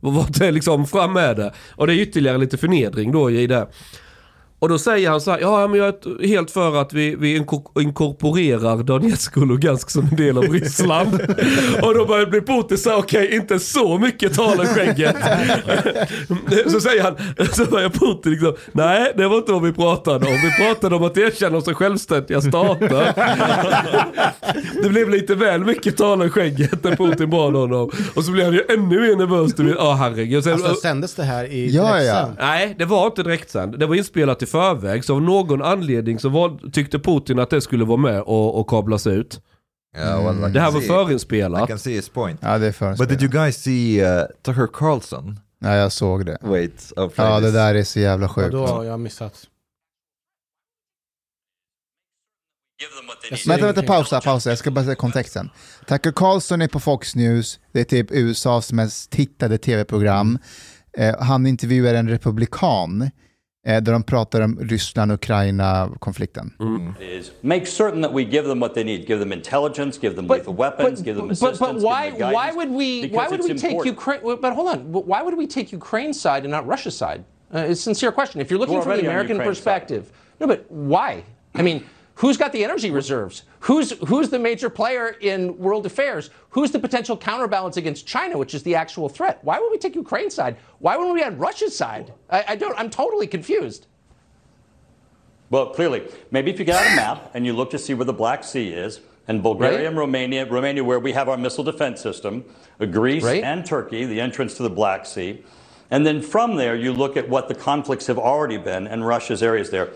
Vad 0.00 0.38
det 0.38 0.50
liksom, 0.50 0.86
fram 0.86 1.12
med 1.12 1.36
det. 1.36 1.52
Och 1.76 1.86
det 1.86 1.94
är 1.94 1.98
ytterligare 1.98 2.38
lite 2.38 2.58
förnedring 2.58 3.12
då 3.12 3.30
i 3.30 3.46
det. 3.46 3.68
Och 4.62 4.68
då 4.68 4.78
säger 4.78 5.10
han 5.10 5.20
så 5.20 5.30
här, 5.30 5.38
ja 5.40 5.66
men 5.68 5.78
jag 5.78 5.88
är 5.88 6.26
helt 6.26 6.50
för 6.50 6.80
att 6.80 6.92
vi, 6.92 7.14
vi 7.16 7.38
inko- 7.40 7.80
inkorporerar 7.82 8.82
Donetsk 8.82 9.36
och 9.36 9.46
Lugansk 9.46 9.90
som 9.90 10.08
en 10.10 10.16
del 10.16 10.38
av 10.38 10.44
Ryssland. 10.44 11.14
och 11.82 11.94
då 11.94 12.06
börjar 12.06 12.26
bli 12.26 12.40
Putin 12.40 12.78
så 12.78 12.94
okej 12.98 13.34
inte 13.34 13.58
så 13.58 13.98
mycket 13.98 14.34
tala 14.34 14.62
ur 14.62 14.66
skägget. 14.66 15.16
så 16.72 16.80
säger 16.80 17.02
han, 17.02 17.16
så 17.52 17.64
börjar 17.64 17.88
Putin 17.88 18.32
liksom, 18.32 18.54
nej 18.72 19.12
det 19.16 19.28
var 19.28 19.36
inte 19.36 19.52
vad 19.52 19.62
vi 19.62 19.72
pratade 19.72 20.26
om. 20.26 20.32
Vi 20.32 20.66
pratade 20.66 20.96
om 20.96 21.04
att 21.04 21.16
erkänna 21.16 21.50
dem 21.52 21.62
som 21.62 21.74
självständiga 21.74 22.40
stater. 22.40 23.12
det 24.82 24.88
blev 24.88 25.10
lite 25.10 25.34
väl 25.34 25.64
mycket 25.64 25.96
tala 25.96 26.24
ur 26.24 26.28
skägget 26.28 26.84
när 26.84 26.96
Putin 26.96 27.30
bad 27.30 27.54
honom. 27.54 27.90
Och 28.14 28.24
så 28.24 28.30
blev 28.32 28.44
han 28.44 28.54
ju 28.54 28.62
ännu 28.68 29.00
mer 29.00 29.16
nervös. 29.16 29.52
Ja 29.78 29.84
ah, 29.84 29.94
herregud. 29.94 30.44
Sen, 30.44 30.52
Alltså 30.52 30.74
sändes 30.74 31.14
det 31.14 31.24
här 31.24 31.44
i 31.44 31.70
Ja, 31.76 31.82
ja. 31.82 32.12
direktsänd? 32.14 32.36
Nej, 32.38 32.74
det 32.78 32.84
var 32.84 33.06
inte 33.06 33.22
direktsänd. 33.22 33.78
Det 33.78 33.86
var 33.86 33.94
inspelat 33.94 34.42
i 34.42 34.46
förväg. 34.52 35.04
Så 35.04 35.14
av 35.14 35.22
någon 35.22 35.62
anledning 35.62 36.18
så 36.18 36.28
var, 36.28 36.70
tyckte 36.72 36.98
Putin 36.98 37.38
att 37.38 37.50
det 37.50 37.60
skulle 37.60 37.84
vara 37.84 37.96
med 37.96 38.20
och, 38.20 38.60
och 38.60 38.68
kablas 38.68 39.06
ut. 39.06 39.40
Yeah, 39.96 40.24
well, 40.24 40.50
I 40.50 40.52
Det 40.52 40.60
här 40.60 40.70
var 40.70 40.80
see- 40.80 40.84
I 40.84 40.86
förinspelat. 40.86 41.68
can 41.68 41.78
see 41.78 41.92
his 41.94 42.08
point. 42.08 42.40
Ja, 42.42 42.58
det 42.58 42.66
är 42.66 42.72
för 42.72 42.96
But 42.96 43.08
did 43.08 43.22
you 43.22 43.30
guys 43.30 43.62
see 43.62 44.04
uh, 44.04 44.24
Tucker 44.42 44.66
Carlson? 44.72 45.40
Ja, 45.58 45.74
jag 45.76 45.92
såg 45.92 46.26
det. 46.26 46.38
Wait, 46.42 46.92
play 46.94 47.10
Ja, 47.16 47.40
det 47.40 47.50
där 47.50 47.74
är 47.74 47.84
så 47.84 48.00
jävla 48.00 48.24
Ja, 48.26 48.28
sjukt. 48.32 48.52
då 48.52 48.66
har 48.66 48.84
jag 48.84 49.00
missat. 49.00 49.46
Vänta, 53.46 53.66
vänta, 53.66 53.82
pausa, 53.82 54.20
pausa. 54.20 54.48
Jag 54.50 54.58
ska 54.58 54.70
bara 54.70 54.84
säga 54.84 54.94
kontexten. 54.94 55.50
Tucker 55.88 56.12
Carlson 56.12 56.62
är 56.62 56.68
på 56.68 56.80
Fox 56.80 57.14
News. 57.14 57.60
Det 57.72 57.80
är 57.80 57.84
typ 57.84 58.06
USAs 58.10 58.72
mest 58.72 59.10
tittade 59.10 59.58
tv-program. 59.58 60.38
Eh, 60.98 61.20
han 61.20 61.46
intervjuar 61.46 61.94
en 61.94 62.08
republikan 62.08 63.10
eh, 63.66 63.80
där 63.82 63.92
de 63.92 64.02
pratar 64.02 64.40
om 64.40 64.58
Ryssland-Ukraina-konflikten. 64.60 66.52
is 67.00 67.30
make 67.40 67.66
certain 67.66 68.02
that 68.02 68.12
we 68.12 68.22
give 68.24 68.48
them 68.48 68.60
what 68.60 68.74
they 68.74 68.84
need. 68.84 69.06
Give 69.06 69.18
them 69.18 69.32
intelligence, 69.32 69.98
give 70.00 70.16
them 70.16 70.26
But, 70.26 70.38
lethal 70.38 70.54
weapons, 70.54 70.98
but, 70.98 71.04
give 71.04 71.16
them 71.16 71.28
but, 71.28 71.32
assistance. 71.32 71.58
but 71.58 71.72
give 71.74 71.82
why 71.82 72.10
guidance, 72.10 72.34
why 72.34 72.52
would 72.52 72.70
we 72.70 73.08
why 73.08 73.28
would 73.28 73.42
we 73.42 73.54
take. 73.54 73.84
Ukraine? 73.84 74.20
But 74.40 74.52
hold 74.54 74.68
on, 74.68 74.92
why 74.92 75.22
would 75.22 75.36
we 75.36 75.46
take 75.46 75.72
Ukraine's 75.72 76.20
side 76.20 76.42
and 76.44 76.50
not 76.50 76.66
Russia's 76.66 76.96
side? 76.96 77.24
Uh, 77.54 77.58
it's 77.70 77.80
a 77.80 77.82
sincere 77.82 78.12
question. 78.12 78.40
If 78.40 78.50
you're 78.50 78.58
looking 78.58 78.76
We're 78.76 78.82
from 78.82 78.96
the 78.96 79.06
American 79.06 79.38
perspective, 79.38 80.10
no, 80.40 80.46
but 80.46 80.64
why? 80.70 81.24
I 81.54 81.62
mean. 81.62 81.84
Who's 82.16 82.36
got 82.36 82.52
the 82.52 82.62
energy 82.62 82.90
reserves? 82.90 83.44
Who's 83.60 83.92
who's 84.06 84.28
the 84.28 84.38
major 84.38 84.68
player 84.68 85.16
in 85.20 85.56
world 85.58 85.86
affairs? 85.86 86.30
Who's 86.50 86.70
the 86.70 86.78
potential 86.78 87.16
counterbalance 87.16 87.76
against 87.78 88.06
China, 88.06 88.36
which 88.36 88.54
is 88.54 88.62
the 88.62 88.74
actual 88.74 89.08
threat? 89.08 89.38
Why 89.42 89.58
would 89.58 89.70
we 89.70 89.78
take 89.78 89.94
Ukraine's 89.94 90.34
side? 90.34 90.56
Why 90.78 90.96
wouldn't 90.96 91.14
we 91.14 91.22
on 91.22 91.38
Russia's 91.38 91.74
side? 91.74 92.12
I, 92.28 92.44
I 92.48 92.56
don't. 92.56 92.78
I'm 92.78 92.90
totally 92.90 93.26
confused. 93.26 93.86
Well, 95.50 95.66
clearly, 95.70 96.02
maybe 96.30 96.50
if 96.50 96.58
you 96.58 96.64
get 96.64 96.76
out 96.76 96.92
a 96.92 96.96
map 96.96 97.30
and 97.34 97.44
you 97.44 97.52
look 97.52 97.70
to 97.70 97.78
see 97.78 97.92
where 97.94 98.06
the 98.06 98.12
Black 98.12 98.42
Sea 98.44 98.70
is, 98.70 99.00
and 99.28 99.42
Bulgaria 99.42 99.78
Right. 99.78 99.86
and 99.86 99.96
Romania, 99.96 100.46
Romania, 100.46 100.82
where 100.84 100.98
we 100.98 101.12
have 101.12 101.28
our 101.28 101.36
missile 101.36 101.64
defense 101.64 102.00
system, 102.00 102.44
uh, 102.80 102.86
Greece 102.86 103.22
Right. 103.22 103.42
and 103.44 103.64
Turkey, 103.64 104.04
the 104.04 104.20
entrance 104.20 104.56
to 104.56 104.62
the 104.62 104.70
Black 104.70 105.06
Sea, 105.06 105.44
and 105.90 106.06
then 106.06 106.22
from 106.22 106.56
there 106.56 106.74
you 106.74 106.92
look 106.92 107.16
at 107.16 107.28
what 107.28 107.48
the 107.48 107.54
conflicts 107.54 108.06
have 108.06 108.18
already 108.18 108.56
been 108.56 108.86
and 108.86 109.06
Russia's 109.06 109.42
areas 109.42 109.70
there. 109.70 109.90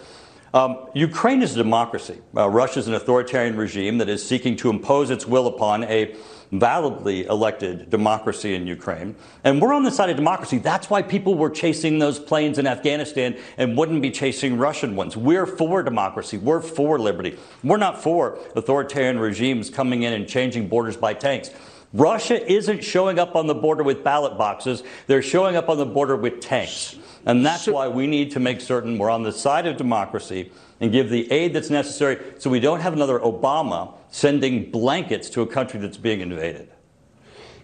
Um, 0.56 0.88
Ukraine 0.94 1.42
is 1.42 1.52
a 1.52 1.58
democracy. 1.58 2.18
Uh, 2.34 2.48
Russia 2.48 2.78
is 2.78 2.88
an 2.88 2.94
authoritarian 2.94 3.58
regime 3.58 3.98
that 3.98 4.08
is 4.08 4.26
seeking 4.26 4.56
to 4.56 4.70
impose 4.70 5.10
its 5.10 5.26
will 5.26 5.48
upon 5.48 5.84
a 5.84 6.16
validly 6.50 7.26
elected 7.26 7.90
democracy 7.90 8.54
in 8.54 8.66
Ukraine. 8.66 9.16
And 9.44 9.60
we're 9.60 9.74
on 9.74 9.82
the 9.82 9.90
side 9.90 10.08
of 10.08 10.16
democracy. 10.16 10.56
That's 10.56 10.88
why 10.88 11.02
people 11.02 11.34
were 11.34 11.50
chasing 11.50 11.98
those 11.98 12.18
planes 12.18 12.56
in 12.56 12.66
Afghanistan 12.66 13.36
and 13.58 13.76
wouldn't 13.76 14.00
be 14.00 14.10
chasing 14.10 14.56
Russian 14.56 14.96
ones. 14.96 15.14
We're 15.14 15.44
for 15.44 15.82
democracy. 15.82 16.38
We're 16.38 16.62
for 16.62 16.98
liberty. 16.98 17.36
We're 17.62 17.76
not 17.76 18.02
for 18.02 18.38
authoritarian 18.54 19.18
regimes 19.18 19.68
coming 19.68 20.04
in 20.04 20.14
and 20.14 20.26
changing 20.26 20.68
borders 20.68 20.96
by 20.96 21.12
tanks. 21.12 21.50
Russia 21.96 22.44
isn't 22.50 22.84
showing 22.84 23.18
up 23.18 23.34
on 23.36 23.46
the 23.46 23.54
border 23.54 23.82
with 23.82 24.04
ballot 24.04 24.36
boxes. 24.36 24.82
They're 25.06 25.22
showing 25.22 25.56
up 25.56 25.68
on 25.68 25.78
the 25.78 25.86
border 25.86 26.16
with 26.16 26.40
tanks. 26.40 26.96
And 27.24 27.44
that's 27.44 27.66
why 27.66 27.88
we 27.88 28.06
need 28.06 28.30
to 28.32 28.40
make 28.40 28.60
certain 28.60 28.98
we're 28.98 29.10
on 29.10 29.22
the 29.22 29.32
side 29.32 29.66
of 29.66 29.76
democracy 29.76 30.52
and 30.80 30.92
give 30.92 31.10
the 31.10 31.30
aid 31.32 31.54
that's 31.54 31.70
necessary 31.70 32.18
so 32.38 32.50
we 32.50 32.60
don't 32.60 32.80
have 32.80 32.92
another 32.92 33.18
Obama 33.18 33.94
sending 34.10 34.70
blankets 34.70 35.30
to 35.30 35.42
a 35.42 35.46
country 35.46 35.80
that's 35.80 35.96
being 35.96 36.20
invaded. 36.20 36.68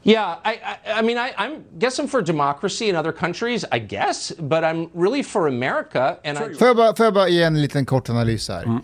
Yeah, 0.04 0.36
I, 0.44 0.78
I, 0.84 0.98
I 0.98 1.02
mean, 1.02 1.16
I, 1.16 1.32
I'm 1.38 1.64
guess 1.78 2.00
I'm 2.00 2.08
for 2.08 2.22
democracy 2.22 2.88
in 2.88 2.96
other 2.96 3.12
countries, 3.12 3.64
I 3.70 3.78
guess, 3.78 4.32
but 4.32 4.64
I'm 4.64 4.90
really 4.94 5.22
for 5.22 5.46
America, 5.46 6.18
and 6.24 6.38
I. 6.38 6.54
Får 6.54 6.66
jag, 6.66 6.76
bara, 6.76 6.96
får 6.96 7.06
jag 7.06 7.14
bara 7.14 7.28
ge 7.28 7.42
en 7.42 7.60
liten 7.60 7.86
kort 7.86 8.10
analys 8.10 8.48
här? 8.48 8.62
Mm. 8.62 8.80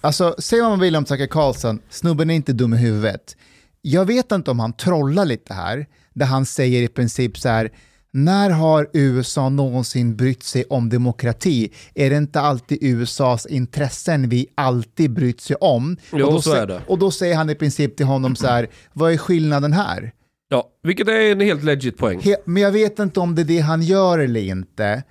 Alltså, 0.00 0.34
säg 0.38 0.60
vad 0.60 0.70
man 0.70 0.80
vill 0.80 0.96
om 0.96 1.04
Tucker 1.04 1.26
Carlson, 1.26 1.80
snubben 1.90 2.30
är 2.30 2.34
inte 2.34 2.52
dum 2.52 2.74
i 2.74 2.76
huvudet. 2.76 3.36
Jag 3.82 4.04
vet 4.04 4.32
inte 4.32 4.50
om 4.50 4.60
han 4.60 4.72
trollar 4.72 5.24
lite 5.24 5.54
här, 5.54 5.86
där 6.14 6.26
han 6.26 6.46
säger 6.46 6.82
i 6.82 6.88
princip 6.88 7.38
så 7.38 7.48
här, 7.48 7.70
när 8.12 8.50
har 8.50 8.88
USA 8.92 9.48
någonsin 9.48 10.16
brytt 10.16 10.42
sig 10.42 10.64
om 10.64 10.88
demokrati? 10.88 11.72
Är 11.94 12.10
det 12.10 12.16
inte 12.16 12.40
alltid 12.40 12.78
USAs 12.80 13.46
intressen 13.46 14.28
vi 14.28 14.46
alltid 14.54 15.12
brytt 15.12 15.40
sig 15.40 15.56
om? 15.56 15.96
Jo, 16.12 16.26
och, 16.26 16.32
då 16.32 16.42
så 16.42 16.54
är 16.54 16.66
det. 16.66 16.80
och 16.86 16.98
då 16.98 17.10
säger 17.10 17.36
han 17.36 17.50
i 17.50 17.54
princip 17.54 17.96
till 17.96 18.06
honom 18.06 18.36
så 18.36 18.46
här, 18.46 18.68
vad 18.92 19.12
är 19.12 19.16
skillnaden 19.16 19.72
här? 19.72 20.12
Ja, 20.48 20.68
vilket 20.82 21.08
är 21.08 21.32
en 21.32 21.40
helt 21.40 21.62
legit 21.64 21.98
poäng. 21.98 22.18
He- 22.20 22.36
men 22.44 22.62
jag 22.62 22.72
vet 22.72 22.98
inte 22.98 23.20
om 23.20 23.34
det 23.34 23.42
är 23.42 23.44
det 23.44 23.58
han 23.60 23.82
gör 23.82 24.18
eller 24.18 24.40
inte. 24.40 25.02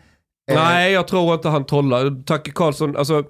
Eh, 0.51 0.55
Nej, 0.55 0.91
jag 0.91 1.07
tror 1.07 1.33
inte 1.33 1.49
han 1.49 1.65
trollar. 1.65 2.23
Tucker 2.23 2.51
Carlson, 2.51 2.97
alltså 2.97 3.23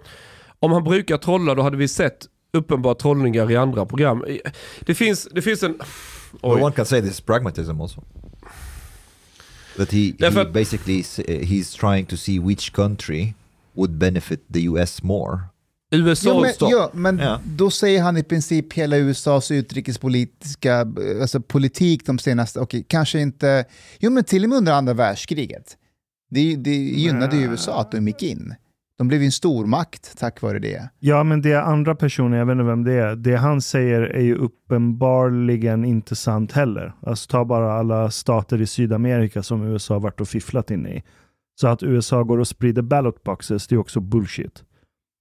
om 0.60 0.72
han 0.72 0.84
brukar 0.84 1.18
trolla 1.18 1.56
då 1.56 1.62
hade 1.62 1.78
vi 1.78 1.88
sett 1.88 2.26
uppenbara 2.54 2.96
trollningar 2.96 3.52
i 3.52 3.56
andra 3.56 3.86
program. 3.86 4.26
Det 4.80 4.96
finns, 4.96 5.28
det 5.32 5.42
finns 5.42 5.64
en... 5.64 5.72
Well, 5.72 6.52
Oj. 6.58 6.62
one 6.62 6.72
can 6.76 6.86
say 6.86 7.02
this 7.02 7.12
is 7.12 7.22
pragmatism 7.22 7.82
also. 7.82 8.04
That 9.78 9.92
he, 9.92 10.14
Därför 10.20 10.40
he 10.40 10.48
att- 10.48 10.54
basically 10.54 11.00
uh, 11.00 11.42
he's 11.46 11.80
trying 11.80 12.06
to 12.06 12.18
see 12.18 12.40
which 12.40 12.72
country 12.74 13.34
would 13.74 13.92
benefit 13.92 14.40
the 14.54 14.60
US 14.68 15.04
more. 15.04 15.40
USA 15.94 16.30
Ja, 16.30 16.42
men, 16.42 16.70
ja, 16.70 16.90
men 16.94 17.18
Ja. 17.20 17.40
då 17.46 17.70
säger 17.72 18.02
han 18.02 18.18
i 18.18 18.24
princip 18.24 18.74
hela 18.74 18.98
USAs 18.98 19.52
utrikespolitiska 19.52 20.80
eh, 20.82 21.22
alltså 21.22 21.42
politik 21.42 22.06
de 22.06 22.20
senaste, 22.20 22.60
okej, 22.60 22.86
kanske 22.88 23.20
inte, 23.20 23.66
jo 24.00 24.10
men 24.12 24.24
till 24.24 24.44
och 24.44 24.50
med 24.50 24.58
under 24.58 24.74
andra 24.74 24.94
världskriget. 24.94 25.78
Det, 26.30 26.56
det 26.56 26.76
gynnade 26.76 27.36
ju 27.38 27.44
USA 27.44 27.82
att 27.82 27.92
de 27.92 28.08
gick 28.08 28.24
in. 28.24 28.56
De 29.02 29.08
blev 29.08 29.22
ju 29.22 29.26
en 29.26 29.32
stormakt 29.32 30.18
tack 30.18 30.42
vare 30.42 30.60
det. 30.60 30.90
Ja, 31.00 31.24
men 31.24 31.42
det 31.42 31.62
andra 31.62 31.96
personer, 31.96 32.38
jag 32.38 32.46
vet 32.46 32.54
inte 32.54 32.64
vem 32.64 32.84
det 32.84 32.94
är. 32.94 33.16
Det 33.16 33.36
han 33.36 33.62
säger 33.62 34.02
är 34.02 34.22
ju 34.22 34.36
uppenbarligen 34.36 35.86
inte 35.86 36.16
sant 36.16 36.52
heller. 36.52 36.94
Alltså 37.02 37.30
ta 37.30 37.46
bara 37.46 37.74
alla 37.74 38.12
stater 38.12 38.62
i 38.62 38.68
Sydamerika 38.68 39.44
som 39.44 39.64
USA 39.64 39.94
har 39.94 40.00
varit 40.00 40.22
och 40.22 40.28
fifflat 40.28 40.72
in 40.72 40.88
i. 40.88 41.04
Så 41.62 41.68
att 41.68 41.84
USA 41.84 42.24
går 42.24 42.40
och 42.40 42.48
sprider 42.48 42.82
ballot 42.82 43.24
boxes, 43.24 43.68
det 43.68 43.76
är 43.76 43.80
också 43.80 44.00
bullshit. 44.00 44.64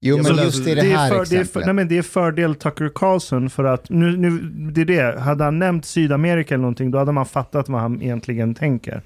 Jo 0.00 0.16
men 0.16 0.36
men 0.36 0.44
just 0.44 0.66
i 0.66 0.74
det 0.74 0.80
är 0.80 0.96
här 0.96 1.08
för, 1.08 1.14
det, 1.14 1.20
är 1.20 1.22
exemplet. 1.22 1.50
för, 1.52 1.60
nej, 1.60 1.74
men 1.74 1.88
det 1.88 1.98
är 1.98 2.02
fördel 2.02 2.54
Tucker 2.54 2.90
Carlson 2.94 3.50
för 3.50 3.64
att, 3.64 3.90
nu, 3.90 4.16
nu, 4.16 4.30
det 4.70 4.80
är 4.80 4.84
det, 4.84 5.20
hade 5.20 5.44
han 5.44 5.58
nämnt 5.58 5.84
Sydamerika 5.84 6.54
eller 6.54 6.62
någonting, 6.62 6.90
då 6.90 6.98
hade 6.98 7.12
man 7.12 7.26
fattat 7.26 7.68
vad 7.68 7.80
han 7.80 8.02
egentligen 8.02 8.54
tänker. 8.54 9.02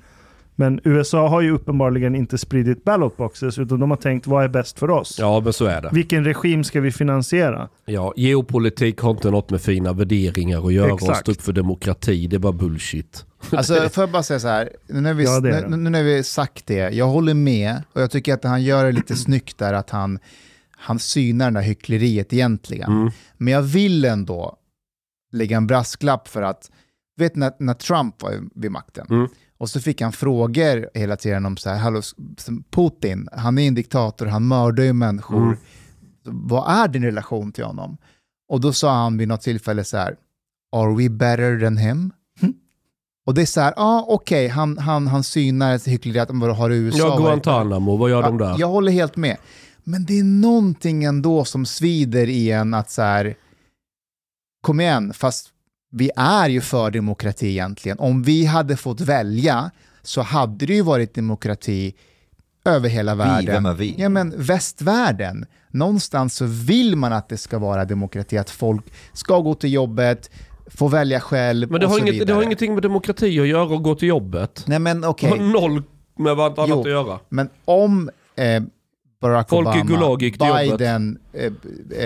Men 0.56 0.80
USA 0.84 1.28
har 1.28 1.40
ju 1.40 1.50
uppenbarligen 1.50 2.14
inte 2.14 2.38
spridit 2.38 2.84
ballot 2.84 3.16
boxes, 3.16 3.58
utan 3.58 3.80
de 3.80 3.90
har 3.90 3.96
tänkt 3.96 4.26
vad 4.26 4.44
är 4.44 4.48
bäst 4.48 4.78
för 4.78 4.90
oss? 4.90 5.16
Ja, 5.20 5.40
men 5.44 5.52
så 5.52 5.64
är 5.64 5.82
det. 5.82 5.88
Vilken 5.92 6.24
regim 6.24 6.64
ska 6.64 6.80
vi 6.80 6.92
finansiera? 6.92 7.68
Ja, 7.84 8.12
geopolitik 8.16 8.98
har 9.00 9.10
inte 9.10 9.30
något 9.30 9.50
med 9.50 9.60
fina 9.60 9.92
värderingar 9.92 10.66
att 10.66 10.72
göra 10.72 10.92
och 10.92 11.00
Exakt. 11.02 11.20
stå 11.20 11.32
upp 11.32 11.42
för 11.42 11.52
demokrati. 11.52 12.26
Det 12.26 12.36
är 12.36 12.38
bara 12.38 12.52
bullshit. 12.52 13.24
Alltså 13.50 13.88
får 13.88 14.02
jag 14.02 14.10
bara 14.10 14.22
säga 14.22 14.40
så 14.40 14.48
här, 14.48 14.70
nu 14.86 15.00
när, 15.00 15.14
vi, 15.14 15.24
Ja, 15.24 15.40
det 15.40 15.60
det. 15.60 15.76
nu 15.76 15.90
när 15.90 16.02
vi 16.02 16.22
sagt 16.22 16.66
det, 16.66 16.74
jag 16.94 17.06
håller 17.06 17.34
med 17.34 17.82
och 17.92 18.02
jag 18.02 18.10
tycker 18.10 18.34
att 18.34 18.44
han 18.44 18.62
gör 18.62 18.84
det 18.84 18.92
lite 18.92 19.16
snyggt 19.16 19.58
där 19.58 19.72
att 19.72 19.90
han, 19.90 20.18
han 20.70 20.98
synar 20.98 21.50
det 21.50 21.60
här 21.60 21.66
hyckleriet 21.66 22.32
egentligen. 22.32 22.92
Mm. 22.92 23.10
Men 23.36 23.52
jag 23.52 23.62
vill 23.62 24.04
ändå 24.04 24.56
lägga 25.32 25.56
en 25.56 25.66
brasklapp 25.66 26.28
för 26.28 26.42
att, 26.42 26.70
vet 27.16 27.36
när, 27.36 27.52
när 27.58 27.74
Trump 27.74 28.22
var 28.22 28.32
vid 28.54 28.70
makten 28.70 29.06
Mm. 29.10 29.28
Och 29.58 29.70
så 29.70 29.80
fick 29.80 30.00
han 30.00 30.12
frågor 30.12 30.88
hela 30.94 31.16
tiden 31.16 31.46
om 31.46 31.56
så 31.56 31.70
här, 31.70 31.78
hallå, 31.78 32.02
Putin, 32.70 33.28
han 33.32 33.58
är 33.58 33.68
en 33.68 33.74
diktator, 33.74 34.26
han 34.26 34.48
mördar 34.48 34.84
ju 34.84 34.92
människor. 34.92 35.42
Mm. 35.42 35.56
Vad 36.24 36.70
är 36.70 36.88
din 36.88 37.04
relation 37.04 37.52
till 37.52 37.64
honom? 37.64 37.96
Och 38.48 38.60
då 38.60 38.72
sa 38.72 38.94
han 38.94 39.18
vid 39.18 39.28
något 39.28 39.42
tillfälle 39.42 39.84
så 39.84 39.96
här, 39.96 40.16
are 40.76 40.96
we 40.96 41.08
better 41.08 41.60
than 41.60 41.76
him? 41.76 42.12
Och 43.26 43.34
det 43.34 43.42
är 43.42 43.46
så 43.46 43.60
här, 43.60 43.74
ja 43.76 43.82
ah, 43.82 44.04
okej, 44.08 44.48
han, 44.48 44.78
han, 44.78 45.06
han 45.06 45.24
synar 45.24 45.74
ett 45.74 45.88
hyckleri 45.88 46.18
att 46.18 46.30
vad 46.32 46.56
har 46.56 46.70
USA 46.70 46.98
Ja, 46.98 47.16
Guantanamo, 47.16 47.96
vad 47.96 48.10
gör 48.10 48.22
de 48.22 48.38
där? 48.38 48.56
Jag 48.58 48.68
håller 48.68 48.92
helt 48.92 49.16
med. 49.16 49.36
Men 49.84 50.04
det 50.04 50.18
är 50.18 50.24
någonting 50.24 51.04
ändå 51.04 51.44
som 51.44 51.66
svider 51.66 52.28
i 52.28 52.50
en 52.50 52.74
att 52.74 52.90
så 52.90 53.02
här, 53.02 53.34
kom 54.60 54.80
igen, 54.80 55.12
fast 55.12 55.53
vi 55.94 56.10
är 56.16 56.48
ju 56.48 56.60
för 56.60 56.90
demokrati 56.90 57.48
egentligen. 57.48 57.98
Om 57.98 58.22
vi 58.22 58.44
hade 58.44 58.76
fått 58.76 59.00
välja 59.00 59.70
så 60.02 60.22
hade 60.22 60.66
det 60.66 60.74
ju 60.74 60.82
varit 60.82 61.14
demokrati 61.14 61.94
över 62.64 62.88
hela 62.88 63.14
Vi, 63.14 63.18
världen. 63.18 63.54
vem 63.54 63.66
är 63.66 63.74
vi? 63.74 63.94
Ja 63.98 64.08
men 64.08 64.34
västvärlden. 64.36 65.46
Någonstans 65.70 66.34
så 66.36 66.44
vill 66.44 66.96
man 66.96 67.12
att 67.12 67.28
det 67.28 67.36
ska 67.36 67.58
vara 67.58 67.84
demokrati, 67.84 68.38
att 68.38 68.50
folk 68.50 68.84
ska 69.12 69.38
gå 69.40 69.54
till 69.54 69.72
jobbet, 69.72 70.30
få 70.66 70.88
välja 70.88 71.20
själv 71.20 71.70
Men 71.70 71.80
det 71.80 71.86
och 71.86 71.92
har, 71.92 71.98
så 71.98 72.06
inget, 72.06 72.26
det 72.26 72.32
har 72.32 72.42
ingenting 72.42 72.74
med 72.74 72.82
demokrati 72.82 73.40
att 73.40 73.46
göra 73.48 73.62
och 73.74 73.82
gå 73.82 73.94
till 73.94 74.08
jobbet. 74.08 74.64
Nej 74.66 74.78
men 74.78 75.00
Det 75.00 75.08
okej, 75.08 75.30
har 75.30 75.36
noll 75.36 75.82
med 76.18 76.36
vad 76.36 76.58
annat 76.58 76.68
Jo. 76.70 76.80
att 76.80 76.88
göra. 76.90 77.18
men 77.28 77.48
om 77.64 78.10
eh, 78.36 78.62
Barack 79.20 79.48
Folk 79.48 79.68
Obama, 79.68 79.84
Gulag 79.84 80.22
gick 80.22 80.38
till 80.38 80.48
jobbet. 80.48 80.78
Biden, 80.78 81.18
eh, 81.32 81.52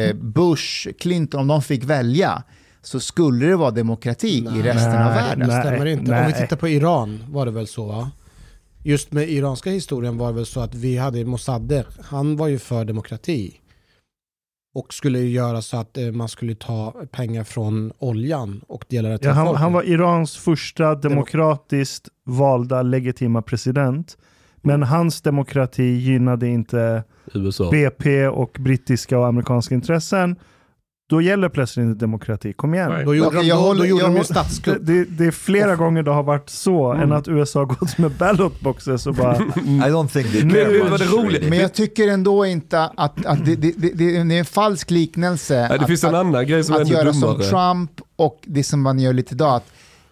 eh, 0.02 0.14
Bush, 0.14 0.88
Clinton, 1.00 1.40
om 1.40 1.48
de 1.48 1.62
fick 1.62 1.84
välja 1.84 2.42
så 2.82 3.00
skulle 3.00 3.46
det 3.46 3.56
vara 3.56 3.70
demokrati 3.70 4.38
i 4.38 4.62
resten 4.62 5.02
av 5.02 5.10
Nej, 5.10 5.14
världen. 5.14 5.48
Det 5.48 5.54
nej. 5.54 5.62
stämmer 5.66 5.86
inte. 5.86 6.02
Om 6.02 6.10
nej. 6.10 6.26
vi 6.26 6.40
tittar 6.40 6.56
på 6.56 6.68
Iran 6.68 7.24
var 7.28 7.46
det 7.46 7.52
väl 7.52 7.66
så 7.66 7.86
va? 7.86 8.10
Just 8.84 9.12
med 9.12 9.28
iranska 9.30 9.70
historien 9.70 10.18
var 10.18 10.26
det 10.28 10.34
väl 10.34 10.46
så 10.46 10.60
att 10.60 10.74
vi 10.74 10.96
hade 10.96 11.24
Mossadegh, 11.24 11.88
han 12.02 12.36
var 12.36 12.48
ju 12.48 12.58
för 12.58 12.84
demokrati. 12.84 13.60
Och 14.74 14.94
skulle 14.94 15.18
ju 15.18 15.28
göra 15.30 15.62
så 15.62 15.76
att 15.76 15.98
eh, 15.98 16.12
man 16.12 16.28
skulle 16.28 16.54
ta 16.54 16.94
pengar 17.10 17.44
från 17.44 17.92
oljan 17.98 18.60
och 18.68 18.84
dela 18.88 19.08
det 19.08 19.18
till 19.18 19.26
Ja, 19.26 19.32
han, 19.32 19.46
folket. 19.46 19.60
han 19.60 19.72
var 19.72 19.82
Irans 19.82 20.36
första 20.36 20.94
demokratiskt 20.94 22.08
valda 22.24 22.82
legitima 22.82 23.42
president. 23.42 24.16
Men 24.56 24.82
hans 24.82 25.22
demokrati 25.22 25.84
gynnade 25.84 26.48
inte 26.48 27.04
USA. 27.34 27.70
BP 27.70 28.26
och 28.26 28.56
brittiska 28.60 29.18
och 29.18 29.26
amerikanska 29.26 29.74
intressen. 29.74 30.36
Då 31.10 31.22
gäller 31.22 31.48
plötsligt 31.48 31.84
inte 31.84 32.00
demokrati. 32.00 32.52
Kom 32.52 32.74
igen. 32.74 32.90
Nej. 32.92 33.04
Då 33.04 33.14
gjorde 33.14 33.28
Okej, 33.28 33.40
de, 33.40 33.46
jag 33.46 33.58
då, 33.58 33.62
håller- 33.62 33.80
då 33.80 33.86
gjorde 33.86 34.02
jag 34.02 34.12
de 34.12 34.16
ju 34.18 34.24
statskupp. 34.24 34.78
det, 34.80 35.04
det 35.04 35.24
är 35.26 35.30
flera 35.30 35.76
gånger 35.76 36.02
det 36.02 36.10
har 36.10 36.22
varit 36.22 36.50
så, 36.50 36.92
än 36.92 37.12
att 37.12 37.28
USA 37.28 37.64
gått 37.64 37.98
med 37.98 38.10
ballotboxes 38.10 39.06
och 39.06 39.14
bara... 39.14 39.36
I 39.56 39.90
don't 39.90 40.08
think 40.08 40.32
they 40.32 40.40
care 40.50 40.90
var 40.90 40.98
det 40.98 41.04
roligt. 41.04 41.48
Men 41.48 41.58
jag 41.58 41.72
tycker 41.74 42.08
ändå 42.08 42.46
inte 42.46 42.80
att, 42.96 43.26
att 43.26 43.44
det, 43.44 43.56
det, 43.56 43.72
det, 43.76 43.90
det 43.94 44.16
är 44.16 44.38
en 44.38 44.44
falsk 44.44 44.90
liknelse. 44.90 45.60
Nej, 45.60 45.68
det 45.68 45.74
att, 45.74 45.86
finns 45.86 46.04
en 46.04 46.14
att, 46.14 46.20
annan 46.26 46.46
grej 46.46 46.64
som 46.64 46.74
är 46.74 46.80
att 46.80 46.88
göra 46.88 47.12
som 47.12 47.20
dummare. 47.20 47.44
Trump 47.44 47.90
och 48.16 48.38
det 48.46 48.64
som 48.64 48.82
man 48.82 48.98
gör 48.98 49.12
lite 49.12 49.34
idag. 49.34 49.56
Att, 49.56 49.66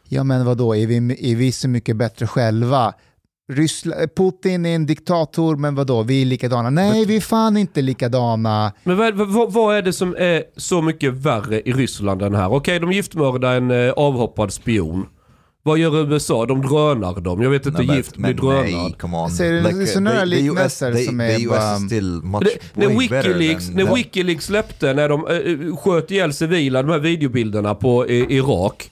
ja 0.09 0.25
men 0.25 0.45
vadå, 0.45 0.77
är 0.77 0.87
vi, 0.87 0.97
är 1.33 1.37
vi 1.37 1.53
så 1.53 1.69
mycket 1.69 1.97
bättre 1.97 2.27
själva? 2.27 2.95
Ryssland, 3.53 4.11
Putin 4.17 4.67
är 4.67 4.75
en 4.75 4.87
diktator, 4.87 5.57
men 5.57 5.75
vadå, 5.75 6.03
vi 6.03 6.23
är 6.23 6.27
likadana. 6.27 6.71
Nej, 6.71 7.05
vi 7.05 7.17
är 7.17 7.21
fan 7.21 7.57
inte 7.57 7.83
likadana. 7.83 8.73
Men 8.85 8.97
vad, 8.97 9.15
vad, 9.15 9.53
vad 9.53 9.77
är 9.77 9.83
det 9.83 9.93
som 9.93 10.17
är 10.19 10.43
så 10.57 10.83
mycket 10.83 11.13
värre 11.13 11.61
i 11.61 11.73
Ryssland 11.73 12.23
än 12.23 12.35
här? 12.35 12.53
Okej, 12.53 12.81
de 12.81 12.93
giftmördar 12.93 13.55
en 13.57 13.71
eh, 13.71 13.93
avhoppad 13.93 14.53
spion. 14.53 15.07
Vad 15.63 15.79
gör 15.79 16.13
USA? 16.13 16.47
De 16.47 16.63
drönar 16.63 17.21
dem. 17.21 17.43
Jag 17.43 17.51
vet 17.51 17.67
inte, 17.67 17.83
men- 17.83 17.97
gift 17.97 18.17
blir 18.17 18.27
men 18.27 18.37
drönad. 18.37 18.63
Nej, 18.65 18.95
come 19.01 19.17
on. 19.17 19.31
Ser 19.31 19.53
du, 19.53 19.63
the- 19.63 19.65
här 20.11 20.27
the 20.27 20.47
US 20.47 20.49
liknelser 20.49 20.93
the- 20.93 21.05
som 21.05 21.19
the 21.19 21.25
är 21.25 21.41
US 21.41 21.49
bara- 21.49 21.77
is 21.77 21.83
still 21.87 22.23
much 22.23 22.43
Det, 22.45 22.59
när, 22.75 22.87
way 22.87 22.97
Wikileaks, 23.09 23.67
than 23.67 23.77
när. 23.77 23.95
Wikileaks 23.95 24.45
släppte, 24.47 24.93
när 24.95 25.09
de 25.09 25.27
äh, 25.27 25.77
sköt 25.77 26.11
ihjäl 26.11 26.33
civila, 26.33 26.83
de 26.83 26.91
här 26.93 26.99
videobilderna 26.99 27.75
på 27.75 28.09
i, 28.09 28.37
Irak. 28.37 28.91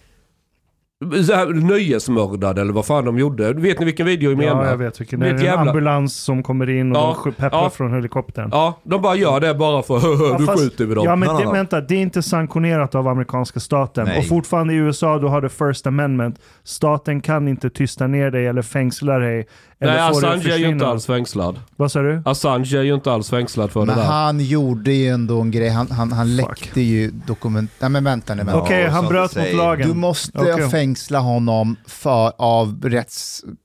Nöjesmördade 1.55 2.61
eller 2.61 2.73
vad 2.73 2.87
fan 2.87 3.05
de 3.05 3.19
gjorde. 3.19 3.53
Vet 3.53 3.79
ni 3.79 3.85
vilken 3.85 4.07
video 4.07 4.31
jag 4.31 4.39
menar? 4.39 4.65
Ja, 4.65 4.71
jag 4.71 4.77
vet 4.77 5.01
vilken. 5.01 5.21
Det 5.21 5.27
är 5.29 5.35
en 5.35 5.43
jävla- 5.43 5.71
ambulans 5.71 6.15
som 6.17 6.43
kommer 6.43 6.71
in 6.71 6.93
och 6.93 6.99
Ja, 6.99 7.17
de 7.25 7.33
pepprar 7.33 7.63
ja. 7.63 7.71
från 7.71 7.95
helikoptern. 7.95 8.49
Ja, 8.53 8.81
de 8.83 9.03
bara 9.03 9.15
gör 9.17 9.41
det 9.41 9.55
bara 9.55 9.83
för 9.83 9.99
hö, 10.33 10.39
nu 10.39 10.47
fast- 10.47 10.63
skjuter 10.63 10.85
vi 10.87 10.95
dem. 10.95 11.05
Ja 11.05 11.17
men 11.17 11.37
det, 11.37 11.53
vänta, 11.53 11.81
det 11.81 11.95
är 11.95 11.99
inte 12.03 12.23
sanktionerat 12.23 12.95
av 12.95 13.09
amerikanska 13.09 13.61
staten. 13.61 14.05
Nej. 14.05 14.19
Och 14.19 14.27
fortfarande 14.29 14.75
i 14.75 14.77
USA, 14.77 15.19
du 15.19 15.27
har 15.27 15.41
det 15.41 15.49
first 15.49 15.87
amendment. 15.87 16.39
Staten 16.65 17.21
kan 17.21 17.49
inte 17.49 17.71
tysta 17.71 18.07
ner 18.07 18.31
dig 18.31 18.47
eller 18.47 18.63
fängsla 18.63 19.19
dig. 19.19 19.47
Eller 19.81 19.93
Nej, 19.93 20.03
Assange 20.11 20.53
är 20.55 20.57
ju 20.59 20.69
inte 20.69 20.87
alls 20.87 21.07
fängslad. 21.07 21.61
Vad 21.77 21.93
sa 21.93 22.03
du? 22.03 22.23
Assange 22.25 22.77
är 22.79 22.83
ju 22.83 22.95
inte 22.95 23.13
alls 23.13 23.31
fängslad 23.31 23.71
för 23.71 23.81
Men 23.81 23.89
det 23.97 24.03
där. 24.03 24.09
han 24.09 24.41
gjorde 24.41 24.93
ju 24.93 25.09
ändå 25.09 25.41
en 25.41 25.51
grej, 25.51 25.69
han, 25.69 25.91
han, 25.91 26.13
han 26.13 26.37
läckte 26.37 26.81
ju 26.81 27.11
dokument... 27.11 27.71
Nej 27.81 27.91
men 27.91 28.05
vänta 28.05 28.35
nu. 28.35 28.43
Okej, 28.55 28.83
Ja, 28.83 28.91
han 28.91 29.07
bröt 29.07 29.37
mot 29.37 29.53
lagen. 29.53 29.89
Du 29.89 29.95
måste 29.95 30.39
Okej. 30.39 30.53
Fängsla 30.95 31.19
honom 31.19 31.77
för, 31.87 32.33
av 32.39 32.81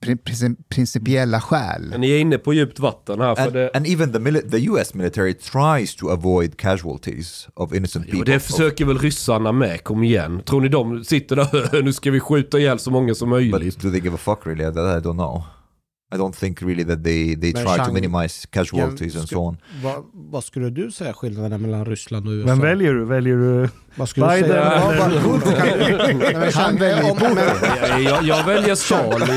rättsprincipiella 0.02 1.42
skäl. 1.42 1.94
Ni 1.98 2.12
är 2.12 2.20
inne 2.20 2.38
på 2.38 2.54
djupt 2.54 2.80
vatten 2.80 3.22
här. 3.22 3.36
För 3.36 3.44
And, 3.44 3.54
det, 3.54 3.72
and 3.74 3.88
even 3.88 4.12
the, 4.14 4.20
mili- 4.20 4.50
the 4.52 4.66
US 4.66 4.94
military 4.94 5.34
tries 5.34 5.96
to 5.96 6.10
avoid 6.10 6.58
casualties 6.58 7.48
of 7.54 7.74
innocent 7.74 8.06
Jo, 8.10 8.18
people. 8.18 8.34
det 8.34 8.40
försöker 8.40 8.86
väl 8.86 8.98
ryssarna 8.98 9.52
med, 9.52 9.84
kom 9.84 10.04
igen. 10.04 10.42
Tror 10.46 10.62
ni 10.62 10.68
de 10.70 11.04
sitter 11.04 11.36
där, 11.36 11.82
nu 11.84 11.94
ska 11.94 12.12
vi 12.12 12.20
skjuta 12.20 12.60
ihjäl 12.60 12.80
så 12.80 12.92
många 12.92 13.16
som 13.16 13.30
möjligt? 13.30 13.76
But 13.76 13.82
do 13.84 13.92
they 13.92 14.00
give 14.02 14.16
a 14.16 14.20
fuck 14.20 14.40
really? 14.44 14.64
That 14.64 14.76
I 14.76 15.08
don't 15.08 15.14
know. 15.14 15.44
I 16.12 16.18
don't 16.18 16.36
think 16.36 16.62
really 16.62 16.84
that 16.86 17.04
they, 17.04 17.36
they 17.36 17.54
Men 17.54 17.66
try 17.66 17.76
to 17.78 17.84
Chang- 17.84 17.94
minimize 17.94 18.48
casualties 18.50 19.14
Ja, 19.14 19.20
and 19.20 19.30
so 19.30 19.38
on. 19.38 19.58
Vad, 19.84 20.04
vad 20.14 20.44
skulle 20.44 20.70
du 20.70 20.92
säga 20.92 21.14
skillnaden 21.14 21.62
mellan 21.62 21.86
Ryssland 21.86 22.28
och 22.28 22.32
USA? 22.32 22.48
Vem 22.48 22.60
väljer 22.60 22.94
du? 22.94 23.06
Väljer 23.06 23.36
du 23.36 23.70
Vad 23.96 24.10
skulle 24.10 24.28
Biden 24.28 24.44
du 24.44 24.48
säga? 24.50 24.82
eller- 24.82 26.52
Chang, 26.52 26.78
väljer 26.80 27.14
men, 27.92 28.04
jag, 28.04 28.24
jag, 28.24 28.44
väljer 28.46 28.76
Stalin. 28.76 29.28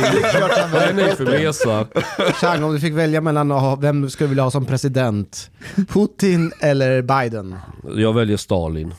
Vad 0.72 0.82
är 0.82 0.92
ni 0.92 1.02
för 1.16 1.24
mesar? 1.24 1.86
Chang, 2.40 2.62
om 2.64 2.72
du 2.74 2.80
fick 2.80 2.92
välja 2.94 3.20
mellan 3.20 3.80
vem 3.80 4.10
skulle 4.10 4.26
du 4.26 4.28
vilja 4.28 4.42
ha 4.44 4.50
som 4.50 4.66
president? 4.66 5.50
Putin 5.88 6.52
eller 6.60 7.02
Biden? 7.02 7.56
Jag 7.96 8.12
väljer 8.12 8.36
Stalin. 8.36 8.94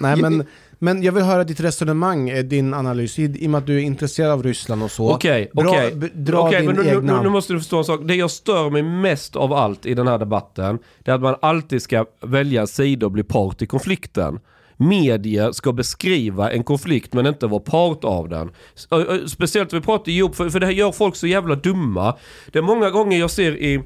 Nej, 0.00 0.16
men, 0.16 0.44
men 0.78 1.02
jag 1.02 1.12
vill 1.12 1.22
höra 1.22 1.44
ditt 1.44 1.60
resonemang, 1.60 2.28
eh, 2.28 2.44
din 2.44 2.74
analys, 2.74 3.18
i, 3.18 3.22
i 3.22 3.46
och 3.46 3.50
med 3.50 3.58
att 3.58 3.66
du 3.66 3.76
är 3.76 3.80
intresserad 3.82 4.30
av 4.32 4.42
Ryssland 4.42 4.82
och 4.82 4.90
så. 4.90 5.10
Okej, 5.14 5.50
Dra- 5.54 5.68
okej. 5.68 6.10
Dra 6.14 6.50
din 6.50 6.66
men 6.66 6.76
nu, 6.76 6.88
egna... 6.90 7.16
nu, 7.16 7.22
nu 7.22 7.28
måste 7.28 7.52
du 7.52 7.58
förstå 7.58 7.78
en 7.78 7.84
sak. 7.84 8.00
Det 8.04 8.14
jag 8.14 8.30
stör 8.30 8.70
mig 8.70 8.82
mest 8.82 9.36
av 9.36 9.52
allt 9.52 9.86
i 9.86 9.94
den 9.94 10.06
här 10.08 10.18
debatten, 10.18 10.78
det 10.98 11.10
är 11.10 11.14
att 11.14 11.20
man 11.20 11.36
alltid 11.42 11.82
ska 11.82 12.04
välja 12.22 12.66
sida 12.66 13.06
och 13.06 13.12
bli 13.12 13.22
part 13.22 13.62
i 13.62 13.66
konflikten. 13.66 14.40
Medier 14.78 15.52
ska 15.52 15.72
beskriva 15.72 16.50
en 16.52 16.64
konflikt 16.64 17.12
men 17.12 17.26
inte 17.26 17.46
vara 17.46 17.60
part 17.60 18.04
av 18.04 18.28
den. 18.28 18.50
Speciellt 19.28 19.72
vi 19.72 19.80
pratar 19.80 20.12
ihop, 20.12 20.36
för, 20.36 20.50
för 20.50 20.60
det 20.60 20.66
här 20.66 20.72
gör 20.72 20.92
folk 20.92 21.16
så 21.16 21.26
jävla 21.26 21.54
dumma. 21.54 22.16
Det 22.52 22.58
är 22.58 22.62
många 22.62 22.90
gånger 22.90 23.18
jag 23.18 23.30
ser 23.30 23.56
i 23.56 23.82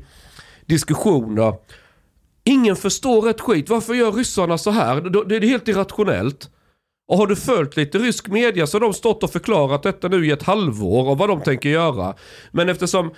diskussioner, 0.66 1.54
ingen 2.44 2.76
förstår 2.76 3.28
ett 3.28 3.40
skit. 3.40 3.68
Varför 3.68 3.94
gör 3.94 4.12
ryssarna 4.12 4.58
så 4.58 4.70
här? 4.70 5.00
Det- 5.00 5.24
Det 5.24 5.36
är 5.36 5.40
helt 5.48 5.68
irrationellt. 5.68 6.50
Och 7.10 7.18
har 7.18 7.26
du 7.26 7.36
följt 7.36 7.76
lite 7.76 7.98
rysk 7.98 8.28
media 8.28 8.66
så 8.66 8.76
har 8.76 8.80
de 8.80 8.92
stått 8.92 9.22
och 9.22 9.30
förklarat 9.32 9.82
detta 9.82 10.08
nu 10.08 10.26
i 10.26 10.30
ett 10.30 10.42
halvår 10.42 11.08
och 11.08 11.18
vad 11.18 11.28
de 11.28 11.40
tänker 11.40 11.68
göra. 11.68 12.14
Men 12.50 12.68
eftersom 12.68 13.10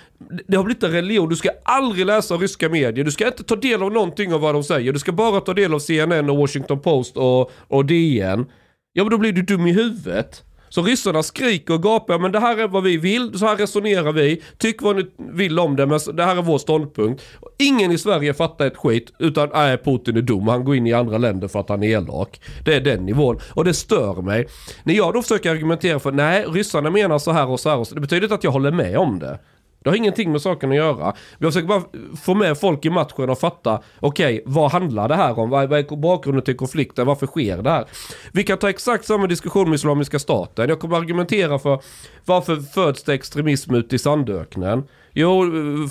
det 0.47 0.57
har 0.57 0.63
blivit 0.63 0.83
en 0.83 0.91
religion, 0.91 1.29
du 1.29 1.35
ska 1.35 1.49
aldrig 1.63 2.05
läsa 2.05 2.35
ryska 2.35 2.69
medier, 2.69 3.05
du 3.05 3.11
ska 3.11 3.27
inte 3.27 3.43
ta 3.43 3.55
del 3.55 3.83
av 3.83 3.91
någonting 3.91 4.33
av 4.33 4.41
vad 4.41 4.55
de 4.55 4.63
säger, 4.63 4.93
du 4.93 4.99
ska 4.99 5.11
bara 5.11 5.39
ta 5.39 5.53
del 5.53 5.73
av 5.73 5.79
CNN 5.79 6.29
och 6.29 6.37
Washington 6.37 6.79
Post 6.79 7.17
och, 7.17 7.51
och 7.67 7.85
DN. 7.85 8.45
Ja 8.93 9.03
men 9.03 9.11
då 9.11 9.17
blir 9.17 9.31
du 9.31 9.41
dum 9.41 9.67
i 9.67 9.73
huvudet. 9.73 10.43
Så 10.73 10.81
ryssarna 10.81 11.23
skriker 11.23 11.73
och 11.73 11.83
gapar, 11.83 12.19
men 12.19 12.31
det 12.31 12.39
här 12.39 12.57
är 12.57 12.67
vad 12.67 12.83
vi 12.83 12.97
vill, 12.97 13.39
så 13.39 13.45
här 13.45 13.55
resonerar 13.57 14.11
vi, 14.11 14.41
tyck 14.57 14.81
vad 14.81 14.95
ni 14.95 15.05
vill 15.17 15.59
om 15.59 15.75
det, 15.75 15.85
men 15.85 15.99
det 16.13 16.23
här 16.23 16.35
är 16.35 16.41
vår 16.41 16.57
ståndpunkt. 16.57 17.23
Ingen 17.59 17.91
i 17.91 17.97
Sverige 17.97 18.33
fattar 18.33 18.67
ett 18.67 18.77
skit, 18.77 19.13
utan 19.19 19.49
nej, 19.53 19.77
Putin 19.77 20.17
är 20.17 20.21
dum, 20.21 20.47
han 20.47 20.63
går 20.63 20.75
in 20.75 20.87
i 20.87 20.93
andra 20.93 21.17
länder 21.17 21.47
för 21.47 21.59
att 21.59 21.69
han 21.69 21.83
är 21.83 21.87
elak. 21.87 22.41
Det 22.65 22.75
är 22.75 22.81
den 22.81 23.05
nivån, 23.05 23.39
och 23.53 23.65
det 23.65 23.73
stör 23.73 24.21
mig. 24.21 24.47
När 24.83 24.93
jag 24.93 25.13
då 25.13 25.21
försöker 25.21 25.51
argumentera 25.51 25.99
för, 25.99 26.11
nej, 26.11 26.45
ryssarna 26.45 26.89
menar 26.89 27.19
så 27.19 27.31
här 27.31 27.47
och 27.47 27.59
så 27.59 27.69
här, 27.69 27.77
och 27.77 27.87
så, 27.87 27.95
det 27.95 28.01
betyder 28.01 28.23
inte 28.23 28.35
att 28.35 28.43
jag 28.43 28.51
håller 28.51 28.71
med 28.71 28.97
om 28.97 29.19
det. 29.19 29.39
Det 29.83 29.89
har 29.89 29.97
ingenting 29.97 30.31
med 30.31 30.41
saken 30.41 30.69
att 30.69 30.75
göra. 30.75 31.13
Vi 31.37 31.45
jag 31.45 31.53
försöker 31.53 31.67
bara 31.67 31.83
få 32.23 32.33
med 32.33 32.57
folk 32.57 32.85
i 32.85 32.89
matchen 32.89 33.29
och 33.29 33.39
fatta, 33.39 33.81
okej, 33.99 34.43
vad 34.45 34.71
handlar 34.71 35.07
det 35.07 35.15
här 35.15 35.39
om? 35.39 35.49
Vad 35.49 35.63
är, 35.63 35.67
vad 35.67 35.79
är 35.79 35.95
bakgrunden 35.95 36.43
till 36.43 36.57
konflikten? 36.57 37.07
Varför 37.07 37.27
sker 37.27 37.61
det 37.61 37.69
här? 37.69 37.85
Vi 38.31 38.43
kan 38.43 38.57
ta 38.57 38.69
exakt 38.69 39.05
samma 39.05 39.27
diskussion 39.27 39.69
med 39.69 39.75
Islamiska 39.75 40.19
staten. 40.19 40.69
Jag 40.69 40.79
kommer 40.79 40.97
argumentera 40.97 41.59
för 41.59 41.79
varför 42.25 42.55
föds 42.55 43.03
det 43.03 43.13
extremism 43.13 43.75
ute 43.75 43.95
i 43.95 43.99
Sandöknen? 43.99 44.83
Jo, 45.11 45.43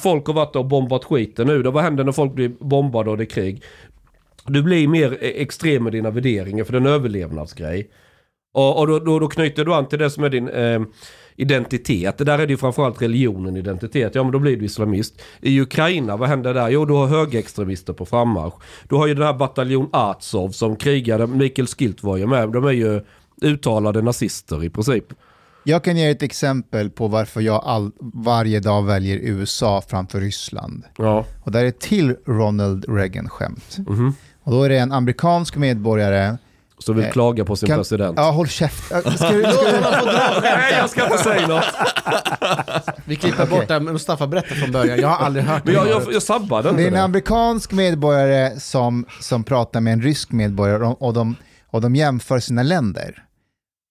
folk 0.03 0.27
har 0.27 0.35
varit 0.35 0.57
och 0.57 0.67
bombat 0.67 1.05
skiten 1.05 1.47
nu. 1.47 1.63
Då, 1.63 1.71
vad 1.71 1.83
händer 1.83 2.05
när 2.05 2.13
folk 2.13 2.33
blir 2.33 2.49
bombade 2.49 3.11
och 3.11 3.17
det 3.17 3.25
är 3.25 3.27
krig? 3.27 3.63
Du 4.47 4.63
blir 4.63 4.89
mer 4.89 5.13
e- 5.13 5.43
extrem 5.43 5.85
med 5.85 5.93
dina 5.93 6.11
värderingar 6.11 6.65
för 6.65 6.73
det 6.73 6.77
är 6.77 6.81
en 6.81 6.87
överlevnadsgrej. 6.87 7.91
Och, 8.55 8.79
och 8.79 8.87
då, 8.87 8.99
då, 8.99 9.19
då 9.19 9.29
knyter 9.29 9.65
du 9.65 9.75
an 9.75 9.89
till 9.89 9.99
det 9.99 10.11
som 10.11 10.25
är 10.25 10.29
din 10.29 10.49
eh, 10.49 10.81
identitet. 11.37 12.19
Där 12.19 12.39
är 12.39 12.47
det 12.47 12.53
ju 12.53 12.57
framförallt 12.57 13.03
religionen 13.03 13.57
identitet. 13.57 14.15
Ja 14.15 14.23
men 14.23 14.33
då 14.33 14.39
blir 14.39 14.57
du 14.57 14.65
islamist. 14.65 15.23
I 15.41 15.61
Ukraina, 15.61 16.17
vad 16.17 16.29
händer 16.29 16.55
där? 16.55 16.69
Jo 16.69 16.85
du 16.85 16.95
har 16.95 17.07
högerextremister 17.07 17.93
på 17.93 18.07
frammarsch. 18.07 18.55
Du 18.89 18.95
har 18.95 19.07
ju 19.07 19.15
den 19.15 19.27
här 19.27 19.35
bataljon 19.35 19.89
Azov 19.93 20.51
som 20.51 20.77
krigade, 20.77 21.27
Mikael 21.27 21.67
Skilt 21.67 22.03
var 22.03 22.17
ju 22.17 22.27
med. 22.27 22.49
De 22.49 22.65
är 22.65 22.73
ju 22.73 23.01
uttalade 23.43 24.03
nazister 24.03 24.65
i 24.65 24.71
princip. 24.71 25.05
Jag 25.65 25.85
kan 25.85 25.97
ge 25.97 26.11
ett 26.11 26.23
exempel 26.23 26.91
på 26.91 27.09
varför 27.09 27.41
jag 27.41 27.63
all, 27.65 27.91
varje 28.01 28.61
dag 28.61 28.83
väljer 28.83 29.17
USA 29.17 29.83
framför 29.89 30.21
Ryssland. 30.21 30.85
Ja. 30.99 31.25
Och 31.43 31.53
där 31.53 31.65
är 31.65 31.71
till 31.71 32.17
Ronald 32.27 32.85
Reagan-skämt. 32.89 33.77
Och 34.43 34.53
då 34.53 34.63
är 34.63 34.69
det 34.69 34.79
en 34.79 34.93
amerikansk 34.93 35.57
medborgare. 35.57 36.37
Så 36.83 36.93
vill 36.93 37.05
Eh, 37.05 37.11
klaga 37.11 37.45
på 37.45 37.57
sin 37.57 37.67
kan- 37.67 37.79
president. 37.79 38.15
Ja, 38.17 38.31
håll 38.31 38.49
käft. 38.49 38.93
Äh, 38.93 38.99
Ska 39.01 39.09
du, 39.11 39.17
ska 39.17 39.31
du, 39.33 39.81
Nej 40.43 40.75
jag 40.79 40.91
ska 40.91 41.05
inte 41.05 41.19
säga 41.19 41.47
något. 41.49 41.65
Vi 43.05 43.17
klipper 43.17 43.47
bort 43.47 43.69
det, 43.69 43.81
men 43.81 43.93
Mustafa 43.93 44.27
berätta 44.27 44.55
från 44.55 44.73
början. 44.73 44.99
Jag 45.01 45.09
har 45.09 45.27
aldrig 45.27 45.45
hört 45.45 45.65
Men 45.65 45.75
det. 45.75 45.81
jag, 45.81 45.89
jag, 45.89 46.13
jag 46.13 46.23
sabbade 46.23 46.63
det 46.73 46.83
är 46.83 46.87
inte 46.87 46.97
en 46.99 47.05
amerikansk 47.05 47.73
medborgare 47.73 48.61
som, 48.61 49.07
som 49.21 49.45
pratar 49.45 49.81
med 49.81 49.93
en 49.93 50.03
rysk 50.03 50.33
medborgare 50.33 50.85
och, 50.85 51.03
och, 51.03 51.13
de, 51.15 51.37
och 51.71 51.81
de 51.81 51.97
jämför 51.97 52.39
sina 52.39 52.63
länder. 52.63 53.25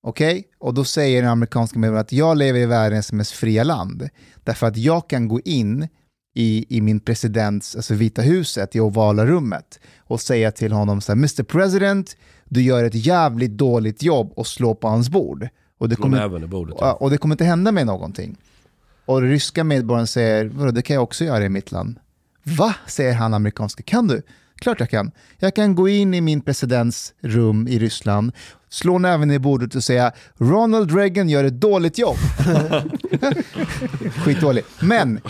Okej? 0.08 0.44
Och 0.60 0.74
då 0.74 0.84
säger 0.84 1.22
den 1.22 1.32
amerikanska 1.32 1.80
medborgaren 1.80 2.02
att 2.06 2.12
jag 2.12 2.38
lever 2.38 2.60
i 2.60 2.66
världens 2.66 3.12
mest 3.12 3.32
fria 3.32 3.64
land. 3.64 4.10
Därför 4.44 4.68
att 4.68 4.78
jag 4.78 5.10
kan 5.10 5.28
gå 5.28 5.40
in 5.40 5.88
i, 6.36 6.78
i 6.78 6.82
min 6.82 7.00
presidents, 7.00 7.76
alltså 7.76 7.94
Vita 7.94 8.22
huset, 8.22 8.76
i 8.76 8.80
ovala 8.80 9.26
rummet 9.26 9.80
och 10.00 10.22
säga 10.22 10.52
till 10.52 10.72
honom 10.72 11.02
så 11.02 11.12
här, 11.12 11.18
Mr 11.18 11.44
President, 11.44 12.16
du 12.52 12.62
gör 12.62 12.84
ett 12.84 12.96
jävligt 12.96 13.52
dåligt 13.52 14.04
jobb 14.04 14.34
och 14.36 14.48
slå 14.48 14.76
på 14.76 14.88
hans 14.88 15.10
bord. 15.10 15.48
Och 15.78 15.90
det 15.90 15.96
kommer, 15.96 16.48
bordet. 16.48 16.76
Ja, 16.80 16.94
och 16.94 17.10
det 17.10 17.18
kommer 17.18 17.34
inte 17.34 17.44
hända 17.44 17.72
mig 17.72 17.86
någonting. 17.86 18.38
Och 19.06 19.22
ryska 19.22 19.64
medborgaren 19.64 20.08
säger, 20.08 20.46
vadå 20.46 20.72
det 20.72 20.82
kan 20.82 20.94
jag 20.94 21.04
också 21.04 21.24
göra 21.24 21.46
i 21.46 21.50
mitt 21.50 21.72
land. 21.72 22.00
Va? 22.44 22.76
säger 22.88 23.14
han 23.14 23.34
amerikanska. 23.34 23.84
Kan 23.84 24.08
du? 24.08 24.22
Klart 24.56 24.80
jag 24.80 24.90
kan. 24.90 25.12
Jag 25.38 25.56
kan 25.56 25.76
gå 25.76 25.90
in 25.90 26.14
i 26.14 26.22
min 26.22 26.42
presidents 26.42 27.14
rum 27.22 27.68
i 27.68 27.80
Ryssland, 27.80 28.32
slå 28.70 28.98
näven 28.98 29.32
i 29.32 29.40
bordet 29.40 29.76
och 29.76 29.84
säga 29.84 30.12
Ronald 30.38 30.96
Reagan 30.96 31.30
gör 31.30 31.44
ett 31.44 31.62
dåligt 31.62 31.98
jobb. 31.98 32.18
Skitdåligt. 34.26 34.68
Men 34.82 35.22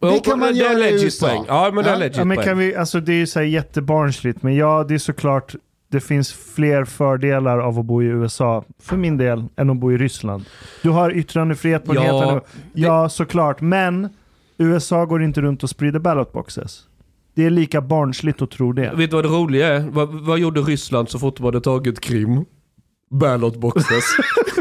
det 0.00 0.18
kan 0.24 0.38
man 0.38 0.56
göra 0.56 0.88
i 0.88 1.04
USA. 1.04 1.44
Ja 1.48 1.70
men 1.74 1.84
det 1.84 1.90
är 1.90 1.96
legit 1.96 2.16
Ja, 2.16 2.24
men 2.24 2.36
kan 2.36 2.58
vi, 2.58 2.76
alltså 2.76 3.00
det 3.00 3.12
är 3.12 3.16
ju 3.16 3.26
så 3.26 3.38
här 3.38 3.46
jättebarnsligt, 3.46 4.42
men 4.42 4.56
ja, 4.56 4.84
det 4.88 4.94
är 4.94 4.98
såklart 4.98 5.54
det 5.88 6.00
finns 6.00 6.32
fler 6.32 6.84
fördelar 6.84 7.58
av 7.58 7.78
att 7.78 7.84
bo 7.84 8.02
i 8.02 8.06
USA, 8.06 8.64
för 8.78 8.96
min 8.96 9.16
del, 9.16 9.44
än 9.56 9.70
att 9.70 9.76
bo 9.76 9.92
i 9.92 9.96
Ryssland. 9.96 10.44
Du 10.82 10.90
har 10.90 11.10
yttrandefrihet 11.10 11.84
på 11.84 11.94
Ja, 11.94 12.22
annan 12.24 12.40
Ja, 12.72 13.08
såklart. 13.08 13.60
Men 13.60 14.08
USA 14.58 15.04
går 15.04 15.22
inte 15.22 15.40
runt 15.40 15.62
och 15.62 15.70
sprider 15.70 15.98
ballot 15.98 16.32
boxes. 16.32 16.82
Det 17.34 17.46
är 17.46 17.50
lika 17.50 17.80
barnsligt 17.80 18.42
att 18.42 18.50
tro 18.50 18.72
det. 18.72 18.92
Vet 18.94 19.10
du 19.10 19.16
vad 19.16 19.24
det 19.24 19.28
roliga 19.28 19.68
är? 19.68 19.80
Vad, 19.80 20.08
vad 20.08 20.38
gjorde 20.38 20.60
Ryssland 20.60 21.08
så 21.08 21.18
fort 21.18 21.36
de 21.36 21.44
hade 21.44 21.60
tagit 21.60 22.00
Krim? 22.00 22.44
Ballot 23.10 23.56
boxes. 23.56 24.04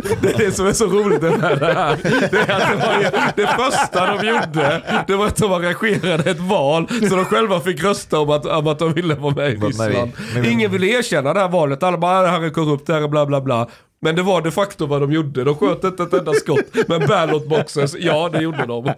det 0.22 0.34
är 0.34 0.38
det 0.38 0.52
som 0.52 0.68
är 0.68 0.74
så 0.74 0.86
roligt 0.86 1.22
med 1.22 1.32
det 1.60 1.74
här. 1.74 2.00
Det, 2.32 2.38
är 2.38 2.62
att 2.62 3.36
det, 3.36 3.44
var 3.46 3.58
det 3.58 3.64
första 3.64 4.16
de 4.16 4.28
gjorde, 4.28 4.82
det 5.08 5.16
var 5.16 5.28
att 5.28 5.36
de 5.36 5.54
arrangerade 5.54 6.32
ett 6.32 6.40
val 6.40 6.88
så 7.10 7.16
de 7.16 7.26
själva 7.26 7.60
fick 7.60 7.84
rösta 7.84 8.20
om 8.20 8.30
att, 8.30 8.46
om 8.46 8.68
att 8.68 8.80
de 8.80 8.94
ville 8.94 9.16
vara 9.16 9.36
med 9.36 9.52
i 9.52 9.56
Ryssland. 9.56 10.12
Ingen 10.46 10.72
ville 10.72 10.88
erkänna 10.88 11.34
det 11.34 11.40
här 11.40 11.50
valet. 11.50 11.84
Alla 11.84 11.98
bara, 11.98 12.20
"Ah, 12.20 12.22
det 12.22 12.28
här 12.28 12.42
är 12.44 12.50
korrupt, 12.50 12.88
här 12.88 13.02
är 13.02 13.08
bla 13.08 13.26
bla 13.26 13.42
bla. 13.42 13.68
Men 14.02 14.16
det 14.16 14.22
var 14.22 14.42
de 14.42 14.52
facto 14.52 14.86
vad 14.86 15.02
de 15.02 15.12
gjorde. 15.12 15.44
De 15.44 15.56
sköt 15.56 15.84
inte 15.84 16.04
ett 16.04 16.14
enda 16.14 16.34
skott. 16.34 16.88
Men 16.88 17.08
ballot 17.08 17.50
boxes, 17.50 17.96
ja 18.00 18.30
det 18.30 18.42
gjorde 18.42 18.66
de. 18.66 18.84
But 18.84 18.94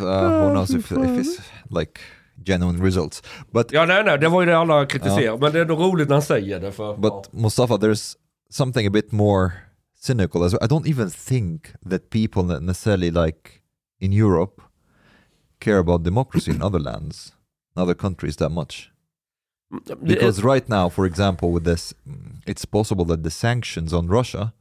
uh, 0.00 0.06
who 0.06 0.50
knows 0.54 0.70
if, 0.70 0.92
if 0.92 0.98
it's 0.98 1.40
like 1.78 1.92
genuine 2.46 2.84
results. 2.84 3.22
But 3.52 3.72
Ja 3.72 3.84
nej 3.86 4.04
nej, 4.04 4.18
det 4.18 4.28
var 4.28 4.40
ju 4.42 4.46
det 4.46 4.58
alla 4.58 4.86
kritiserade. 4.86 5.38
Men 5.38 5.52
det 5.52 5.58
är 5.58 5.62
ändå 5.62 5.74
roligt 5.76 6.08
när 6.08 6.16
han 6.16 6.22
säger 6.22 6.60
det. 6.60 6.72
För, 6.72 6.96
But 6.96 7.32
Mustafa, 7.32 7.74
there's 7.74 8.12
something 8.50 8.84
a 8.86 8.90
bit 8.90 9.12
more 9.12 9.70
cynical 9.94 10.44
as 10.44 10.52
well. 10.52 10.60
I 10.62 10.66
don't 10.66 10.86
even 10.86 11.08
think 11.08 11.72
that 11.84 12.10
people 12.10 12.42
necessarily 12.42 13.10
like 13.10 13.62
in 13.98 14.12
Europe 14.12 14.60
care 15.60 15.78
about 15.78 16.02
democracy 16.02 16.50
in 16.50 16.62
other 16.62 16.78
lands, 16.78 17.32
in 17.74 17.82
other 17.82 17.94
countries 17.94 18.36
that 18.36 18.50
much. 18.50 18.90
Because 20.02 20.42
right 20.42 20.68
now, 20.68 20.88
for 20.88 21.06
example, 21.06 21.52
with 21.52 21.64
this, 21.64 21.94
mm, 22.08 22.42
it's 22.44 22.64
possible 22.64 23.04
that 23.06 23.22
the 23.22 23.30
sanctions 23.30 23.92
on 23.92 24.08
Russia 24.08 24.52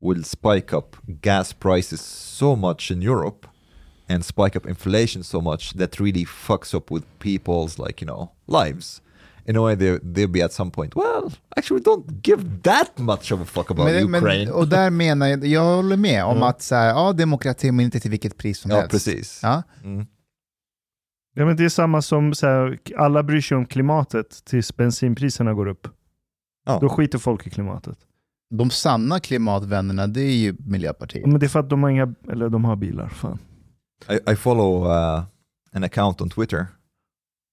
will 0.00 0.22
spike 0.22 0.72
up 0.72 0.96
gas 1.20 1.52
prices 1.52 2.00
so 2.00 2.56
much 2.56 2.90
in 2.90 3.02
Europe 3.02 3.46
and 4.08 4.24
spike 4.24 4.56
up 4.56 4.66
inflation 4.66 5.22
so 5.22 5.40
much 5.40 5.74
that 5.74 6.00
really 6.00 6.24
fucks 6.24 6.74
up 6.74 6.90
with 6.90 7.04
people's 7.18 7.78
like 7.78 8.00
you 8.00 8.06
know 8.06 8.32
lives. 8.46 9.02
In 9.48 9.56
a 9.56 9.60
way, 9.60 9.76
they 9.76 9.98
they'll 9.98 10.32
be 10.32 10.44
at 10.44 10.52
some 10.52 10.70
point. 10.70 10.96
Well, 10.96 11.32
actually, 11.56 11.82
don't 11.82 12.22
give 12.22 12.42
that 12.62 12.98
much 12.98 13.32
of 13.32 13.40
a 13.40 13.44
fuck 13.44 13.70
about 13.70 13.86
Men, 13.86 14.14
Ukraine. 14.14 14.44
men, 14.44 14.54
och 14.54 14.68
där 14.68 14.90
menar 15.04 15.26
jag, 15.26 15.46
jag 15.46 15.76
håller 15.76 15.96
med 15.96 16.24
om 16.24 16.42
att 16.42 16.62
så 16.62 16.74
här, 16.74 16.88
ja, 16.88 17.12
demokrati 17.12 17.72
men 17.72 17.84
inte 17.84 18.00
till 18.00 18.10
vilket 18.10 18.36
pris 18.36 18.58
som 18.58 18.70
ja, 18.70 18.76
helst. 18.76 18.90
precis. 18.90 19.40
Ja. 19.42 19.62
Mm. 19.84 20.06
Ja, 21.34 21.46
men 21.46 21.56
det 21.56 21.64
är 21.64 21.68
samma 21.68 22.02
som 22.02 22.34
så 22.34 22.46
här, 22.46 22.78
alla 22.96 23.22
bryr 23.22 23.40
sig 23.40 23.56
om 23.56 23.66
klimatet 23.66 24.44
tills 24.44 24.76
bensinpriserna 24.76 25.54
går 25.54 25.66
upp. 25.66 25.88
Ja. 26.66 26.78
Då 26.80 26.88
skiter 26.88 27.18
folk 27.18 27.46
i 27.46 27.50
klimatet. 27.50 27.98
De 28.50 28.70
sanna 28.70 29.20
klimatvännerna, 29.20 30.06
det 30.06 30.20
är 30.20 30.36
ju 30.36 30.56
Miljöpartiet. 30.58 31.26
Men 31.26 31.40
det 31.40 31.46
är 31.46 31.48
för 31.48 31.60
att 31.60 31.70
de 31.70 31.82
har 31.82 31.90
inga, 31.90 32.14
eller 32.30 32.48
de 32.48 32.64
har 32.64 32.76
bilar. 32.76 33.08
Fan. 33.08 33.38
I, 34.10 34.32
I 34.32 34.36
follow 34.36 34.86
uh, 34.86 35.22
an 35.72 35.84
account 35.84 36.20
on 36.20 36.30
Twitter. 36.30 36.66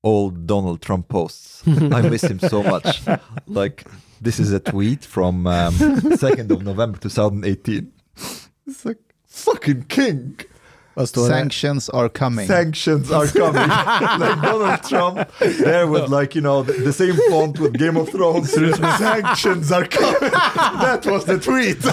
Old 0.05 0.45
Donald 0.45 0.81
Trump 0.81 1.09
posts. 1.09 1.63
I 1.67 2.01
miss 2.01 2.23
him 2.23 2.39
so 2.39 2.63
much. 2.63 3.01
Like 3.47 3.85
this 4.21 4.39
is 4.39 4.51
a 4.51 4.59
tweet 4.59 5.05
from 5.05 5.45
um, 5.47 5.73
2nd 6.25 6.49
of 6.51 6.63
November 6.63 6.97
2018. 6.97 7.91
It's 8.67 8.85
like 8.85 8.97
fucking 9.27 9.83
king. 9.83 10.39
Vad 10.95 11.09
står? 11.09 11.27
Sanctions 11.27 11.89
are 11.89 12.09
coming. 12.09 12.47
Sanctions 12.47 13.11
are 13.11 13.27
coming. 13.27 13.67
like 14.21 14.41
Donald 14.41 14.83
Trump 14.83 15.29
there 15.39 15.87
with 15.87 16.09
like 16.09 16.35
you 16.35 16.41
know 16.41 16.63
the, 16.63 16.73
the 16.73 16.93
same 16.93 17.15
font 17.29 17.59
with 17.59 17.73
Game 17.77 17.97
of 17.97 18.09
Thrones. 18.09 18.51
Sanctions 18.51 19.71
are 19.71 19.85
coming. 19.87 20.31
That 20.31 21.05
was 21.05 21.25
the 21.25 21.37
tweet. 21.37 21.85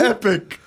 Epic. 0.00 0.60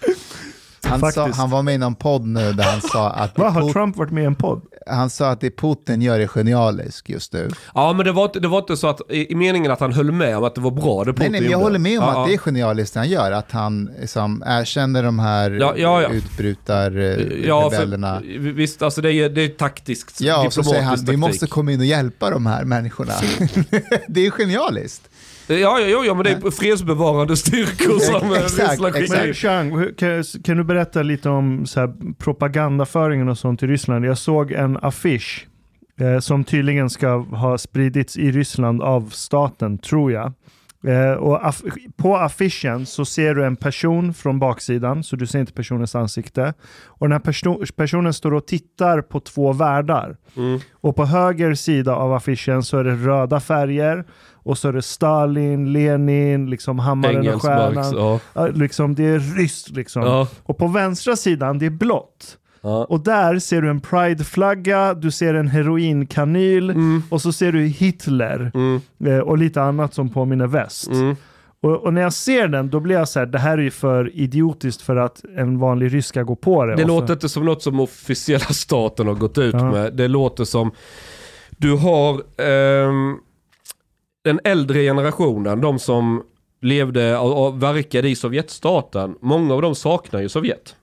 Han, 0.91 1.11
sa, 1.11 1.27
han 1.33 1.49
var 1.49 1.61
med 1.63 1.75
i 1.75 1.77
någon 1.77 1.95
podd 1.95 2.25
nu 2.27 2.53
där 2.53 2.63
han 2.63 2.81
sa 2.81 3.09
att, 3.09 3.37
Va, 3.37 3.49
har 3.49 3.61
Put- 3.61 3.73
Trump 3.73 3.97
varit 3.97 4.11
med 4.11 4.23
i 4.23 4.25
en 4.27 4.35
podd? 4.35 4.61
han 4.89 5.09
sa 5.09 5.29
att 5.31 5.41
det 5.41 5.51
Putin 5.57 6.01
gör 6.01 6.19
är 6.19 6.27
genialisk 6.27 7.09
just 7.09 7.33
nu. 7.33 7.49
Ja 7.75 7.93
men 7.93 8.05
det 8.05 8.11
var, 8.11 8.23
inte- 8.25 8.39
det 8.39 8.47
var 8.47 8.57
inte 8.59 8.77
så 8.77 8.87
att 8.87 9.01
i, 9.09 9.31
i 9.31 9.35
meningen 9.35 9.71
att 9.71 9.79
han 9.79 9.93
höll 9.93 10.11
med 10.11 10.37
om 10.37 10.43
att 10.43 10.55
det 10.55 10.61
var 10.61 10.71
bra 10.71 11.03
det 11.03 11.11
Nej, 11.11 11.15
Putin 11.15 11.31
nej, 11.31 11.41
men 11.41 11.43
jag 11.43 11.51
gjorde. 11.51 11.63
håller 11.63 11.79
med 11.79 11.99
om 11.99 12.05
Ja, 12.05 12.21
att 12.21 12.27
det 12.27 12.33
är 12.33 12.37
genialiskt 12.37 12.93
det 12.93 12.99
han 12.99 13.09
gör, 13.09 13.31
att 13.31 13.51
han 13.51 13.89
liksom 14.01 14.43
erkänner 14.47 15.03
de 15.03 15.19
här 15.19 15.51
Ja, 15.51 15.73
ja, 15.77 16.01
ja. 16.01 16.09
utbrutar 16.09 16.97
eh, 16.97 17.47
Ja, 17.47 17.69
rebellerna. 17.73 18.19
för, 18.19 18.51
visst 18.51 18.81
alltså 18.81 19.01
det 19.01 19.11
är, 19.13 19.29
det 19.29 19.41
är 19.41 19.49
taktiskt, 19.49 20.21
Ja, 20.21 20.45
och 20.45 20.53
så 20.53 20.63
säger 20.63 20.81
han 20.83 20.91
diplomatisk 20.95 21.13
vi 21.13 21.17
måste 21.17 21.33
taktik. 21.39 21.49
komma 21.53 21.71
in 21.71 21.79
och 21.79 21.85
hjälpa 21.85 22.29
de 22.29 22.45
här 22.45 22.63
människorna. 22.65 23.13
det 24.07 24.25
är 24.25 24.31
genialiskt. 24.31 25.09
Ja, 25.59 25.79
ja, 25.79 25.87
ja, 25.87 26.05
ja, 26.05 26.13
men 26.13 26.23
det 26.23 26.31
är 26.31 26.51
fredsbevarande 26.51 27.37
styrkor 27.37 27.99
som 27.99 28.33
eh, 28.33 28.41
Ryssland 28.41 28.93
skickar 28.93 29.21
in. 29.21 29.25
Men 29.25 29.33
Chang, 29.33 29.93
kan, 29.97 30.23
kan 30.43 30.57
du 30.57 30.63
berätta 30.63 31.01
lite 31.03 31.29
om 31.29 31.65
så 31.65 31.79
här, 31.79 31.93
propagandaföringen 32.17 33.29
och 33.29 33.37
sånt 33.37 33.63
i 33.63 33.67
Ryssland? 33.67 34.05
Jag 34.05 34.17
såg 34.17 34.51
en 34.51 34.77
affisch 34.81 35.47
eh, 35.99 36.19
som 36.19 36.43
tydligen 36.43 36.89
ska 36.89 37.17
ha 37.17 37.57
spridits 37.57 38.17
i 38.17 38.31
Ryssland 38.31 38.81
av 38.81 39.09
staten, 39.09 39.77
tror 39.77 40.11
jag. 40.11 40.33
Eh, 40.83 41.11
och 41.11 41.47
aff 41.47 41.61
på 41.97 42.17
affischen 42.17 42.85
så 42.85 43.05
ser 43.05 43.35
du 43.35 43.45
en 43.45 43.55
person 43.55 44.13
från 44.13 44.39
baksidan, 44.39 45.03
så 45.03 45.15
du 45.15 45.27
ser 45.27 45.39
inte 45.39 45.53
personens 45.53 45.95
ansikte. 45.95 46.53
Och 46.85 47.07
den 47.07 47.11
här 47.11 47.19
perso 47.19 47.65
personen 47.75 48.13
står 48.13 48.33
och 48.33 48.47
tittar 48.47 49.01
på 49.01 49.19
två 49.19 49.53
världar. 49.53 50.17
Mm. 50.37 50.59
Och 50.73 50.95
på 50.95 51.05
höger 51.05 51.53
sida 51.53 51.95
av 51.95 52.13
affischen 52.13 52.63
så 52.63 52.77
är 52.77 52.83
det 52.83 52.95
röda 52.95 53.39
färger 53.39 54.05
och 54.43 54.57
så 54.57 54.67
är 54.67 54.73
det 54.73 54.81
Stalin, 54.81 55.73
Lenin, 55.73 56.49
liksom 56.49 56.79
hammaren 56.79 57.17
och 57.17 57.23
Engels, 57.23 57.43
Marx, 57.43 57.73
stjärnan. 57.75 57.93
ja. 57.95 58.19
Ja, 58.33 58.47
liksom, 58.47 58.95
det 58.95 59.03
är 59.03 59.19
ryskt 59.19 59.69
liksom. 59.69 60.01
Ja, 60.03 60.27
Och 60.43 60.57
på 60.57 60.67
vänstra 60.67 61.15
sidan, 61.15 61.59
det 61.59 61.65
är 61.65 61.69
blått. 61.69 62.37
Ja. 62.61 62.85
Och 62.85 62.99
där 63.03 63.39
ser 63.39 63.61
du 63.61 63.69
en 63.69 63.81
prideflagga, 63.81 64.93
du 64.93 65.11
ser 65.11 65.33
en 65.33 65.47
heroinkanyl 65.47 66.69
Mm, 66.69 67.03
och 67.09 67.21
så 67.21 67.31
ser 67.31 67.51
du 67.51 67.59
Hitler 67.65 68.51
mm, 68.53 68.81
eh, 69.05 69.19
och 69.19 69.37
lite 69.37 69.61
annat 69.61 69.93
som 69.93 70.09
påminner 70.09 70.47
väst. 70.47 70.87
mm. 70.91 71.15
Och, 71.63 71.83
och 71.83 71.93
när 71.93 72.01
jag 72.01 72.13
ser 72.13 72.47
den, 72.47 72.69
då 72.69 72.79
blir 72.79 72.95
jag 72.95 73.09
så 73.09 73.19
här, 73.19 73.25
det 73.25 73.39
här 73.39 73.57
är 73.57 73.61
ju 73.61 73.71
för 73.71 74.15
idiotiskt 74.15 74.81
för 74.81 74.95
att 74.95 75.21
en 75.37 75.59
vanlig 75.59 75.93
ryss 75.93 76.05
ska 76.07 76.23
gå 76.23 76.35
på 76.35 76.65
det. 76.65 76.75
Det 76.75 76.85
låter 76.85 77.13
inte 77.13 77.29
som 77.29 77.45
något 77.45 77.63
som 77.63 77.79
officiella 77.79 78.45
staten 78.49 79.07
har 79.07 79.13
gått 79.15 79.37
ut 79.37 79.53
Ja. 79.53 79.71
med. 79.71 79.93
Det 79.93 80.07
låter 80.07 80.43
som, 80.43 80.71
du 81.49 81.75
har 81.77 82.21
ehm, 82.41 83.17
den 84.23 84.39
äldre 84.43 84.79
generationen, 84.83 85.61
de 85.61 85.79
som 85.79 86.23
levde 86.61 87.17
och, 87.17 87.47
och 87.47 87.63
verkade 87.63 88.09
i 88.09 88.15
Sovjetstaten. 88.15 89.15
Många 89.21 89.53
av 89.53 89.61
dem 89.61 89.75
saknar 89.75 90.21
ju 90.21 90.29
Sovjet. 90.29 90.75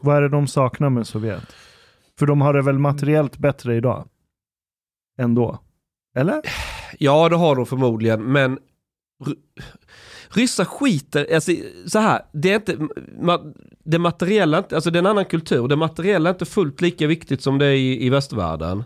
Vad 0.00 0.16
är 0.16 0.22
det 0.22 0.28
de 0.28 0.46
saknar 0.46 0.90
med 0.90 1.06
Sovjet? 1.06 1.54
För 2.18 2.26
de 2.26 2.40
har 2.40 2.54
det 2.54 2.62
väl 2.62 2.78
materiellt 2.78 3.38
bättre 3.38 3.76
idag? 3.76 4.08
Ändå? 5.18 5.58
Eller? 6.16 6.42
Ja, 6.98 7.28
det 7.28 7.36
har 7.36 7.56
de 7.56 7.66
förmodligen, 7.66 8.32
men 8.32 8.58
ry- 9.24 9.36
ryssar 10.28 10.64
skiter, 10.64 11.34
alltså 11.34 11.52
så 11.86 11.98
här, 11.98 12.22
det 12.32 12.50
är 12.52 12.56
inte, 12.56 12.76
det 13.84 13.98
materiella, 13.98 14.64
alltså 14.72 14.90
det 14.90 14.96
är 14.96 15.00
en 15.00 15.06
annan 15.06 15.24
kultur, 15.24 15.68
det 15.68 15.76
materiella 15.76 16.28
är 16.30 16.34
inte 16.34 16.44
fullt 16.44 16.80
lika 16.80 17.06
viktigt 17.06 17.42
som 17.42 17.58
det 17.58 17.66
är 17.66 17.72
i, 17.72 18.06
i 18.06 18.10
västvärlden. 18.10 18.84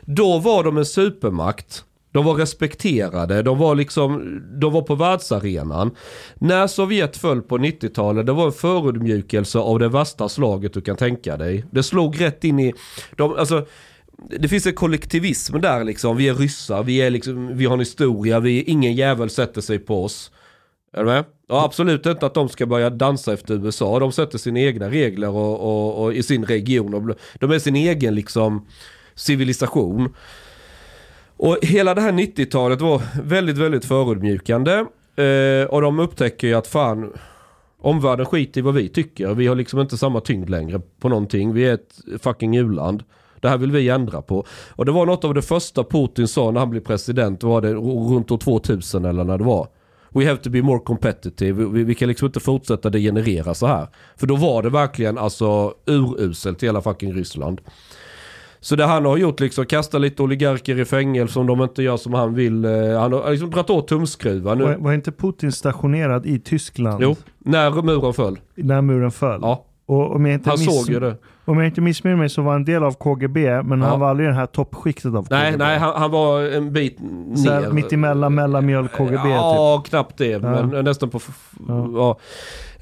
Då 0.00 0.38
var 0.38 0.64
de 0.64 0.76
en 0.76 0.84
supermakt, 0.84 1.84
de 2.12 2.24
var 2.24 2.34
respekterade, 2.34 3.42
de 3.42 3.58
var 3.58 3.74
liksom, 3.74 4.40
de 4.60 4.72
var 4.72 4.82
på 4.82 4.94
världsarenan. 4.94 5.90
När 6.34 6.66
Sovjet 6.66 7.16
föll 7.16 7.42
på 7.42 7.58
90-talet, 7.58 8.26
det 8.26 8.32
var 8.32 8.46
en 8.46 8.52
förödmjukelse 8.52 9.58
av 9.58 9.78
det 9.78 9.88
värsta 9.88 10.28
slaget 10.28 10.74
du 10.74 10.80
kan 10.80 10.96
tänka 10.96 11.36
dig. 11.36 11.64
Det 11.70 11.82
slog 11.82 12.20
rätt 12.20 12.44
in 12.44 12.58
i, 12.58 12.74
de, 13.16 13.34
alltså 13.34 13.66
det 14.30 14.48
finns 14.48 14.66
en 14.66 14.74
kollektivism 14.74 15.60
där 15.60 15.84
liksom. 15.84 16.16
Vi 16.16 16.28
är 16.28 16.34
ryssar, 16.34 16.82
vi, 16.82 16.96
är 17.00 17.10
liksom, 17.10 17.56
vi 17.56 17.64
har 17.64 17.72
en 17.72 17.80
historia, 17.80 18.40
vi, 18.40 18.62
ingen 18.62 18.94
jävel 18.94 19.30
sätter 19.30 19.60
sig 19.60 19.78
på 19.78 20.04
oss. 20.04 20.30
Är 20.92 20.98
du 20.98 21.04
med? 21.04 21.24
Ja, 21.48 21.64
absolut 21.64 22.06
inte 22.06 22.26
att 22.26 22.34
de 22.34 22.48
ska 22.48 22.66
börja 22.66 22.90
dansa 22.90 23.32
efter 23.32 23.66
USA. 23.66 23.98
De 23.98 24.12
sätter 24.12 24.38
sina 24.38 24.60
egna 24.60 24.90
regler 24.90 25.28
och, 25.28 25.60
och, 25.60 26.04
och 26.04 26.14
i 26.14 26.22
sin 26.22 26.44
region. 26.44 27.14
De 27.34 27.50
är 27.50 27.58
sin 27.58 27.76
egen 27.76 28.14
liksom 28.14 28.66
civilisation. 29.14 30.14
Och 31.42 31.58
hela 31.62 31.94
det 31.94 32.00
här 32.00 32.12
90-talet 32.12 32.80
var 32.80 33.02
väldigt, 33.22 33.58
väldigt 33.58 33.84
förödmjukande. 33.84 34.72
Eh, 35.16 35.66
och 35.70 35.82
de 35.82 35.98
upptäcker 35.98 36.46
ju 36.46 36.54
att 36.54 36.66
fan, 36.66 37.12
omvärlden 37.78 38.26
skiter 38.26 38.60
i 38.60 38.62
vad 38.62 38.74
vi 38.74 38.88
tycker. 38.88 39.34
Vi 39.34 39.46
har 39.46 39.54
liksom 39.54 39.80
inte 39.80 39.98
samma 39.98 40.20
tyngd 40.20 40.50
längre 40.50 40.80
på 41.00 41.08
någonting. 41.08 41.54
Vi 41.54 41.64
är 41.64 41.74
ett 41.74 42.22
fucking 42.22 42.56
u-land. 42.56 43.02
Det 43.40 43.48
här 43.48 43.58
vill 43.58 43.72
vi 43.72 43.88
ändra 43.88 44.22
på. 44.22 44.46
Och 44.70 44.84
det 44.84 44.92
var 44.92 45.06
något 45.06 45.24
av 45.24 45.34
det 45.34 45.42
första 45.42 45.84
Putin 45.84 46.28
sa 46.28 46.50
när 46.50 46.60
han 46.60 46.70
blev 46.70 46.80
president. 46.80 47.42
Var 47.42 47.60
det 47.60 47.74
runt 47.74 48.30
år 48.30 48.38
2000 48.38 49.04
eller 49.04 49.24
när 49.24 49.38
det 49.38 49.44
var. 49.44 49.68
We 50.10 50.26
have 50.26 50.36
to 50.36 50.50
be 50.50 50.62
more 50.62 50.80
competitive. 50.80 51.64
Vi, 51.64 51.84
vi 51.84 51.94
kan 51.94 52.08
liksom 52.08 52.26
inte 52.26 52.40
fortsätta 52.40 52.90
degenerera 52.90 53.54
så 53.54 53.66
här. 53.66 53.86
För 54.16 54.26
då 54.26 54.36
var 54.36 54.62
det 54.62 54.70
verkligen 54.70 55.18
alltså 55.18 55.74
uruselt 55.86 56.62
i 56.62 56.66
hela 56.66 56.82
fucking 56.82 57.14
Ryssland. 57.14 57.60
Så 58.64 58.76
det 58.76 58.84
han 58.84 59.04
har 59.04 59.16
gjort 59.16 59.40
liksom, 59.40 59.66
kasta 59.66 59.98
lite 59.98 60.22
oligarker 60.22 60.78
i 60.80 60.84
fängelse 60.84 61.38
om 61.38 61.46
de 61.46 61.62
inte 61.62 61.82
gör 61.82 61.96
som 61.96 62.14
han 62.14 62.34
vill. 62.34 62.64
Eh, 62.64 62.70
Han 63.00 63.12
har 63.12 63.30
liksom 63.30 63.50
dragit 63.50 63.70
åt 63.70 63.88
tumskruvar 63.88 64.56
Var, 64.56 64.68
nu. 64.68 64.76
var 64.78 64.92
inte 64.92 65.12
Putin 65.12 65.52
stationerad 65.52 66.26
i 66.26 66.38
Tyskland 66.38 67.02
Jo, 67.02 67.16
när 67.38 67.82
muren 67.82 68.12
föll. 68.14 68.38
när 68.56 68.80
muren 68.82 69.10
föll? 69.10 69.38
Ja, 69.42 69.64
Och 69.86 70.14
om 70.16 70.26
jag 70.26 70.34
inte 70.34 70.50
han 70.50 70.58
såg 70.58 70.88
ju 70.94 71.00
det. 71.00 71.16
Om 71.44 71.58
jag 71.58 71.66
inte 71.66 71.80
missminner 71.80 72.16
mig 72.16 72.28
så 72.28 72.42
var 72.42 72.52
han 72.52 72.60
en 72.60 72.64
del 72.64 72.82
av 72.84 72.92
KGB, 72.92 73.62
men 73.62 73.80
Ja. 73.80 73.86
han 73.86 74.00
var 74.00 74.08
aldrig 74.10 74.26
i 74.26 74.30
det 74.30 74.36
här 74.36 74.46
toppskiktet 74.46 75.14
av 75.14 75.22
KGB. 75.22 75.34
Nej, 75.36 75.56
nej 75.56 75.78
han, 75.78 75.92
han 75.96 76.10
var 76.10 76.42
en 76.42 76.72
bit 76.72 76.96
ner. 77.00 77.70
mitt 77.72 77.92
emellan 77.92 78.34
mellanmjöl 78.34 78.88
KGB 78.88 79.16
typ. 79.16 79.24
Ja, 79.26 79.82
knappt 79.88 80.18
det. 80.18 80.42
Men 80.42 80.84
nästan 80.84 81.10
på... 81.10 81.16
f- 81.18 81.50
Ja. 81.94 82.18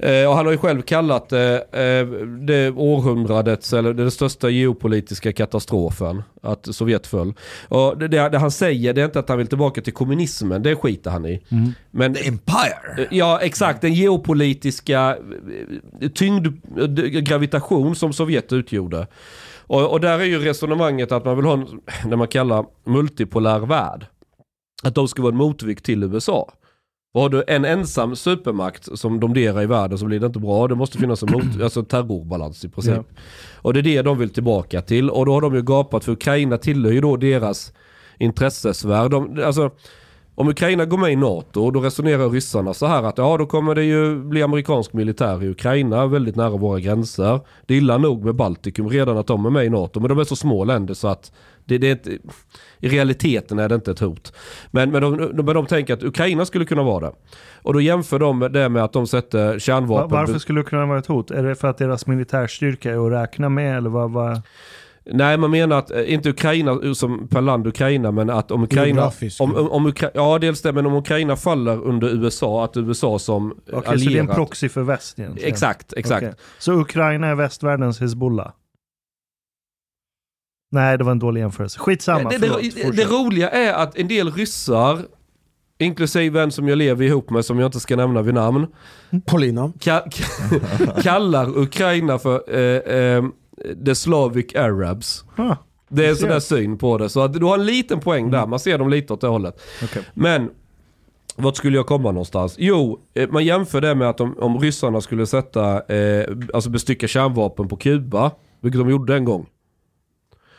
Eh, 0.02 0.28
Och 0.28 0.36
han 0.36 0.44
har 0.46 0.52
ju 0.52 0.58
själv 0.58 0.82
kallat 0.82 1.28
det 1.28 1.56
eh, 1.72 2.06
det 2.26 2.70
århundradets, 2.70 3.72
eller 3.72 3.94
den 3.94 4.10
största 4.10 4.50
geopolitiska 4.50 5.32
katastrofen. 5.32 6.22
Att 6.42 6.74
Sovjet 6.74 7.06
föll. 7.06 7.32
Och 7.68 7.98
det, 7.98 8.08
det, 8.08 8.28
det 8.28 8.38
han 8.38 8.50
säger 8.50 8.92
det 8.94 9.00
är 9.00 9.04
inte 9.04 9.18
att 9.18 9.28
han 9.28 9.38
vill 9.38 9.46
tillbaka 9.46 9.80
till 9.80 9.92
kommunismen, 9.92 10.62
det 10.62 10.76
skiter 10.76 11.10
han 11.10 11.26
i. 11.26 11.42
Mm. 11.48 11.72
Men 11.90 12.14
The 12.14 12.28
Empire! 12.28 13.08
Ja, 13.10 13.40
exakt. 13.42 13.80
Den 13.80 13.94
geopolitiska 13.94 15.16
eh, 16.00 16.08
tyngd, 16.08 16.46
eh, 16.78 16.86
gravitation 17.20 17.94
som 17.96 18.12
Sovjet 18.12 18.52
utgjorde. 18.52 19.06
Och, 19.66 19.90
och 19.90 20.00
där 20.00 20.18
är 20.18 20.24
ju 20.24 20.38
resonemanget 20.38 21.12
att 21.12 21.24
man 21.24 21.36
vill 21.36 21.44
ha 21.46 21.52
en, 21.52 21.66
det 22.10 22.16
man 22.16 22.28
kallar 22.28 22.64
multipolär 22.86 23.58
värld. 23.58 24.06
Att 24.82 24.94
de 24.94 25.08
ska 25.08 25.22
vara 25.22 25.32
en 25.32 25.38
motvikt 25.38 25.84
till 25.84 26.02
USA. 26.02 26.52
Och 27.12 27.22
har 27.22 27.28
du 27.28 27.44
en 27.46 27.64
ensam 27.64 28.16
supermakt 28.16 28.98
som 28.98 29.20
domderar 29.20 29.62
i 29.62 29.66
världen 29.66 29.98
så 29.98 30.06
blir 30.06 30.20
det 30.20 30.26
inte 30.26 30.38
bra. 30.38 30.68
Det 30.68 30.74
måste 30.74 30.98
finnas 30.98 31.22
en 31.22 31.32
mot, 31.32 31.44
alltså 31.62 31.84
terrorbalans 31.84 32.64
i 32.64 32.68
princip. 32.68 32.94
Ja. 32.94 33.22
Och 33.54 33.74
det 33.74 33.80
är 33.80 33.82
det 33.82 34.02
de 34.02 34.18
vill 34.18 34.30
tillbaka 34.30 34.82
till. 34.82 35.10
Och 35.10 35.26
då 35.26 35.32
har 35.32 35.40
de 35.40 35.54
ju 35.54 35.62
gapat 35.62 36.04
för 36.04 36.12
Ukraina 36.12 36.58
tillhör 36.58 36.92
ju 36.92 37.00
då 37.00 37.16
deras 37.16 37.72
intressesfär. 38.18 39.08
De, 39.08 39.42
alltså, 39.44 39.70
om 40.34 40.48
Ukraina 40.48 40.84
går 40.84 40.98
med 40.98 41.12
i 41.12 41.16
NATO, 41.16 41.70
då 41.70 41.80
resonerar 41.80 42.30
ryssarna 42.30 42.74
så 42.74 42.86
här 42.86 43.02
att 43.02 43.18
ja, 43.18 43.36
då 43.36 43.46
kommer 43.46 43.74
det 43.74 43.84
ju 43.84 44.16
bli 44.16 44.42
amerikansk 44.42 44.92
militär 44.92 45.44
i 45.44 45.48
Ukraina, 45.48 46.06
väldigt 46.06 46.36
nära 46.36 46.56
våra 46.56 46.80
gränser. 46.80 47.40
Det 47.66 47.74
är 47.74 47.78
illa 47.78 47.98
nog 47.98 48.24
med 48.24 48.34
Baltikum 48.34 48.88
redan 48.88 49.18
att 49.18 49.26
de 49.26 49.46
är 49.46 49.50
med 49.50 49.64
i 49.64 49.70
NATO, 49.70 50.00
men 50.00 50.08
de 50.08 50.18
är 50.18 50.24
så 50.24 50.36
små 50.36 50.64
länder 50.64 50.94
så 50.94 51.08
att 51.08 51.32
det, 51.64 51.78
det 51.78 51.86
är 51.86 51.92
inte, 51.92 52.10
i 52.78 52.88
realiteten 52.88 53.58
är 53.58 53.68
det 53.68 53.74
inte 53.74 53.90
ett 53.90 54.00
hot. 54.00 54.32
Men, 54.70 54.90
men, 54.90 55.02
de, 55.02 55.16
de, 55.16 55.42
men 55.42 55.54
de 55.54 55.66
tänker 55.66 55.94
att 55.94 56.02
Ukraina 56.02 56.44
skulle 56.44 56.64
kunna 56.64 56.82
vara 56.82 57.00
det. 57.00 57.12
Och 57.62 57.72
då 57.72 57.80
jämför 57.80 58.18
de 58.18 58.40
det 58.40 58.68
med 58.68 58.84
att 58.84 58.92
de 58.92 59.06
sätter 59.06 59.58
kärnvapen... 59.58 60.10
Varför 60.10 60.38
skulle 60.38 60.60
det 60.60 60.64
kunna 60.64 60.86
vara 60.86 60.98
ett 60.98 61.06
hot? 61.06 61.30
Är 61.30 61.42
det 61.42 61.54
för 61.54 61.68
att 61.68 61.78
deras 61.78 62.06
militärstyrka 62.06 62.90
är 62.90 63.06
att 63.06 63.12
räkna 63.12 63.48
med 63.48 63.76
eller 63.76 63.90
vad? 63.90 64.10
vad? 64.10 64.42
Nej, 65.04 65.36
man 65.36 65.50
menar 65.50 65.78
att, 65.78 65.90
eh, 65.90 66.12
inte 66.12 66.28
Ukraina 66.30 66.94
som 66.94 67.28
per 67.28 67.40
land 67.40 67.66
Ukraina, 67.66 68.10
men 68.10 68.30
att 68.30 68.50
om 68.50 68.62
Ukraina... 68.62 69.12
Om, 69.38 69.54
om, 69.54 69.68
om 69.70 69.86
Ukra- 69.86 70.10
ja, 70.14 70.38
dels 70.38 70.62
det, 70.62 70.72
men 70.72 70.86
om 70.86 70.94
Ukraina 70.94 71.36
faller 71.36 71.82
under 71.84 72.08
USA, 72.08 72.64
att 72.64 72.76
USA 72.76 73.18
som 73.18 73.50
Okej, 73.50 73.64
så 73.66 73.80
det 73.80 73.80
är 73.80 73.92
en 73.92 74.06
allierat... 74.06 74.36
proxy 74.36 74.68
för 74.68 74.82
väst 74.82 75.18
egentligen? 75.18 75.48
Exakt, 75.48 75.92
exakt. 75.92 76.22
Okej. 76.22 76.34
Så 76.58 76.72
Ukraina 76.72 77.26
är 77.26 77.34
västvärldens 77.34 78.00
Hezbollah? 78.00 78.52
Nej, 80.72 80.98
det 80.98 81.04
var 81.04 81.12
en 81.12 81.18
dålig 81.18 81.40
jämförelse. 81.40 81.78
Skitsamma, 81.78 82.30
det, 82.30 82.38
förlåt. 82.38 82.60
det, 82.74 82.96
det, 82.96 83.04
roliga 83.04 83.50
är 83.50 83.72
att 83.72 83.98
en 83.98 84.08
del 84.08 84.32
ryssar, 84.32 84.98
inklusive 85.78 86.42
en 86.42 86.50
som 86.50 86.68
jag 86.68 86.78
lever 86.78 87.04
ihop 87.04 87.30
med 87.30 87.44
som 87.44 87.58
jag 87.58 87.68
inte 87.68 87.80
ska 87.80 87.96
nämna 87.96 88.22
vid 88.22 88.34
namn, 88.34 88.66
Paulina. 89.26 89.72
ka, 89.80 90.04
kallar 91.02 91.58
Ukraina 91.58 92.18
för 92.18 92.54
eh, 92.54 92.96
eh, 92.96 93.24
the 93.86 93.94
Slavic 93.94 94.54
Arabs. 94.54 95.24
Ah, 95.36 95.56
Det 95.88 96.06
är 96.06 96.10
en 96.10 96.16
sån 96.16 96.28
där 96.28 96.40
syn 96.40 96.78
på 96.78 96.98
det. 96.98 97.08
Så 97.08 97.20
att 97.20 97.32
du 97.32 97.44
har 97.44 97.54
en 97.58 97.66
liten 97.66 98.00
poäng 98.00 98.30
där, 98.30 98.46
man 98.46 98.58
ser 98.58 98.78
dem 98.78 98.88
lite 98.90 99.12
åt 99.12 99.20
det 99.20 99.26
hållet. 99.26 99.60
okej. 99.84 100.02
Men 100.14 100.50
vart 101.36 101.56
skulle 101.56 101.76
jag 101.76 101.86
komma 101.86 102.10
någonstans? 102.10 102.54
Jo, 102.58 103.00
eh, 103.14 103.28
man 103.30 103.44
jämför 103.44 103.80
det 103.80 103.94
med 103.94 104.08
att 104.08 104.20
om, 104.20 104.38
om 104.38 104.58
ryssarna 104.60 105.00
skulle 105.00 105.26
sätta, 105.26 105.94
eh, 105.94 106.26
alltså 106.54 106.70
bestycka 106.70 107.08
kärnvapen 107.08 107.68
på 107.68 107.76
Kuba, 107.76 108.30
vilket 108.60 108.80
de 108.80 108.90
gjorde 108.90 109.16
en 109.16 109.24
gång. 109.24 109.46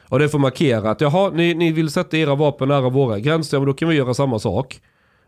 Och 0.10 0.20
det 0.20 0.30
får 0.30 0.40
markera 0.40 0.92
att 0.92 1.02
jaha, 1.02 1.30
ni, 1.30 1.54
ni 1.54 1.72
vill 1.72 1.90
sätta 1.90 2.18
era 2.18 2.36
vapen 2.36 2.68
nära 2.68 2.90
våra 2.90 3.20
gränser, 3.20 3.60
men 3.60 3.68
då 3.68 3.74
kan 3.74 3.90
vi 3.90 3.96
göra 3.96 4.14
samma 4.14 4.40
sak. 4.40 4.82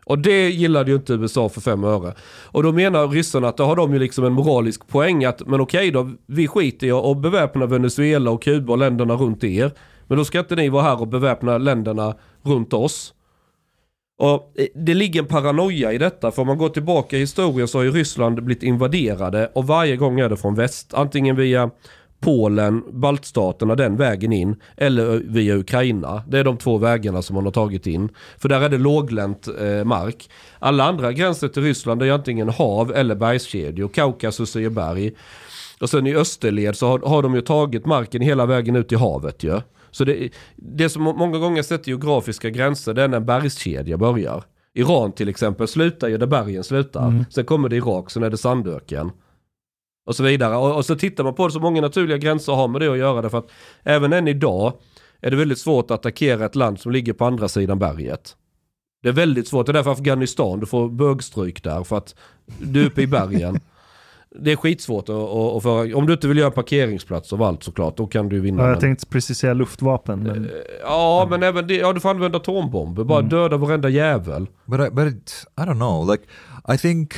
Och 0.04 0.18
det 0.18 0.50
gillade 0.50 0.90
ju 0.90 0.96
inte 0.96 1.12
USA 1.12 1.48
för 1.48 1.60
fem 1.60 1.84
öre. 1.84 2.14
Och 2.44 2.62
då 2.62 2.72
menar 2.72 3.08
ryssarna 3.08 3.48
att 3.48 3.56
då 3.56 3.64
har 3.64 3.76
de 3.76 3.92
ju 3.92 3.98
liksom 3.98 4.24
en 4.24 4.32
moralisk 4.32 4.88
poäng 4.88 5.24
att 5.24 5.46
men 5.46 5.60
okej 5.60 5.90
då, 5.90 6.10
vi 6.26 6.48
skiter 6.48 6.86
i 6.86 6.90
att 6.90 7.18
beväpna 7.18 7.66
Venezuela 7.66 8.30
och 8.30 8.42
Kuba 8.42 8.72
och 8.72 8.78
länderna 8.78 9.14
runt 9.14 9.44
er. 9.44 9.70
Men 10.06 10.18
då 10.18 10.24
ska 10.24 10.38
inte 10.38 10.56
ni 10.56 10.68
vara 10.68 10.82
här 10.82 11.00
och 11.00 11.08
beväpna 11.08 11.58
länderna 11.58 12.14
runt 12.42 12.72
oss. 12.72 13.14
Och 14.18 14.52
eh, 14.54 14.66
det 14.74 14.94
ligger 14.94 15.20
en 15.20 15.28
paranoia 15.28 15.92
i 15.92 15.98
detta, 15.98 16.30
för 16.30 16.42
om 16.42 16.48
man 16.48 16.58
går 16.58 16.68
tillbaka 16.68 17.16
i 17.16 17.20
historien 17.20 17.68
så 17.68 17.78
har 17.78 17.84
ju 17.84 17.90
Ryssland 17.90 18.44
blivit 18.44 18.62
invaderade 18.62 19.50
och 19.54 19.66
varje 19.66 19.96
gång 19.96 20.20
är 20.20 20.28
det 20.28 20.36
från 20.36 20.54
väst. 20.54 20.94
Antingen 20.94 21.36
via 21.36 21.70
Polen, 22.24 22.82
baltstaterna 22.90 23.74
den 23.74 23.96
vägen 23.96 24.32
in, 24.32 24.56
eller 24.76 25.22
via 25.24 25.56
Ukraina. 25.56 26.22
Det 26.28 26.38
är 26.38 26.44
de 26.44 26.56
två 26.56 26.78
vägarna 26.78 27.22
som 27.22 27.34
man 27.34 27.44
har 27.44 27.52
tagit 27.52 27.86
in. 27.86 28.08
För 28.38 28.48
där 28.48 28.60
är 28.60 28.68
det 28.68 28.78
låglänt 28.78 29.48
eh, 29.60 29.84
mark. 29.84 30.30
Alla 30.58 30.84
andra 30.84 31.12
gränser 31.12 31.48
till 31.48 31.62
Ryssland 31.62 32.02
är 32.02 32.12
antingen 32.12 32.48
hav 32.48 32.92
eller 32.94 33.14
bergskedjor. 33.14 33.88
Kaukasus 33.88 34.56
är 34.56 34.70
berg. 34.70 35.12
Och 35.80 35.90
sen 35.90 36.06
i 36.06 36.14
österled 36.14 36.76
så 36.76 36.86
har, 36.86 36.98
har 36.98 37.22
de 37.22 37.34
ju 37.34 37.40
tagit 37.40 37.86
marken 37.86 38.22
hela 38.22 38.46
vägen 38.46 38.76
ut 38.76 38.92
i 38.92 38.94
havet 38.96 39.42
ju. 39.42 39.60
Så 39.90 40.04
det, 40.04 40.30
det 40.56 40.88
som 40.88 41.02
många 41.02 41.38
gånger 41.38 41.62
sätter 41.62 41.88
geografiska 41.88 42.50
gränser 42.50 42.94
det 42.94 43.02
är 43.02 43.08
när 43.08 43.16
en 43.16 43.26
bergskedja 43.26 43.96
börjar. 43.96 44.44
Iran 44.74 45.12
till 45.12 45.28
exempel 45.28 45.68
slutar 45.68 46.08
ju 46.08 46.18
där 46.18 46.26
bergen 46.26 46.64
slutar. 46.64 47.24
Sen 47.30 47.44
kommer 47.44 47.68
det 47.68 47.76
Irak, 47.76 48.10
sen 48.10 48.22
är 48.22 48.30
det 48.30 48.36
sandöken. 48.36 49.10
Och 50.04 50.16
så 50.16 50.22
vidare. 50.22 50.56
Och, 50.56 50.76
och 50.76 50.84
så 50.84 50.96
tittar 50.96 51.24
man 51.24 51.34
på 51.34 51.46
det 51.46 51.52
så 51.52 51.60
många 51.60 51.80
naturliga 51.80 52.18
gränser 52.18 52.52
har 52.52 52.68
med 52.68 52.80
det 52.80 52.92
att 52.92 52.98
göra. 52.98 53.22
Därför 53.22 53.38
att 53.38 53.50
även 53.82 54.12
än 54.12 54.28
idag 54.28 54.72
är 55.20 55.30
det 55.30 55.36
väldigt 55.36 55.58
svårt 55.58 55.84
att 55.84 55.90
attackera 55.90 56.44
ett 56.44 56.54
land 56.54 56.80
som 56.80 56.92
ligger 56.92 57.12
på 57.12 57.24
andra 57.24 57.48
sidan 57.48 57.78
berget. 57.78 58.36
Det 59.02 59.08
är 59.08 59.12
väldigt 59.12 59.48
svårt. 59.48 59.66
Det 59.66 59.70
är 59.70 59.74
därför 59.74 59.92
Afghanistan, 59.92 60.60
du 60.60 60.66
får 60.66 60.88
bögstryk 60.88 61.62
där 61.62 61.84
för 61.84 61.96
att 61.96 62.14
du 62.58 62.82
är 62.82 62.86
uppe 62.86 63.02
i 63.02 63.06
bergen. 63.06 63.60
Det 64.40 64.52
är 64.52 64.56
skitsvårt 64.56 65.08
att, 65.08 65.14
att, 65.16 65.56
att 65.56 65.62
föra. 65.62 65.96
Om 65.96 66.06
du 66.06 66.12
inte 66.12 66.28
vill 66.28 66.38
göra 66.38 66.50
parkeringsplats 66.50 67.32
av 67.32 67.42
allt 67.42 67.62
såklart, 67.62 67.96
då 67.96 68.06
kan 68.06 68.28
du 68.28 68.40
vinna. 68.40 68.62
Ja, 68.62 68.68
jag 68.68 68.80
tänkte 68.80 69.06
precis 69.06 69.38
säga 69.38 69.54
luftvapen. 69.54 70.22
Men... 70.22 70.50
Ja, 70.82 71.26
men 71.30 71.42
även 71.42 71.66
det, 71.66 71.74
ja, 71.74 71.92
du 71.92 72.00
får 72.00 72.08
använda 72.08 72.38
atombomber. 72.38 73.04
Bara 73.04 73.22
döda 73.22 73.56
varenda 73.56 73.88
jävel. 73.88 74.46
But 74.64 74.80
I, 74.80 74.90
but 74.90 75.14
it, 75.14 75.46
I 75.58 75.60
don't 75.60 75.74
know. 75.74 76.10
Like 76.10 76.24
I 76.74 76.78
think 76.78 77.14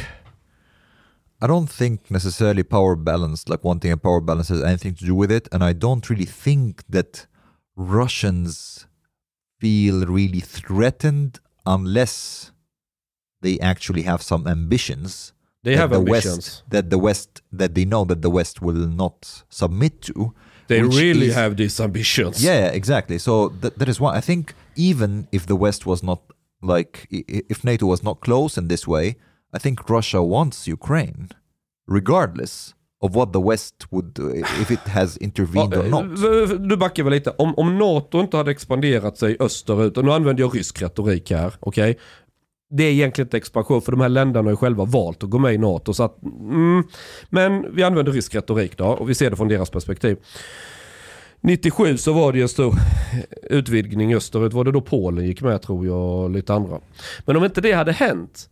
I 1.41 1.47
don't 1.47 1.69
think 1.69 2.11
necessarily 2.11 2.63
power 2.63 2.97
balance, 2.97 3.49
like 3.49 3.63
wanting 3.63 3.93
a 3.93 3.97
power 3.97 4.21
balance, 4.21 4.49
has 4.49 4.63
anything 4.63 4.95
to 4.95 5.05
do 5.05 5.15
with 5.15 5.31
it, 5.31 5.49
and 5.53 5.63
I 5.63 5.73
don't 5.73 6.09
really 6.09 6.25
think 6.25 6.83
that 6.89 7.27
Russians 7.77 8.87
feel 9.61 10.07
really 10.07 10.41
threatened 10.41 11.41
unless 11.67 12.53
they 13.43 13.59
actually 13.61 14.03
have 14.03 14.23
some 14.23 14.47
ambitions. 14.47 15.33
They 15.63 15.77
have 15.77 15.91
the 15.91 15.99
ambitions. 15.99 16.37
West, 16.37 16.63
that 16.71 16.91
the 16.91 16.99
West, 16.99 17.43
that 17.53 17.75
they 17.75 17.85
know 17.85 18.05
that 18.05 18.23
the 18.23 18.31
West 18.31 18.63
will 18.63 18.87
not 18.87 19.45
submit 19.49 20.01
to. 20.03 20.33
They 20.69 20.83
really 20.83 21.29
is- 21.29 21.35
have 21.35 21.57
these 21.57 21.79
ambitions. 21.81 22.43
Yeah, 22.43 22.69
exactly. 22.69 23.19
So 23.19 23.49
that, 23.61 23.79
that 23.79 23.89
is 23.89 24.01
why 24.01 24.15
I 24.17 24.21
think 24.21 24.55
even 24.75 25.29
if 25.33 25.47
the 25.47 25.57
West 25.57 25.85
was 25.87 26.03
not 26.03 26.23
like 26.63 27.07
if 27.11 27.63
NATO 27.63 27.87
was 27.87 28.03
not 28.03 28.21
close 28.21 28.57
in 28.57 28.69
this 28.69 28.87
way, 28.87 29.17
I 29.57 29.59
think 29.59 29.91
Russia 29.91 30.21
wants 30.21 30.69
Ukraine, 30.69 31.29
regardless 31.91 32.75
of 33.01 33.15
what 33.17 33.33
the 33.33 33.39
West 33.39 33.75
would 33.91 34.15
do, 34.15 34.35
if 34.63 34.71
it 34.71 34.79
has 34.89 35.17
intervened 35.17 35.75
or 35.75 35.85
not. 35.89 36.05
v- 36.05 36.47
v- 36.47 36.69
Du 36.69 36.77
backar 36.77 37.03
väl 37.05 37.13
lite. 37.13 37.31
Om, 37.31 37.55
om 37.55 37.79
NATO 37.79 38.21
inte 38.21 38.37
hade 38.37 38.51
expanderat 38.51 39.19
sig 39.19 39.37
österut, 39.41 39.97
och 39.97 40.05
nu 40.05 40.13
använder 40.13 40.43
jag 40.43 40.57
rysk 40.57 40.83
retorik 40.83 41.31
här, 41.31 41.55
okej? 41.61 41.99
Det 42.71 42.85
är 42.85 42.91
egentligen 42.93 43.27
inte 43.27 43.37
expansion 43.37 43.83
för 43.83 43.93
de 43.93 44.01
här 44.01 44.09
länderna 44.09 44.47
har 44.47 44.51
ju 44.53 44.57
själva 44.57 44.85
valt 44.85 45.23
att 45.25 45.31
gå 45.31 45.39
med 45.39 45.55
i 45.55 45.59
NATO. 45.59 45.95
Så 45.95 46.03
att, 46.03 46.23
mm, 46.23 46.83
men 47.31 47.75
vi 47.75 47.83
använder 47.83 48.13
rysk 48.13 48.35
retorik 48.35 48.77
då 48.79 48.85
och 48.87 49.11
vi 49.11 49.15
ser 49.15 49.31
det 49.31 49.37
från 49.37 49.49
deras 49.49 49.71
perspektiv. 49.71 50.17
97 51.41 51.97
så 51.97 52.13
var 52.13 52.33
det 52.33 52.39
ju 52.39 52.43
en 52.43 52.49
stor 52.49 52.75
utvidgning 53.43 54.15
österut. 54.15 54.53
Var 54.53 54.65
det 54.65 54.73
då 54.73 54.81
Polen 54.81 55.25
gick 55.27 55.43
med 55.43 55.63
tror 55.63 55.87
jag 55.87 55.99
och 56.23 56.31
lite 56.31 56.55
andra. 56.55 56.81
Men 57.27 57.37
om 57.37 57.45
inte 57.45 57.61
det 57.61 57.73
hade 57.73 57.93
hänt 57.93 58.49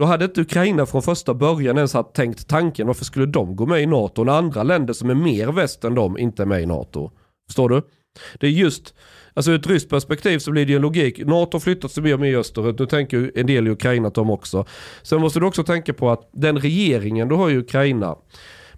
då 0.00 0.06
hade 0.06 0.24
inte 0.24 0.40
Ukraina 0.40 0.86
från 0.86 1.02
första 1.02 1.34
början 1.34 1.76
ens 1.76 1.94
haft 1.94 2.12
tänkt 2.12 2.48
tanken 2.48 2.86
varför 2.86 3.04
skulle 3.04 3.26
de 3.26 3.56
gå 3.56 3.66
med 3.66 3.82
i 3.82 3.86
NATO 3.86 4.24
när 4.24 4.32
andra 4.32 4.62
länder 4.62 4.94
som 4.94 5.10
är 5.10 5.14
mer 5.14 5.52
väst 5.52 5.84
än 5.84 5.94
de 5.94 6.18
inte 6.18 6.42
är 6.42 6.46
med 6.46 6.62
i 6.62 6.66
NATO. 6.66 7.10
Förstår 7.48 7.68
du? 7.68 7.82
Det 8.38 8.46
är 8.46 8.50
just, 8.50 8.94
alltså 9.34 9.50
ur 9.50 9.58
ett 9.58 9.66
ryskt 9.66 9.90
perspektiv 9.90 10.38
så 10.38 10.50
blir 10.50 10.66
det 10.66 10.70
ju 10.70 10.76
en 10.76 10.82
logik. 10.82 11.26
NATO 11.26 11.54
har 11.54 11.60
flyttat 11.60 11.92
sig 11.92 12.02
mer 12.02 12.14
och 12.14 12.20
mer 12.20 12.36
österut. 12.36 12.78
Nu 12.78 12.86
tänker 12.86 13.32
en 13.34 13.46
del 13.46 13.66
i 13.66 13.70
Ukraina 13.70 14.08
att 14.08 14.14
de 14.14 14.30
också. 14.30 14.64
Sen 15.02 15.20
måste 15.20 15.40
du 15.40 15.46
också 15.46 15.64
tänka 15.64 15.92
på 15.92 16.10
att 16.10 16.30
den 16.32 16.58
regeringen 16.58 17.28
du 17.28 17.34
har 17.34 17.50
i 17.50 17.56
Ukraina 17.56 18.16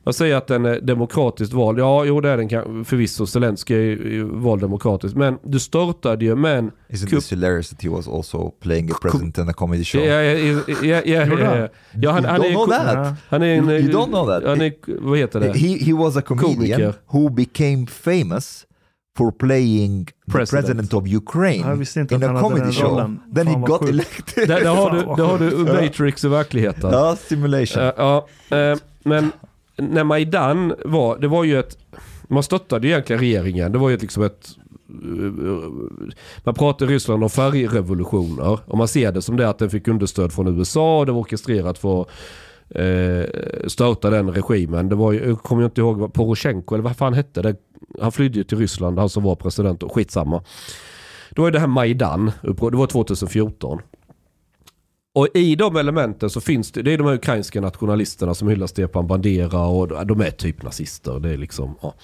man 0.04 0.14
säger 0.14 0.36
att 0.36 0.46
den 0.46 0.64
är 0.66 0.80
demokratiskt 0.80 1.52
vald. 1.52 1.78
Ja, 1.78 2.04
jo 2.04 2.20
det 2.20 2.30
är 2.30 2.36
den 2.36 2.84
förvisso. 2.84 3.26
Zelenskyj 3.26 3.76
är 3.76 3.96
ju 3.96 4.24
vald 4.24 4.60
demokratiskt. 4.60 5.16
Men 5.16 5.38
du 5.44 5.58
störtade 5.60 6.24
ju 6.24 6.34
med 6.36 6.58
en 6.58 6.70
Isn't 6.88 7.00
kupp. 7.10 7.18
this 7.18 7.32
hilarious 7.32 7.70
that 7.70 7.82
he 7.82 7.88
was 7.88 8.08
also 8.08 8.50
playing 8.60 8.90
a 8.90 8.94
president 9.02 9.38
in 9.38 9.48
a 9.48 9.52
comedy 9.52 9.84
show? 9.84 10.00
Ja, 10.04 10.22
ja, 10.22 10.60
ja, 10.82 11.02
ja, 11.04 11.20
han? 11.24 11.38
ja, 11.38 11.68
ja, 12.00 12.10
han, 12.10 12.24
you 12.24 12.30
han 12.30 12.40
don't 12.40 12.72
är, 12.74 12.94
know? 12.94 13.14
Han 13.28 13.42
är 13.42 13.46
en, 13.46 13.70
You- 13.70 13.80
you 13.80 13.90
don't 13.92 14.06
know 14.06 14.26
that? 14.26 14.44
Han 14.46 14.60
är, 14.60 14.72
vad 15.00 15.18
heter 15.18 15.40
det? 15.40 15.52
He, 15.58 15.78
he 15.84 15.92
was 15.92 16.16
a 16.16 16.22
comedian 16.22 16.56
Komiker. 16.56 16.94
who 17.06 17.28
became 17.30 17.86
famous 17.86 18.66
for 19.18 19.30
playing 19.30 20.04
the 20.06 20.32
President. 20.32 20.66
president, 20.66 20.94
of 20.94 21.04
Ukraine 21.14 21.84
in 22.10 22.22
a 22.22 22.40
comedy 22.40 22.60
den 22.64 22.72
show. 22.72 22.90
rollen. 22.90 23.20
Then 23.34 23.46
he 23.46 23.52
Fan, 23.52 23.60
vad 23.60 23.70
got 23.70 23.80
sjukt. 23.80 23.90
elected. 23.92 24.48
Där, 24.48 24.64
har 24.64 24.90
du, 24.90 24.96
där 24.98 25.24
har 25.24 25.38
du. 25.38 25.82
Matrix 25.82 26.24
i 26.24 26.28
verkligheten. 26.28 26.90
Ja, 26.92 27.16
simulation. 27.16 27.82
Eh, 27.82 27.92
ja, 27.96 28.26
eh, 28.50 28.78
men 29.04 29.32
när 29.90 30.04
Majdan 30.04 30.74
var, 30.84 31.18
det 31.18 31.28
var 31.28 31.44
ju 31.44 31.58
ett, 31.58 31.78
man 32.28 32.42
stöttade 32.42 32.86
ju 32.86 32.92
egentligen 32.92 33.20
regeringen. 33.20 33.72
Det 33.72 33.78
var 33.78 33.88
ju 33.88 33.94
ett, 33.94 34.02
liksom 34.02 34.22
ett, 34.22 34.48
eh, 34.88 35.68
man 36.44 36.54
pratar 36.54 36.86
i 36.90 36.94
Ryssland 36.94 37.22
om 37.22 37.30
färgrevolutioner. 37.30 38.58
Och 38.66 38.78
man 38.78 38.88
ser 38.88 39.12
det 39.12 39.22
som 39.22 39.36
det 39.36 39.48
att 39.48 39.58
den 39.58 39.70
fick 39.70 39.88
understöd 39.88 40.32
från 40.32 40.58
USA 40.58 40.98
och 40.98 41.06
det 41.06 41.12
var 41.12 41.20
orkestrerat 41.20 41.78
för 41.78 42.02
att 42.02 42.08
eh, 42.70 43.66
störta 43.66 44.10
den 44.10 44.30
regimen. 44.30 44.88
Det 44.88 44.94
var 44.94 45.12
ju, 45.12 45.28
jag 45.28 45.42
kommer 45.42 45.64
inte 45.64 45.80
ihåg, 45.80 45.98
vad 45.98 46.12
Poroshenko 46.12 46.74
eller 46.74 46.84
vad 46.84 46.96
fan 46.96 47.14
hette 47.14 47.42
det? 47.42 47.56
Han 48.00 48.12
flydde 48.12 48.38
ju 48.38 48.44
till 48.44 48.58
Ryssland, 48.58 48.98
han 48.98 49.08
som 49.08 49.22
var 49.22 49.36
president 49.36 49.82
och 49.82 49.94
skitsamma. 49.94 50.42
Då 51.30 51.46
är 51.46 51.50
det 51.50 51.60
här 51.60 51.66
Majdan, 51.66 52.32
det 52.42 52.76
var 52.76 52.86
2014. 52.86 53.80
Och 55.14 55.28
i 55.34 55.56
de 55.56 55.76
elementen 55.76 56.30
så 56.30 56.40
finns 56.40 56.72
det, 56.72 56.82
det 56.82 56.92
är 56.92 56.98
de 56.98 57.06
här 57.06 57.14
ukrainska 57.14 57.60
nationalisterna 57.60 58.34
som 58.34 58.48
hyllar 58.48 58.66
Stepan 58.66 59.06
Bandera 59.06 59.66
och 59.66 60.06
de 60.06 60.20
är 60.20 60.30
typ 60.30 60.62
nazister. 60.62 61.20
Det 61.20 61.30
är 61.30 61.36
liksom, 61.36 61.74
ja. 61.82 61.94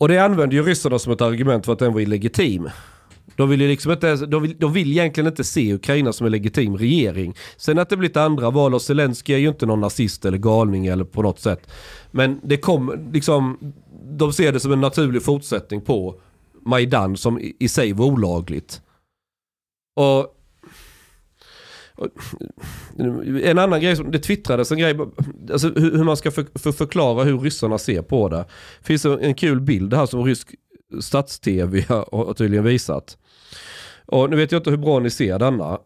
Och 0.00 0.08
det 0.08 0.18
använder 0.18 0.56
ju 0.56 0.62
ryssarna 0.62 0.98
som 0.98 1.12
ett 1.12 1.20
argument 1.20 1.64
för 1.66 1.72
att 1.72 1.78
den 1.78 1.92
var 1.92 2.00
illegitim. 2.00 2.70
De 3.36 3.48
vill 3.48 3.60
ju 3.60 3.68
liksom 3.68 3.92
inte, 3.92 4.16
de 4.16 4.42
vill, 4.42 4.56
de 4.58 4.72
vill 4.72 4.92
egentligen 4.92 5.26
inte 5.26 5.44
se 5.44 5.74
Ukraina 5.74 6.12
som 6.12 6.26
en 6.26 6.32
legitim 6.32 6.76
regering. 6.76 7.34
Sen 7.56 7.78
att 7.78 7.88
det 7.88 7.96
blivit 7.96 8.16
andra 8.16 8.50
val 8.50 8.74
och 8.74 8.82
Zelenskyj 8.82 9.34
är 9.34 9.38
ju 9.38 9.48
inte 9.48 9.66
någon 9.66 9.80
nazist 9.80 10.24
eller 10.24 10.38
galning 10.38 10.86
eller 10.86 11.04
på 11.04 11.22
något 11.22 11.40
sätt. 11.40 11.70
Men 12.10 12.40
det 12.42 12.56
kom 12.56 13.10
liksom, 13.12 13.72
de 14.04 14.32
ser 14.32 14.52
det 14.52 14.60
som 14.60 14.72
en 14.72 14.80
naturlig 14.80 15.22
fortsättning 15.22 15.80
på 15.80 16.20
Majdan 16.60 17.16
som 17.16 17.38
i, 17.38 17.56
i 17.58 17.68
sig 17.68 17.92
var 17.92 18.06
olagligt. 18.06 18.82
Och 19.96 20.38
en 23.44 23.58
annan 23.58 23.80
grej 23.80 23.96
som 23.96 24.10
det 24.10 24.18
twittrades 24.18 24.72
en 24.72 24.78
grej, 24.78 24.96
alltså 25.52 25.68
hur, 25.68 26.04
man 26.04 26.16
ska 26.16 26.30
för, 26.30 26.46
för 26.58 26.72
förklara 26.72 27.24
hur 27.24 27.38
ryssarna 27.38 27.78
ser 27.78 28.02
på 28.02 28.28
det. 28.28 28.44
Det 28.80 28.86
finns 28.86 29.04
en, 29.04 29.34
kul 29.34 29.60
bild 29.60 29.94
här 29.94 30.06
som 30.06 30.24
rysk 30.24 30.54
stats-tv 31.00 31.84
har, 31.88 32.34
tydligen 32.34 32.64
visat. 32.64 33.18
Och 34.06 34.30
nu 34.30 34.36
vet 34.36 34.52
jag 34.52 34.58
inte 34.58 34.70
hur 34.70 34.76
bra 34.76 34.98
ni 34.98 35.10
ser 35.10 35.38
denna. 35.38 35.78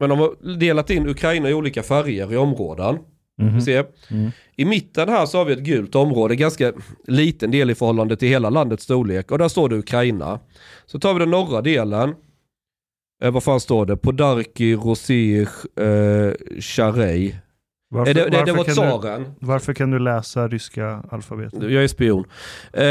Men 0.00 0.08
de 0.10 0.18
har 0.18 0.58
delat 0.58 0.90
in 0.90 1.08
Ukraina 1.08 1.50
i 1.50 1.54
olika 1.54 1.82
färger 1.82 2.32
i 2.32 2.36
områden. 2.36 2.98
Mhm. 3.38 3.60
Se. 3.60 3.84
Mm. 4.10 4.30
I 4.56 4.64
mitten 4.64 5.08
här 5.08 5.26
så 5.26 5.38
har 5.38 5.44
vi 5.44 5.52
ett 5.52 5.58
gult 5.58 5.94
område, 5.94 6.36
ganska 6.36 6.72
liten 7.06 7.50
del 7.50 7.70
i 7.70 7.74
förhållande 7.74 8.16
till 8.16 8.28
hela 8.28 8.50
landets 8.50 8.84
storlek. 8.84 9.30
Och 9.30 9.38
där 9.38 9.48
står 9.48 9.68
det 9.68 9.76
Ukraina. 9.76 10.40
Så 10.86 10.98
tar 10.98 11.14
vi 11.14 11.20
den 11.20 11.30
norra 11.30 11.62
delen. 11.62 12.14
Eh, 13.22 13.30
vad 13.30 13.42
fan 13.42 13.60
står 13.60 13.86
det? 13.86 13.96
Podarki, 13.96 14.74
Rosij, 14.74 15.40
eh, 15.40 15.46
Charey. 16.60 17.34
Varför, 17.90 18.10
Eh, 18.10 18.14
det, 18.14 18.30
det, 18.30 18.44
det 18.44 18.52
var 18.52 18.64
tsaren. 18.64 19.22
Du, 19.22 19.46
varför 19.46 19.74
kan 19.74 19.90
du 19.90 19.98
läsa 19.98 20.48
ryska 20.48 21.02
alfabetet? 21.10 21.62
Jag 21.62 21.84
är 21.84 21.88
spion. 21.88 22.24
Eh, 22.72 22.82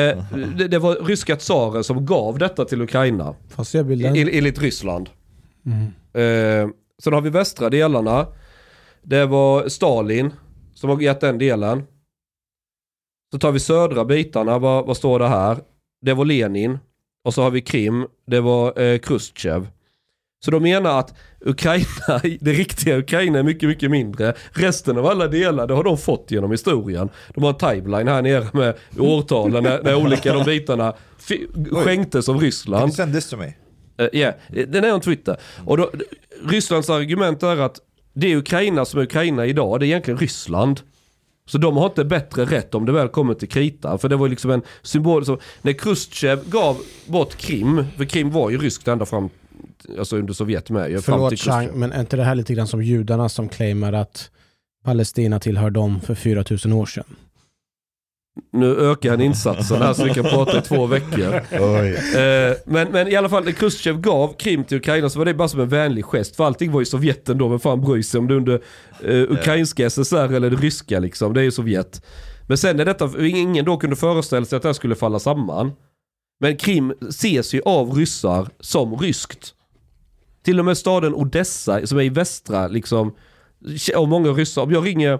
det, 0.57 0.67
det 0.67 0.79
var 0.79 0.95
ryska 0.95 1.35
tsaren 1.35 1.83
som 1.83 2.05
gav 2.05 2.37
detta 2.37 2.65
till 2.65 2.81
Ukraina. 2.81 3.35
Se 3.63 3.83
bilden. 3.83 4.15
I- 4.15 4.37
Enligt 4.37 4.61
Ryssland. 4.61 5.09
Mm. 5.65 5.83
Eh, 6.13 6.69
sen 7.03 7.13
har 7.13 7.21
vi 7.21 7.29
västra 7.29 7.69
delarna. 7.69 8.27
Det 9.03 9.25
var 9.25 9.67
Stalin 9.69 10.33
som 10.73 10.89
har 10.89 11.01
gett 11.01 11.21
den 11.21 11.37
delen. 11.37 11.83
Så 13.31 13.39
tar 13.39 13.51
vi 13.51 13.59
södra 13.59 14.05
bitarna, 14.05 14.59
vad, 14.59 14.85
vad 14.85 14.97
står 14.97 15.19
det 15.19 15.27
här? 15.27 15.57
Det 16.01 16.13
var 16.13 16.25
Lenin. 16.25 16.77
Och 17.23 17.33
så 17.33 17.41
har 17.41 17.51
vi 17.51 17.61
Krim, 17.61 18.07
det 18.27 18.39
var 18.41 18.79
eh, 18.81 18.97
Khrushchev. 18.99 19.67
Så 20.39 20.51
de 20.51 20.63
menar 20.63 20.99
att 20.99 21.13
Ukraina, 21.45 22.21
det 22.39 22.51
riktiga 22.51 22.97
Ukraina 22.97 23.39
är 23.39 23.43
mycket, 23.43 23.69
mycket 23.69 23.91
mindre. 23.91 24.33
Resten 24.51 24.97
av 24.97 25.05
alla 25.05 25.27
delar, 25.27 25.67
det 25.67 25.73
har 25.73 25.83
de 25.83 25.97
fått 25.97 26.31
genom 26.31 26.51
historien. 26.51 27.09
De 27.33 27.43
har 27.43 27.49
en 27.49 27.57
timeline 27.57 28.07
här 28.07 28.21
nere 28.21 28.47
med 28.53 28.75
årtalen 28.99 29.63
när, 29.63 29.83
när 29.83 29.95
olika 29.95 30.33
de 30.33 30.43
bitarna 30.43 30.93
skänktes 31.71 32.29
av 32.29 32.39
Ryssland. 32.39 32.93
send 32.93 33.15
this 33.15 33.29
to 33.29 33.37
me? 33.37 33.53
Ja, 34.11 34.33
den 34.67 34.83
är 34.83 34.93
on 34.93 35.01
Twitter. 35.01 35.37
Och 35.65 35.77
då, 35.77 35.91
Rysslands 36.43 36.89
argument 36.89 37.43
är 37.43 37.57
att 37.57 37.79
det 38.13 38.31
är 38.31 38.37
Ukraina 38.37 38.85
som 38.85 38.99
är 38.99 39.03
Ukraina 39.03 39.45
idag, 39.45 39.79
det 39.79 39.85
är 39.85 39.87
egentligen 39.87 40.17
Ryssland. 40.17 40.81
Så 41.45 41.57
de 41.57 41.77
har 41.77 41.85
inte 41.85 42.05
bättre 42.05 42.45
rätt 42.45 42.75
om 42.75 42.85
det 42.85 42.91
väl 42.91 43.07
kommer 43.07 43.33
till 43.33 43.49
kritan. 43.49 43.99
För 43.99 44.09
det 44.09 44.15
var 44.15 44.27
liksom 44.27 44.51
en 44.51 44.61
symbol 44.81 45.25
som, 45.25 45.39
när 45.61 45.73
Khrushchev 45.73 46.49
gav 46.49 46.77
bort 47.05 47.35
Krim, 47.35 47.85
för 47.97 48.05
Krim 48.05 48.31
var 48.31 48.49
ju 48.49 48.57
ryskt 48.57 48.87
ända 48.87 49.05
fram, 49.05 49.29
alltså 49.99 50.17
under 50.17 50.33
Sovjet 50.33 50.69
med. 50.69 51.03
Förlåt 51.03 51.39
Chang, 51.39 51.69
men 51.73 51.91
är 51.91 51.99
inte 51.99 52.17
det 52.17 52.23
här 52.23 52.35
lite 52.35 52.53
grann 52.53 52.67
som 52.67 52.83
judarna 52.83 53.29
som 53.29 53.49
claimar 53.49 53.93
att 53.93 54.31
Palestina 54.83 55.39
tillhör 55.39 55.69
dem 55.69 56.01
för 56.01 56.15
4000 56.15 56.73
år 56.73 56.85
sedan? 56.85 57.15
Nu 58.51 58.75
ökar 58.91 59.09
han 59.09 59.21
insatsen 59.21 59.81
här 59.81 59.93
så 59.93 60.03
vi 60.03 60.13
kan 60.13 60.23
prata 60.23 60.57
i 60.57 60.61
två 60.61 60.85
veckor. 60.85 61.33
Eh, 61.35 62.55
men, 62.65 62.91
men 62.91 63.07
i 63.07 63.15
alla 63.15 63.29
fall 63.29 63.45
när 63.45 63.51
Khrushchev 63.51 64.01
gav 64.01 64.33
Krim 64.33 64.63
till 64.63 64.77
Ukraina 64.77 65.09
så 65.09 65.19
var 65.19 65.25
det 65.25 65.33
bara 65.33 65.47
som 65.47 65.59
en 65.59 65.69
vänlig 65.69 66.05
gest. 66.05 66.35
För 66.35 66.43
allting 66.43 66.71
var 66.71 66.79
ju 66.79 66.85
Sovjet 66.85 67.29
ändå, 67.29 67.49
men 67.49 67.59
fan 67.59 67.81
bryr 67.81 68.01
sig 68.01 68.19
om 68.19 68.27
det 68.27 68.35
under 68.35 68.61
eh, 69.03 69.31
ukrainska 69.31 69.89
SSR 69.89 70.33
eller 70.33 70.49
det 70.49 70.55
ryska 70.55 70.99
liksom. 70.99 71.33
Det 71.33 71.41
är 71.41 71.43
ju 71.43 71.51
Sovjet. 71.51 72.01
Men 72.47 72.57
sen 72.57 72.79
är 72.79 72.85
detta, 72.85 73.09
ingen 73.19 73.65
då 73.65 73.77
kunde 73.77 73.95
föreställa 73.95 74.45
sig 74.45 74.55
att 74.55 74.61
det 74.61 74.69
här 74.69 74.73
skulle 74.73 74.95
falla 74.95 75.19
samman. 75.19 75.71
Men 76.39 76.57
Krim 76.57 76.93
ses 77.09 77.53
ju 77.53 77.61
av 77.65 77.93
ryssar 77.93 78.47
som 78.59 78.97
ryskt. 78.97 79.53
Till 80.47 80.59
och 80.59 80.65
med 80.65 80.77
staden 80.77 81.13
Odessa 81.13 81.87
som 81.87 81.97
är 81.97 82.01
i 82.01 82.09
västra 82.09 82.67
liksom, 82.67 83.13
och 83.95 84.07
många 84.07 84.29
ryssar, 84.29 84.61
om 84.61 84.71
jag 84.71 84.85
ringer 84.85 85.19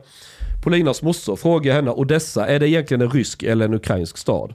Polinas 0.63 1.01
moster 1.01 1.31
och 1.31 1.39
frågar 1.39 1.73
henne, 1.73 1.91
Odessa, 1.91 2.47
är 2.47 2.59
det 2.59 2.69
egentligen 2.69 3.01
en 3.01 3.09
rysk 3.09 3.43
eller 3.43 3.65
en 3.65 3.73
ukrainsk 3.73 4.17
stad? 4.17 4.53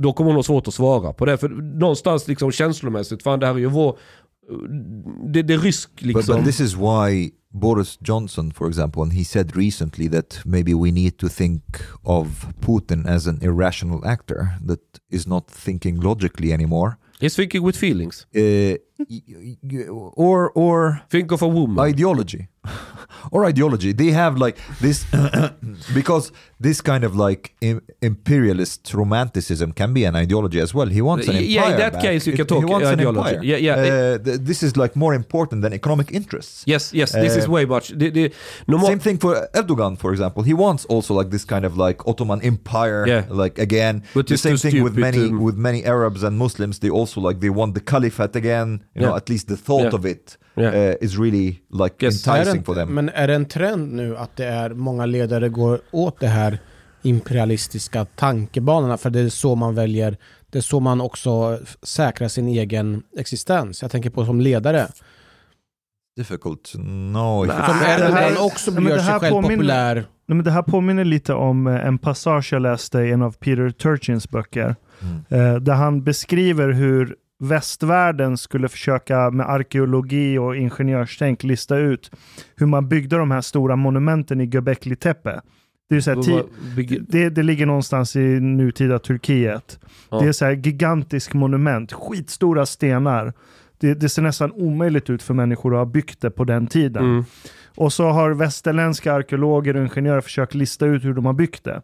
Då 0.00 0.12
kommer 0.12 0.30
hon 0.30 0.36
ha 0.36 0.42
svårt 0.42 0.68
att 0.68 0.74
svara 0.74 1.12
på 1.12 1.24
det. 1.24 1.38
För 1.38 1.48
någonstans 1.78 2.28
liksom 2.28 2.52
känslomässigt, 2.52 3.22
fan 3.22 3.40
det 3.40 3.46
här 3.46 3.54
är 3.54 3.58
ju 3.58 3.66
vår... 3.66 3.98
Det, 5.32 5.42
det 5.42 5.54
är 5.54 5.58
rysk 5.58 5.90
But, 5.94 6.02
liksom. 6.02 6.36
but 6.36 6.44
this 6.44 6.60
is 6.60 6.74
why 6.74 7.30
Boris 7.52 7.98
Johnson, 8.00 8.52
for 8.52 8.68
example, 8.68 9.02
and 9.02 9.12
he 9.12 9.24
said 9.24 9.56
recently 9.56 10.08
that 10.08 10.40
maybe 10.44 10.74
we 10.74 10.90
need 10.92 11.18
to 11.18 11.28
think 11.28 11.62
of 12.02 12.46
Putin 12.60 13.06
as 13.06 13.26
an 13.26 13.38
irrational 13.42 14.04
actor 14.04 14.46
that 14.68 14.80
is 15.12 15.26
not 15.26 15.50
thinking 15.64 16.00
logically 16.00 16.52
anymore, 16.52 16.96
He's 17.20 17.36
thinking 17.36 17.62
with 17.62 17.76
feelings. 17.76 18.26
uh, 18.34 18.76
or 20.16 20.50
or 20.54 21.00
Think 21.10 21.32
of 21.32 21.42
a 21.42 21.48
woman. 21.48 21.78
ideology, 21.78 22.48
or 23.32 23.44
ideology. 23.44 23.92
They 23.92 24.10
have 24.12 24.36
like 24.38 24.58
this 24.80 25.04
because 25.94 26.32
this 26.58 26.80
kind 26.80 27.04
of 27.04 27.16
like 27.16 27.54
im- 27.60 27.80
imperialist 28.02 28.92
romanticism 28.92 29.72
can 29.72 29.92
be 29.94 30.04
an 30.04 30.14
ideology 30.16 30.60
as 30.60 30.74
well. 30.74 30.86
He 30.86 31.00
wants 31.00 31.26
an 31.28 31.36
empire 31.36 31.48
Yeah, 31.48 31.70
in 31.70 31.76
that 31.78 31.92
back. 31.94 32.02
case 32.02 32.26
you 32.26 32.32
can 32.32 32.42
It- 32.42 32.48
talk 32.48 32.58
he 32.58 32.64
wants 32.70 32.88
an 32.88 33.00
ideology. 33.00 33.18
empire. 33.36 33.42
Yeah, 33.42 33.56
yeah. 33.56 33.74
Uh, 33.74 34.18
th- 34.18 34.40
this 34.40 34.62
is 34.62 34.76
like 34.76 34.94
more 34.96 35.14
important 35.14 35.62
than 35.62 35.72
economic 35.72 36.12
interests. 36.12 36.64
Yes, 36.66 36.92
yes, 36.92 37.12
this 37.12 37.36
is 37.36 37.44
Eh, 37.44 37.48
way 37.48 37.64
much. 37.64 37.88
The 37.96 38.10
det, 38.10 38.32
normal, 38.68 38.88
Same 38.88 38.98
thing 39.00 39.18
for 39.18 39.48
Erdogan, 39.54 39.96
for 39.96 40.10
example. 40.12 40.42
He 40.42 40.54
wants 40.54 40.84
also 40.86 41.14
like 41.14 41.30
this 41.30 41.44
kind 41.44 41.64
of 41.64 41.76
like 41.76 42.06
Ottoman 42.06 42.40
Empire, 42.42 43.06
Yeah. 43.06 43.24
like 43.30 43.58
again. 43.58 44.02
But 44.14 44.26
the 44.26 44.36
same 44.36 44.56
thing 44.58 44.82
with 44.82 44.96
many 44.96 45.28
with 45.32 45.56
many 45.56 45.84
Arabs 45.84 46.22
and 46.22 46.36
Muslims. 46.36 46.78
They 46.80 46.90
also 46.90 47.20
like 47.20 47.40
they 47.40 47.50
want 47.50 47.74
the 47.74 47.80
caliphate 47.80 48.36
again. 48.36 48.84
You 48.94 49.02
know, 49.02 49.16
at 49.16 49.28
least 49.28 49.46
the 49.48 49.56
thought 49.56 49.92
Yeah. 49.92 49.98
of 49.98 50.04
it 50.04 50.36
Yeah. 50.56 50.74
uh, 50.90 50.94
is 51.00 51.18
really 51.18 51.56
like 51.70 52.06
Yes. 52.06 52.26
Enticing 52.28 52.52
inte- 52.56 52.64
for 52.66 52.74
them. 52.74 52.94
Men 52.94 53.08
är 53.08 53.28
det 53.28 53.34
en 53.34 53.44
trend 53.44 53.92
nu 53.92 54.16
att 54.16 54.36
det 54.36 54.46
är 54.46 54.70
många 54.70 55.06
ledare 55.06 55.48
går 55.48 55.80
åt 55.90 56.20
det 56.20 56.26
här 56.26 56.58
imperialistiska 57.02 58.04
tankebanorna? 58.04 58.96
För 58.96 59.10
det 59.10 59.20
är 59.20 59.28
så 59.28 59.54
man 59.54 59.74
väljer, 59.74 60.16
det 60.50 60.58
är 60.58 60.62
så 60.62 60.80
man 60.80 61.00
också 61.00 61.58
säkrar 61.82 62.28
sin 62.28 62.48
egen 62.48 63.02
existens. 63.18 63.82
Jag 63.82 63.90
tänker 63.90 64.10
på 64.10 64.24
som 64.24 64.40
ledare. 64.40 64.86
Difficult 66.16 66.62
to 66.64 66.78
know. 66.78 67.44
if 67.44 67.48
Nah. 67.52 67.66
Som 67.68 67.78
det 67.78 67.84
är 67.86 68.12
här- 68.12 68.34
man 68.34 68.44
också 68.46 68.70
gör 68.70 68.80
det 68.80 68.88
sig 68.88 68.98
här 69.12 69.18
själv 69.18 69.32
påminner- 69.32 69.56
populär. 69.56 69.94
Nej, 69.94 70.36
men 70.36 70.44
det 70.44 70.50
här 70.50 70.62
påminner 70.62 71.04
lite 71.04 71.34
om 71.34 71.66
eh, 71.66 71.86
en 71.86 71.98
passage 71.98 72.52
jag 72.52 72.62
läste 72.62 72.98
i 72.98 73.10
en 73.10 73.22
av 73.22 73.32
Peter 73.36 73.70
Turchins 73.70 74.30
böcker. 74.30 74.76
Mm. 75.02 75.54
Eh, 75.54 75.60
där 75.60 75.74
han 75.74 76.02
beskriver 76.04 76.68
hur 76.72 77.16
västvärlden 77.40 78.36
skulle 78.36 78.68
försöka 78.68 79.30
med 79.30 79.50
arkeologi 79.50 80.38
och 80.38 80.56
ingenjörstänk 80.56 81.42
lista 81.42 81.76
ut 81.76 82.10
hur 82.56 82.66
man 82.66 82.88
byggde 82.88 83.16
de 83.16 83.30
här 83.30 83.40
stora 83.40 83.76
monumenten 83.76 84.40
i 84.40 84.44
Göbekli 84.44 84.96
Tepe. 84.96 85.40
Det, 85.88 85.96
är 85.96 86.00
så 86.00 86.10
här, 86.10 86.44
det, 87.08 87.30
det 87.30 87.42
ligger 87.42 87.66
någonstans 87.66 88.16
i 88.16 88.40
nutida 88.40 88.98
Turkiet. 88.98 89.80
Ja. 90.10 90.20
Det 90.20 90.28
är 90.28 90.32
så 90.32 90.44
här 90.44 90.52
gigantisk 90.52 91.32
monument, 91.34 91.92
skitstora 91.92 92.66
stenar. 92.66 93.32
Det, 93.78 93.94
det 93.94 94.08
ser 94.08 94.22
nästan 94.22 94.52
omöjligt 94.52 95.10
ut 95.10 95.22
för 95.22 95.34
människor 95.34 95.74
att 95.74 95.78
ha 95.78 95.84
byggt 95.84 96.20
det 96.20 96.30
på 96.30 96.44
den 96.44 96.66
tiden. 96.66 97.04
Mm. 97.04 97.24
Och 97.76 97.92
så 97.92 98.08
har 98.08 98.30
västerländska 98.30 99.12
arkeologer 99.12 99.76
och 99.76 99.82
ingenjörer 99.82 100.20
försökt 100.20 100.54
lista 100.54 100.86
ut 100.86 101.04
hur 101.04 101.14
de 101.14 101.26
har 101.26 101.32
byggt 101.32 101.64
det. 101.64 101.82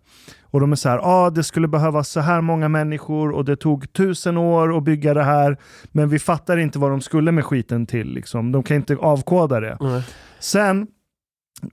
Och 0.57 0.61
de 0.61 0.73
är 0.73 0.77
så 0.77 0.89
här, 0.89 1.01
ah, 1.03 1.31
det 1.31 1.45
skulle 1.45 1.69
behövas 1.69 2.09
så 2.09 2.21
här 2.21 2.41
många 2.41 2.69
människor 2.69 3.31
och 3.31 3.45
det 3.45 3.57
tog 3.57 3.93
tusen 3.93 4.37
år 4.37 4.77
att 4.77 4.85
bygga 4.85 5.15
det 5.15 5.23
här. 5.23 5.57
Men 5.93 6.09
vi 6.09 6.19
fattar 6.19 6.57
inte 6.57 6.79
vad 6.79 6.91
de 6.91 7.01
skulle 7.01 7.33
med 7.33 7.45
skiten 7.45 7.87
till. 7.87 8.09
Liksom. 8.09 8.53
De 8.53 8.63
kan 8.63 8.77
inte 8.77 8.97
avkoda 8.97 9.61
det. 9.61 9.77
Nej. 9.81 10.03
Sen 10.41 10.87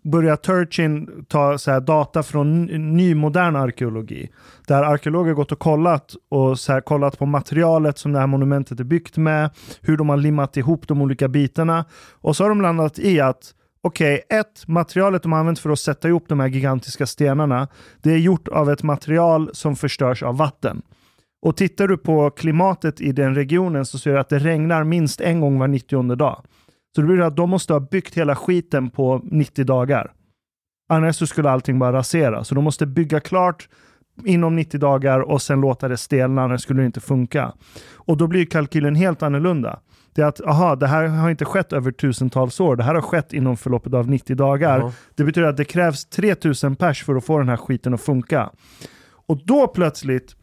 börjar 0.02 0.36
Turchin 0.36 1.26
ta 1.28 1.58
så 1.58 1.72
här 1.72 1.82
data 1.82 2.24
från 2.24 2.66
ny 2.96 3.16
modern 3.16 3.56
arkeologi. 3.56 4.30
Där 4.68 4.84
arkeologer 4.84 5.34
gått 5.34 5.52
och 5.52 5.60
kollat 5.60 6.16
och 6.30 6.60
så 6.60 6.74
här 6.74 6.82
kollat 6.82 7.20
på 7.20 7.26
materialet 7.26 7.98
som 7.98 8.12
det 8.12 8.20
här 8.20 8.28
monumentet 8.28 8.80
är 8.80 8.84
byggt 8.84 9.18
med, 9.18 9.50
hur 9.82 9.98
de 9.98 10.10
har 10.10 10.18
limmat 10.18 10.58
ihop 10.58 10.88
de 10.88 11.02
olika 11.02 11.28
bitarna. 11.28 11.86
Och 12.22 12.36
så 12.36 12.44
har 12.44 12.50
de 12.50 12.62
landat 12.62 13.00
i 13.00 13.20
att 13.20 13.54
Okej, 13.88 14.24
ett, 14.30 14.68
materialet 14.68 15.24
de 15.24 15.32
har 15.32 15.40
använt 15.40 15.60
för 15.60 15.70
att 15.70 15.80
sätta 15.80 16.08
ihop 16.08 16.24
de 16.28 16.40
här 16.40 16.48
gigantiska 16.48 17.06
stenarna, 17.06 17.68
det 18.02 18.12
är 18.12 18.18
gjort 18.18 18.48
av 18.48 18.70
ett 18.70 18.84
material 18.84 19.50
som 19.54 19.76
förstörs 19.76 20.24
av 20.24 20.38
vatten. 20.38 20.82
Och 21.42 21.58
tittar 21.58 21.88
du 21.88 21.98
på 21.98 22.30
klimatet 22.30 23.02
i 23.02 23.12
den 23.12 23.36
regionen 23.36 23.86
så 23.86 23.98
ser 23.98 24.14
du 24.14 24.20
att 24.20 24.30
det 24.30 24.40
regnar 24.40 24.84
minst 24.84 25.22
en 25.22 25.42
gång 25.42 25.60
var 25.60 25.68
90 25.68 26.16
dag. 26.16 26.44
Så 26.96 27.02
det 27.02 27.08
blir 27.08 27.22
att 27.22 27.36
de 27.36 27.50
måste 27.50 27.74
ha 27.74 27.80
byggt 27.80 28.18
hela 28.18 28.36
skiten 28.36 28.90
på 28.90 29.22
90 29.24 29.66
dagar. 29.66 30.12
Annars 30.90 31.16
så 31.16 31.28
skulle 31.28 31.50
allting 31.50 31.80
bara 31.80 31.94
rasera. 31.94 32.44
Så 32.44 32.56
de 32.56 32.64
måste 32.64 32.86
bygga 32.86 33.20
klart 33.20 33.70
inom 34.26 34.56
90 34.56 34.80
dagar 34.80 35.20
och 35.20 35.42
sen 35.42 35.62
låta 35.62 35.88
det 35.88 35.98
stelna, 35.98 36.44
annars 36.44 36.62
skulle 36.62 36.82
det 36.82 36.86
inte 36.86 37.02
funka. 37.02 37.54
Och 37.94 38.18
då 38.18 38.28
blir 38.28 38.46
kalkylen 38.46 38.96
helt 38.96 39.24
annorlunda. 39.24 39.80
Det 40.14 40.22
är 40.22 40.26
att, 40.26 40.42
aha, 40.42 40.76
det 40.76 40.88
här 40.88 41.08
har 41.08 41.30
inte 41.30 41.46
skett 41.46 41.74
över 41.74 41.92
tusentals 41.92 42.60
år. 42.60 42.76
Det 42.76 42.84
här 42.84 42.96
har 42.96 43.02
skett 43.02 43.34
inom 43.34 43.58
förloppet 43.58 43.94
av 43.94 44.10
90 44.10 44.36
dagar. 44.36 44.80
Ja. 44.80 44.92
Det 45.16 45.24
betyder 45.24 45.48
att 45.48 45.58
det 45.58 45.66
krävs 45.66 46.06
3000 46.06 46.76
pers 46.76 47.04
för 47.04 47.16
att 47.16 47.26
få 47.26 47.38
den 47.40 47.50
här 47.50 47.58
skiten 47.58 47.94
att 47.94 48.02
funka. 48.02 48.50
Och 49.28 49.38
då 49.46 49.68
plötsligt 49.68 50.36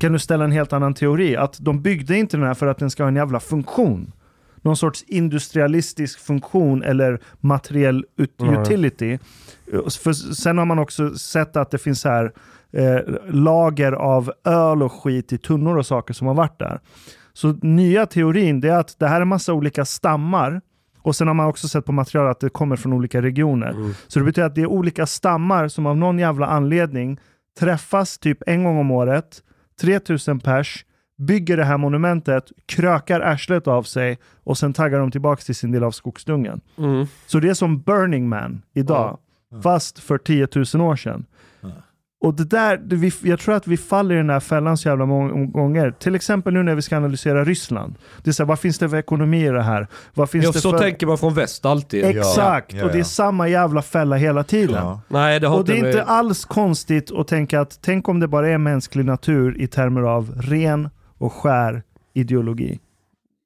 kan 0.00 0.12
du 0.12 0.18
ställa 0.18 0.44
en 0.44 0.52
helt 0.52 0.72
annan 0.72 0.94
teori. 0.94 1.36
Att 1.36 1.56
de 1.60 1.82
byggde 1.82 2.16
inte 2.18 2.36
den 2.36 2.46
här 2.46 2.54
för 2.54 2.66
att 2.66 2.78
den 2.78 2.90
ska 2.90 3.02
ha 3.02 3.08
en 3.08 3.16
jävla 3.16 3.40
funktion. 3.40 4.12
Någon 4.62 4.76
sorts 4.76 5.02
industrialistisk 5.06 6.18
funktion 6.20 6.82
eller 6.82 7.20
materiell 7.40 8.04
ut- 8.16 8.34
Nej. 8.40 8.60
utility. 8.60 9.18
För 10.02 10.12
sen 10.12 10.58
har 10.58 10.64
man 10.64 10.78
också 10.78 11.14
sett 11.14 11.56
att 11.56 11.70
det 11.70 11.78
finns 11.78 12.04
här 12.04 12.32
eh, 12.72 12.98
lager 13.28 13.92
av 13.92 14.32
öl 14.44 14.82
och 14.82 14.92
skit 14.92 15.32
i 15.32 15.38
tunnor 15.38 15.76
och 15.78 15.86
saker 15.86 16.14
som 16.14 16.26
har 16.26 16.34
varit 16.34 16.58
där. 16.58 16.80
Så 17.36 17.52
nya 17.62 18.06
teorin 18.06 18.64
är 18.64 18.70
att 18.70 18.98
det 18.98 19.08
här 19.08 19.20
är 19.20 19.24
massa 19.24 19.52
olika 19.52 19.84
stammar 19.84 20.60
och 20.98 21.16
sen 21.16 21.26
har 21.26 21.34
man 21.34 21.46
också 21.46 21.68
sett 21.68 21.84
på 21.84 21.92
material 21.92 22.30
att 22.30 22.40
det 22.40 22.48
kommer 22.48 22.76
från 22.76 22.92
olika 22.92 23.22
regioner. 23.22 23.94
Så 24.06 24.18
det 24.18 24.24
betyder 24.24 24.46
att 24.46 24.54
det 24.54 24.60
är 24.60 24.66
olika 24.66 25.06
stammar 25.06 25.68
som 25.68 25.86
av 25.86 25.96
någon 25.96 26.18
jävla 26.18 26.46
anledning 26.46 27.18
träffas 27.58 28.18
typ 28.18 28.38
en 28.46 28.64
gång 28.64 28.78
om 28.78 28.90
året, 28.90 29.42
3000 29.80 30.40
pers, 30.40 30.84
bygger 31.18 31.56
det 31.56 31.64
här 31.64 31.78
monumentet, 31.78 32.52
krökar 32.66 33.20
arslet 33.20 33.66
av 33.66 33.82
sig 33.82 34.18
och 34.44 34.58
sen 34.58 34.72
taggar 34.72 34.98
de 34.98 35.10
tillbaka 35.10 35.42
till 35.42 35.54
sin 35.54 35.72
del 35.72 35.84
av 35.84 35.90
skogsdungen. 35.90 36.60
Mm. 36.78 37.06
Så 37.26 37.40
det 37.40 37.48
är 37.48 37.54
som 37.54 37.80
Burning 37.80 38.28
Man 38.28 38.62
idag, 38.74 39.18
fast 39.62 39.98
för 39.98 40.18
10 40.18 40.48
000 40.74 40.88
år 40.88 40.96
sedan. 40.96 41.26
Och 42.20 42.34
det 42.34 42.44
där, 42.44 42.76
det, 42.76 42.96
vi, 42.96 43.12
jag 43.22 43.38
tror 43.40 43.54
att 43.54 43.66
vi 43.66 43.76
faller 43.76 44.14
i 44.14 44.18
den 44.18 44.30
här 44.30 44.40
fällan 44.40 44.76
så 44.78 44.88
jävla 44.88 45.06
många 45.06 45.44
gånger. 45.46 45.90
Till 45.90 46.14
exempel 46.14 46.52
nu 46.54 46.62
när 46.62 46.74
vi 46.74 46.82
ska 46.82 46.96
analysera 46.96 47.44
Ryssland. 47.44 47.94
Det 48.24 48.30
är 48.30 48.32
så 48.32 48.42
här, 48.42 48.48
vad 48.48 48.58
finns 48.60 48.78
det 48.78 48.88
för 48.88 48.96
ekonomi 48.96 49.46
i 49.46 49.48
det 49.48 49.62
här? 49.62 49.86
Vad 50.14 50.30
finns 50.30 50.44
Ja, 50.44 50.52
det 50.52 50.60
så 50.60 50.70
för... 50.70 50.78
tänker 50.78 51.06
man 51.06 51.18
från 51.18 51.34
väst 51.34 51.64
alltid. 51.66 52.04
Exakt, 52.04 52.72
Ja, 52.72 52.78
ja, 52.78 52.84
och 52.86 52.92
det 52.92 52.98
är 52.98 53.02
samma 53.02 53.48
jävla 53.48 53.82
fälla 53.82 54.16
hela 54.16 54.44
tiden. 54.44 54.74
Ja. 54.76 55.00
Nej, 55.08 55.40
det 55.40 55.46
har 55.48 55.58
Och 55.58 55.64
det 55.64 55.78
är 55.78 55.82
med- 55.82 55.90
inte 55.90 56.02
alls 56.02 56.44
konstigt 56.44 57.10
att 57.12 57.28
tänka 57.28 57.60
att 57.60 57.78
tänk 57.82 58.08
om 58.08 58.20
det 58.20 58.28
bara 58.28 58.48
är 58.48 58.58
mänsklig 58.58 59.04
natur 59.04 59.60
i 59.60 59.66
termer 59.66 60.02
av 60.02 60.32
ren 60.36 60.88
och 61.18 61.32
skär 61.32 61.82
ideologi. 62.14 62.78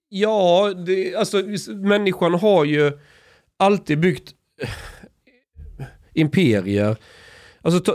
Ja, 0.08 0.72
det, 0.86 1.14
alltså 1.16 1.36
människan 1.74 2.34
har 2.34 2.64
ju 2.64 2.92
alltid 3.58 4.00
byggt 4.00 4.30
eh, 4.62 4.68
imperier. 6.14 6.96
Alltså 7.62 7.80
ta, 7.80 7.92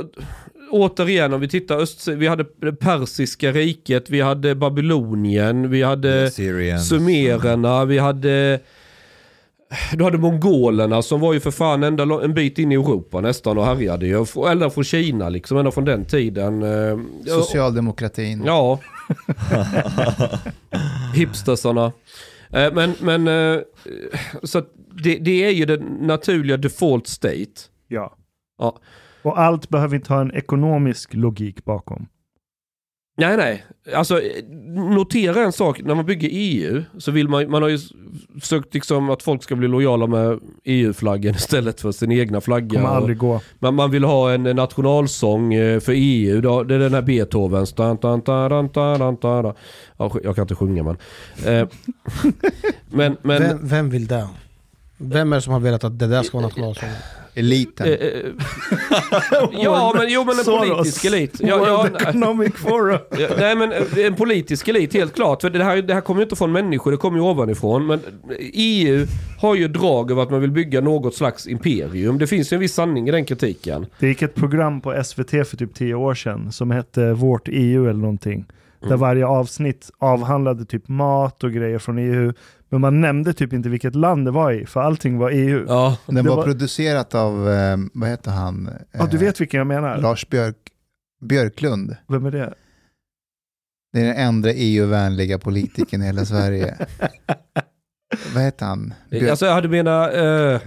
återigen 0.76 1.34
om 1.34 1.42
vi 1.42 1.48
tittar 1.48 1.78
öst, 1.78 2.08
vi 2.08 2.28
hade 2.28 2.46
det 2.62 2.72
persiska 2.74 3.52
riket, 3.52 4.10
vi 4.10 4.22
hade 4.22 4.56
Babylonien, 4.56 5.70
vi 5.70 5.84
hade 5.84 6.32
Syrians. 6.32 6.90
sumererna, 6.90 7.86
vi 7.86 7.98
hade 7.98 8.60
du 9.94 10.04
hade 10.04 10.18
mongolerna 10.18 11.02
som 11.02 11.20
var 11.20 11.34
ju 11.34 11.40
för 11.40 11.52
fan 11.52 11.84
ända 11.84 12.04
en 12.04 12.34
bit 12.34 12.60
in 12.60 12.72
i 12.72 12.76
Europa 12.76 13.22
nästan 13.22 13.58
och 13.58 13.66
härjade 13.66 14.08
ju. 14.08 14.26
Ända 14.50 14.70
från 14.70 14.84
Kina 14.84 15.30
liksom, 15.30 15.58
ända 15.58 15.72
från 15.72 15.86
den 15.86 16.06
tiden. 16.06 16.64
eh, 16.64 16.70
ja, 16.70 17.34
Socialdemokratin. 17.36 18.44
Ja. 18.46 18.80
Hipstersarna. 21.14 21.92
Eh, 22.54 22.74
Men, 22.74 22.94
men 23.02 23.28
eh, 23.28 23.60
så 24.44 24.58
att 24.58 24.68
det, 25.04 25.18
det 25.18 25.46
är 25.46 25.50
ju 25.52 25.66
den 25.66 25.82
naturliga 26.02 26.58
default 26.58 27.08
state. 27.08 27.52
Ja. 27.88 28.18
Ja. 28.60 28.80
Och 29.26 29.40
allt 29.40 29.70
behöver 29.70 29.96
inte 29.96 30.14
ha 30.14 30.22
en 30.22 30.32
ekonomisk 30.36 31.14
logik 31.14 31.66
bakom. 31.66 32.08
Nej, 33.18 33.38
nej. 33.38 33.66
Alltså, 33.96 34.22
notera 34.74 35.44
en 35.44 35.52
sak. 35.52 35.82
När 35.84 35.96
man 35.96 36.06
bygger 36.06 36.30
EU 36.32 36.84
så 36.98 37.12
vill 37.12 37.28
man, 37.28 37.52
man 37.52 37.62
har 37.62 37.70
ju 37.70 37.80
försökt 38.42 38.74
liksom 38.74 39.10
att 39.10 39.24
folk 39.24 39.44
ska 39.44 39.56
bli 39.56 39.68
lojala 39.68 40.08
med 40.08 40.40
EU-flaggan 40.64 41.36
istället 41.36 41.82
för 41.82 41.92
sin 41.92 42.12
egna 42.12 42.42
flagga. 42.42 42.80
Kommer 42.80 42.96
aldrig 42.96 43.18
gå. 43.18 43.42
Man, 43.60 43.76
man 43.76 43.92
vill 43.92 44.04
ha 44.04 44.32
en 44.32 44.44
nationalsång 44.44 45.54
eh, 45.54 45.80
för 45.80 45.94
EU. 45.96 46.42
Då, 46.42 46.64
det 46.64 46.76
är 46.76 46.80
den 46.80 46.94
här 46.94 47.02
Beethovens. 47.02 47.74
Ja, 49.98 50.12
jag 50.24 50.36
kan 50.36 50.42
inte 50.42 50.56
sjunga 50.56 50.84
men. 50.84 50.98
Eh, 51.46 51.68
men, 52.90 53.18
men 53.22 53.42
Vem, 53.42 53.68
vem 53.68 53.90
vill 53.90 54.08
det? 54.08 54.28
Vem 54.98 55.34
är 55.34 55.36
det 55.38 55.42
som 55.42 55.54
har 55.54 55.60
velat 55.60 55.84
att 55.84 56.00
det 56.00 56.08
där 56.08 56.24
ska 56.24 56.38
vara 56.38 56.48
nationalsången? 56.48 56.96
Eliten. 57.36 57.88
Eh, 57.88 57.94
eh, 57.94 58.32
ja, 59.52 59.94
men 59.98 60.10
jo 60.10 60.24
men 60.24 60.40
en 60.40 60.46
Soros. 60.46 60.70
politisk 60.70 61.06
elit. 61.06 61.40
Ja, 61.40 61.48
ja, 61.48 61.78
World 61.78 62.02
Economic 62.02 62.56
Forum. 62.56 63.00
ja, 63.20 63.28
nej 63.38 63.56
men 63.56 63.72
eh, 63.72 64.06
en 64.06 64.16
politisk 64.16 64.68
elit 64.68 64.94
helt 64.94 65.16
klart. 65.16 65.42
För 65.42 65.50
det 65.50 65.64
här, 65.64 65.82
det 65.82 65.94
här 65.94 66.02
kommer 66.02 66.22
ju 66.22 66.24
inte 66.24 66.36
från 66.36 66.52
människor, 66.52 66.92
det 66.92 66.98
kommer 66.98 67.18
ju 67.18 67.24
ovanifrån. 67.24 67.88
Men 67.88 68.00
EU 68.40 69.08
har 69.40 69.56
ju 69.56 69.68
drag 69.68 70.12
över 70.12 70.24
att 70.24 70.32
man 70.32 70.42
vill 70.42 70.52
bygga 70.52 70.82
något 70.82 71.16
slags 71.16 71.48
imperium. 71.48 72.18
Det 72.18 72.28
finns 72.28 72.54
ju 72.54 72.56
en 72.56 72.62
viss 72.62 72.74
sanning 72.74 73.08
i 73.08 73.12
den 73.12 73.26
kritiken. 73.26 73.86
Det 74.00 74.08
gick 74.08 74.22
ett 74.22 74.36
program 74.36 74.82
på 74.82 75.04
SVT 75.04 75.30
för 75.30 75.58
typ 75.58 75.74
tio 75.74 75.96
år 75.96 76.16
sedan 76.16 76.52
som 76.52 76.72
hette 76.72 77.14
Vårt 77.14 77.48
EU 77.48 77.90
eller 77.90 78.00
någonting. 78.00 78.46
Där 78.90 78.98
varje 78.98 79.26
avsnitt 79.26 79.92
avhandlade 79.98 80.66
typ 80.66 80.88
mat 80.88 81.44
och 81.44 81.52
grejer 81.52 81.80
från 81.80 81.98
EU. 81.98 82.34
Men 82.70 82.82
man 82.82 83.02
nämnde 83.02 83.34
typ 83.34 83.54
inte 83.54 83.70
vilket 83.70 83.96
land 83.96 84.26
det 84.28 84.32
var 84.32 84.52
i, 84.52 84.66
för 84.66 84.82
allting 84.82 85.18
var 85.18 85.30
EU. 85.32 85.66
Ja, 85.68 85.74
Ja, 85.74 85.98
Den 86.06 86.16
det 86.16 86.30
var, 86.30 86.36
var- 86.36 86.44
producerat 86.44 87.16
av, 87.16 87.50
eh, 87.50 87.78
vad 87.94 88.10
heter 88.10 88.32
han? 88.32 88.70
du 88.92 89.00
Eh, 89.00 89.20
vet 89.22 89.42
vilken 89.42 89.58
jag 89.58 89.68
menar. 89.68 89.98
Lars 89.98 90.30
Björk, 90.30 90.56
Björklund. 91.22 91.96
Vem 92.08 92.26
är 92.26 92.32
det? 92.32 92.54
Det 93.94 94.00
är 94.02 94.06
den 94.06 94.16
enda 94.16 94.54
EU-vänliga 94.54 95.40
politikern 95.40 96.02
i 96.02 96.06
hela 96.06 96.26
Sverige. 96.26 96.76
vad 98.34 98.44
heter 98.44 98.66
han? 98.66 98.94
Björk- 99.10 99.30
alltså 99.30 99.46
jag 99.46 99.54
hade 99.54 99.68
menat 99.68 100.14
eh, 100.14 100.62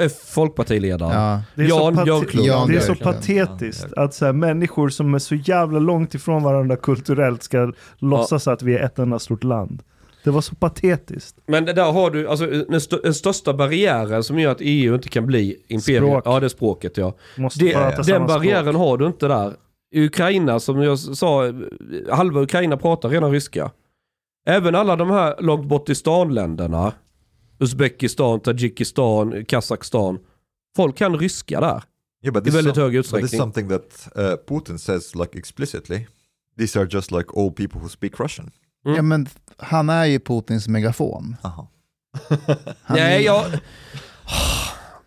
f- 0.00 0.12
folkpartiledaren. 0.24 1.12
ja. 1.22 1.42
Det 1.54 1.62
är 1.64 1.68
Jan 1.68 1.96
så, 1.96 2.04
Björklund. 2.04 2.46
Jan 2.46 2.68
det 2.68 2.76
är 2.76 2.80
så 2.80 2.92
Björklund. 2.94 3.16
patetiskt 3.16 3.92
att 3.92 4.14
så 4.14 4.24
här, 4.26 4.32
människor 4.32 4.88
som 4.88 5.14
är 5.14 5.18
så 5.18 5.34
jävla 5.34 5.78
långt 5.78 6.14
ifrån 6.14 6.42
varandra 6.42 6.76
kulturellt 6.76 7.42
ska 7.42 7.72
låtsas 7.98 8.48
att 8.48 8.62
vi 8.62 8.74
är 8.74 8.84
ett 8.84 8.98
enda 8.98 9.18
stort 9.18 9.44
land. 9.44 9.82
Det 10.26 10.32
var 10.32 10.40
så 10.40 10.54
patetiskt. 10.54 11.36
Men 11.46 11.64
där 11.64 11.92
har 11.92 12.10
du, 12.10 12.28
alltså 12.28 12.46
den, 12.46 12.74
st- 12.74 13.00
den 13.02 13.14
största 13.14 13.54
barriären 13.54 14.24
som 14.24 14.38
gör 14.38 14.50
att 14.52 14.60
EU 14.60 14.94
inte 14.94 15.08
kan 15.08 15.26
bli 15.26 15.62
imperium. 15.68 16.04
Språk. 16.04 16.22
Ja, 16.26 16.40
det 16.40 16.46
är 16.46 16.48
språket 16.48 16.96
ja. 16.96 17.16
Måste 17.36 17.64
Det, 17.64 17.72
prata 17.72 18.02
den 18.02 18.26
barriären 18.26 18.64
språk. 18.64 18.76
har 18.76 18.98
du 18.98 19.06
inte 19.06 19.28
där. 19.28 19.54
I 19.94 20.04
Ukraina, 20.06 20.60
som 20.60 20.82
jag 20.82 20.98
sa, 20.98 21.52
halva 22.10 22.40
Ukraina 22.42 22.76
pratar 22.76 23.08
redan 23.08 23.32
ryska. 23.32 23.70
Även 24.46 24.74
alla 24.74 24.96
de 24.96 25.10
här 25.10 25.36
långt 25.40 25.66
bort 25.66 25.88
i 25.88 25.94
stan-länderna, 25.94 26.92
Uzbekistan, 27.58 28.40
Tadzjikistan, 28.40 29.44
Kazakstan. 29.44 30.18
Folk 30.76 30.96
kan 30.96 31.18
ryska 31.18 31.60
där. 31.60 31.82
Yeah, 32.24 32.34
but 32.34 32.46
I 32.46 32.50
väldigt 32.50 32.74
some- 32.74 32.80
hög 32.80 32.92
but 32.92 33.04
this 33.04 33.06
is 33.06 33.14
utsträckning. 33.24 33.40
something 33.40 33.68
that 33.68 34.08
uh, 34.18 34.56
Putin 34.56 34.78
says 34.78 35.14
like 35.14 35.38
explicitly. 35.38 36.06
These 36.58 36.80
are 36.80 36.88
just 36.90 37.10
like 37.10 37.24
old 37.32 37.56
people 37.56 37.80
who 37.80 37.88
speak 37.88 38.20
Russian. 38.20 38.50
Mm. 38.86 38.96
ja, 38.96 39.02
men 39.02 39.28
han 39.58 39.90
är 39.90 40.04
ju 40.04 40.20
Putins 40.20 40.68
megafon. 40.68 41.36
Nej, 42.86 43.24
jag... 43.24 43.44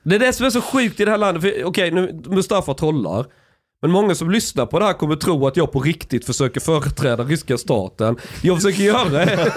Det 0.03 0.15
är 0.15 0.19
det 0.19 0.33
som 0.33 0.45
är 0.45 0.49
så 0.49 0.61
sjukt 0.61 0.99
i 0.99 1.05
det 1.05 1.11
här 1.11 1.17
landet. 1.17 1.43
För, 1.43 1.63
Okej, 1.63 1.91
nu 1.91 2.21
Mustafa 2.25 2.73
trollar. 2.73 3.25
Men 3.81 3.91
många 3.91 4.15
som 4.15 4.31
lyssnar 4.31 4.65
på 4.65 4.79
det 4.79 4.85
här 4.85 4.93
kommer 4.93 5.15
tro 5.15 5.47
att 5.47 5.57
jag 5.57 5.71
på 5.71 5.79
riktigt 5.79 6.25
försöker 6.25 6.59
företräda 6.59 7.23
ryska 7.23 7.57
staten. 7.57 8.17
Jag 8.41 8.57
försöker 8.57 8.83
göra 8.83 9.09
det. 9.09 9.51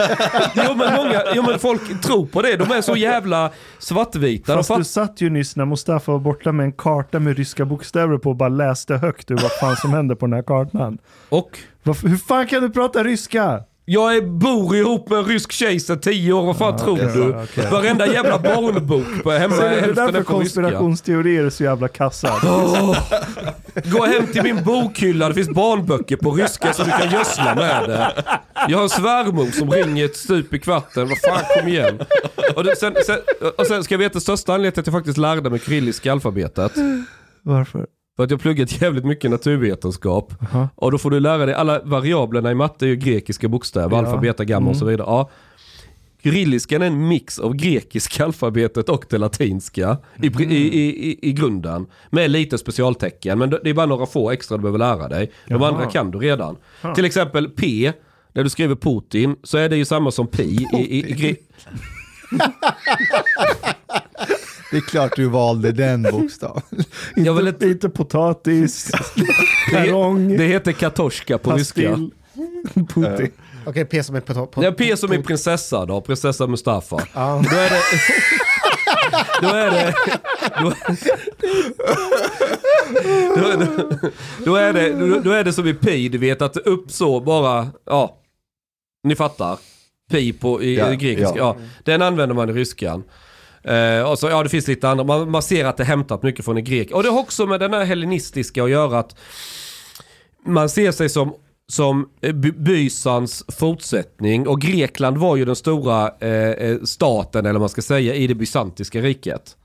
Jo 0.54 0.74
men, 0.76 0.94
många, 0.94 1.22
jo, 1.34 1.42
men 1.42 1.58
folk 1.58 2.02
tror 2.02 2.26
på 2.26 2.42
det. 2.42 2.56
De 2.56 2.70
är 2.72 2.80
så 2.80 2.96
jävla 2.96 3.50
svartvita. 3.78 4.54
Fast 4.54 4.68
du 4.68 4.74
fatt... 4.74 4.86
satt 4.86 5.20
ju 5.20 5.30
nyss 5.30 5.56
när 5.56 5.64
Mustafa 5.64 6.12
var 6.12 6.18
borta 6.18 6.52
med 6.52 6.64
en 6.64 6.72
karta 6.72 7.18
med 7.18 7.36
ryska 7.36 7.64
bokstäver 7.64 8.18
på 8.18 8.30
och 8.30 8.36
bara 8.36 8.48
läste 8.48 8.96
högt 8.96 9.30
ur 9.30 9.36
vad 9.36 9.52
fan 9.60 9.76
som 9.76 9.92
händer 9.92 10.14
på 10.14 10.26
den 10.26 10.32
här 10.32 10.42
kartan. 10.42 10.98
Och 11.28 11.58
Varför, 11.82 12.08
hur 12.08 12.16
fan 12.16 12.46
kan 12.46 12.62
du 12.62 12.70
prata 12.70 13.04
ryska? 13.04 13.64
Jag 13.84 14.16
är, 14.16 14.20
bor 14.22 14.76
ihop 14.76 15.08
med 15.10 15.18
en 15.18 15.24
rysk 15.24 15.52
tjej 15.52 15.80
sedan 15.80 16.00
tio 16.00 16.32
år. 16.32 16.42
Vad 16.46 16.58
fan 16.58 16.78
tror 16.78 16.92
okej, 16.94 17.10
du? 17.14 17.42
okej. 17.42 17.70
Varenda 17.70 18.06
jävla 18.06 18.38
barnbok 18.38 19.22
på 19.22 19.30
hemma 19.30 19.54
Så 19.54 19.62
är 19.62 19.70
det 19.70 19.80
hälften 19.80 19.94
därför 19.94 20.08
är 20.08 20.12
på 20.12 20.18
ryska. 20.18 20.32
konspirationsteorier 20.62 21.44
är 21.44 21.50
så 21.50 21.64
jävla 21.64 21.88
kassa? 21.88 22.32
Åh. 22.44 22.98
Gå 23.84 24.04
hem 24.04 24.26
till 24.26 24.42
min 24.42 24.64
bokhylla, 24.64 25.28
det 25.28 25.34
finns 25.34 25.48
barnböcker 25.48 26.16
på 26.16 26.30
ryska 26.30 26.72
så 26.72 26.82
du 26.84 26.90
kan 26.90 27.10
gödsla 27.10 27.54
med 27.54 27.88
det. 27.88 28.12
Jag 28.68 28.78
har 28.78 28.82
en 28.82 28.88
svärmor 28.88 29.46
som 29.46 29.70
ringer 29.70 30.04
ett 30.04 30.16
stup 30.16 30.54
i 30.54 30.58
kvarten, 30.58 31.08
vad 31.08 31.18
fan 31.18 31.44
kom 31.58 31.68
igen. 31.68 32.00
Och, 32.56 32.64
det, 32.64 32.76
sen, 32.76 32.94
sen, 33.06 33.18
och 33.58 33.66
sen 33.66 33.84
ska 33.84 33.94
jag 33.94 33.98
veta 33.98 34.20
största 34.20 34.52
anledningen 34.54 34.72
till 34.72 34.80
att 34.80 34.86
jag 34.86 34.94
faktiskt 34.94 35.18
lärde 35.18 35.50
mig 35.50 35.58
kyrilliska 35.60 36.12
alfabetet. 36.12 36.72
Varför? 37.42 37.86
För 38.16 38.24
att 38.24 38.30
jag 38.30 38.36
har 38.38 38.42
pluggat 38.42 38.82
jävligt 38.82 39.04
mycket 39.04 39.30
naturvetenskap. 39.30 40.34
Och 40.74 40.90
då 40.90 40.98
får 40.98 41.10
du 41.10 41.20
lära 41.20 41.46
dig, 41.46 41.54
alla 41.54 41.80
variablerna 41.84 42.50
i 42.50 42.54
matte 42.54 42.84
är 42.86 42.88
ju 42.88 42.96
grekiska 42.96 43.48
bokstäver, 43.48 43.90
Ja. 43.96 43.98
alfa, 43.98 44.16
beta, 44.16 44.44
gamma 44.44 44.70
och 44.70 44.76
så 44.76 44.84
vidare. 44.84 45.06
Ja. 45.10 45.30
Kyrilliskan 46.22 46.82
är 46.82 46.86
en 46.86 47.08
mix 47.08 47.38
av 47.38 47.54
grekiska 47.54 48.24
alfabetet 48.24 48.88
och 48.88 49.04
det 49.10 49.18
latinska 49.18 49.96
i, 50.22 50.28
pri- 50.28 50.50
i, 50.50 50.56
i, 50.80 51.08
i, 51.10 51.18
i 51.28 51.32
grunden. 51.32 51.86
Med 52.10 52.30
lite 52.30 52.58
specialtecken, 52.58 53.38
men 53.38 53.50
det 53.50 53.70
är 53.70 53.74
bara 53.74 53.86
några 53.86 54.06
få 54.06 54.30
extra 54.30 54.56
du 54.56 54.62
behöver 54.62 54.78
lära 54.78 55.08
dig. 55.08 55.32
De 55.48 55.54
Jaha. 55.54 55.68
andra 55.68 55.86
kan 55.86 56.10
du 56.10 56.18
redan. 56.18 56.56
Till 56.94 57.04
exempel 57.04 57.48
P, 57.48 57.92
när 58.32 58.44
du 58.44 58.50
skriver 58.50 58.74
Putin, 58.74 59.36
så 59.42 59.58
är 59.58 59.68
det 59.68 59.76
ju 59.76 59.84
samma 59.84 60.10
som 60.10 60.26
pi 60.26 60.42
i, 60.72 60.76
i, 60.76 60.98
i, 61.10 61.14
gre- 61.14 61.36
Det 64.72 64.76
är 64.76 64.80
klart 64.80 65.16
du 65.16 65.26
valde 65.28 65.72
den 65.72 66.02
bokstaven. 66.02 66.62
Jag 67.16 67.34
vill 67.34 67.48
inte- 67.48 67.66
Lite 67.66 67.88
potatis, 67.88 68.90
perrong, 69.72 70.36
Det 70.36 70.44
heter 70.44 70.72
katoshka 70.72 71.38
på 71.38 71.52
ryska. 71.52 71.80
Putin. 72.94 73.30
Okej, 73.66 73.84
P 73.84 74.02
som 74.04 74.16
är 74.16 74.20
på, 74.20 74.62
Ja, 74.62 74.72
P 74.72 74.96
som 74.96 75.12
är 75.12 75.22
prinsessa 75.22 75.86
då, 75.86 76.00
prinsessa 76.00 76.46
Mustafa. 76.46 76.96
Då 77.14 77.56
är 77.56 77.70
det... 77.70 77.80
Då 79.42 79.48
är 79.48 79.70
det... 79.70 79.94
Då, 80.60 80.72
då, 83.36 83.64
då, 83.64 84.08
då, 84.44 84.56
är 84.56 84.72
det 84.72 85.20
då, 85.20 85.30
är 85.30 85.44
det 85.44 85.52
som 85.52 85.66
i 85.66 85.74
pi, 85.74 86.08
du 86.08 86.18
vet 86.18 86.42
att 86.42 86.56
upp 86.56 86.90
så 86.90 87.20
bara, 87.20 87.68
ja. 87.86 88.18
Ni 89.04 89.14
fattar. 89.16 89.58
Pi 90.10 90.32
på, 90.32 90.62
i, 90.62 90.76
Ja, 90.76 90.92
i 90.92 90.96
grekiska. 90.96 91.34
ja. 91.38 91.56
Ja. 91.58 91.64
Den 91.84 92.02
använder 92.02 92.34
man 92.34 92.48
i 92.50 92.52
ryskan. 92.52 93.02
Eh, 93.64 94.02
och 94.10 94.18
så, 94.18 94.28
ja 94.28 94.42
det 94.42 94.48
finns 94.48 94.68
lite 94.68 94.88
andra, 94.88 95.04
man, 95.04 95.30
man 95.30 95.42
ser 95.42 95.64
att 95.64 95.76
det 95.76 95.82
är 95.82 95.86
hämtat 95.86 96.22
mycket 96.22 96.44
från 96.44 96.54
det 96.54 96.62
grek. 96.62 96.90
Och 96.90 97.02
det 97.02 97.08
har 97.08 97.20
också 97.20 97.46
med 97.46 97.60
den 97.60 97.72
här 97.72 97.84
hellenistiska 97.84 98.64
att 98.64 98.70
göra 98.70 98.98
att 98.98 99.16
man 100.46 100.68
ser 100.68 100.92
sig 100.92 101.08
som, 101.08 101.34
som 101.68 102.08
eh, 102.20 102.32
Bysans 102.34 103.44
fortsättning 103.48 104.48
och 104.48 104.60
Grekland 104.60 105.18
var 105.18 105.36
ju 105.36 105.44
den 105.44 105.56
stora 105.56 106.12
eh, 106.20 106.50
eh, 106.50 106.82
staten 106.82 107.46
eller 107.46 107.52
vad 107.52 107.60
man 107.60 107.68
ska 107.68 107.82
säga 107.82 108.14
i 108.14 108.26
det 108.26 108.34
bysantiska 108.34 109.00
riket. 109.00 109.56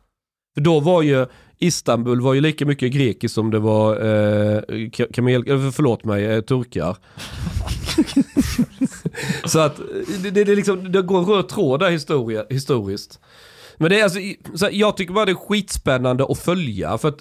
För 0.56 0.62
då 0.62 0.80
var 0.80 1.02
ju 1.02 1.26
Istanbul 1.60 2.22
var 2.22 2.34
ju 2.34 2.42
lika 2.42 2.66
mycket 2.66 2.92
grekiskt 2.92 3.36
som 3.36 3.52
det 3.52 3.60
var 3.60 3.96
eh, 3.96 4.90
kamel, 5.14 5.52
eh, 5.52 5.72
förlåt 5.72 6.04
mig, 6.04 6.26
eh, 6.26 6.42
turkar. 6.42 6.98
Så 9.46 9.60
att 9.60 9.82
det, 10.24 10.30
det, 10.30 10.44
det, 10.44 10.56
liksom, 10.56 10.92
det 10.92 11.02
går 11.02 11.20
en 11.20 11.26
röd 11.26 11.48
tråd 11.48 11.80
där 11.80 11.90
historia, 11.90 12.46
historiskt. 12.50 13.20
Men 13.78 13.90
det 13.90 14.00
är 14.00 14.04
alltså, 14.04 14.20
så 14.54 14.66
här, 14.66 14.74
jag 14.74 14.98
tycker 14.98 15.14
bara 15.14 15.26
det 15.26 15.32
är 15.32 15.48
skitspännande 15.48 16.26
att 16.30 16.40
följa 16.40 16.98
för 16.98 17.08
att 17.08 17.20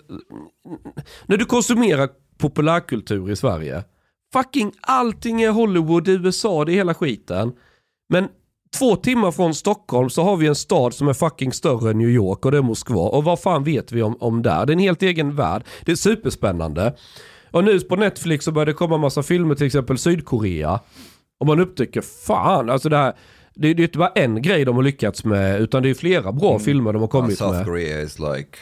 när 1.26 1.36
du 1.36 1.44
konsumerar 1.44 2.08
populärkultur 2.38 3.30
i 3.30 3.36
Sverige, 3.36 3.84
fucking 4.32 4.72
allting 4.80 5.42
är 5.42 5.50
Hollywood, 5.50 6.08
USA, 6.08 6.64
det 6.64 6.72
är 6.72 6.74
hela 6.74 6.94
skiten. 6.94 7.52
Men 8.08 8.28
två 8.78 8.96
timmar 8.96 9.30
från 9.30 9.54
Stockholm 9.54 10.10
så 10.10 10.22
har 10.22 10.36
vi 10.36 10.46
en 10.46 10.54
stad 10.54 10.94
som 10.94 11.08
är 11.08 11.12
fucking 11.12 11.52
större 11.52 11.90
än 11.90 11.98
New 11.98 12.10
York 12.10 12.44
och 12.44 12.50
det 12.50 12.58
är 12.58 12.62
Moskva. 12.62 13.08
Och 13.08 13.24
vad 13.24 13.40
fan 13.40 13.64
vet 13.64 13.92
vi 13.92 14.02
om, 14.02 14.16
om 14.20 14.42
där? 14.42 14.66
Det 14.66 14.70
är 14.70 14.74
en 14.74 14.78
helt 14.78 15.02
egen 15.02 15.36
värld. 15.36 15.64
Det 15.84 15.92
är 15.92 15.96
superspännande. 15.96 16.94
Och 17.50 17.64
nu 17.64 17.80
på 17.80 17.96
Netflix 17.96 18.44
så 18.44 18.52
börjar 18.52 18.66
det 18.66 18.72
komma 18.72 18.98
massa 18.98 19.22
filmer, 19.22 19.54
till 19.54 19.66
exempel 19.66 19.98
Sydkorea. 19.98 20.80
Och 21.40 21.46
man 21.46 21.60
upptäcker, 21.60 22.00
fan, 22.00 22.70
alltså 22.70 22.88
det 22.88 22.96
här, 22.96 23.14
det, 23.56 23.74
det 23.74 23.82
är 23.82 23.84
inte 23.84 23.98
bara 23.98 24.12
en 24.14 24.42
grej 24.42 24.64
de 24.64 24.76
har 24.76 24.82
lyckats 24.82 25.24
med, 25.24 25.60
utan 25.60 25.82
det 25.82 25.90
är 25.90 25.94
flera 25.94 26.32
bra 26.32 26.58
filmer 26.58 26.92
de 26.92 27.02
har 27.02 27.08
kommit 27.08 27.38
South 27.38 27.52
med. 27.52 27.64
Korea 27.64 28.02
is 28.02 28.18
like 28.18 28.58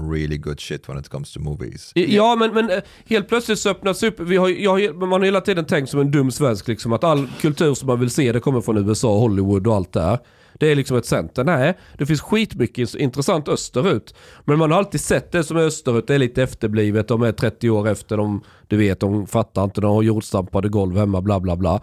really 0.00 0.38
good 0.38 0.60
shit 0.60 0.88
when 0.88 0.98
it 0.98 1.08
comes 1.08 1.32
to 1.32 1.40
movies. 1.40 1.92
Ja 1.94 2.36
men, 2.36 2.54
men 2.54 2.70
eh, 2.70 2.82
helt 3.06 3.28
plötsligt 3.28 3.58
så 3.58 3.70
öppnas 3.70 4.02
upp, 4.02 4.20
vi 4.20 4.36
har, 4.36 4.48
jag, 4.48 4.96
man 4.96 5.12
har 5.12 5.20
hela 5.20 5.40
tiden 5.40 5.64
tänkt 5.64 5.90
som 5.90 6.00
en 6.00 6.10
dum 6.10 6.30
svensk 6.30 6.68
liksom 6.68 6.92
att 6.92 7.04
all 7.04 7.28
kultur 7.40 7.74
som 7.74 7.86
man 7.86 8.00
vill 8.00 8.10
se 8.10 8.32
det 8.32 8.40
kommer 8.40 8.60
från 8.60 8.88
USA, 8.88 9.18
Hollywood 9.18 9.66
och 9.66 9.74
allt 9.74 9.92
det 9.92 10.02
här. 10.02 10.18
Det 10.58 10.66
är 10.66 10.74
liksom 10.74 10.96
ett 10.96 11.06
center. 11.06 11.44
Nej, 11.44 11.78
det 11.98 12.06
finns 12.06 12.20
skitmycket 12.20 12.94
intressant 12.94 13.48
österut. 13.48 14.14
Men 14.44 14.58
man 14.58 14.70
har 14.70 14.78
alltid 14.78 15.00
sett 15.00 15.32
det 15.32 15.44
som 15.44 15.56
är 15.56 15.60
österut, 15.60 16.06
det 16.06 16.14
är 16.14 16.18
lite 16.18 16.42
efterblivet, 16.42 17.08
de 17.08 17.22
är 17.22 17.32
30 17.32 17.70
år 17.70 17.88
efter, 17.88 18.16
de, 18.16 18.42
du 18.66 18.76
vet, 18.76 19.00
de 19.00 19.26
fattar 19.26 19.64
inte, 19.64 19.80
de 19.80 19.90
har 19.90 20.02
jordstampade 20.02 20.68
golv 20.68 20.96
hemma, 20.96 21.20
bla 21.20 21.40
bla 21.40 21.56
bla. 21.56 21.80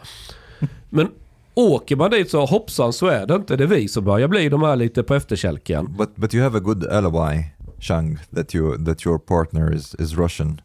Men 0.90 1.08
åker 1.56 1.96
man 1.96 2.12
dit 2.12 2.30
så 2.32 2.46
hoppsan 2.46 2.94
så 2.94 3.08
är 3.08 3.26
det 3.28 3.36
inte, 3.36 3.56
det 3.56 3.64
är 3.64 3.68
vi 3.68 3.88
som 3.88 4.04
börjar 4.04 4.28
bli 4.28 4.50
de 4.50 4.62
här 4.62 4.76
lite 4.76 5.04
på 5.04 5.16
efterkälken. 5.16 5.96
But 5.98 6.16
but 6.16 6.34
you 6.34 6.44
have 6.44 6.58
a 6.58 6.62
good 6.62 6.84
alibi, 6.88 7.46
Chang, 7.80 8.18
that 8.36 8.56
you 8.56 8.86
that 8.86 9.06
your 9.06 9.18
partner 9.20 9.74
is 9.74 9.96
is 10.00 10.18
Russian. 10.18 10.62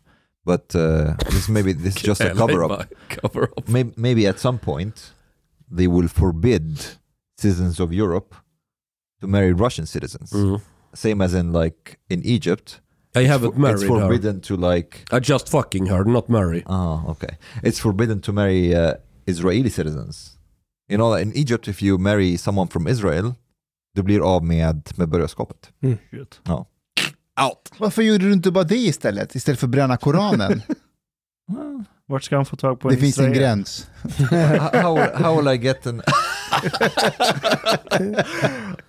But 0.46 0.74
uh, 0.74 1.16
this 1.30 1.48
maybe 1.48 1.74
this 1.74 1.96
is 1.96 2.04
just 2.08 2.20
a 2.20 2.34
cover 2.34 2.64
up. 2.64 2.82
Cover 3.08 3.42
up. 3.56 3.68
Maybe, 3.68 3.90
maybe 3.96 4.28
at 4.28 4.38
some 4.40 4.58
point 4.58 5.12
they 5.76 5.88
will 5.88 6.08
forbid 6.08 6.78
citizens 7.36 7.80
of 7.80 7.92
Europe 7.92 8.34
to 9.20 9.26
marry 9.26 9.52
Russian 9.52 9.86
citizens. 9.86 10.32
Mm. 10.32 10.60
Same 10.94 11.24
as 11.24 11.34
in 11.34 11.52
like 11.52 11.98
in 12.08 12.22
Egypt. 12.24 12.80
I 13.16 13.24
haven't 13.26 13.52
for- 13.54 13.60
married 13.60 13.82
It's 13.82 13.88
her. 13.90 14.00
forbidden 14.00 14.40
to 14.40 14.56
like. 14.56 15.04
I 15.12 15.18
just 15.20 15.48
fucking 15.48 15.86
her, 15.86 16.04
not 16.04 16.28
marry. 16.28 16.62
Oh, 16.66 17.04
okay. 17.08 17.36
It's 17.62 17.78
forbidden 17.80 18.20
to 18.20 18.32
marry 18.32 18.74
uh, 18.74 18.94
Israeli 19.26 19.70
citizens. 19.70 20.37
You 20.88 20.96
know, 20.96 21.18
in 21.18 21.32
Egypt, 21.36 21.68
if 21.68 21.82
you 21.82 21.98
marry 21.98 22.38
someone 22.38 22.68
from 22.68 22.86
Israel, 22.86 23.34
du 23.94 24.02
blir 24.02 24.20
av 24.20 24.44
med 24.44 24.88
medborgarskapet. 24.96 25.70
Ja. 26.44 26.66
Out. 27.46 27.72
Varför 27.78 28.02
gjorde 28.02 28.24
du 28.24 28.32
inte 28.32 28.50
bara 28.50 28.64
det 28.64 28.76
istället? 28.76 29.34
Istället 29.34 29.60
för 29.60 29.66
att 29.66 29.70
bränna 29.70 29.96
Koranen? 29.96 30.62
Vart 32.06 32.22
ska 32.22 32.36
han 32.36 32.46
få 32.46 32.56
tag 32.56 32.80
på 32.80 32.88
det 32.88 32.94
en 32.94 33.00
finns 33.00 33.18
en 33.18 33.32
gräns. 33.32 33.90
how, 34.72 34.96
how, 35.14 35.36
will, 35.36 35.48
I 35.54 35.56
get 35.56 35.86
an... 35.86 36.00
Uh, 36.00 36.04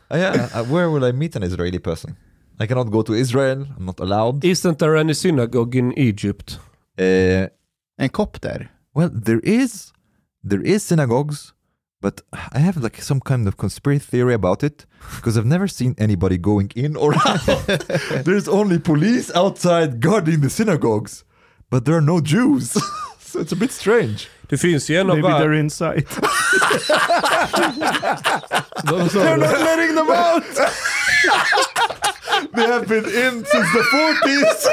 yeah, 0.18 0.62
uh, 0.62 0.74
where 0.74 0.88
will 0.90 1.04
I 1.04 1.14
meet 1.14 1.36
an 1.36 1.44
Israeli 1.44 1.80
person? 1.80 2.16
I 2.60 2.68
cannot 2.68 2.92
go 2.92 3.04
to 3.04 3.14
Israel, 3.14 3.68
I'm 3.78 3.86
not 3.86 4.00
allowed. 4.00 4.46
Isn't 4.46 4.80
there 4.80 4.98
any 4.98 5.14
synagogue 5.14 5.76
in 5.80 5.94
Egypt? 5.98 6.60
Uh, 6.98 7.48
En 7.98 8.10
kopter? 8.10 8.70
well, 8.96 9.10
there 9.26 9.42
is, 9.44 9.94
there 10.44 10.62
is 10.62 10.84
synagogues, 10.84 11.54
but 12.02 12.22
I 12.32 12.60
have 12.60 12.78
like 12.78 13.02
some 13.02 13.20
kind 13.20 13.48
of 13.48 13.58
conspiracy 13.58 14.06
theory 14.06 14.34
about 14.34 14.64
it 14.64 14.86
because 15.16 15.38
I've 15.38 15.46
never 15.46 15.68
seen 15.68 15.96
anybody 15.98 16.38
going 16.38 16.72
in 16.76 16.96
or 16.96 17.14
out. 17.16 17.46
There's 18.26 18.48
only 18.48 18.80
police 18.80 19.32
outside 19.36 20.00
guarding 20.00 20.42
the 20.42 20.50
synagogues, 20.50 21.24
but 21.70 21.86
there 21.86 21.96
are 21.96 22.02
no 22.02 22.22
Jews. 22.22 22.72
so 23.20 23.40
it's 23.40 23.52
a 23.52 23.56
bit 23.56 23.72
strange. 23.72 24.30
Det 24.48 24.58
finns 24.58 24.90
ju 24.90 24.96
en 24.96 25.10
av 25.10 25.16
Maybe 25.16 25.28
världens... 25.28 25.40
they're 25.40 25.54
inside. 25.54 26.06
They're 29.14 29.38
not 29.38 29.60
letting 29.60 29.96
them 29.96 30.10
out. 30.10 30.44
they 32.56 32.66
have 32.66 32.88
been 32.88 33.06
in 33.06 33.46
since 33.46 33.72
the 33.74 33.84
40s. 33.94 34.66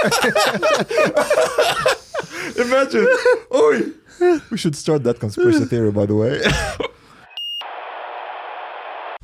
Imagine. 2.56 3.06
Oj. 3.50 3.92
We 4.50 4.56
should 4.56 4.74
start 4.76 5.04
that 5.04 5.20
conspiracy 5.20 5.66
theory 5.66 5.92
by 5.92 6.06
the 6.06 6.14
way. 6.14 6.40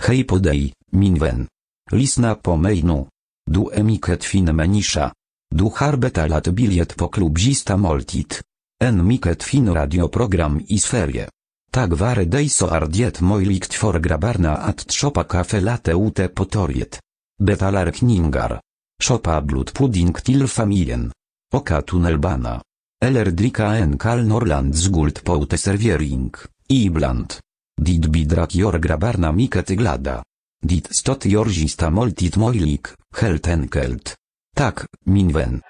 Hej 0.02 0.24
podej, 0.24 0.72
min 0.90 1.14
ven. 1.14 1.46
Lisna 1.92 2.34
po 2.34 2.56
mainu. 2.56 3.06
Du 3.50 3.70
emiket 3.72 4.24
fin 4.24 4.50
menisza. 4.52 5.12
Du 5.54 5.70
harbeta 5.74 6.26
lat 6.26 6.48
biliet 6.48 6.96
po 6.96 7.08
klubzista 7.08 7.76
moltit. 7.76 8.42
En 8.84 9.06
miket 9.06 9.42
fin 9.42 9.68
radioprogram 9.74 10.58
i 10.68 10.78
sferie. 10.78 11.28
Tak 11.70 11.94
ware 12.00 12.24
dejso 12.24 12.66
ardiet 12.66 13.20
moilikt 13.20 13.74
for 13.74 14.00
grabarna 14.00 14.56
at 14.66 14.86
tropa 14.86 15.24
kafe 15.24 15.60
late 15.60 15.94
ute 15.94 16.28
potoriet. 16.28 16.98
Betalar 17.38 17.90
kningar. 17.90 18.58
Szopa 18.98 19.40
blut 19.40 19.72
pudding 19.72 20.18
til 20.24 20.48
familien. 20.48 21.12
Oka 21.54 21.82
tunnelbana. 21.82 22.60
Eller 22.98 23.30
drika 23.30 23.76
en 23.76 23.98
kal 23.98 24.26
Norland 24.26 24.74
z 24.74 24.88
guld 24.88 25.22
poute 25.22 25.56
serviering, 25.56 26.34
ibland. 26.68 27.38
Dit 27.74 28.10
bidrak 28.10 28.52
jor 28.52 28.78
grabarna 28.78 29.32
miket 29.32 29.72
glada. 29.76 30.22
Dit 30.60 30.88
stot 30.90 31.24
jorzista 31.24 31.90
moltit 31.90 32.36
moilik, 32.36 32.94
helt 33.16 33.46
enkelt. 33.46 34.14
Tak, 34.54 34.84
minwen. 35.04 35.60